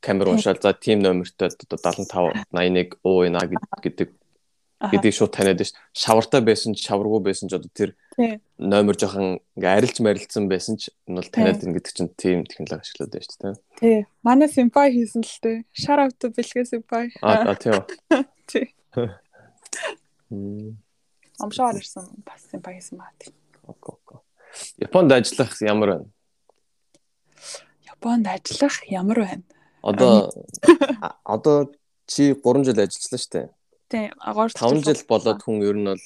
камер 0.03 0.35
уншаал 0.35 0.59
за 0.61 0.75
тим 0.75 0.99
номертой 0.99 1.49
одоо 1.49 1.79
75 1.79 2.11
81 2.51 2.99
УНА 3.07 3.41
гэдэг 3.83 4.11
гэдгийг 4.91 5.15
шууд 5.15 5.31
таниад 5.31 5.63
ш. 5.63 5.79
Шавартай 5.95 6.43
байсан 6.43 6.75
ч 6.75 6.83
шаваргүй 6.83 7.23
байсан 7.23 7.47
ч 7.47 7.55
одоо 7.55 7.71
тэр 7.71 7.95
номер 8.59 8.99
жоохон 8.99 9.39
ингээ 9.55 9.79
арилж 9.79 10.03
марилцсан 10.03 10.51
байсан 10.51 10.75
ч 10.75 10.91
энэ 11.07 11.23
бол 11.23 11.31
таниад 11.31 11.63
ин 11.63 11.75
гэдэг 11.79 11.93
чинь 11.95 12.11
тийм 12.19 12.43
технологи 12.43 12.83
ашиглаад 12.83 13.15
шүү 13.15 13.39
дээ. 13.39 13.55
Тий. 13.79 13.99
Манай 14.27 14.51
симпай 14.51 14.91
хийсэн 14.91 15.23
л 15.23 15.39
дээ. 15.39 15.63
Shout 15.71 16.01
out 16.03 16.19
to 16.19 16.35
бэлгээ 16.35 16.67
симпай. 16.67 17.15
Аа 17.23 17.55
тийм. 17.55 17.87
Тий. 18.51 18.75
Амшаар 21.39 21.79
ирсэн 21.79 22.11
бас 22.27 22.43
симпай 22.51 22.83
хийсэн 22.83 22.99
баа 22.99 23.15
тийм. 23.23 23.35
Окей, 23.71 23.95
окей. 23.95 24.19
Японд 24.83 25.13
ажиллах 25.15 25.55
ямар 25.63 25.89
байна? 25.95 26.11
Японд 27.87 28.27
ажиллах 28.27 28.83
ямар 28.91 29.19
байна? 29.23 29.47
Одоо 29.83 30.31
одоо 31.25 31.75
чи 32.07 32.35
3 32.35 32.65
жил 32.65 32.79
ажилласан 32.79 33.19
шүү 33.19 33.33
дээ. 33.35 33.49
Тийм, 33.91 34.11
агаарч 34.23 34.55
5 34.55 34.87
жил 34.87 35.03
болоод 35.11 35.41
хүн 35.43 35.63
ер 35.67 35.77
нь 35.77 35.89
бол 35.91 36.05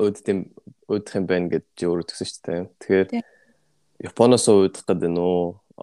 өөдд 0.00 0.26
юм 0.32 0.40
өөдөх 0.88 1.14
юм 1.20 1.26
байна 1.28 1.52
гэж 1.52 1.64
чи 1.76 1.84
өөрөө 1.86 2.06
тгсэн 2.08 2.26
шүү 2.28 2.42
дээ. 2.48 2.62
Тэгэхээр 2.80 3.08
Японоос 4.02 4.48
өөдөх 4.48 4.82
гэдэг 4.88 5.10
нь 5.12 5.20
үү? 5.20 5.40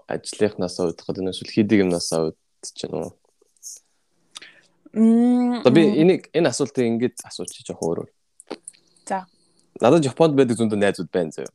Ажлынхнаас 0.10 0.76
өөдөх 0.82 1.06
гэдэг 1.06 1.24
нь 1.24 1.32
эсвэл 1.32 1.54
хийдэг 1.54 1.82
юмнаас 1.86 2.10
өөдчих 2.12 2.76
чинь 2.76 2.98
үү? 2.98 3.14
Мм. 4.94 5.62
Би 5.70 5.82
энийг 6.02 6.34
энэ 6.34 6.50
асуултыг 6.50 6.82
ингэж 6.82 7.22
асуучих 7.30 7.62
жоох 7.62 7.82
өөрөөр. 7.86 8.10
За. 9.06 9.30
Надад 9.78 10.06
Японд 10.06 10.34
байдаг 10.34 10.58
зөндөө 10.58 10.82
найзууд 10.82 11.14
байна 11.14 11.30
зөө. 11.30 11.50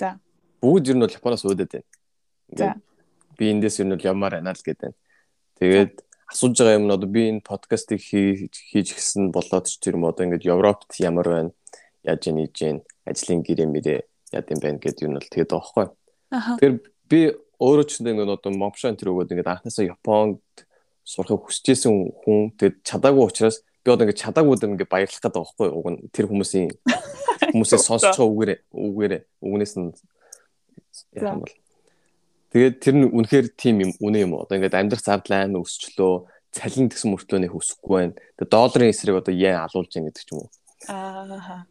За. 0.00 0.16
Бүгд 0.64 0.88
ер 0.88 0.96
нь 0.96 1.04
бол 1.04 1.12
Японоос 1.12 1.44
өөдөд 1.44 1.70
байна. 1.76 1.88
За. 2.56 2.68
Би 3.38 3.50
эндээс 3.52 3.80
ер 3.80 3.86
нь 3.88 3.98
ямаар 4.02 4.38
байна 4.38 4.54
л 4.54 4.62
гэдэг. 4.64 4.92
Тэгээд 5.58 5.94
асууж 6.30 6.54
байгаа 6.58 6.78
юм 6.78 6.86
нь 6.88 6.94
одоо 6.94 7.08
би 7.08 7.22
энэ 7.30 7.46
подкастыг 7.46 8.00
хийж 8.00 8.54
хийж 8.70 8.88
гисэн 8.96 9.30
болоод 9.30 9.66
ч 9.68 9.78
тэр 9.78 9.94
юм 9.98 10.08
одоо 10.08 10.24
ингээд 10.26 10.48
Европт 10.48 10.90
ямар 10.98 11.26
байна? 11.28 11.50
Яаж 12.02 12.26
ийж 12.28 12.52
гин 12.54 12.82
ажлын 13.04 13.42
гэрээ 13.44 13.68
мэрээ 13.68 14.00
яд 14.32 14.46
юм 14.50 14.60
байна 14.60 14.78
гэдэг 14.78 15.04
юм 15.06 15.14
бол 15.16 15.30
тэгээд 15.30 15.50
байгаа 15.52 15.62
байхгүй. 15.62 15.86
Тэгэхээр 16.32 16.74
би 17.10 17.20
өөрөө 17.60 17.86
ч 17.86 17.92
ингээд 18.02 18.34
одоо 18.34 18.52
мовшон 18.52 18.96
тэр 18.98 19.12
өгөөд 19.12 19.32
ингээд 19.32 19.52
анхнаасаа 19.52 19.90
Японд 19.94 20.42
сурахыг 21.04 21.44
хүсэжсэн 21.44 21.94
хүн 22.24 22.56
тэгээд 22.58 22.76
чадаагүй 22.82 23.24
учраас 23.28 23.62
би 23.84 23.92
одоо 23.92 24.08
ингээд 24.08 24.22
чадаагүйд 24.24 24.64
ингээд 24.64 24.90
баярлах 24.90 25.20
гэдэг 25.20 25.36
байхгүй 25.36 25.68
уг 25.68 25.86
нь 25.92 25.98
тэр 26.10 26.26
хүмүүсийн 26.32 26.72
хүмүүсээ 27.52 27.80
байгаа 27.84 28.24
үгээрээ 28.24 28.58
үгээрээ 28.72 29.22
үгнээс 29.44 29.74
нь 29.78 29.92
яах 31.14 31.36
юм 31.36 31.40
бол 31.44 31.54
тэгээд 32.54 32.76
тэр 32.78 32.94
нь 32.94 33.10
үнэхээр 33.10 33.46
тийм 33.58 33.76
юм 33.82 33.92
үнэ 33.98 34.24
юм 34.24 34.38
одоо 34.38 34.54
ингээд 34.54 34.78
амьдрах 34.78 35.02
зардал 35.02 35.42
айн 35.42 35.58
өсчлөө 35.58 36.30
цалин 36.54 36.86
гэсэн 36.86 37.10
мөртлөө 37.10 37.38
нэг 37.42 37.52
өсөхгүй 37.58 37.94
байна. 37.98 38.14
Тэгээд 38.38 38.54
долларын 38.54 38.92
эсрэг 38.94 39.18
одоо 39.18 39.34
яа 39.34 39.66
алуулж 39.66 39.90
байгаа 39.90 40.06
гэдэг 40.06 40.22
ч 40.22 40.30
юм 40.30 40.38
уу? 40.38 40.50
Аа 40.86 41.66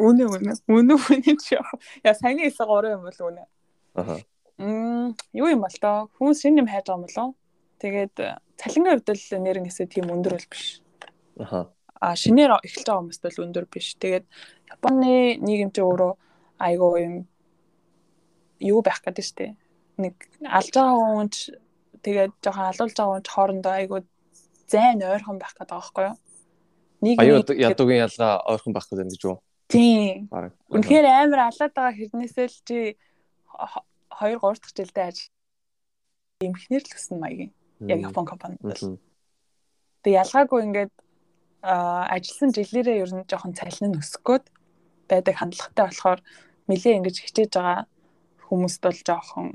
үнэ 0.00 0.24
үнэ. 0.24 0.52
Үнэ 0.72 0.94
үнэ 0.96 1.32
чи 1.36 1.60
яа 2.00 2.16
саяны 2.16 2.48
хэсэг 2.48 2.64
орой 2.64 2.96
юм 2.96 3.04
бол 3.04 3.20
үнэ. 3.28 3.44
Аха 3.92 4.16
м 4.56 5.12
юу 5.36 5.48
юм 5.52 5.60
бол 5.60 5.76
тоо? 5.76 6.08
Хүн 6.16 6.32
шинэ 6.32 6.64
юм 6.64 6.68
хайж 6.72 6.88
байгаа 6.88 6.96
юм 6.96 7.04
болов 7.04 7.28
тэгээд 7.84 8.14
цалингийн 8.56 8.96
хувьд 8.96 9.10
л 9.12 9.44
нэрэн 9.44 9.66
хэсэг 9.68 9.86
тийм 9.92 10.08
өндөр 10.08 10.40
бол 10.40 10.48
биш. 10.48 10.80
Аха 11.36 11.68
а 12.02 12.16
шинээр 12.18 12.58
эхэлж 12.66 12.86
байгаа 12.88 12.98
хүмүүст 12.98 13.22
бол 13.22 13.44
өндөр 13.46 13.66
биш. 13.70 13.94
Тэгээд 13.94 14.26
Японы 14.74 15.38
нийгэм 15.38 15.70
чи 15.70 15.86
өөрөө 15.86 16.12
айгүй 16.58 16.92
юм 16.98 17.14
юу 18.58 18.80
байх 18.82 18.98
гэдэг 19.06 19.22
штэ. 19.22 19.54
Нэг 19.98 20.14
алж 20.46 20.72
байгаа 20.72 20.96
хүн 20.96 21.28
ч 21.28 21.52
тэгээд 22.00 22.32
жоохон 22.40 22.68
алуулж 22.70 22.94
байгаа 22.96 23.12
хүн 23.12 23.24
ч 23.24 23.28
хоорондоо 23.28 23.72
айгүй 23.72 24.00
зайн 24.68 25.02
ойрхон 25.04 25.38
байх 25.38 25.54
гэдэг 25.56 25.76
байхгүй 25.76 26.04
юу? 26.08 26.16
Аюу 27.20 27.42
ядуугийн 27.52 28.04
ялгаа 28.06 28.32
ойрхон 28.48 28.72
байх 28.72 28.86
гэдэг 28.88 29.08
гэж 29.12 29.22
юу? 29.26 29.38
Тийм. 29.68 30.28
Үнэхээр 30.72 31.06
амар 31.08 31.48
алаад 31.48 31.72
байгаа 31.72 31.96
хэрнээсээ 31.96 32.48
л 32.48 32.58
чи 32.64 32.78
2 34.20 34.36
3 34.36 34.40
дахь 34.40 34.74
жилдээ 34.76 35.06
ажил 35.08 35.30
эмхнэр 36.40 36.82
л 36.84 36.96
өснө 36.96 37.18
маягийн. 37.20 37.52
Яг 37.88 37.98
Япон 38.08 38.26
компанид 38.26 38.60
бол. 38.60 39.00
Тэг 40.02 40.12
ялгаагүй 40.12 40.60
ингээд 40.66 40.92
ажилласан 41.62 42.50
жилээрээ 42.52 43.02
ер 43.02 43.12
нь 43.14 43.28
жоохон 43.30 43.54
цалин 43.54 43.94
нь 43.94 44.00
өсгөөд 44.02 44.44
байдаг 45.08 45.34
хандлагатай 45.38 45.84
болохоор 45.86 46.20
нэлээ 46.66 46.98
ингэж 46.98 47.16
хичээж 47.22 47.50
байгаа 47.54 47.86
хүмүүст 48.50 48.80
бол 48.82 48.98
жоохон 48.98 49.46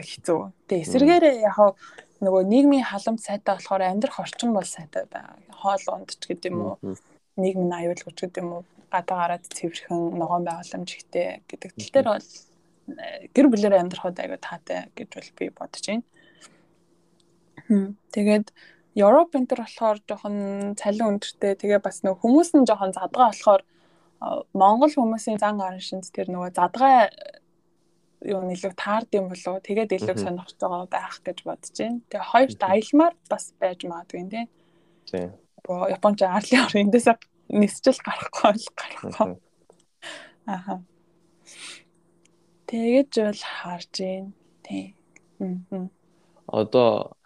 хэцүү. 0.00 0.40
Тэгээ 0.68 0.84
эсэргээрээ 0.88 1.36
яг 1.44 1.76
нөгөө 2.22 2.42
нийгмийн 2.46 2.86
халамж 2.86 3.20
сайтай 3.26 3.58
болохоор 3.58 3.82
амьдрах 3.82 4.18
орчин 4.22 4.54
бол 4.54 4.64
сайтай 4.64 5.04
байна. 5.10 5.36
Хоол 5.50 5.84
ундч 5.90 6.22
гэдэг 6.22 6.52
юм 6.54 6.60
уу? 6.62 6.96
Нийгмийн 7.36 7.74
аюулгүйч 7.74 8.18
гэдэг 8.22 8.40
юм 8.40 8.62
уу? 8.62 8.64
Гадаа 8.88 9.16
гараад 9.18 9.44
цэвэрхэн 9.50 10.16
ногоон 10.16 10.46
байгууламж 10.46 10.90
ихтэй 10.94 11.42
гэдэг 11.50 11.70
тал 11.74 11.90
дээр 11.92 12.08
бол 12.14 12.28
гэр 13.34 13.46
бүлээр 13.50 13.80
амьдрахад 13.82 14.22
аюу 14.22 14.38
таатай 14.38 14.86
гэж 14.94 15.08
бол 15.12 15.30
би 15.36 15.44
бодож 15.50 15.84
байна. 15.90 16.06
Тэгээд 18.14 18.46
Европ 18.94 19.32
энэ 19.32 19.48
төр 19.48 19.60
болохоор 19.64 19.98
жоохон 20.04 20.36
цалин 20.76 21.16
өндөртэй. 21.16 21.56
Тэгээ 21.56 21.80
бас 21.80 22.04
нөгөө 22.04 22.20
хүмүүс 22.20 22.50
нь 22.52 22.68
жоохон 22.68 22.92
задгаа 22.92 23.32
болохоор 23.32 23.62
Монгол 24.52 24.92
хүмүүсийн 24.92 25.40
зан 25.40 25.56
гаран 25.56 25.80
шинж 25.80 26.12
тэр 26.12 26.28
нөгөө 26.28 26.52
задгаа 26.52 27.08
юу 28.24 28.40
нэлээд 28.46 28.76
таард 28.78 29.10
юм 29.14 29.28
болов. 29.30 29.62
Тэгээд 29.66 29.94
илүү 29.98 30.16
сонирхож 30.18 30.56
байгаа 30.58 30.86
байх 30.86 31.16
гэж 31.26 31.38
бодож 31.42 31.74
байна. 31.74 32.00
Тэгээ 32.10 32.30
хоёрт 32.30 32.60
аялмаар 32.62 33.14
бас 33.30 33.44
байж 33.58 33.80
магадгүй 33.82 34.24
тийм. 34.30 34.48
Тийм. 35.10 35.30
Бо 35.66 35.86
Японч 35.90 36.18
арлын 36.22 36.66
ор 36.66 36.74
эндээс 36.74 37.08
нисчил 37.50 37.98
гарахгүй 38.02 38.52
л 38.56 38.68
гарахгүй. 38.78 39.30
Аха. 40.46 40.82
Тэгэж 42.66 43.12
бол 43.20 43.42
харж 43.42 43.92
байна. 43.98 44.32
Тийм. 44.62 45.90
Одоо 46.46 47.16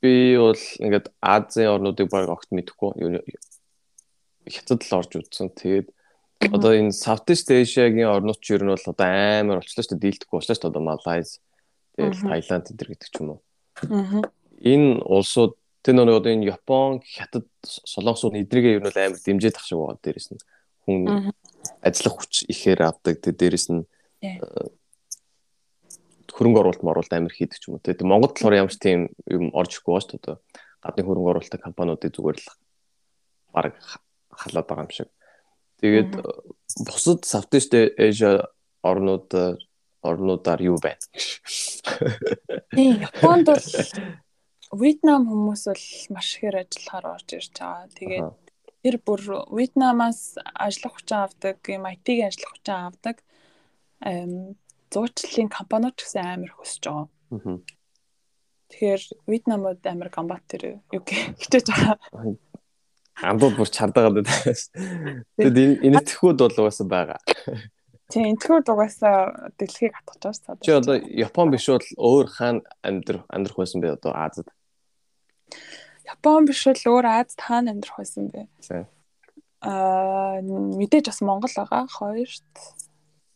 би 0.00 0.36
бол 0.38 0.62
ингээд 0.78 1.10
Азийн 1.20 1.74
орнуудыг 1.74 2.08
баг 2.10 2.30
огт 2.30 2.50
мэдэхгүй. 2.54 3.22
Хятад 4.46 4.80
л 4.86 4.96
орж 4.98 5.12
үзсэн. 5.18 5.50
Тэгээд 5.50 5.90
одоо 6.40 6.72
энэ 6.76 6.92
Southeast 6.92 7.48
Asia-гийн 7.50 8.08
орнууд 8.08 8.40
ч 8.40 8.54
ер 8.54 8.62
нь 8.62 8.72
бол 8.72 8.90
одоо 8.92 9.06
амар 9.06 9.60
болчихлоо 9.60 9.84
шүү 9.84 9.96
дээ. 9.96 10.04
Дийлдэхгүй 10.04 10.36
болчихлоо 10.36 10.56
шүү 10.56 10.64
дээ. 10.64 10.72
Одоо 10.72 10.84
Малайз, 10.84 11.30
тэгэл 11.96 12.22
Таиланд 12.28 12.66
энэ 12.70 12.78
төр 12.78 12.88
гэдэг 12.92 13.08
ч 13.08 13.16
юм 13.20 13.28
уу. 13.32 13.40
Энэ 14.60 14.88
улсууд 15.04 15.54
тэр 15.82 15.94
нэг 15.96 16.18
одоо 16.18 16.32
энэ 16.32 16.48
Япон, 16.50 17.00
Хятад, 17.04 17.46
Солонгосууд 17.64 18.36
эднийгээ 18.36 18.76
ер 18.78 18.82
нь 18.84 18.88
бол 18.88 19.00
амар 19.00 19.20
дэмжиж 19.20 19.52
тах 19.54 19.66
шиг 19.66 19.78
байгаа 19.80 19.98
дээрэс 20.02 20.28
нь 20.34 20.40
хүн 20.86 21.32
ажиллах 21.82 22.14
хүч 22.20 22.46
ихээр 22.52 22.80
авдаг. 22.84 23.16
Тэ 23.22 23.32
дээрэс 23.32 23.66
нь 23.72 23.82
хөрөнгө 26.36 26.60
оруулалт 26.60 26.84
моруулалт 26.84 27.16
амар 27.16 27.32
хийдэг 27.32 27.56
ч 27.56 27.72
юм 27.72 27.80
уу. 27.80 27.84
Тэ 27.84 27.96
Монголд 28.04 28.36
болохоор 28.36 28.60
ямар 28.60 28.72
ч 28.72 28.76
тийм 28.76 29.08
юм 29.24 29.48
орж 29.56 29.80
ирэхгүй 29.80 29.92
байна 29.96 30.04
шүү 30.04 30.20
дээ. 30.20 30.36
Гадны 30.84 31.02
хөрөнгө 31.08 31.30
оруулалтын 31.32 31.64
компаниудыг 31.64 32.12
зүгээр 32.12 32.36
л 32.36 32.48
баг 33.56 33.72
халаад 34.36 34.66
байгаа 34.68 34.84
юм 34.84 34.92
шиг. 34.92 35.08
Тэгээд 35.82 36.12
бусад 36.86 37.26
Southeast 37.28 37.72
Asia 37.98 38.46
орнууд 38.82 39.60
орнуудаар 40.02 40.60
юу 40.62 40.78
байна? 40.80 41.02
Тийм, 42.72 43.02
Японд 43.02 43.46
бол 43.50 43.68
Вьетнам 44.72 45.28
хүмүүс 45.30 45.62
бол 45.70 45.84
маш 46.14 46.28
ихээр 46.36 46.56
ажиллахаар 46.66 47.06
орж 47.14 47.28
ирж 47.38 47.54
байгаа. 47.54 47.86
Тэгээд 47.94 48.30
тэр 48.82 48.96
бүр 49.02 49.22
Вьетнамаас 49.50 50.38
ажиллах 50.54 50.98
хүчин 50.98 51.18
авдаг, 51.22 51.58
юм 51.70 51.84
IT-ийн 51.86 52.28
ажиллах 52.30 52.52
хүчин 52.54 52.78
авдаг 52.90 53.16
зуучлалын 54.92 55.50
компаниуд 55.50 55.96
ч 55.96 56.04
гэсэн 56.04 56.24
амар 56.24 56.52
хөсөж 56.54 56.84
байгаа. 56.86 57.08
Тэгэхээр 58.70 59.02
Вьетнамд 59.26 59.82
амар 59.86 60.10
гамбат 60.10 60.44
тэр 60.50 60.82
юу 60.90 61.02
хичээж 61.06 61.66
байгаа. 61.70 61.96
Хамдууд 63.16 63.56
бүр 63.56 63.70
чардагаад 63.72 64.20
байна. 64.20 64.52
Тэгэд 65.40 65.56
энэ 65.56 65.76
энэтхүүд 65.88 66.36
бол 66.36 66.60
угаасаа 66.60 66.86
байгаа. 66.86 67.20
Тийм 68.12 68.36
энэтхүүд 68.36 68.68
угаасаа 68.68 69.50
дэлхийг 69.56 69.96
хатгаж 69.96 70.44
байгаа. 70.44 70.60
Чи 70.60 70.76
одоо 70.76 71.00
Япон 71.00 71.48
биш 71.50 71.66
бол 71.72 71.88
өөр 71.96 72.26
хаана 72.28 72.60
амьдрах 72.84 73.24
амьдрах 73.32 73.56
байсан 73.56 73.80
бэ 73.80 73.96
одоо 73.96 74.12
Азад? 74.12 74.48
Япон 76.04 76.44
биш 76.44 76.60
бол 76.68 76.82
өөр 76.92 77.06
Азад 77.08 77.40
хаана 77.40 77.72
амьдрах 77.72 77.96
байсан 77.96 78.28
бэ? 78.28 78.46
Аа 79.64 80.44
мэдээж 80.44 81.08
бас 81.08 81.20
Монгол 81.24 81.54
байгаа 81.56 81.88
хоёрт 81.88 82.54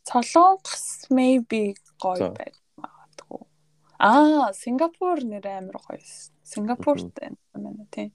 Солонгос 0.05 1.09
maybe 1.09 1.73
гоё 1.97 2.31
байж 2.37 2.57
магадгүй. 2.77 3.43
Аа, 3.97 4.53
Сингапур 4.53 5.25
нэр 5.25 5.47
амар 5.49 5.81
гоё. 5.81 6.05
Сингапурт 6.45 7.11
байна 7.17 7.89
тийм. 7.91 8.13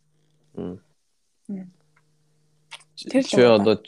Тэр 1.48 3.24
чи 3.24 3.42
одоо 3.42 3.82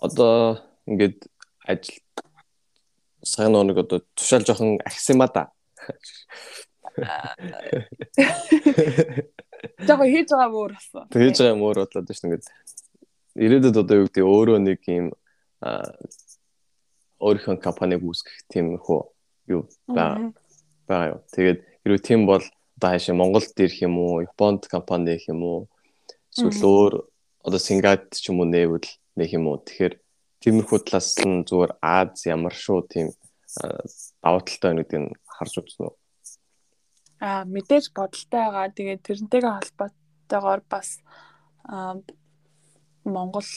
одоо 0.00 0.58
ингээд 0.86 1.28
ажил 1.66 2.00
сайн 3.22 3.52
нэг 3.52 3.78
одоо 3.84 4.00
тушаал 4.14 4.44
жоохон 4.46 4.78
ахсима 4.84 5.28
да. 5.28 5.52
Жага 9.84 10.04
хийж 10.08 10.28
байгаа 10.32 10.48
мөр 10.48 10.72
болсон. 10.72 11.04
Хийж 11.12 11.36
байгаа 11.38 11.58
мөр 11.60 11.76
бодлоо 11.84 12.02
шүү 12.08 12.26
ингээд 12.28 12.44
ирээдүйд 13.44 13.76
одоо 13.76 13.96
юу 14.00 14.06
гэдэг 14.08 14.24
өөрөө 14.24 14.58
нэг 14.64 14.80
юм 14.88 15.06
өөрийнхөө 17.20 17.56
компаниг 17.60 18.00
үүсгэх 18.00 18.48
тиймэрхүү 18.48 19.00
юу 19.52 19.62
байгаа 19.84 20.32
байгаа 20.88 21.10
юу. 21.12 21.20
Тэгээд 21.34 21.60
хэрвээ 21.84 22.02
тийм 22.08 22.24
бол 22.24 22.44
одоо 22.80 22.88
хаашаа 22.88 23.14
Монголд 23.14 23.52
ирэх 23.60 23.84
юм 23.84 24.00
уу, 24.00 24.24
Японд 24.24 24.64
компани 24.66 25.20
их 25.20 25.28
юм 25.28 25.44
уу? 25.44 25.68
Эсвэл 26.30 26.62
өөр 26.62 26.94
одоо 27.46 27.60
Сингапурт 27.60 28.14
ч 28.14 28.30
юм 28.30 28.40
уу 28.40 28.48
нээвэл 28.48 28.88
нэх 29.18 29.30
юм 29.34 29.50
уу? 29.50 29.58
Тэгэхээр 29.58 29.94
тиймэрхүү 30.40 30.78
талаас 30.86 31.18
нь 31.20 31.44
зүгээр 31.48 31.72
Аз 31.82 32.26
ямар 32.26 32.54
шүү 32.54 32.80
тийм 32.86 33.08
давуу 34.22 34.42
талтай 34.46 34.68
байна 34.70 34.82
гэдгийг 34.86 35.18
харж 35.26 35.54
үзсэн 35.58 35.84
үү? 35.88 35.94
Аа 37.20 37.42
мэдээж 37.44 37.92
бодолтой 37.92 38.40
байгаа. 38.40 38.72
Тэгээд 38.72 39.04
тэрнтэйгээ 39.04 39.52
холбоотойгоор 39.58 40.60
бас 40.70 40.88
Монгол 43.04 43.50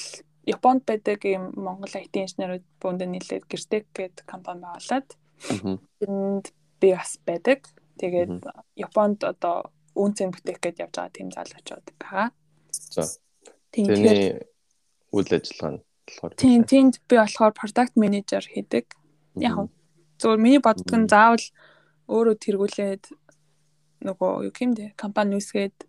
Японд 0.43 0.83
байдаг 0.83 1.23
ийм 1.23 1.55
Монгол 1.55 1.93
IT 1.95 2.15
инженерүүд 2.19 2.65
бөөндө 2.83 3.05
нийлээд 3.07 3.47
Гэртек 3.47 3.87
гэдэг 3.95 4.25
компани 4.27 4.67
байгуулад 4.67 5.07
тэнд 6.03 6.45
би 6.81 6.89
бас 6.91 7.15
байдаг. 7.23 7.63
Тэгээд 7.95 8.43
Японд 8.75 9.23
одоо 9.23 9.71
үнцэн 9.95 10.35
бүтээх 10.35 10.59
гэж 10.59 10.75
явж 10.83 10.95
байгаа 10.99 11.15
тийм 11.15 11.29
залуучууд 11.31 11.87
байгаа. 11.95 12.27
За. 12.73 13.07
Тэний 13.71 14.43
үйл 15.13 15.29
ажиллагаа 15.29 15.71
нь 15.77 15.81
болохоор 15.81 16.31
Тийм, 16.35 16.61
тэнд 16.65 16.93
би 17.07 17.15
болохоор 17.17 17.53
product 17.53 17.93
manager 17.95 18.43
хийдэг. 18.43 18.85
Яг 19.37 19.69
зөвөр 20.19 20.39
миний 20.41 20.61
боддог 20.61 20.93
нь 20.93 21.09
заавал 21.09 21.45
өөрөө 22.09 22.35
тэргүүлээд 22.43 23.03
нөгөө 24.03 24.31
юу 24.49 24.53
гэмдэ 24.53 24.93
компани 24.99 25.39
үүсгээд 25.39 25.87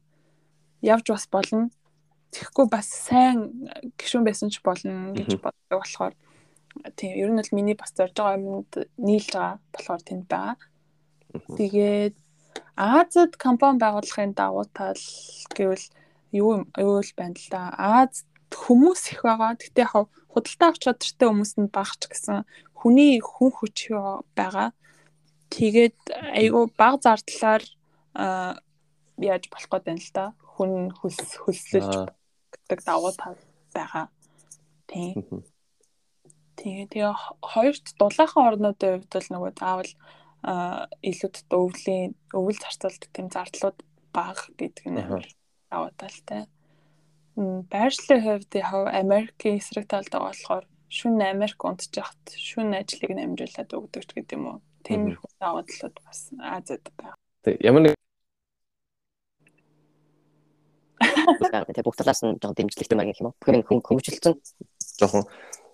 явж 0.85 1.07
бас 1.11 1.27
болно 1.29 1.73
Тэгэхгүй 2.35 2.67
бас 2.67 2.91
сайн 2.91 3.71
гişүүн 3.95 4.27
байсан 4.27 4.51
ч 4.51 4.59
болно 4.59 5.15
гэж 5.15 5.39
боддог 5.39 5.79
болохоор 5.79 6.15
тийм 6.99 7.15
ер 7.15 7.31
нь 7.31 7.39
бол 7.39 7.55
миний 7.55 7.79
бас 7.79 7.95
зорж 7.95 8.11
байгаа 8.19 8.43
юмд 8.43 8.75
нийлж 8.99 9.31
байгаа 9.31 9.63
болохоор 9.71 10.03
тэнд 10.03 10.27
байгаа. 10.27 10.59
Тэгээд 11.55 12.15
Азад 12.75 13.39
компани 13.39 13.79
байгуулахын 13.79 14.35
давуу 14.35 14.67
тал 14.75 14.99
гэвэл 15.55 15.87
юу 16.35 16.67
юу 16.75 16.99
л 16.99 17.13
байна 17.17 17.39
л 17.39 17.49
да. 17.51 17.63
Аз 17.79 18.27
хүмүүс 18.51 19.15
их 19.15 19.23
байгаа. 19.23 19.55
Гэтэ 19.55 19.87
яг 19.87 20.11
худалдаа 20.35 20.69
авч 20.75 20.83
чадртай 20.83 21.29
хүмүүс 21.31 21.53
нь 21.63 21.71
багч 21.71 22.03
гэсэн 22.11 22.43
хүний 22.75 23.23
хүн 23.23 23.51
хүч 23.55 23.79
байгаа. 24.35 24.75
Тэгээд 25.55 25.99
айгүй 26.35 26.65
баг 26.75 26.99
зардлаар 27.07 27.63
яаж 29.19 29.45
болох 29.51 29.71
гээд 29.71 29.87
байна 29.87 30.03
л 30.03 30.13
да. 30.15 30.27
Хүн 30.59 30.73
хөлс 30.91 31.31
хөлсөлж 31.43 32.11
гэдэг 32.51 32.81
давуу 32.83 33.15
тал 33.15 33.39
байгаа. 33.75 34.11
Тийм. 34.91 35.43
Тэгээ 36.59 36.87
тэгээ 36.91 37.15
хоёрт 37.43 37.87
дулаахан 37.99 38.47
орнуудын 38.55 39.03
хувьд 39.03 39.13
бол 39.15 39.31
нөгөө 39.35 39.53
заавал 39.59 39.93
илүүд 41.03 41.37
өвлийн 41.51 42.15
өвөл 42.37 42.59
зарцуулдаг 42.61 43.11
тийм 43.11 43.27
зардлууд 43.33 43.79
бага 44.15 44.45
гэдэг 44.55 44.87
нь 44.93 45.01
давуу 45.75 45.91
талтай. 45.99 46.47
Байршлын 47.35 48.23
хувьд 48.23 48.53
яг 48.55 48.95
Америкийн 48.95 49.59
эсрэг 49.59 49.91
талд 49.91 50.07
байгаа 50.07 50.31
болохоор 50.31 50.65
шүн 50.87 51.19
Америк 51.19 51.59
унтчихт 51.67 52.39
шүн 52.39 52.79
ажлыг 52.79 53.11
намжуулаад 53.11 53.71
өгдөг 53.75 54.15
гэдэг 54.15 54.39
юм 54.39 54.47
уу. 54.47 54.59
Тиймэрхүү 54.87 55.31
давуу 55.43 55.67
талууд 55.67 55.97
бас 56.07 56.31
Азад 56.39 56.87
байна. 56.95 57.19
Ямар 57.59 57.83
нэг 57.91 57.95
Тэгээ 60.95 61.83
бүх 61.83 61.99
талаас 61.99 62.23
нь 62.23 62.39
жоохон 62.39 62.55
дэмжлэгтэй 62.55 62.95
маяг 62.95 63.19
юм 63.19 63.35
уу? 63.35 63.37
Тэгэхээр 63.43 63.67
хүн 63.67 63.83
хөнгөчлөлтөн 63.83 64.35
жоохон 65.03 65.25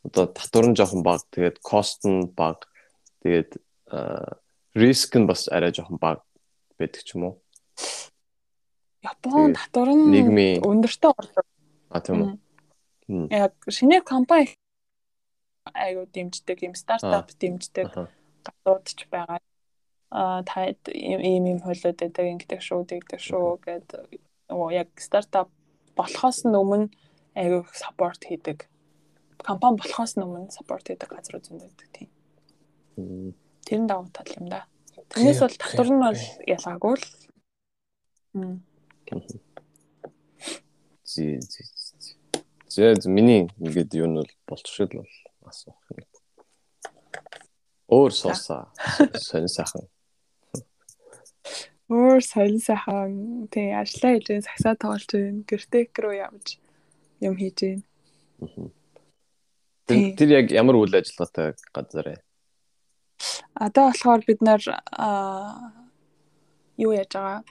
одоо 0.09 0.25
татвар 0.33 0.67
нь 0.73 0.79
жоохон 0.79 1.05
бага, 1.05 1.29
тэгээд 1.29 1.61
кост 1.61 2.09
нь 2.09 2.33
бага. 2.33 2.65
Тэгээд 3.21 3.61
риск 4.81 5.13
нь 5.21 5.29
бас 5.29 5.53
арай 5.53 5.77
жоохон 5.77 6.01
бага 6.01 6.25
байдаг 6.81 7.05
ч 7.05 7.13
юм 7.21 7.29
уу? 7.29 7.35
Япон 9.03 9.55
татвар 9.57 9.91
нь 9.97 10.61
өндөртэй 10.61 11.11
орлого. 11.11 11.49
А 11.91 12.01
тийм 12.01 12.41
үү. 13.09 13.29
Яг 13.33 13.55
шинэ 13.69 14.01
компани 14.05 14.55
айгуу 15.75 16.07
дэмждэг, 16.07 16.59
юм 16.67 16.75
стартап 16.75 17.33
дэмждэг 17.41 17.89
гадууд 18.45 18.87
ч 18.87 19.07
байгаа. 19.11 19.41
А 20.11 20.43
та 20.43 20.67
ийм 20.91 21.47
ийм 21.47 21.59
хөлөөд 21.63 21.99
байдаг 22.03 22.27
ингэдэг 22.27 22.61
шүү, 22.61 22.83
тэгдэг 22.91 23.21
шүү 23.23 23.59
нөгөө 24.51 24.71
яг 24.75 24.91
стартап 24.99 25.49
болохоос 25.95 26.43
өмнө 26.45 26.91
аягүй 27.39 27.63
саппорт 27.79 28.27
хийдэг. 28.27 28.67
Компани 29.39 29.79
болохоос 29.79 30.19
өмнө 30.19 30.51
саппорт 30.51 30.91
хийдэг 30.91 31.09
газар 31.09 31.39
үзэн 31.39 31.63
байдаг 31.63 31.89
тийм. 31.95 32.11
Тэр 33.65 33.79
нь 33.79 33.89
давуу 33.89 34.11
тал 34.11 34.35
юм 34.35 34.51
да. 34.51 34.67
Тэрнээс 35.15 35.41
бол 35.41 35.57
татвар 35.63 35.89
нь 35.95 36.03
бол 36.03 36.23
ялгаагүй 36.51 36.95
л. 36.99 37.07
Зэ 41.05 41.41
зэ. 41.43 41.63
Зэ 42.71 43.09
миний 43.11 43.51
ингээд 43.59 43.95
юу 43.99 44.07
нь 44.07 44.19
бол 44.19 44.33
болчихшил 44.47 44.93
бол 44.95 45.13
асуух 45.51 45.79
юм. 45.91 46.07
Өөр 47.91 48.13
суусаа 48.15 48.71
сонь 49.19 49.51
сайхан 49.51 49.91
өөр 51.91 52.23
соёлын 52.23 52.63
сайхан 52.63 53.13
тий 53.51 53.75
ажиллаа 53.75 54.15
хийж 54.15 54.47
сагсаа 54.47 54.75
тоглож 54.79 55.11
байна, 55.11 55.43
гэртек 55.43 55.91
рүү 55.99 56.15
явж 56.23 56.47
юм 57.19 57.35
хийж 57.35 57.59
байна. 57.67 57.83
Тэр 59.91 60.31
яг 60.31 60.55
ямар 60.55 60.79
үйл 60.79 60.95
ажиллагаатай 60.95 61.59
газар 61.75 62.07
вэ? 62.15 62.23
Одоо 63.59 63.91
болохоор 63.91 64.23
бид 64.23 64.39
нар 64.39 64.63
юу 66.79 66.95
яаж 66.95 67.11
байгаа? 67.11 67.43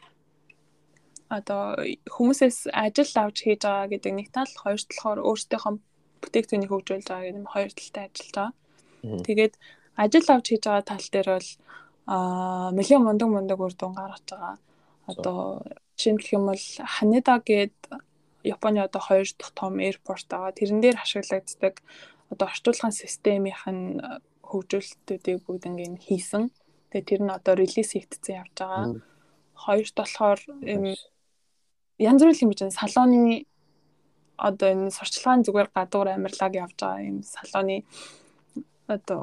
Одоо 1.29 1.77
хүмүүсээс 2.09 2.73
ажил 2.73 3.13
авч 3.21 3.37
хийж 3.45 3.61
байгаа 3.61 3.87
гэдэг 3.93 4.13
нэг 4.17 4.27
тал, 4.33 4.49
хоёр 4.49 4.81
талаар 4.81 5.19
өөрсдийнхөө 5.29 5.73
бүтээгдэхүүнийг 6.25 6.71
хөгжүүлж 6.73 7.05
байгаа 7.05 7.25
гэдэг 7.29 7.41
нь 7.45 7.53
хоёр 7.53 7.71
талтай 7.77 8.03
ажиллаж 8.09 8.33
байгаа. 8.33 8.51
Тэгээд 9.27 9.53
ажил 10.03 10.27
авч 10.33 10.45
хийж 10.49 10.63
байгаа 10.65 10.85
тал 10.89 11.07
дээр 11.13 11.29
бол 11.37 11.49
аа 12.09 12.67
нэлээд 12.73 13.05
мундаг 13.05 13.29
мундаг 13.29 13.59
үр 13.61 13.73
дүн 13.77 13.93
гаргаж 13.93 14.25
байгаа. 14.25 14.55
Одоо 15.05 15.37
жишээлх 15.97 16.33
юм 16.33 16.43
бол 16.49 16.65
Ханеда 16.95 17.35
гээд 17.45 17.77
Японы 18.43 18.79
одоо 18.79 19.01
хоёр 19.03 19.27
дахь 19.37 19.53
том 19.53 19.77
аэропорт 19.77 20.25
байгаа. 20.29 20.57
Тэрэн 20.57 20.81
дээр 20.81 20.97
ашиглагддаг 21.03 21.75
одоо 22.31 22.47
орчуулгын 22.47 22.95
системийнх 22.95 23.65
нь 23.67 23.99
хөгжүүлэлтүүдийг 24.49 25.45
бүгднийг 25.45 25.99
хийсэн. 26.01 26.49
Тэгээ 26.89 27.09
тэр 27.09 27.21
нь 27.27 27.35
одоо 27.37 27.53
релиз 27.59 27.93
хийгдсэн 27.93 28.39
явж 28.41 28.55
байгаа. 28.57 28.85
Хоёрт 29.53 29.95
болохоор 29.99 30.39
юм 30.63 30.83
янз 31.99 32.21
бүрийн 32.23 32.39
хэмжээний 32.39 32.79
салооны 32.79 33.23
одоо 34.39 34.67
энэ 34.71 34.95
сурчлагын 34.95 35.45
зүгээр 35.45 35.69
гадуур 35.75 36.07
амьрлаг 36.15 36.53
явж 36.55 36.77
байгаа 36.79 37.07
юм 37.11 37.19
салооны 37.23 37.83
одоо 38.87 39.21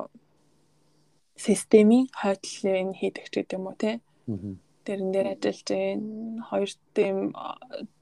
системийн 1.37 2.07
хойдлын 2.21 2.93
хийдэг 3.01 3.27
ч 3.33 3.35
гэдэг 3.41 3.57
юм 3.59 3.67
уу 3.69 3.77
те 3.81 4.01
тэрэн 4.87 5.11
дээр 5.13 5.29
ажиллаж 5.35 5.61
байна. 5.67 6.47
Хоёр 6.49 6.71
тийм 6.95 7.17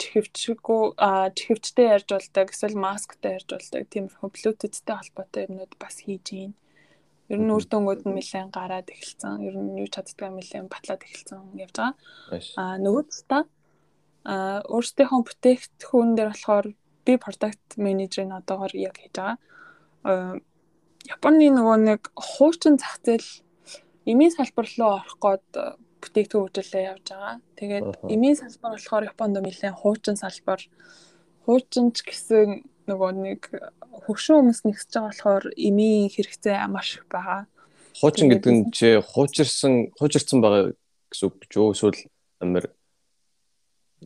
чихвчгүй 0.00 0.82
а 1.00 1.32
чихвчтэй 1.32 1.86
ярьж 1.96 2.08
болдог 2.12 2.48
эсвэл 2.52 2.76
масктай 2.76 3.40
ярьж 3.40 3.48
болдог 3.56 3.82
тиймэрхүү 3.88 4.28
блютузтэй 4.28 4.94
холбоотой 4.96 5.42
юмнууд 5.48 5.72
бас 5.80 5.96
хийж 6.04 6.26
байна. 6.28 6.54
Ер 7.32 7.40
нь 7.40 7.54
үр 7.56 7.64
дүнгууд 7.64 8.04
нь 8.04 8.16
нэлээд 8.20 8.52
гараад 8.52 8.92
эхэлсэн. 8.92 9.40
Ер 9.48 9.56
нь 9.56 9.80
юу 9.80 9.88
чаддгаа 9.88 10.28
нэлээд 10.36 10.68
батлаад 10.68 11.02
эхэлсэн 11.08 11.56
явж 11.56 11.72
байгаа. 11.72 11.96
А 12.60 12.76
нөгөө 12.76 13.04
талаа 13.08 13.42
а 14.24 14.64
өөрсдийнхөө 14.72 15.20
бүтээгдэхүүн 15.28 16.10
дээр 16.16 16.32
болохоор 16.32 16.66
би 17.04 17.12
product 17.20 17.76
manager-ын 17.76 18.32
одоогоор 18.40 18.72
яг 18.72 18.96
хийж 18.96 19.14
байгаа. 19.20 20.40
Японы 21.04 21.52
нөгөө 21.52 21.76
нэг 21.84 22.00
хуучин 22.16 22.80
зах 22.80 22.96
зээл 23.04 23.28
эмийн 24.08 24.32
салбар 24.32 24.64
руу 24.64 24.90
орох 24.96 25.16
гээд 25.20 25.48
бүтээгдэхүүн 26.00 26.44
хөгжүүлээ 26.48 26.84
явж 26.88 27.06
байгаа. 27.12 27.34
Тэгээд 27.60 27.84
эмийн 28.08 28.36
салбар 28.40 28.72
болохоор 28.76 29.08
Японд 29.12 29.36
нэлээд 29.44 29.80
хуучин 29.80 30.16
салбар. 30.16 30.60
Хуучинч 31.44 32.00
гэсэн 32.08 32.64
нөгөө 32.88 33.10
нэг 33.20 33.40
хөгшин 34.08 34.40
хүмүүс 34.40 34.60
нэгсэж 34.64 34.92
байгаа 34.92 35.12
болохоор 35.12 35.44
эмийн 35.56 36.08
хэрэгцээ 36.08 36.56
маш 36.72 36.96
их 37.00 37.04
байгаа. 37.12 37.44
Хуучин 38.00 38.28
гэдэг 38.32 38.52
нь 38.52 38.64
чи 38.72 38.96
хуучирсан 39.00 39.92
хуучирсан 39.96 40.38
байгаа 40.40 40.72
гэсэн 41.12 41.24
үг 41.28 41.34
гэж 41.44 41.52
юу 41.56 41.72
эсвэл 41.72 42.00
амир 42.40 42.72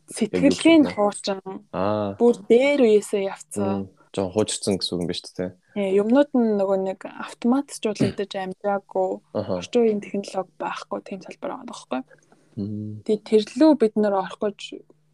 Сэтгэлийн 0.06 0.84
хуучин 0.94 1.40
аа 1.72 2.14
бүр 2.20 2.36
дээр 2.46 2.80
үеэсээ 2.86 3.28
явцсан. 3.28 3.90
жоо 4.14 4.28
хуучирсан 4.32 4.78
гэсэн 4.78 4.94
үг 4.96 5.02
юм 5.04 5.08
ба 5.08 5.14
шүү 5.14 5.34
дээ. 5.36 5.50
Э, 5.78 5.94
Юмнууд 6.00 6.30
нь 6.32 6.56
нөгөө 6.58 6.78
нэг 6.80 7.00
автоматжуулагдаж 7.06 8.32
амжаагүй 8.34 9.08
орчин 9.36 9.80
үеийн 9.84 10.00
технологи 10.02 10.52
байхгүй 10.58 10.98
тийм 11.04 11.20
салбар 11.22 11.50
байгаа 11.54 11.68
байхгүй. 11.68 12.00
Тэгээд 13.04 13.24
тэрлүү 13.28 13.70
бид 13.78 13.94
нэр 14.00 14.14
орох 14.16 14.38
гэж 14.40 14.60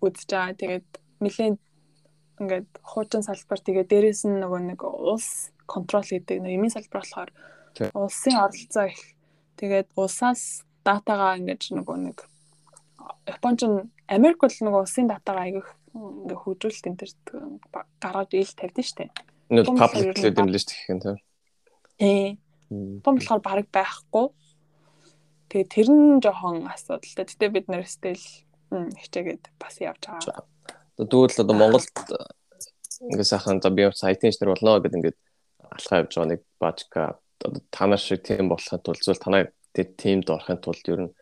үзэж 0.00 0.28
байгаа. 0.30 0.56
Тэгээд 0.56 0.88
нэлээд 1.20 1.58
ингээд 2.40 2.68
хуучин 2.80 3.22
салбар 3.26 3.60
тэгээд 3.60 3.90
дээрэс 3.90 4.22
нь 4.24 4.40
нөгөө 4.40 4.60
нэг 4.72 4.80
улс 4.86 5.52
контрол 5.66 6.06
гэдэг 6.06 6.38
нэг 6.40 6.52
эмийн 6.56 6.72
салбар 6.72 7.02
болохоор 7.02 7.30
Тий. 7.74 7.90
улсын 7.92 8.34
оролцоо 8.38 8.86
их. 8.88 9.02
Тэгээд 9.58 9.88
улсаас 9.98 10.64
датагаа 10.86 11.36
ингээд 11.38 11.74
нөгөө 11.74 11.98
нэг 12.08 12.18
Японч 13.26 13.60
нь 13.64 13.88
Америк 14.08 14.38
бол 14.40 14.52
нөгөө 14.52 14.80
улсын 14.84 15.08
датагаа 15.08 15.48
аягүйх 15.48 15.68
ингээ 15.94 16.38
хөгжүүлэлт 16.42 16.88
энэ 16.90 16.98
төр 17.00 17.10
гаргаж 18.02 18.30
ил 18.34 18.52
тавьдсан 18.52 18.84
шүү 18.84 18.98
дээ. 19.00 19.10
Энэ 19.50 19.62
бол 19.64 19.74
нь 19.74 20.12
гэдэг 20.12 20.38
юм 20.42 20.48
л 20.50 20.58
дээ 20.58 20.68
гэх 20.68 20.92
юм 20.92 21.00
тийм. 21.00 21.18
Тий. 21.98 22.28
Мм. 22.68 23.00
Том 23.00 23.14
болохоор 23.16 23.40
баг 23.40 23.68
байхгүй. 23.70 24.26
Тэгээ 25.48 25.68
тэр 25.70 25.88
нь 25.88 26.20
жоохон 26.20 26.66
асуудалтай. 26.68 27.24
Гэтэ 27.24 27.48
бид 27.54 27.66
нэр 27.70 27.86
стил 27.86 28.20
хичээгээд 28.74 29.44
бас 29.56 29.78
явж 29.78 30.02
байгаа. 30.04 30.42
Тэгвэл 30.98 31.40
одоо 31.40 31.56
Монголд 31.56 31.94
ингээ 33.00 33.24
сайхан 33.24 33.62
за 33.62 33.70
би 33.70 33.86
IT 33.86 34.22
инженер 34.26 34.54
болно 34.54 34.82
гэдэг 34.82 34.98
ингээд 34.98 35.18
алхаа 35.70 36.02
явж 36.02 36.12
байгаа 36.14 36.30
нэг 36.34 36.42
бажка 36.58 37.02
одоо 37.42 37.62
танаа 37.70 37.98
шиг 37.98 38.22
тийм 38.26 38.48
болохын 38.50 38.82
тулд 38.82 39.02
зөвл 39.02 39.22
танаа 39.22 39.50
тиймд 39.74 40.30
орохын 40.30 40.58
тулд 40.62 40.84
ер 40.88 41.00
нь 41.06 41.14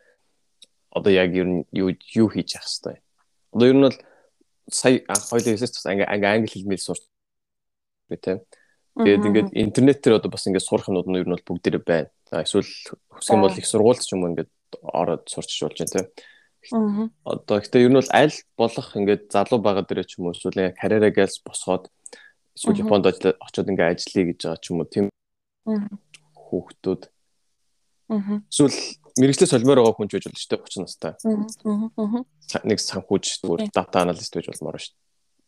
одоо 0.93 1.11
яг 1.11 1.33
ер 1.33 1.47
нь 1.49 1.65
юу 1.73 1.89
юу 2.13 2.27
хийж 2.29 2.53
явах 2.55 2.69
хэвээр. 2.69 3.01
Одоо 3.53 3.67
ер 3.67 3.75
нь 3.75 3.85
бол 3.89 3.97
сая 4.69 5.01
анх 5.09 5.25
хоёул 5.29 5.49
хэлсэн 5.49 5.73
бас 5.73 5.85
ингээ 5.89 6.13
ингээ 6.13 6.33
англи 6.37 6.53
хэлмэл 6.53 6.85
сурч 6.85 7.03
би 8.09 8.17
тийм. 8.21 8.39
Тэгээд 8.93 9.25
ингээд 9.25 9.49
интернет 9.57 9.99
дээр 10.05 10.21
одоо 10.21 10.29
бас 10.29 10.45
ингээд 10.45 10.69
сурах 10.69 10.87
юмнууд 10.87 11.09
нь 11.09 11.17
ер 11.17 11.27
нь 11.27 11.33
бол 11.33 11.47
бүгдээрээ 11.49 11.83
байна. 11.83 12.09
За 12.29 12.45
эсвэл 12.45 12.69
хүсэх 13.09 13.33
юм 13.33 13.41
бол 13.41 13.57
их 13.57 13.65
сургуульд 13.65 14.05
ч 14.05 14.13
юм 14.13 14.21
уу 14.23 14.31
ингээд 14.37 14.51
ороод 14.85 15.25
сурчиж 15.25 15.65
болж 15.65 15.77
байна. 15.81 16.09
Аа. 16.71 17.09
Одоо 17.25 17.57
гэхдээ 17.57 17.83
ер 17.83 17.91
нь 17.91 17.99
бол 17.99 18.11
аль 18.13 18.37
болох 18.53 18.89
ингээд 18.93 19.23
залуу 19.33 19.59
байгаа 19.59 19.83
дээрээ 19.89 20.07
ч 20.07 20.21
юм 20.21 20.29
уу 20.29 20.37
эсвэл 20.37 20.61
ингээ 20.61 20.77
карьераа 20.77 21.09
гэлс 21.09 21.41
босгоод 21.41 21.89
эсвэл. 22.53 22.81
Японд 22.85 23.09
очиод 23.09 23.67
ингээ 23.73 23.91
ажиллая 23.97 24.25
гэж 24.29 24.39
байгаа 24.45 24.61
ч 24.61 24.65
юм 24.69 24.77
уу 24.79 24.87
тийм 24.87 25.05
хүүхдүүд 26.37 27.01
эсвэл 28.53 28.77
мэрэгчлээ 29.19 29.49
солимоор 29.49 29.79
байгаа 29.81 29.95
хүн 29.97 30.09
ч 30.09 30.13
байж 30.17 30.25
болно 30.25 30.39
шүү 30.41 30.51
дээ 30.51 30.61
30 30.65 30.81
настай. 30.83 31.13
Аа. 31.65 32.61
Нэг 32.65 32.79
санхүүж 32.81 33.25
зүгээр 33.41 33.69
дата 33.73 33.97
аналист 34.01 34.33
байж 34.33 34.47
болмоор 34.49 34.77
шүү 34.81 34.93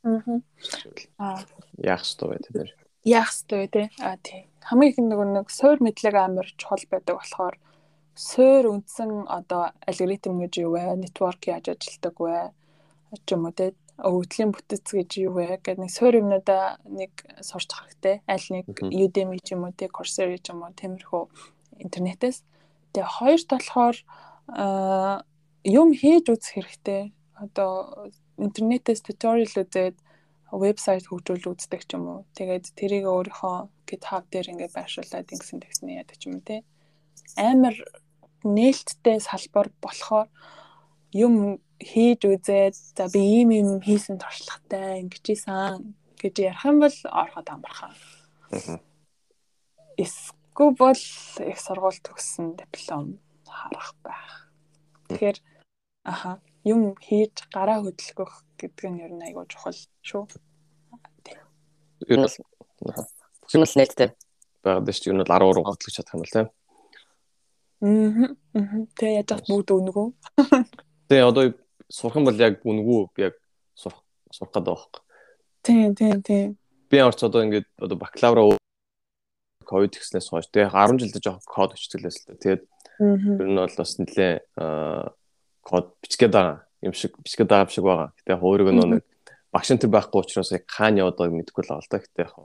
Аа. 0.06 0.22
дээ. 0.22 1.08
Аа. 1.18 1.42
Яах 1.82 2.04
ёстой 2.06 2.28
вэ 2.30 2.38
тэр. 2.46 2.70
Яах 3.06 3.30
ёстой 3.34 3.58
вэ 3.66 3.68
те? 3.74 3.84
Аа 4.06 4.18
тий. 4.22 4.46
Хамгийн 4.66 4.92
их 4.94 4.98
нөгөө 5.02 5.28
нэг 5.34 5.48
суур 5.50 5.78
мэдлэг 5.82 6.14
амар 6.14 6.48
чухал 6.58 6.86
байдаг 6.90 7.18
болохоор 7.18 7.56
суур 8.14 8.64
үндсэн 8.70 9.26
одоо 9.28 9.74
алгоритм 9.86 10.40
гэж 10.46 10.54
юу 10.62 10.78
вэ? 10.78 10.94
Network 11.02 11.50
яаж 11.50 11.74
ажилтдаг 11.74 12.16
вэ? 12.22 12.54
ч 13.26 13.28
юм 13.34 13.46
уу 13.46 13.54
те 13.54 13.74
өвдлийн 13.98 14.52
бүтэц 14.52 14.92
гэж 14.92 15.10
юу 15.26 15.40
вэ 15.40 15.58
гэдэг 15.64 15.80
нэг 15.80 15.92
суур 15.94 16.20
юмнуудаа 16.20 16.78
нэг 16.86 17.12
сурч 17.42 17.70
харахтай 17.72 18.22
аль 18.28 18.48
нэг. 18.50 18.66
Udemy 18.70 19.40
ч 19.42 19.56
юм 19.56 19.66
уу 19.66 19.74
те 19.74 19.88
Coursera 19.88 20.36
ч 20.38 20.52
юм 20.52 20.62
уу 20.66 20.74
тиймэрхүү 20.76 21.24
интернетээс 21.80 22.44
тэгээ 22.96 23.16
хоёр 23.20 23.42
талахаар 23.44 23.98
аа, 24.48 25.16
юм 25.68 25.92
хийж 25.92 26.26
үзэх 26.32 26.56
хэрэгтэй 26.56 27.12
одоо 27.36 28.08
интернетээс 28.40 29.04
туториал 29.04 29.52
үзээд 29.52 30.00
вебсайт 30.56 31.06
хөгжүүл 31.12 31.52
үздэг 31.52 31.82
ч 31.84 32.00
юм 32.00 32.04
уу 32.08 32.20
тэгээд 32.38 32.72
тэрийг 32.80 33.06
өөрийнхөө 33.12 33.58
GitHub 33.90 34.24
дээр 34.32 34.56
ингээд 34.56 34.78
байршуулад 34.78 35.28
ингэсэн 35.28 35.60
тэгснэ 35.60 36.00
яадаг 36.00 36.16
ч 36.16 36.24
юм 36.32 36.40
те 36.40 36.64
амар 37.36 37.76
нээлттэй 38.46 39.20
салбар 39.20 39.68
болохоор 39.84 40.30
юм 41.12 41.60
хийж 41.82 42.22
үзээд 42.24 42.76
за 42.96 43.06
би 43.12 43.20
ийм 43.42 43.50
юм 43.52 43.70
хийсэн 43.82 44.22
туршлагатай 44.22 45.04
ингэж 45.04 45.26
ийсэн 45.34 45.96
гэж 46.22 46.36
ярих 46.40 46.64
юм 46.64 46.80
бол 46.80 46.98
ороход 47.12 47.48
амархан. 47.52 47.94
Мгм. 48.52 48.80
Эсвэл 50.56 50.72
бол 50.80 50.96
их 50.96 51.60
сургууль 51.60 52.00
төгссөн 52.00 52.56
диплом 52.56 53.20
харах 53.44 53.92
байх. 54.00 54.48
Тэгэхээр 55.12 55.38
аха 56.08 56.40
юм 56.64 56.96
хийж 56.96 57.44
гараа 57.52 57.84
хөдөлгөх 57.84 58.48
гэдэг 58.56 58.88
нь 58.88 59.04
ер 59.04 59.12
нь 59.12 59.26
айгүй 59.28 59.44
чухал 59.52 59.76
шүү. 59.76 60.24
Ер 62.08 62.20
нь 62.20 62.28
аха. 62.88 63.04
Юм 63.52 63.68
л 63.68 63.76
нээлттэй. 63.76 64.16
байгаад 64.64 64.88
шүү. 64.96 65.12
Ер 65.12 65.16
нь 65.20 65.22
бол 65.28 65.36
10 65.36 65.44
руу 65.44 65.64
готлох 65.68 65.92
чадах 65.92 66.16
юм 66.16 66.24
бол 66.24 66.32
тийм. 66.32 66.48
Аа. 67.84 68.80
Тэгээ 68.96 69.20
яаж 69.28 69.44
бүгд 69.52 69.70
өнгөө. 69.76 70.08
Тэгээ 71.12 71.28
одоо 71.28 71.52
сурах 71.92 72.16
юм 72.16 72.32
бол 72.32 72.40
яг 72.40 72.64
үнгүү 72.64 73.00
яг 73.20 73.36
сурах 73.76 74.00
сурах 74.32 74.56
гэдэг 74.56 74.72
байхгүй. 74.72 75.02
Тийм 75.68 75.92
тийм 76.00 76.24
тийм. 76.24 76.48
Би 76.88 77.04
орч 77.04 77.20
одоо 77.28 77.44
ингээд 77.44 77.68
одоо 77.76 78.00
бакалавра 78.00 78.56
код 79.66 79.98
гэснээс 79.98 80.30
хойш 80.30 80.48
тэгээ 80.54 80.72
10 80.72 81.02
жилдээ 81.02 81.24
жоох 81.26 81.44
код 81.50 81.74
өчтөлээс 81.74 82.18
л. 82.30 82.40
Тэгээд 82.40 82.64
ер 83.02 83.50
нь 83.50 83.60
бол 83.60 83.76
бас 83.76 83.92
нэлээ 83.98 84.34
код 85.66 85.86
бичгээд 86.06 86.34
байгаа 86.34 86.58
юм 86.86 86.94
шиг 86.94 87.18
бичгээд 87.20 87.50
байгаа 87.50 87.74
шиг 87.74 87.84
байгаа. 87.84 88.10
Гэтэ 88.22 88.34
яг 88.38 88.42
өөрөг 88.46 88.70
нь 88.70 89.02
нэг 89.02 89.04
багш 89.50 89.70
тэр 89.74 89.90
байхгүй 89.90 90.20
учраас 90.22 90.54
яг 90.54 90.64
хаана 90.70 91.02
яваад 91.04 91.18
байгааг 91.18 91.38
мэдэхгүй 91.42 91.64
л 91.66 91.72
байгаа 91.74 91.84
л 91.84 91.92
да. 91.92 92.04
Гэтэ 92.06 92.22
яг. 92.24 92.36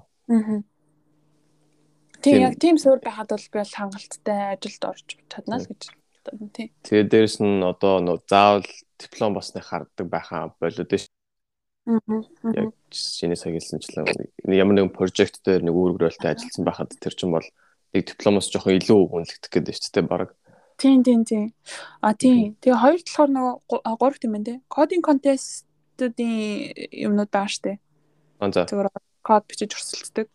Тийм 2.20 2.40
яг 2.44 2.55
тийм 2.60 2.76
суурь 2.80 3.05
байхад 3.05 3.30
бол 3.32 3.47
би 3.52 3.59
бол 3.60 3.76
хангалттай 3.76 4.40
ажилд 4.56 4.84
орж 4.88 5.06
чадна 5.28 5.56
л 5.60 5.68
гэж 5.68 5.82
бодсон 6.24 6.51
тийм. 6.52 6.70
Тэгээд 6.84 7.09
дээрэс 7.10 7.36
нь 7.40 7.64
одоо 7.64 8.01
нөө 8.01 8.18
заавал 8.28 8.68
диплом 9.01 9.32
басны 9.34 9.60
харддаг 9.60 10.06
байхаа 10.09 10.52
болоод 10.60 10.92
ш. 10.92 11.09
Яг 11.90 12.74
шинэ 12.90 13.36
сая 13.36 13.54
хэлсэнчлэн 13.54 14.06
ямар 14.46 14.74
нэгэн 14.78 14.94
прожект 14.94 15.42
дээр 15.42 15.66
нэг 15.66 15.74
үүргэрэлтэй 15.74 16.30
ажилласан 16.30 16.64
байхад 16.64 16.94
тэр 16.96 17.14
чинь 17.14 17.34
бол 17.34 17.46
нэг 17.94 18.02
дипломоос 18.06 18.50
жоохон 18.50 18.78
илүү 18.78 19.00
үнэлэгдэх 19.10 19.50
гэдэг 19.50 19.74
шүү 19.74 19.92
дээ 19.98 20.06
баг. 20.06 20.30
Тийм 20.78 21.02
тийм 21.02 21.24
тийм. 21.26 21.52
А 22.00 22.14
тийм. 22.14 22.56
Тэгээ 22.62 22.78
хоёр 22.78 23.00
талаар 23.04 23.30
нөгөө 23.30 23.96
гурав 24.00 24.18
тийм 24.22 24.34
ээ. 24.38 24.64
Кодинг 24.70 25.04
контестуудын 25.04 26.72
юмнууд 26.94 27.30
байгаа. 27.30 27.76
Аа 28.40 28.50
за. 28.54 28.64
Зүгээр 28.64 28.88
код 29.20 29.44
бичиж 29.50 29.76
өрсөлддөг. 29.76 30.28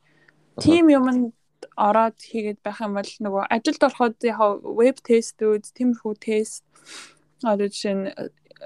Тим 0.62 0.92
юмд 0.94 1.34
ороод 1.76 2.20
хийгээд 2.22 2.60
байх 2.62 2.80
юм 2.84 2.94
бол 2.96 3.12
нөгөө 3.26 3.44
ажилд 3.50 3.82
ороход 3.84 4.16
яг 4.22 4.40
веб 4.62 4.98
тестүүд, 5.02 5.64
тиймэрхүү 5.74 6.14
тест 6.22 6.64
одоо 7.44 7.68
жишээ 7.68 7.96
нь 7.96 8.06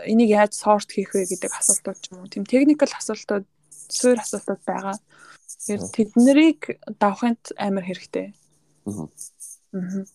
энийг 0.05 0.29
яаж 0.29 0.53
сорт 0.55 0.89
хийх 0.91 1.15
вэ 1.15 1.25
гэдэг 1.27 1.51
асуултууд 1.51 1.99
ч 1.99 2.05
юм 2.11 2.23
уу. 2.23 2.31
Тийм 2.31 2.45
техникэл 2.45 2.93
асуултууд, 2.93 3.45
суурь 3.89 4.21
асуултууд 4.21 4.61
байгаа. 4.63 4.97
Тэгэхээр 4.99 5.83
тэднийг 5.91 6.59
давхынд 6.99 7.55
амар 7.57 7.85
хэрэгтэй. 7.85 8.33
Аа. 8.85 9.07
Аа. 9.73 10.05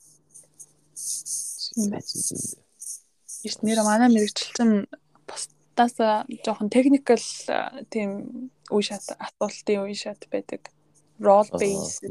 Ишт 3.44 3.60
нэр 3.66 3.82
манай 3.84 4.08
мэрэгчлэн 4.08 4.86
бусдаас 5.28 5.96
жоохон 6.44 6.70
техникэл 6.70 7.28
тийм 7.92 8.50
үе 8.70 8.82
шат 8.86 9.04
асуултын 9.18 9.84
үе 9.84 9.94
шат 9.98 10.24
байдаг. 10.30 10.70
Role 11.20 11.50
based 11.60 12.06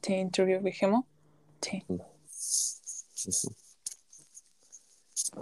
тийм 0.00 0.28
интервью 0.28 0.60
гэх 0.62 0.82
юм 0.82 0.92
уу? 0.94 1.04
Тийм. 1.60 1.82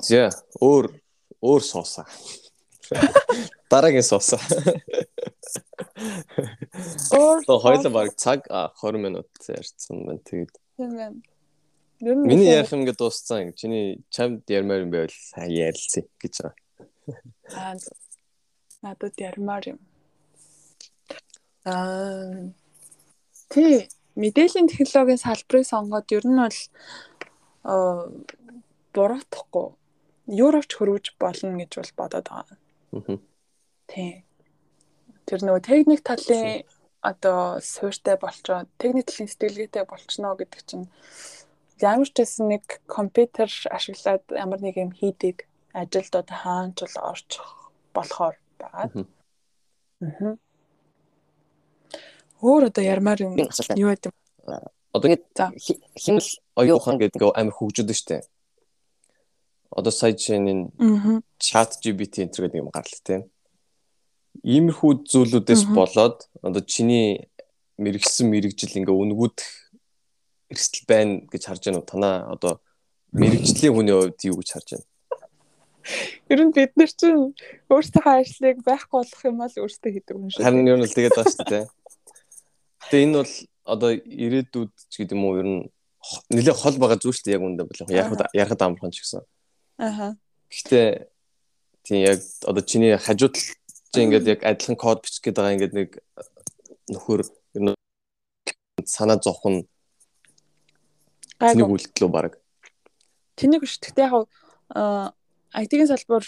За 0.01 0.31
өөр 0.61 1.02
өөр 1.43 1.63
суусаа. 1.63 2.07
Дараагийн 3.71 4.07
суусаа. 4.07 4.41
Өөр 7.13 7.45
То 7.47 7.59
хоёлаа 7.59 7.93
баг 7.93 8.09
цаг 8.17 8.47
20 8.49 9.03
минут 9.03 9.29
ярьсан 9.49 10.07
байна. 10.07 10.23
Тэгээд 10.25 10.55
тийм 10.77 10.91
байна. 10.97 11.19
Миний 12.03 12.51
ярих 12.51 12.73
юм 12.73 12.85
гээд 12.87 12.99
дууссан. 12.99 13.53
Чиний 13.55 14.03
чамд 14.11 14.43
ярмаар 14.49 14.87
юм 14.87 14.91
байвал 14.91 15.15
ярилцъя 15.47 16.07
гэж 16.19 16.35
байгаа. 16.43 16.55
Аа 17.55 17.75
надад 18.83 19.15
ярмаар 19.19 19.65
юм. 19.75 19.79
Аа 21.65 22.51
тий 23.51 23.87
мэдээллийн 24.19 24.69
технологийн 24.69 25.23
салбарыг 25.23 25.67
сонгоод 25.67 26.11
ер 26.13 26.25
нь 26.27 26.41
бол 26.43 26.59
аа 27.63 28.11
буруутахгүй 28.95 29.69
юуравч 30.33 30.71
хөрвж 30.75 31.15
болно 31.21 31.61
гэж 31.61 31.73
бол 31.77 31.93
бодоод 32.01 32.29
байгаа. 32.33 32.57
Аа. 32.97 33.19
Тий. 33.93 34.25
Тэр 35.29 35.41
нөгөө 35.45 35.63
техник 35.63 36.01
талын 36.03 36.65
одоо 37.05 37.61
суурьтай 37.61 38.17
болчоо, 38.17 38.65
техник 38.81 39.07
талын 39.07 39.29
сэтгэлгээтэй 39.29 39.85
болчихно 39.85 40.35
гэдэг 40.35 40.61
чинь 40.65 40.87
ямар 41.83 42.09
ч 42.09 42.17
байсан 42.17 42.49
нэг 42.49 42.65
компьютер 42.87 43.51
ашиглаад 43.71 44.25
ямар 44.33 44.61
нэг 44.65 44.77
юм 44.81 44.93
хийдэг 44.97 45.47
ажилд 45.77 46.15
одоо 46.17 46.37
хаанч 46.37 46.77
бол 46.81 46.97
орчих 47.13 47.49
болохоор 47.93 48.37
байгаа. 48.59 48.89
Аа. 50.01 50.37
Өөр 52.43 52.73
одоо 52.73 52.83
ярмаар 52.83 53.21
юм 53.23 53.37
юу 53.37 53.91
гэдэг 53.93 54.13
Одоо 54.93 55.09
ингэ 55.09 55.25
химэл 55.97 56.29
оюухан 56.61 57.01
гэдэг 57.01 57.23
нь 57.23 57.33
амар 57.33 57.55
хөгжөд 57.57 57.89
нь 57.89 57.97
штэ. 57.97 58.27
Одоо 59.77 59.93
сая 59.93 60.13
жишээ 60.13 60.39
нь 60.39 60.73
чат 61.39 61.81
GPT 61.83 62.29
энэ 62.29 62.33
гэдэг 62.33 62.61
юм 62.61 62.71
гарлаа 62.71 63.03
тийм. 63.05 63.23
Иймэрхүү 64.45 65.09
зүйлүүдээс 65.09 65.73
болоод 65.73 66.29
одоо 66.41 66.63
чиний 66.65 67.29
мэрэгсэн 67.81 68.29
мэрэгжил 68.29 68.79
ингээ 68.79 68.93
үнгүүдэх 68.93 69.49
эрсдэл 70.53 70.85
байна 70.89 71.13
гэж 71.29 71.43
харж 71.49 71.63
байна 71.69 71.79
уу? 71.81 71.89
Танаа 71.89 72.17
одоо 72.33 72.61
мэрэгжлийн 73.13 73.73
хүний 73.73 73.97
хувьд 73.97 74.21
юу 74.29 74.37
гэж 74.41 74.49
харж 74.53 74.69
байна? 74.77 74.87
Ер 76.31 76.41
нь 76.47 76.55
бид 76.55 76.73
нар 76.79 76.93
чинь 76.93 77.35
өөрсдийнхөө 77.73 78.15
ажлыг 78.23 78.59
байхгүй 78.63 78.97
болох 79.03 79.23
юм 79.27 79.37
бол 79.43 79.57
өөрсдөө 79.57 79.91
хийдэг 79.93 80.15
юм 80.17 80.31
шиг. 80.31 80.45
Харин 80.45 80.69
ер 80.71 80.79
нь 80.79 80.87
л 80.87 80.95
тэгээд 80.95 81.17
байна 81.17 81.33
шүү 81.33 81.49
дээ. 81.51 81.65
Гэтэ 82.87 83.03
энэ 83.03 83.17
бол 83.19 83.35
одоо 83.67 83.91
ирээдүйд 83.97 84.73
ч 84.89 84.93
гэдэг 85.03 85.17
юм 85.17 85.25
уу 85.27 85.39
ер 85.43 85.49
нь 85.49 85.61
нэлээ 86.31 86.55
хол 86.55 86.77
байгаа 86.79 86.99
зүйл 87.03 87.15
шүү 87.15 87.27
дээ 87.27 87.37
яг 87.39 87.47
үндэ 87.47 87.67
бол 87.67 87.81
ярихад 87.91 88.23
ярихад 88.31 88.63
амархан 88.63 88.95
ч 88.95 89.03
гэсэн. 89.03 89.23
Аха. 89.79 90.17
Гэтэ 90.51 91.09
тийм 91.83 92.01
яг 92.05 92.21
одоо 92.45 92.63
чиний 92.63 92.97
хажууд 92.97 93.37
чи 93.37 93.99
ингээд 94.01 94.27
яг 94.27 94.41
адилхан 94.45 94.77
код 94.77 95.03
бичих 95.03 95.23
гээд 95.25 95.37
байгаа 95.37 95.55
ингээд 95.57 95.75
нэг 95.75 95.91
нөхөр 96.93 97.21
ер 97.57 97.63
нь 97.63 97.75
санаа 98.87 99.19
зовх 99.21 99.45
нь 99.49 99.67
Тэнийг 101.43 101.75
үлдлөө 101.75 102.11
баг. 102.11 102.39
Тэнийг 103.35 103.67
биш. 103.67 103.83
Гэхдээ 103.83 104.07
яг 104.07 104.31
IT-ийн 105.59 105.91
салбар 105.91 106.25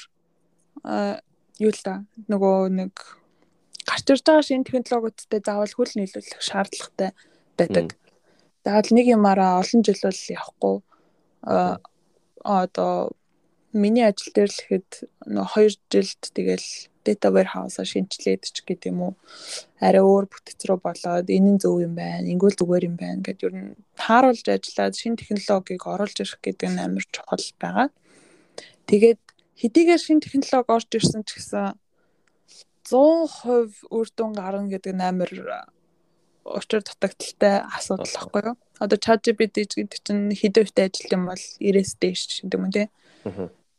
юу 1.63 1.71
л 1.71 1.83
да. 1.87 2.03
Нөгөө 2.27 2.75
нэг 2.75 2.93
гарч 3.87 4.07
ирж 4.11 4.23
байгаа 4.27 4.43
шинэ 4.43 4.67
технологиудтай 4.67 5.39
заавал 5.39 5.71
хөл 5.71 5.95
нийлүүлэх 5.95 6.43
шаардлагатай 6.43 7.15
байдаг. 7.55 7.95
Заавал 8.67 8.91
нэг 8.91 9.07
юмараа 9.07 9.63
олон 9.63 9.87
жил 9.87 10.01
бол 10.03 10.19
явахгүй. 10.35 10.77
Одоо 12.43 13.15
миний 13.75 14.07
ажил 14.07 14.33
дээр 14.35 14.51
л 14.51 14.63
ихэд 14.63 14.91
нөгөө 15.27 15.67
2 15.67 15.93
жилд 15.93 16.23
тэгэл 16.33 16.69
data 17.05 17.29
warehouse-а 17.35 17.85
шинчлээд 17.85 18.49
ч 18.49 18.65
гэдэг 18.65 18.91
юм 18.91 19.01
уу 19.05 19.13
арай 19.79 20.01
өөр 20.01 20.25
бүтэц 20.33 20.61
рүү 20.65 20.79
болоод 20.81 21.29
энэ 21.29 21.51
нь 21.55 21.61
зөв 21.61 21.77
юм 21.85 21.95
байна 21.99 22.25
ингүүл 22.33 22.57
зүгээр 22.57 22.89
юм 22.89 22.97
байна 22.97 23.21
гэдээ 23.21 23.49
ер 23.51 23.55
нь 23.55 23.77
тааруулж 24.01 24.47
ажиллаад 24.49 24.95
шинэ 24.97 25.21
технологиг 25.21 25.85
оруулж 25.85 26.17
ирэх 26.17 26.41
гэдэг 26.41 26.69
нь 26.73 26.81
амар 26.81 27.05
чухал 27.13 27.47
байгаа. 27.61 27.89
Тэгээд 28.89 29.23
хэдийгээр 29.61 30.03
шинэ 30.03 30.25
технологи 30.25 30.73
орж 30.73 30.91
ирсэн 30.97 31.23
ч 31.29 31.31
гэсэн 31.37 31.77
100% 32.89 33.93
үр 33.93 34.09
дүн 34.17 34.33
гарна 34.33 34.69
гэдэг 34.73 34.93
нь 34.97 35.05
амар 35.05 35.31
учир 36.45 36.85
дутагдaltaй 36.85 37.65
асуудал 37.77 38.13
байхгүй 38.13 38.43
юу? 38.53 38.57
Одоо 38.81 38.99
ChatGPT 39.01 39.57
гэдэг 39.73 40.01
чинь 40.05 40.29
хэдэн 40.33 40.65
үедээ 40.69 40.87
ажил 40.89 41.15
юм 41.17 41.25
бол 41.33 41.41
90-с 41.41 41.97
дээш 41.97 42.45
гэдэг 42.45 42.61
юм 42.61 42.69
тий. 42.73 42.87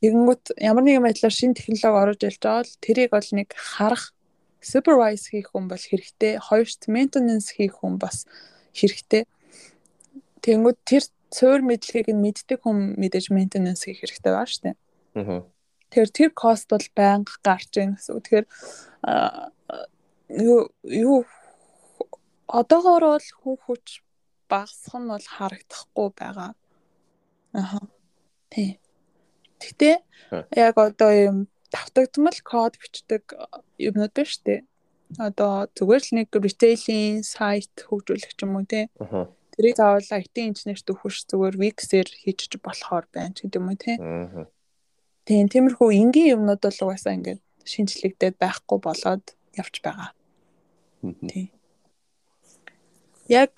Тэгэнгүүт 0.06 0.61
ямар 0.61 0.86
нэгэн 0.86 1.02
байдлаар 1.02 1.34
шинэ 1.34 1.57
технологи 1.57 1.98
оруулж 1.98 2.22
ирж 2.30 2.38
байгаа 2.45 2.61
л 2.61 2.77
тэрийг 2.77 3.10
бол 3.10 3.30
нэг 3.34 3.49
харах 3.57 4.14
supervise 4.61 5.34
хийх 5.34 5.49
хүн 5.49 5.65
бол 5.65 5.82
хэрэгтэй. 5.82 6.38
Хоёрт 6.38 6.82
maintenance 6.86 7.49
хийх 7.57 7.82
хүн 7.82 7.98
бас 7.98 8.30
хэрэгтэй. 8.77 9.26
Тэгэнгүүт 10.45 10.80
тэр 10.86 11.03
цөөр 11.34 11.61
мэдлэгийг 11.65 12.14
нь 12.14 12.22
мэддэг 12.22 12.61
хүн 12.61 12.94
мэдээж 13.02 13.34
maintenance 13.34 13.90
хийх 13.90 14.06
хэрэгтэй 14.06 14.30
шүү 14.30 14.61
дээ. 14.69 14.76
Аа. 15.26 15.41
Тэгэхээр 15.90 16.11
тэр 16.14 16.32
cost 16.38 16.69
бол 16.69 16.86
байнга 16.94 17.34
гарч 17.41 17.73
ийн 17.82 17.98
гэсэн. 17.98 18.22
Тэгэхээр 18.22 18.45
юу 20.45 20.69
юу 20.86 21.18
одоогоор 22.45 23.18
бол 23.18 23.30
хүн 23.41 23.57
хүч 23.57 24.06
багасх 24.45 24.94
нь 24.94 25.10
бол 25.10 25.26
харагдахгүй 25.26 26.07
байгаа. 26.14 26.53
Аа. 27.57 27.82
Тий. 28.53 28.77
Гэтэ 29.66 29.92
яг 30.54 30.76
одоо 30.78 31.12
юм 31.12 31.38
давтагдмал 31.74 32.40
код 32.46 32.78
бичдэг 32.78 33.34
юмнууд 33.82 34.16
шүү 34.16 34.44
дээ. 34.46 34.62
Одоо 35.20 35.70
зүгээр 35.74 36.04
л 36.06 36.16
нэг 36.22 36.30
ритейлийн 36.34 37.22
сайт 37.26 37.74
хөгжүүлэх 37.90 38.38
юм 38.42 38.62
уу 38.62 38.66
тий. 38.66 38.90
Тэрийг 39.56 39.76
заавал 39.80 40.04
IT 40.04 40.36
инженерт 40.36 40.86
өгөхөш 40.86 41.30
зүгээр 41.32 41.56
Wix-ээр 41.62 42.10
хийчих 42.12 42.62
болохоор 42.62 43.06
байна 43.14 43.34
гэдэг 43.34 43.60
юм 43.60 43.70
уу 43.72 43.80
тий. 43.80 43.98
Тийм 45.26 45.46
тиймэрхүү 45.50 45.90
энгийн 46.02 46.34
юмнууд 46.36 46.62
бол 46.62 46.84
угаасаа 46.86 47.16
ингээд 47.18 47.42
шинжлэгдээд 47.66 48.36
байхгүй 48.38 48.78
болоод 48.82 49.26
явж 49.58 49.76
байгаа. 49.82 50.12
Тийм. 51.02 51.50
Яг 53.30 53.54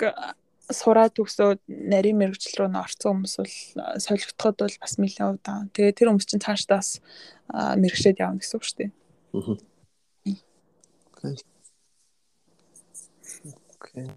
сураад 0.69 1.15
төгсөөд 1.15 1.63
нарийн 1.67 2.19
мэрэгжил 2.19 2.67
рүү 2.67 2.69
н 2.71 2.79
орсон 2.83 3.23
хүмүүс 3.23 3.35
бол 3.39 3.55
солигдоход 4.03 4.55
бол 4.59 4.75
бас 4.83 4.93
нэлээд 4.99 5.39
удаан. 5.39 5.71
Тэгээ 5.71 5.95
тэр 5.95 6.09
хүмүүс 6.11 6.27
чинь 6.27 6.43
цаашдаас 6.43 6.99
мэрэгшээд 7.51 8.19
явна 8.19 8.43
гэсэн 8.43 8.57
үг 8.59 8.65
шүү 8.67 8.77
дээ. 8.83 8.91
Аа. 11.23 11.35
Окей. 13.79 14.11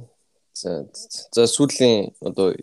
За 0.55 0.85
за 1.31 1.47
сүүлийн 1.47 2.11
одоо 2.21 2.59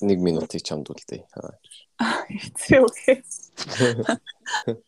1 0.00 0.16
минутыг 0.16 0.64
чамд 0.64 0.88
үлдээ. 0.88 1.28
Аа. 1.36 1.60
Хэцүү 2.32 2.80
үгүй. 2.80 3.16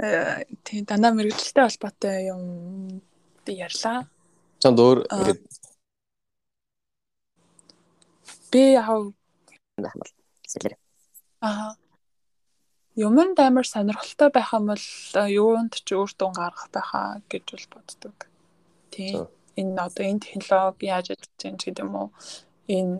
Э 0.00 0.46
тийм 0.64 0.86
дандаа 0.88 1.12
мэрэгчлээ 1.12 1.66
холбоотой 1.66 2.32
юм 2.32 2.42
ярьлаа. 3.44 4.08
Чамд 4.62 4.78
өөр 4.80 4.98
би 8.52 8.62
яг 8.74 8.86
байх 8.86 9.94
юм 9.94 10.02
Аа. 11.40 11.76
Юмд 12.96 13.38
амар 13.38 13.66
сонирхолтой 13.66 14.30
байх 14.34 14.50
юм 14.54 14.66
бол 14.72 14.86
юунд 15.30 15.72
ч 15.86 15.94
өөр 15.94 16.10
тун 16.18 16.32
гаргах 16.34 16.68
байхаа 16.74 17.22
гэж 17.30 17.44
бол 17.54 17.66
боддог. 17.74 18.16
Тийм. 18.90 19.28
Энэ 19.54 19.78
одоо 19.78 20.04
энэ 20.06 20.24
технологи 20.24 20.90
яаж 20.90 21.14
ажиллаж 21.14 21.30
байгаа 21.38 21.58
гэдэг 21.62 21.84
юм 21.84 21.94
уу? 21.94 22.08
Энэ 22.66 22.94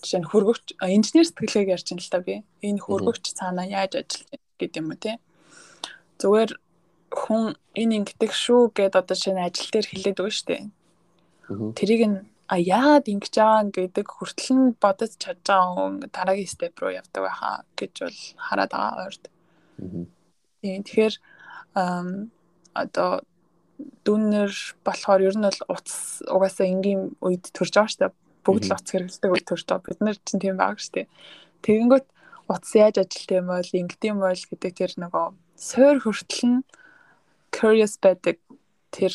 жишээ 0.00 0.20
нь 0.20 0.30
хөргөгч 0.30 0.66
инженер 0.80 1.26
сэтгэлгээг 1.28 1.72
ярьж 1.76 1.86
байна 1.92 2.02
л 2.02 2.12
та 2.12 2.20
би. 2.24 2.34
Энэ 2.64 2.80
хөргөгч 2.80 3.24
цаанаа 3.36 3.66
яаж 3.68 3.92
ажиллаж 4.00 4.28
байгаа 4.32 4.56
гэдэг 4.60 4.80
юм 4.80 4.88
уу 4.88 5.00
тий. 5.04 5.16
Зүгээр 6.20 6.50
хүн 7.12 7.44
энэ 7.76 7.94
ингэдэг 7.98 8.32
шүү 8.32 8.72
гэд 8.72 8.96
одоо 8.96 9.16
шинэ 9.16 9.44
ажил 9.44 9.68
дээр 9.68 9.86
хэлээд 9.88 10.18
өгнө. 10.24 10.72
Мгм. 11.52 11.76
тэрийг 11.76 12.02
нь 12.08 12.18
а 12.52 12.60
яагаад 12.60 13.08
ингэж 13.08 13.34
байгаа 13.40 13.72
гэдэг 13.72 14.06
хүртэл 14.12 14.52
нь 14.52 14.76
бодож 14.76 15.12
чадж 15.16 15.40
байгаа 15.48 15.72
хүн 15.72 15.94
дараагийн 16.12 16.52
степ 16.52 16.76
руу 16.84 16.92
явдаг 16.92 17.22
байхаа 17.24 17.64
гэж 17.80 17.94
бол 18.04 18.20
хараад 18.36 18.72
байгаа 18.76 19.04
ойрд. 19.08 19.24
Тийм 20.60 20.84
тэгэхээр 20.84 21.14
одоо 22.76 23.10
дүүнер 24.04 24.52
болохоор 24.84 25.20
ер 25.24 25.36
нь 25.40 25.48
бол 25.48 25.60
утас 25.72 26.20
угаасаа 26.28 26.68
энгийн 26.68 27.16
үед 27.24 27.48
төрж 27.56 27.72
байгаа 27.72 27.88
шүү 27.88 28.00
дээ. 28.04 28.16
Бүгд 28.44 28.64
л 28.68 28.74
утас 28.76 28.92
хэрэглэдэг 28.92 29.32
үед 29.32 29.46
төрж 29.48 29.64
байгаа. 29.64 29.88
Бид 29.88 30.00
нар 30.04 30.18
чинь 30.20 30.42
тийм 30.44 30.56
байгаа 30.60 30.76
шүү 30.76 30.92
дээ. 30.92 31.08
Тэгэнгүүт 31.64 32.06
утас 32.52 32.72
яаж 32.76 32.96
ажилттай 33.00 33.38
юм 33.40 33.48
бол 33.48 33.78
ингэдэм 33.80 34.16
бол 34.20 34.44
гэдэг 34.52 34.72
тэр 34.76 34.92
нөгөө 35.00 35.26
суур 35.56 35.96
хүртэл 36.04 36.44
нь 36.52 36.60
curious 37.48 37.96
байдаг 37.96 38.36
тэр 38.92 39.12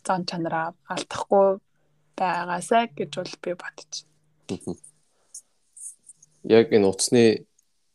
зан 0.00 0.24
чанараа 0.24 0.72
алдахгүй 0.88 1.60
байгаасаа 2.20 2.84
гэж 2.92 3.10
бол 3.16 3.34
би. 3.40 3.50
Мгм. 4.52 4.76
Яг 6.58 6.72
энэ 6.72 6.88
утасны 6.88 7.48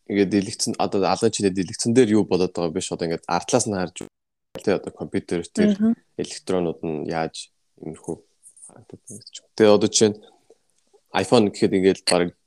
ингээд 0.10 0.31
дэлгэцэн 0.34 0.73
одоо 0.77 1.02
алгын 1.06 1.34
чинээ 1.34 1.53
дэлгэцэн 1.53 1.93
дээр 1.93 2.22
юу 2.22 2.23
болоод 2.30 2.53
байгаа 2.53 2.73
биш 2.73 2.89
одоо 2.93 3.06
ингээд 3.10 3.26
артлаас 3.26 3.65
нь 3.69 3.77
харж 3.77 4.06
тэ 4.65 4.77
одоо 4.77 4.91
компьютер 4.93 5.41
Мгм. 5.41 5.93
электронууд 6.18 6.80
нь 6.85 7.10
яаж 7.10 7.49
иймэрхүү. 7.81 8.18
Тэгээ 9.57 9.76
одоо 9.77 9.89
чинь 9.89 10.15
iPhone 11.14 11.49
гэхэд 11.49 11.73
ингээд 11.77 11.99
баг 12.06 12.38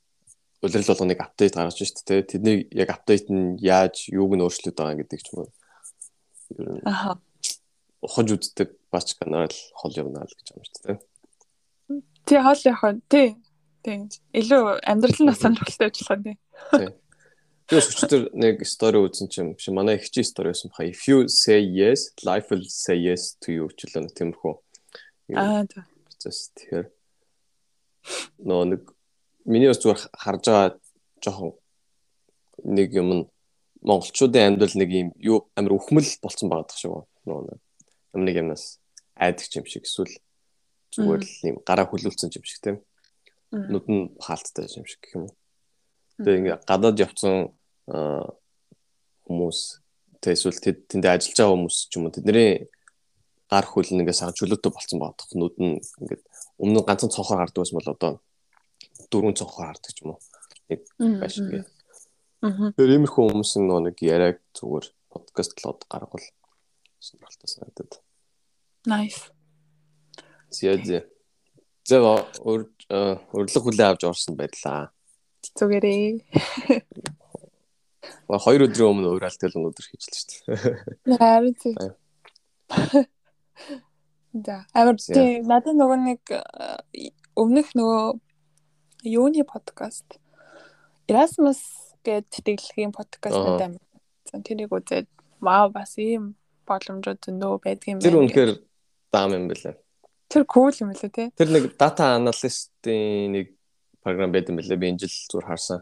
улирал 0.63 0.89
болгоныг 0.91 1.19
апдейт 1.19 1.55
гаргаж 1.55 1.79
шүү 1.79 2.03
дээ. 2.07 2.27
Тэдний 2.31 2.55
яг 2.71 2.89
апдейт 2.95 3.27
нь 3.31 3.59
яаж 3.59 4.07
юуг 4.07 4.35
нь 4.35 4.43
өөрчлөд 4.43 4.75
байгаа 4.75 4.99
гэдэг 4.99 5.19
ч 5.19 5.27
юм 5.31 5.43
уу. 5.43 5.51
Ер 6.59 6.67
нь 6.79 6.83
Аха. 6.87 7.19
ухаж 8.03 8.27
үздэг 8.35 8.75
бач 8.91 9.15
канал 9.19 9.51
хол 9.75 9.93
явна 9.95 10.23
л 10.23 10.35
гэж 10.35 10.47
шүү 10.55 10.83
дээ. 10.83 10.97
Тий 12.25 12.39
хоол 12.41 12.61
яхаа 12.65 12.93
тий. 13.09 13.35
Тий. 13.83 13.99
Илүү 14.33 14.81
амьдрал 14.83 15.21
нь 15.23 15.35
сонирхолтой 15.35 15.87
ажиллах 15.89 16.23
тий. 16.23 16.37
Тэгээ 17.69 17.85
өчтөр 17.85 18.23
нэг 18.33 18.65
стори 18.65 18.97
үзсэн 18.97 19.29
чинь 19.29 19.53
биш 19.53 19.69
манай 19.69 20.01
их 20.01 20.09
чи 20.09 20.25
стори 20.25 20.49
байсан 20.49 20.73
баха. 20.73 20.89
If 20.89 21.05
you 21.05 21.29
say 21.29 21.61
yes, 21.61 22.09
life 22.25 22.49
will 22.49 22.65
say 22.65 22.97
yes 22.97 23.37
to 23.45 23.53
you 23.53 23.69
нэг 23.69 24.13
тиймэрхүү. 24.17 24.53
Аа 25.37 25.65
тий. 25.69 25.85
Тэс 26.17 26.49
тэгэхээр 26.57 26.87
нөө 28.41 28.63
нэг 28.73 28.81
миний 29.45 29.69
бас 29.69 29.77
зүгээр 29.79 30.01
харж 30.17 30.43
байгаа 30.49 30.67
жоохон 31.21 31.53
нэг 32.65 32.89
юм 32.97 33.09
нь 33.13 33.23
монголчуудын 33.85 34.57
амьдрал 34.57 34.75
нэг 34.75 34.89
юм 34.89 35.09
юу 35.21 35.37
амар 35.55 35.77
өхмөл 35.77 36.09
болцсон 36.25 36.49
байгаа 36.49 36.73
шиг 36.73 36.91
байна. 36.91 37.05
Нөө 37.29 37.41
нэг 37.45 37.59
юм 38.17 38.21
нэг 38.25 38.35
юмнаас 38.41 38.65
айдаг 39.13 39.45
юм 39.55 39.65
шиг 39.69 39.85
эсвэл 39.85 40.13
зүгээр 40.93 41.21
л 41.23 41.33
юм 41.49 41.57
гараа 41.65 41.85
хөлүүлсэн 41.89 42.33
юм 42.33 42.45
шиг 42.45 42.59
тийм. 42.63 42.77
Нүд 43.51 43.85
нь 43.89 44.03
хаалттай 44.21 44.65
юм 44.77 44.85
шиг 44.85 45.01
гэх 45.01 45.15
юм 45.17 45.23
уу. 45.29 45.35
Тэгээ 46.21 46.39
ингээ 46.39 46.57
гадаад 46.65 46.97
явцсан 46.99 47.35
хүмүүс 49.25 49.59
тэ 50.21 50.35
эсвэл 50.35 50.59
тэд 50.59 50.77
тэндээ 50.89 51.15
ажиллаж 51.15 51.37
байгаа 51.37 51.55
хүмүүс 51.55 51.77
ч 51.89 51.93
юм 51.97 52.09
уу 52.09 52.13
тэдний 52.13 52.69
гар 53.49 53.65
хөл 53.65 53.89
нь 53.89 54.01
ингээ 54.03 54.17
сахан 54.17 54.37
чөлөөтэй 54.37 54.71
болцсон 54.73 54.99
байгаа 54.99 55.17
тох 55.17 55.31
нүд 55.33 55.55
нь 55.57 55.77
ингээ 55.79 56.19
өмнө 56.61 56.85
ганцхан 56.85 57.13
цонхоор 57.13 57.39
хардаг 57.45 57.61
байсан 57.61 57.77
бол 57.77 57.93
одоо 57.93 58.11
дөрвөн 59.09 59.37
цонхоор 59.39 59.73
хардаг 59.73 59.93
ч 59.95 60.03
юм 60.03 60.13
уу 60.13 60.21
Мгм. 60.69 61.19
байж 61.19 61.35
ингээ. 61.41 61.65
Тэр 62.77 62.89
иймэрхүү 62.93 63.23
хүмүүс 63.25 63.51
нэг 63.57 63.97
яриаг 64.05 64.37
зүгээр 64.53 64.85
подкастлоод 65.09 65.81
гаргавал 65.89 66.25
сонирхолтой 67.01 67.49
санагдаад. 67.49 67.93
Nice. 68.85 69.33
Зяа. 70.51 71.03
Зэв 71.89 72.03
урилга 72.43 73.59
хүлээ 73.61 73.87
авч 73.89 74.03
орсон 74.05 74.35
байлаа. 74.37 74.89
Зүгээрээ. 75.57 76.21
Хоёр 78.29 78.61
өдрийн 78.69 78.89
өмнө 78.93 79.09
ууралтай 79.17 79.49
л 79.49 79.57
өнөдөр 79.57 79.85
хийчихлээ 79.89 80.19
шүү 80.21 80.29
дээ. 81.09 81.17
Харин. 81.17 81.55
Баяр. 82.69 83.05
За, 84.45 84.55
амар 84.77 84.97
тий 85.01 85.41
надад 85.41 85.73
нөгөө 85.73 85.97
нэг 86.05 86.21
э, 86.29 87.09
өмнөх 87.33 87.73
нөгөө 87.73 88.21
юуны 89.09 89.41
подкаст 89.41 90.21
Erasmus 91.09 91.57
гэдэг 92.05 92.29
тэтгэлгийн 92.29 92.93
подкаст 92.93 93.33
Аа. 93.33 93.41
надад 93.57 93.65
амар. 93.73 93.85
За, 94.29 94.37
тэрийг 94.45 94.69
үзээд 94.69 95.09
вау 95.41 95.73
бас 95.73 95.97
ийм 95.97 96.37
боломжууд 96.69 97.17
зөндөө 97.25 97.57
байдгийн 97.65 97.97
Тэр 97.97 98.13
байна. 98.13 98.29
үнэхээр 98.29 98.51
даам 99.09 99.33
юм 99.33 99.49
байлаа. 99.49 99.73
Тэр 100.29 100.45
cool 100.45 100.73
юм 100.77 100.93
лээ 100.93 101.09
тий. 101.09 101.27
Тэр 101.33 101.49
нэг 101.49 101.73
дата 101.75 102.15
аналистийн 102.15 103.33
нэг 103.33 103.57
програм 104.05 104.31
байт 104.31 104.49
юм 104.49 104.61
байлаа. 104.61 104.77
Би 104.77 104.89
энэ 104.93 105.01
жил 105.01 105.13
зур 105.31 105.45
харсан. 105.45 105.81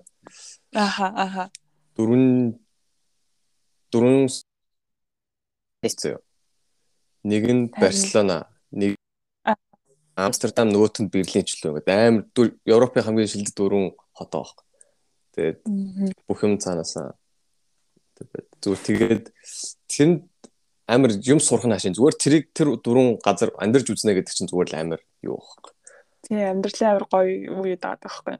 Аха, 0.73 1.11
аха. 1.11 1.43
Дөрвөн 1.99 2.55
дөрвөн 3.91 4.31
хэвчээ. 5.83 6.17
Нэг 7.27 7.43
нь. 7.51 7.63
Барселона, 7.75 8.47
нэг. 8.71 8.95
Амстердам, 10.15 10.71
нөгөөт 10.71 11.03
нь 11.03 11.11
Берлин 11.11 11.45
ч 11.45 11.59
л 11.61 11.75
ингээд 11.75 11.91
амар 11.91 12.25
Европын 12.65 13.05
хамгийн 13.05 13.29
шилдэг 13.29 13.53
дөрвөн 13.53 13.93
хот 14.15 14.31
байгаа. 14.31 14.63
Тэгээд 15.35 15.59
бүх 16.25 16.39
юм 16.41 16.57
цаанаасаа 16.57 17.13
зүгээр 18.61 18.81
тэгээд 18.85 19.25
тэнд 19.91 20.25
амар 20.87 21.11
юм 21.19 21.39
сурах 21.43 21.67
нь 21.67 21.75
хашийн 21.75 21.95
зүгээр 21.95 22.15
тэрийг 22.15 22.45
тэр 22.55 22.79
дөрвөн 22.79 23.19
газар 23.19 23.51
амьдарч 23.59 23.91
үзнэ 23.91 24.15
гэдэг 24.15 24.33
чинь 24.33 24.47
зүгээр 24.47 24.71
л 24.71 24.79
амар 24.79 25.01
юу 25.19 25.37
байхгүй. 25.37 25.73
Тий, 26.23 26.41
амьдралын 26.47 26.89
амар 26.95 27.05
гоё 27.11 27.31
үе 27.59 27.75
даад 27.75 27.99
байхгүй. 27.99 28.35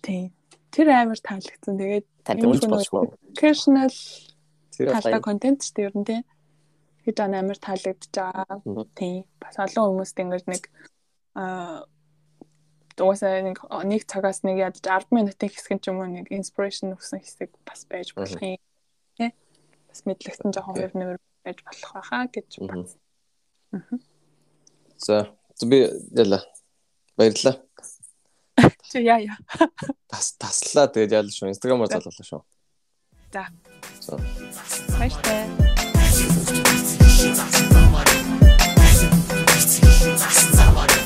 Тий. 0.00 0.32
Тэр 0.72 0.88
амар 0.96 1.20
таалагдсан. 1.20 1.76
Тэгээд 1.76 2.06
Танд 2.24 2.40
хүн 2.40 2.72
болчихгүй. 2.72 3.06
Тэр 3.36 4.86
талтай 4.96 5.20
контент 5.20 5.60
ч 5.60 5.76
тийм 5.76 5.92
ер 5.92 5.94
нь 6.00 6.08
тий. 6.08 6.20
Гэж 7.04 7.16
амар 7.20 7.58
таалагдж 7.60 8.08
байгаа. 8.16 8.60
Тий. 8.96 9.28
Бас 9.36 9.60
олон 9.60 10.00
хүмүүст 10.00 10.16
ингэж 10.24 10.44
нэг 10.48 10.62
аа 11.36 11.84
дуусаа 13.00 13.40
нэг 13.40 13.58
нэг 13.88 14.02
цагаас 14.04 14.44
нэг 14.44 14.60
ядаж 14.60 14.84
10 14.84 15.12
минутын 15.16 15.48
хэсэг 15.48 15.80
ч 15.80 15.88
юм 15.88 16.04
уу 16.04 16.08
нэг 16.12 16.28
inspiration 16.28 16.92
өгсөн 16.92 17.24
хэсэг 17.24 17.50
бас 17.64 17.88
байж 17.88 18.12
болох 18.12 18.36
юм 18.40 18.60
бас 19.90 20.00
мэдлэгтэн 20.06 20.54
жоохон 20.54 20.74
хөв 20.78 20.94
нэмэр 20.94 21.18
байж 21.42 21.58
болох 21.66 21.90
байхаа 21.98 22.24
гэж 22.30 22.50
бат. 22.62 22.94
За 24.98 25.34
би 25.66 25.90
яла 26.14 26.40
баярлаа. 27.18 27.58
Чи 28.90 29.02
яа 29.02 29.18
яа. 29.18 29.36
Тас 30.06 30.38
таслаа 30.38 30.86
тэгээд 30.86 31.18
яла 31.18 31.30
шүү. 31.34 31.50
Instagram-аар 31.50 31.90
залуулаа 31.90 32.26
шүү. 32.30 32.42
За. 33.34 33.44
Баяртай. 34.98 35.48
Thank 40.00 40.94
you. 40.94 40.99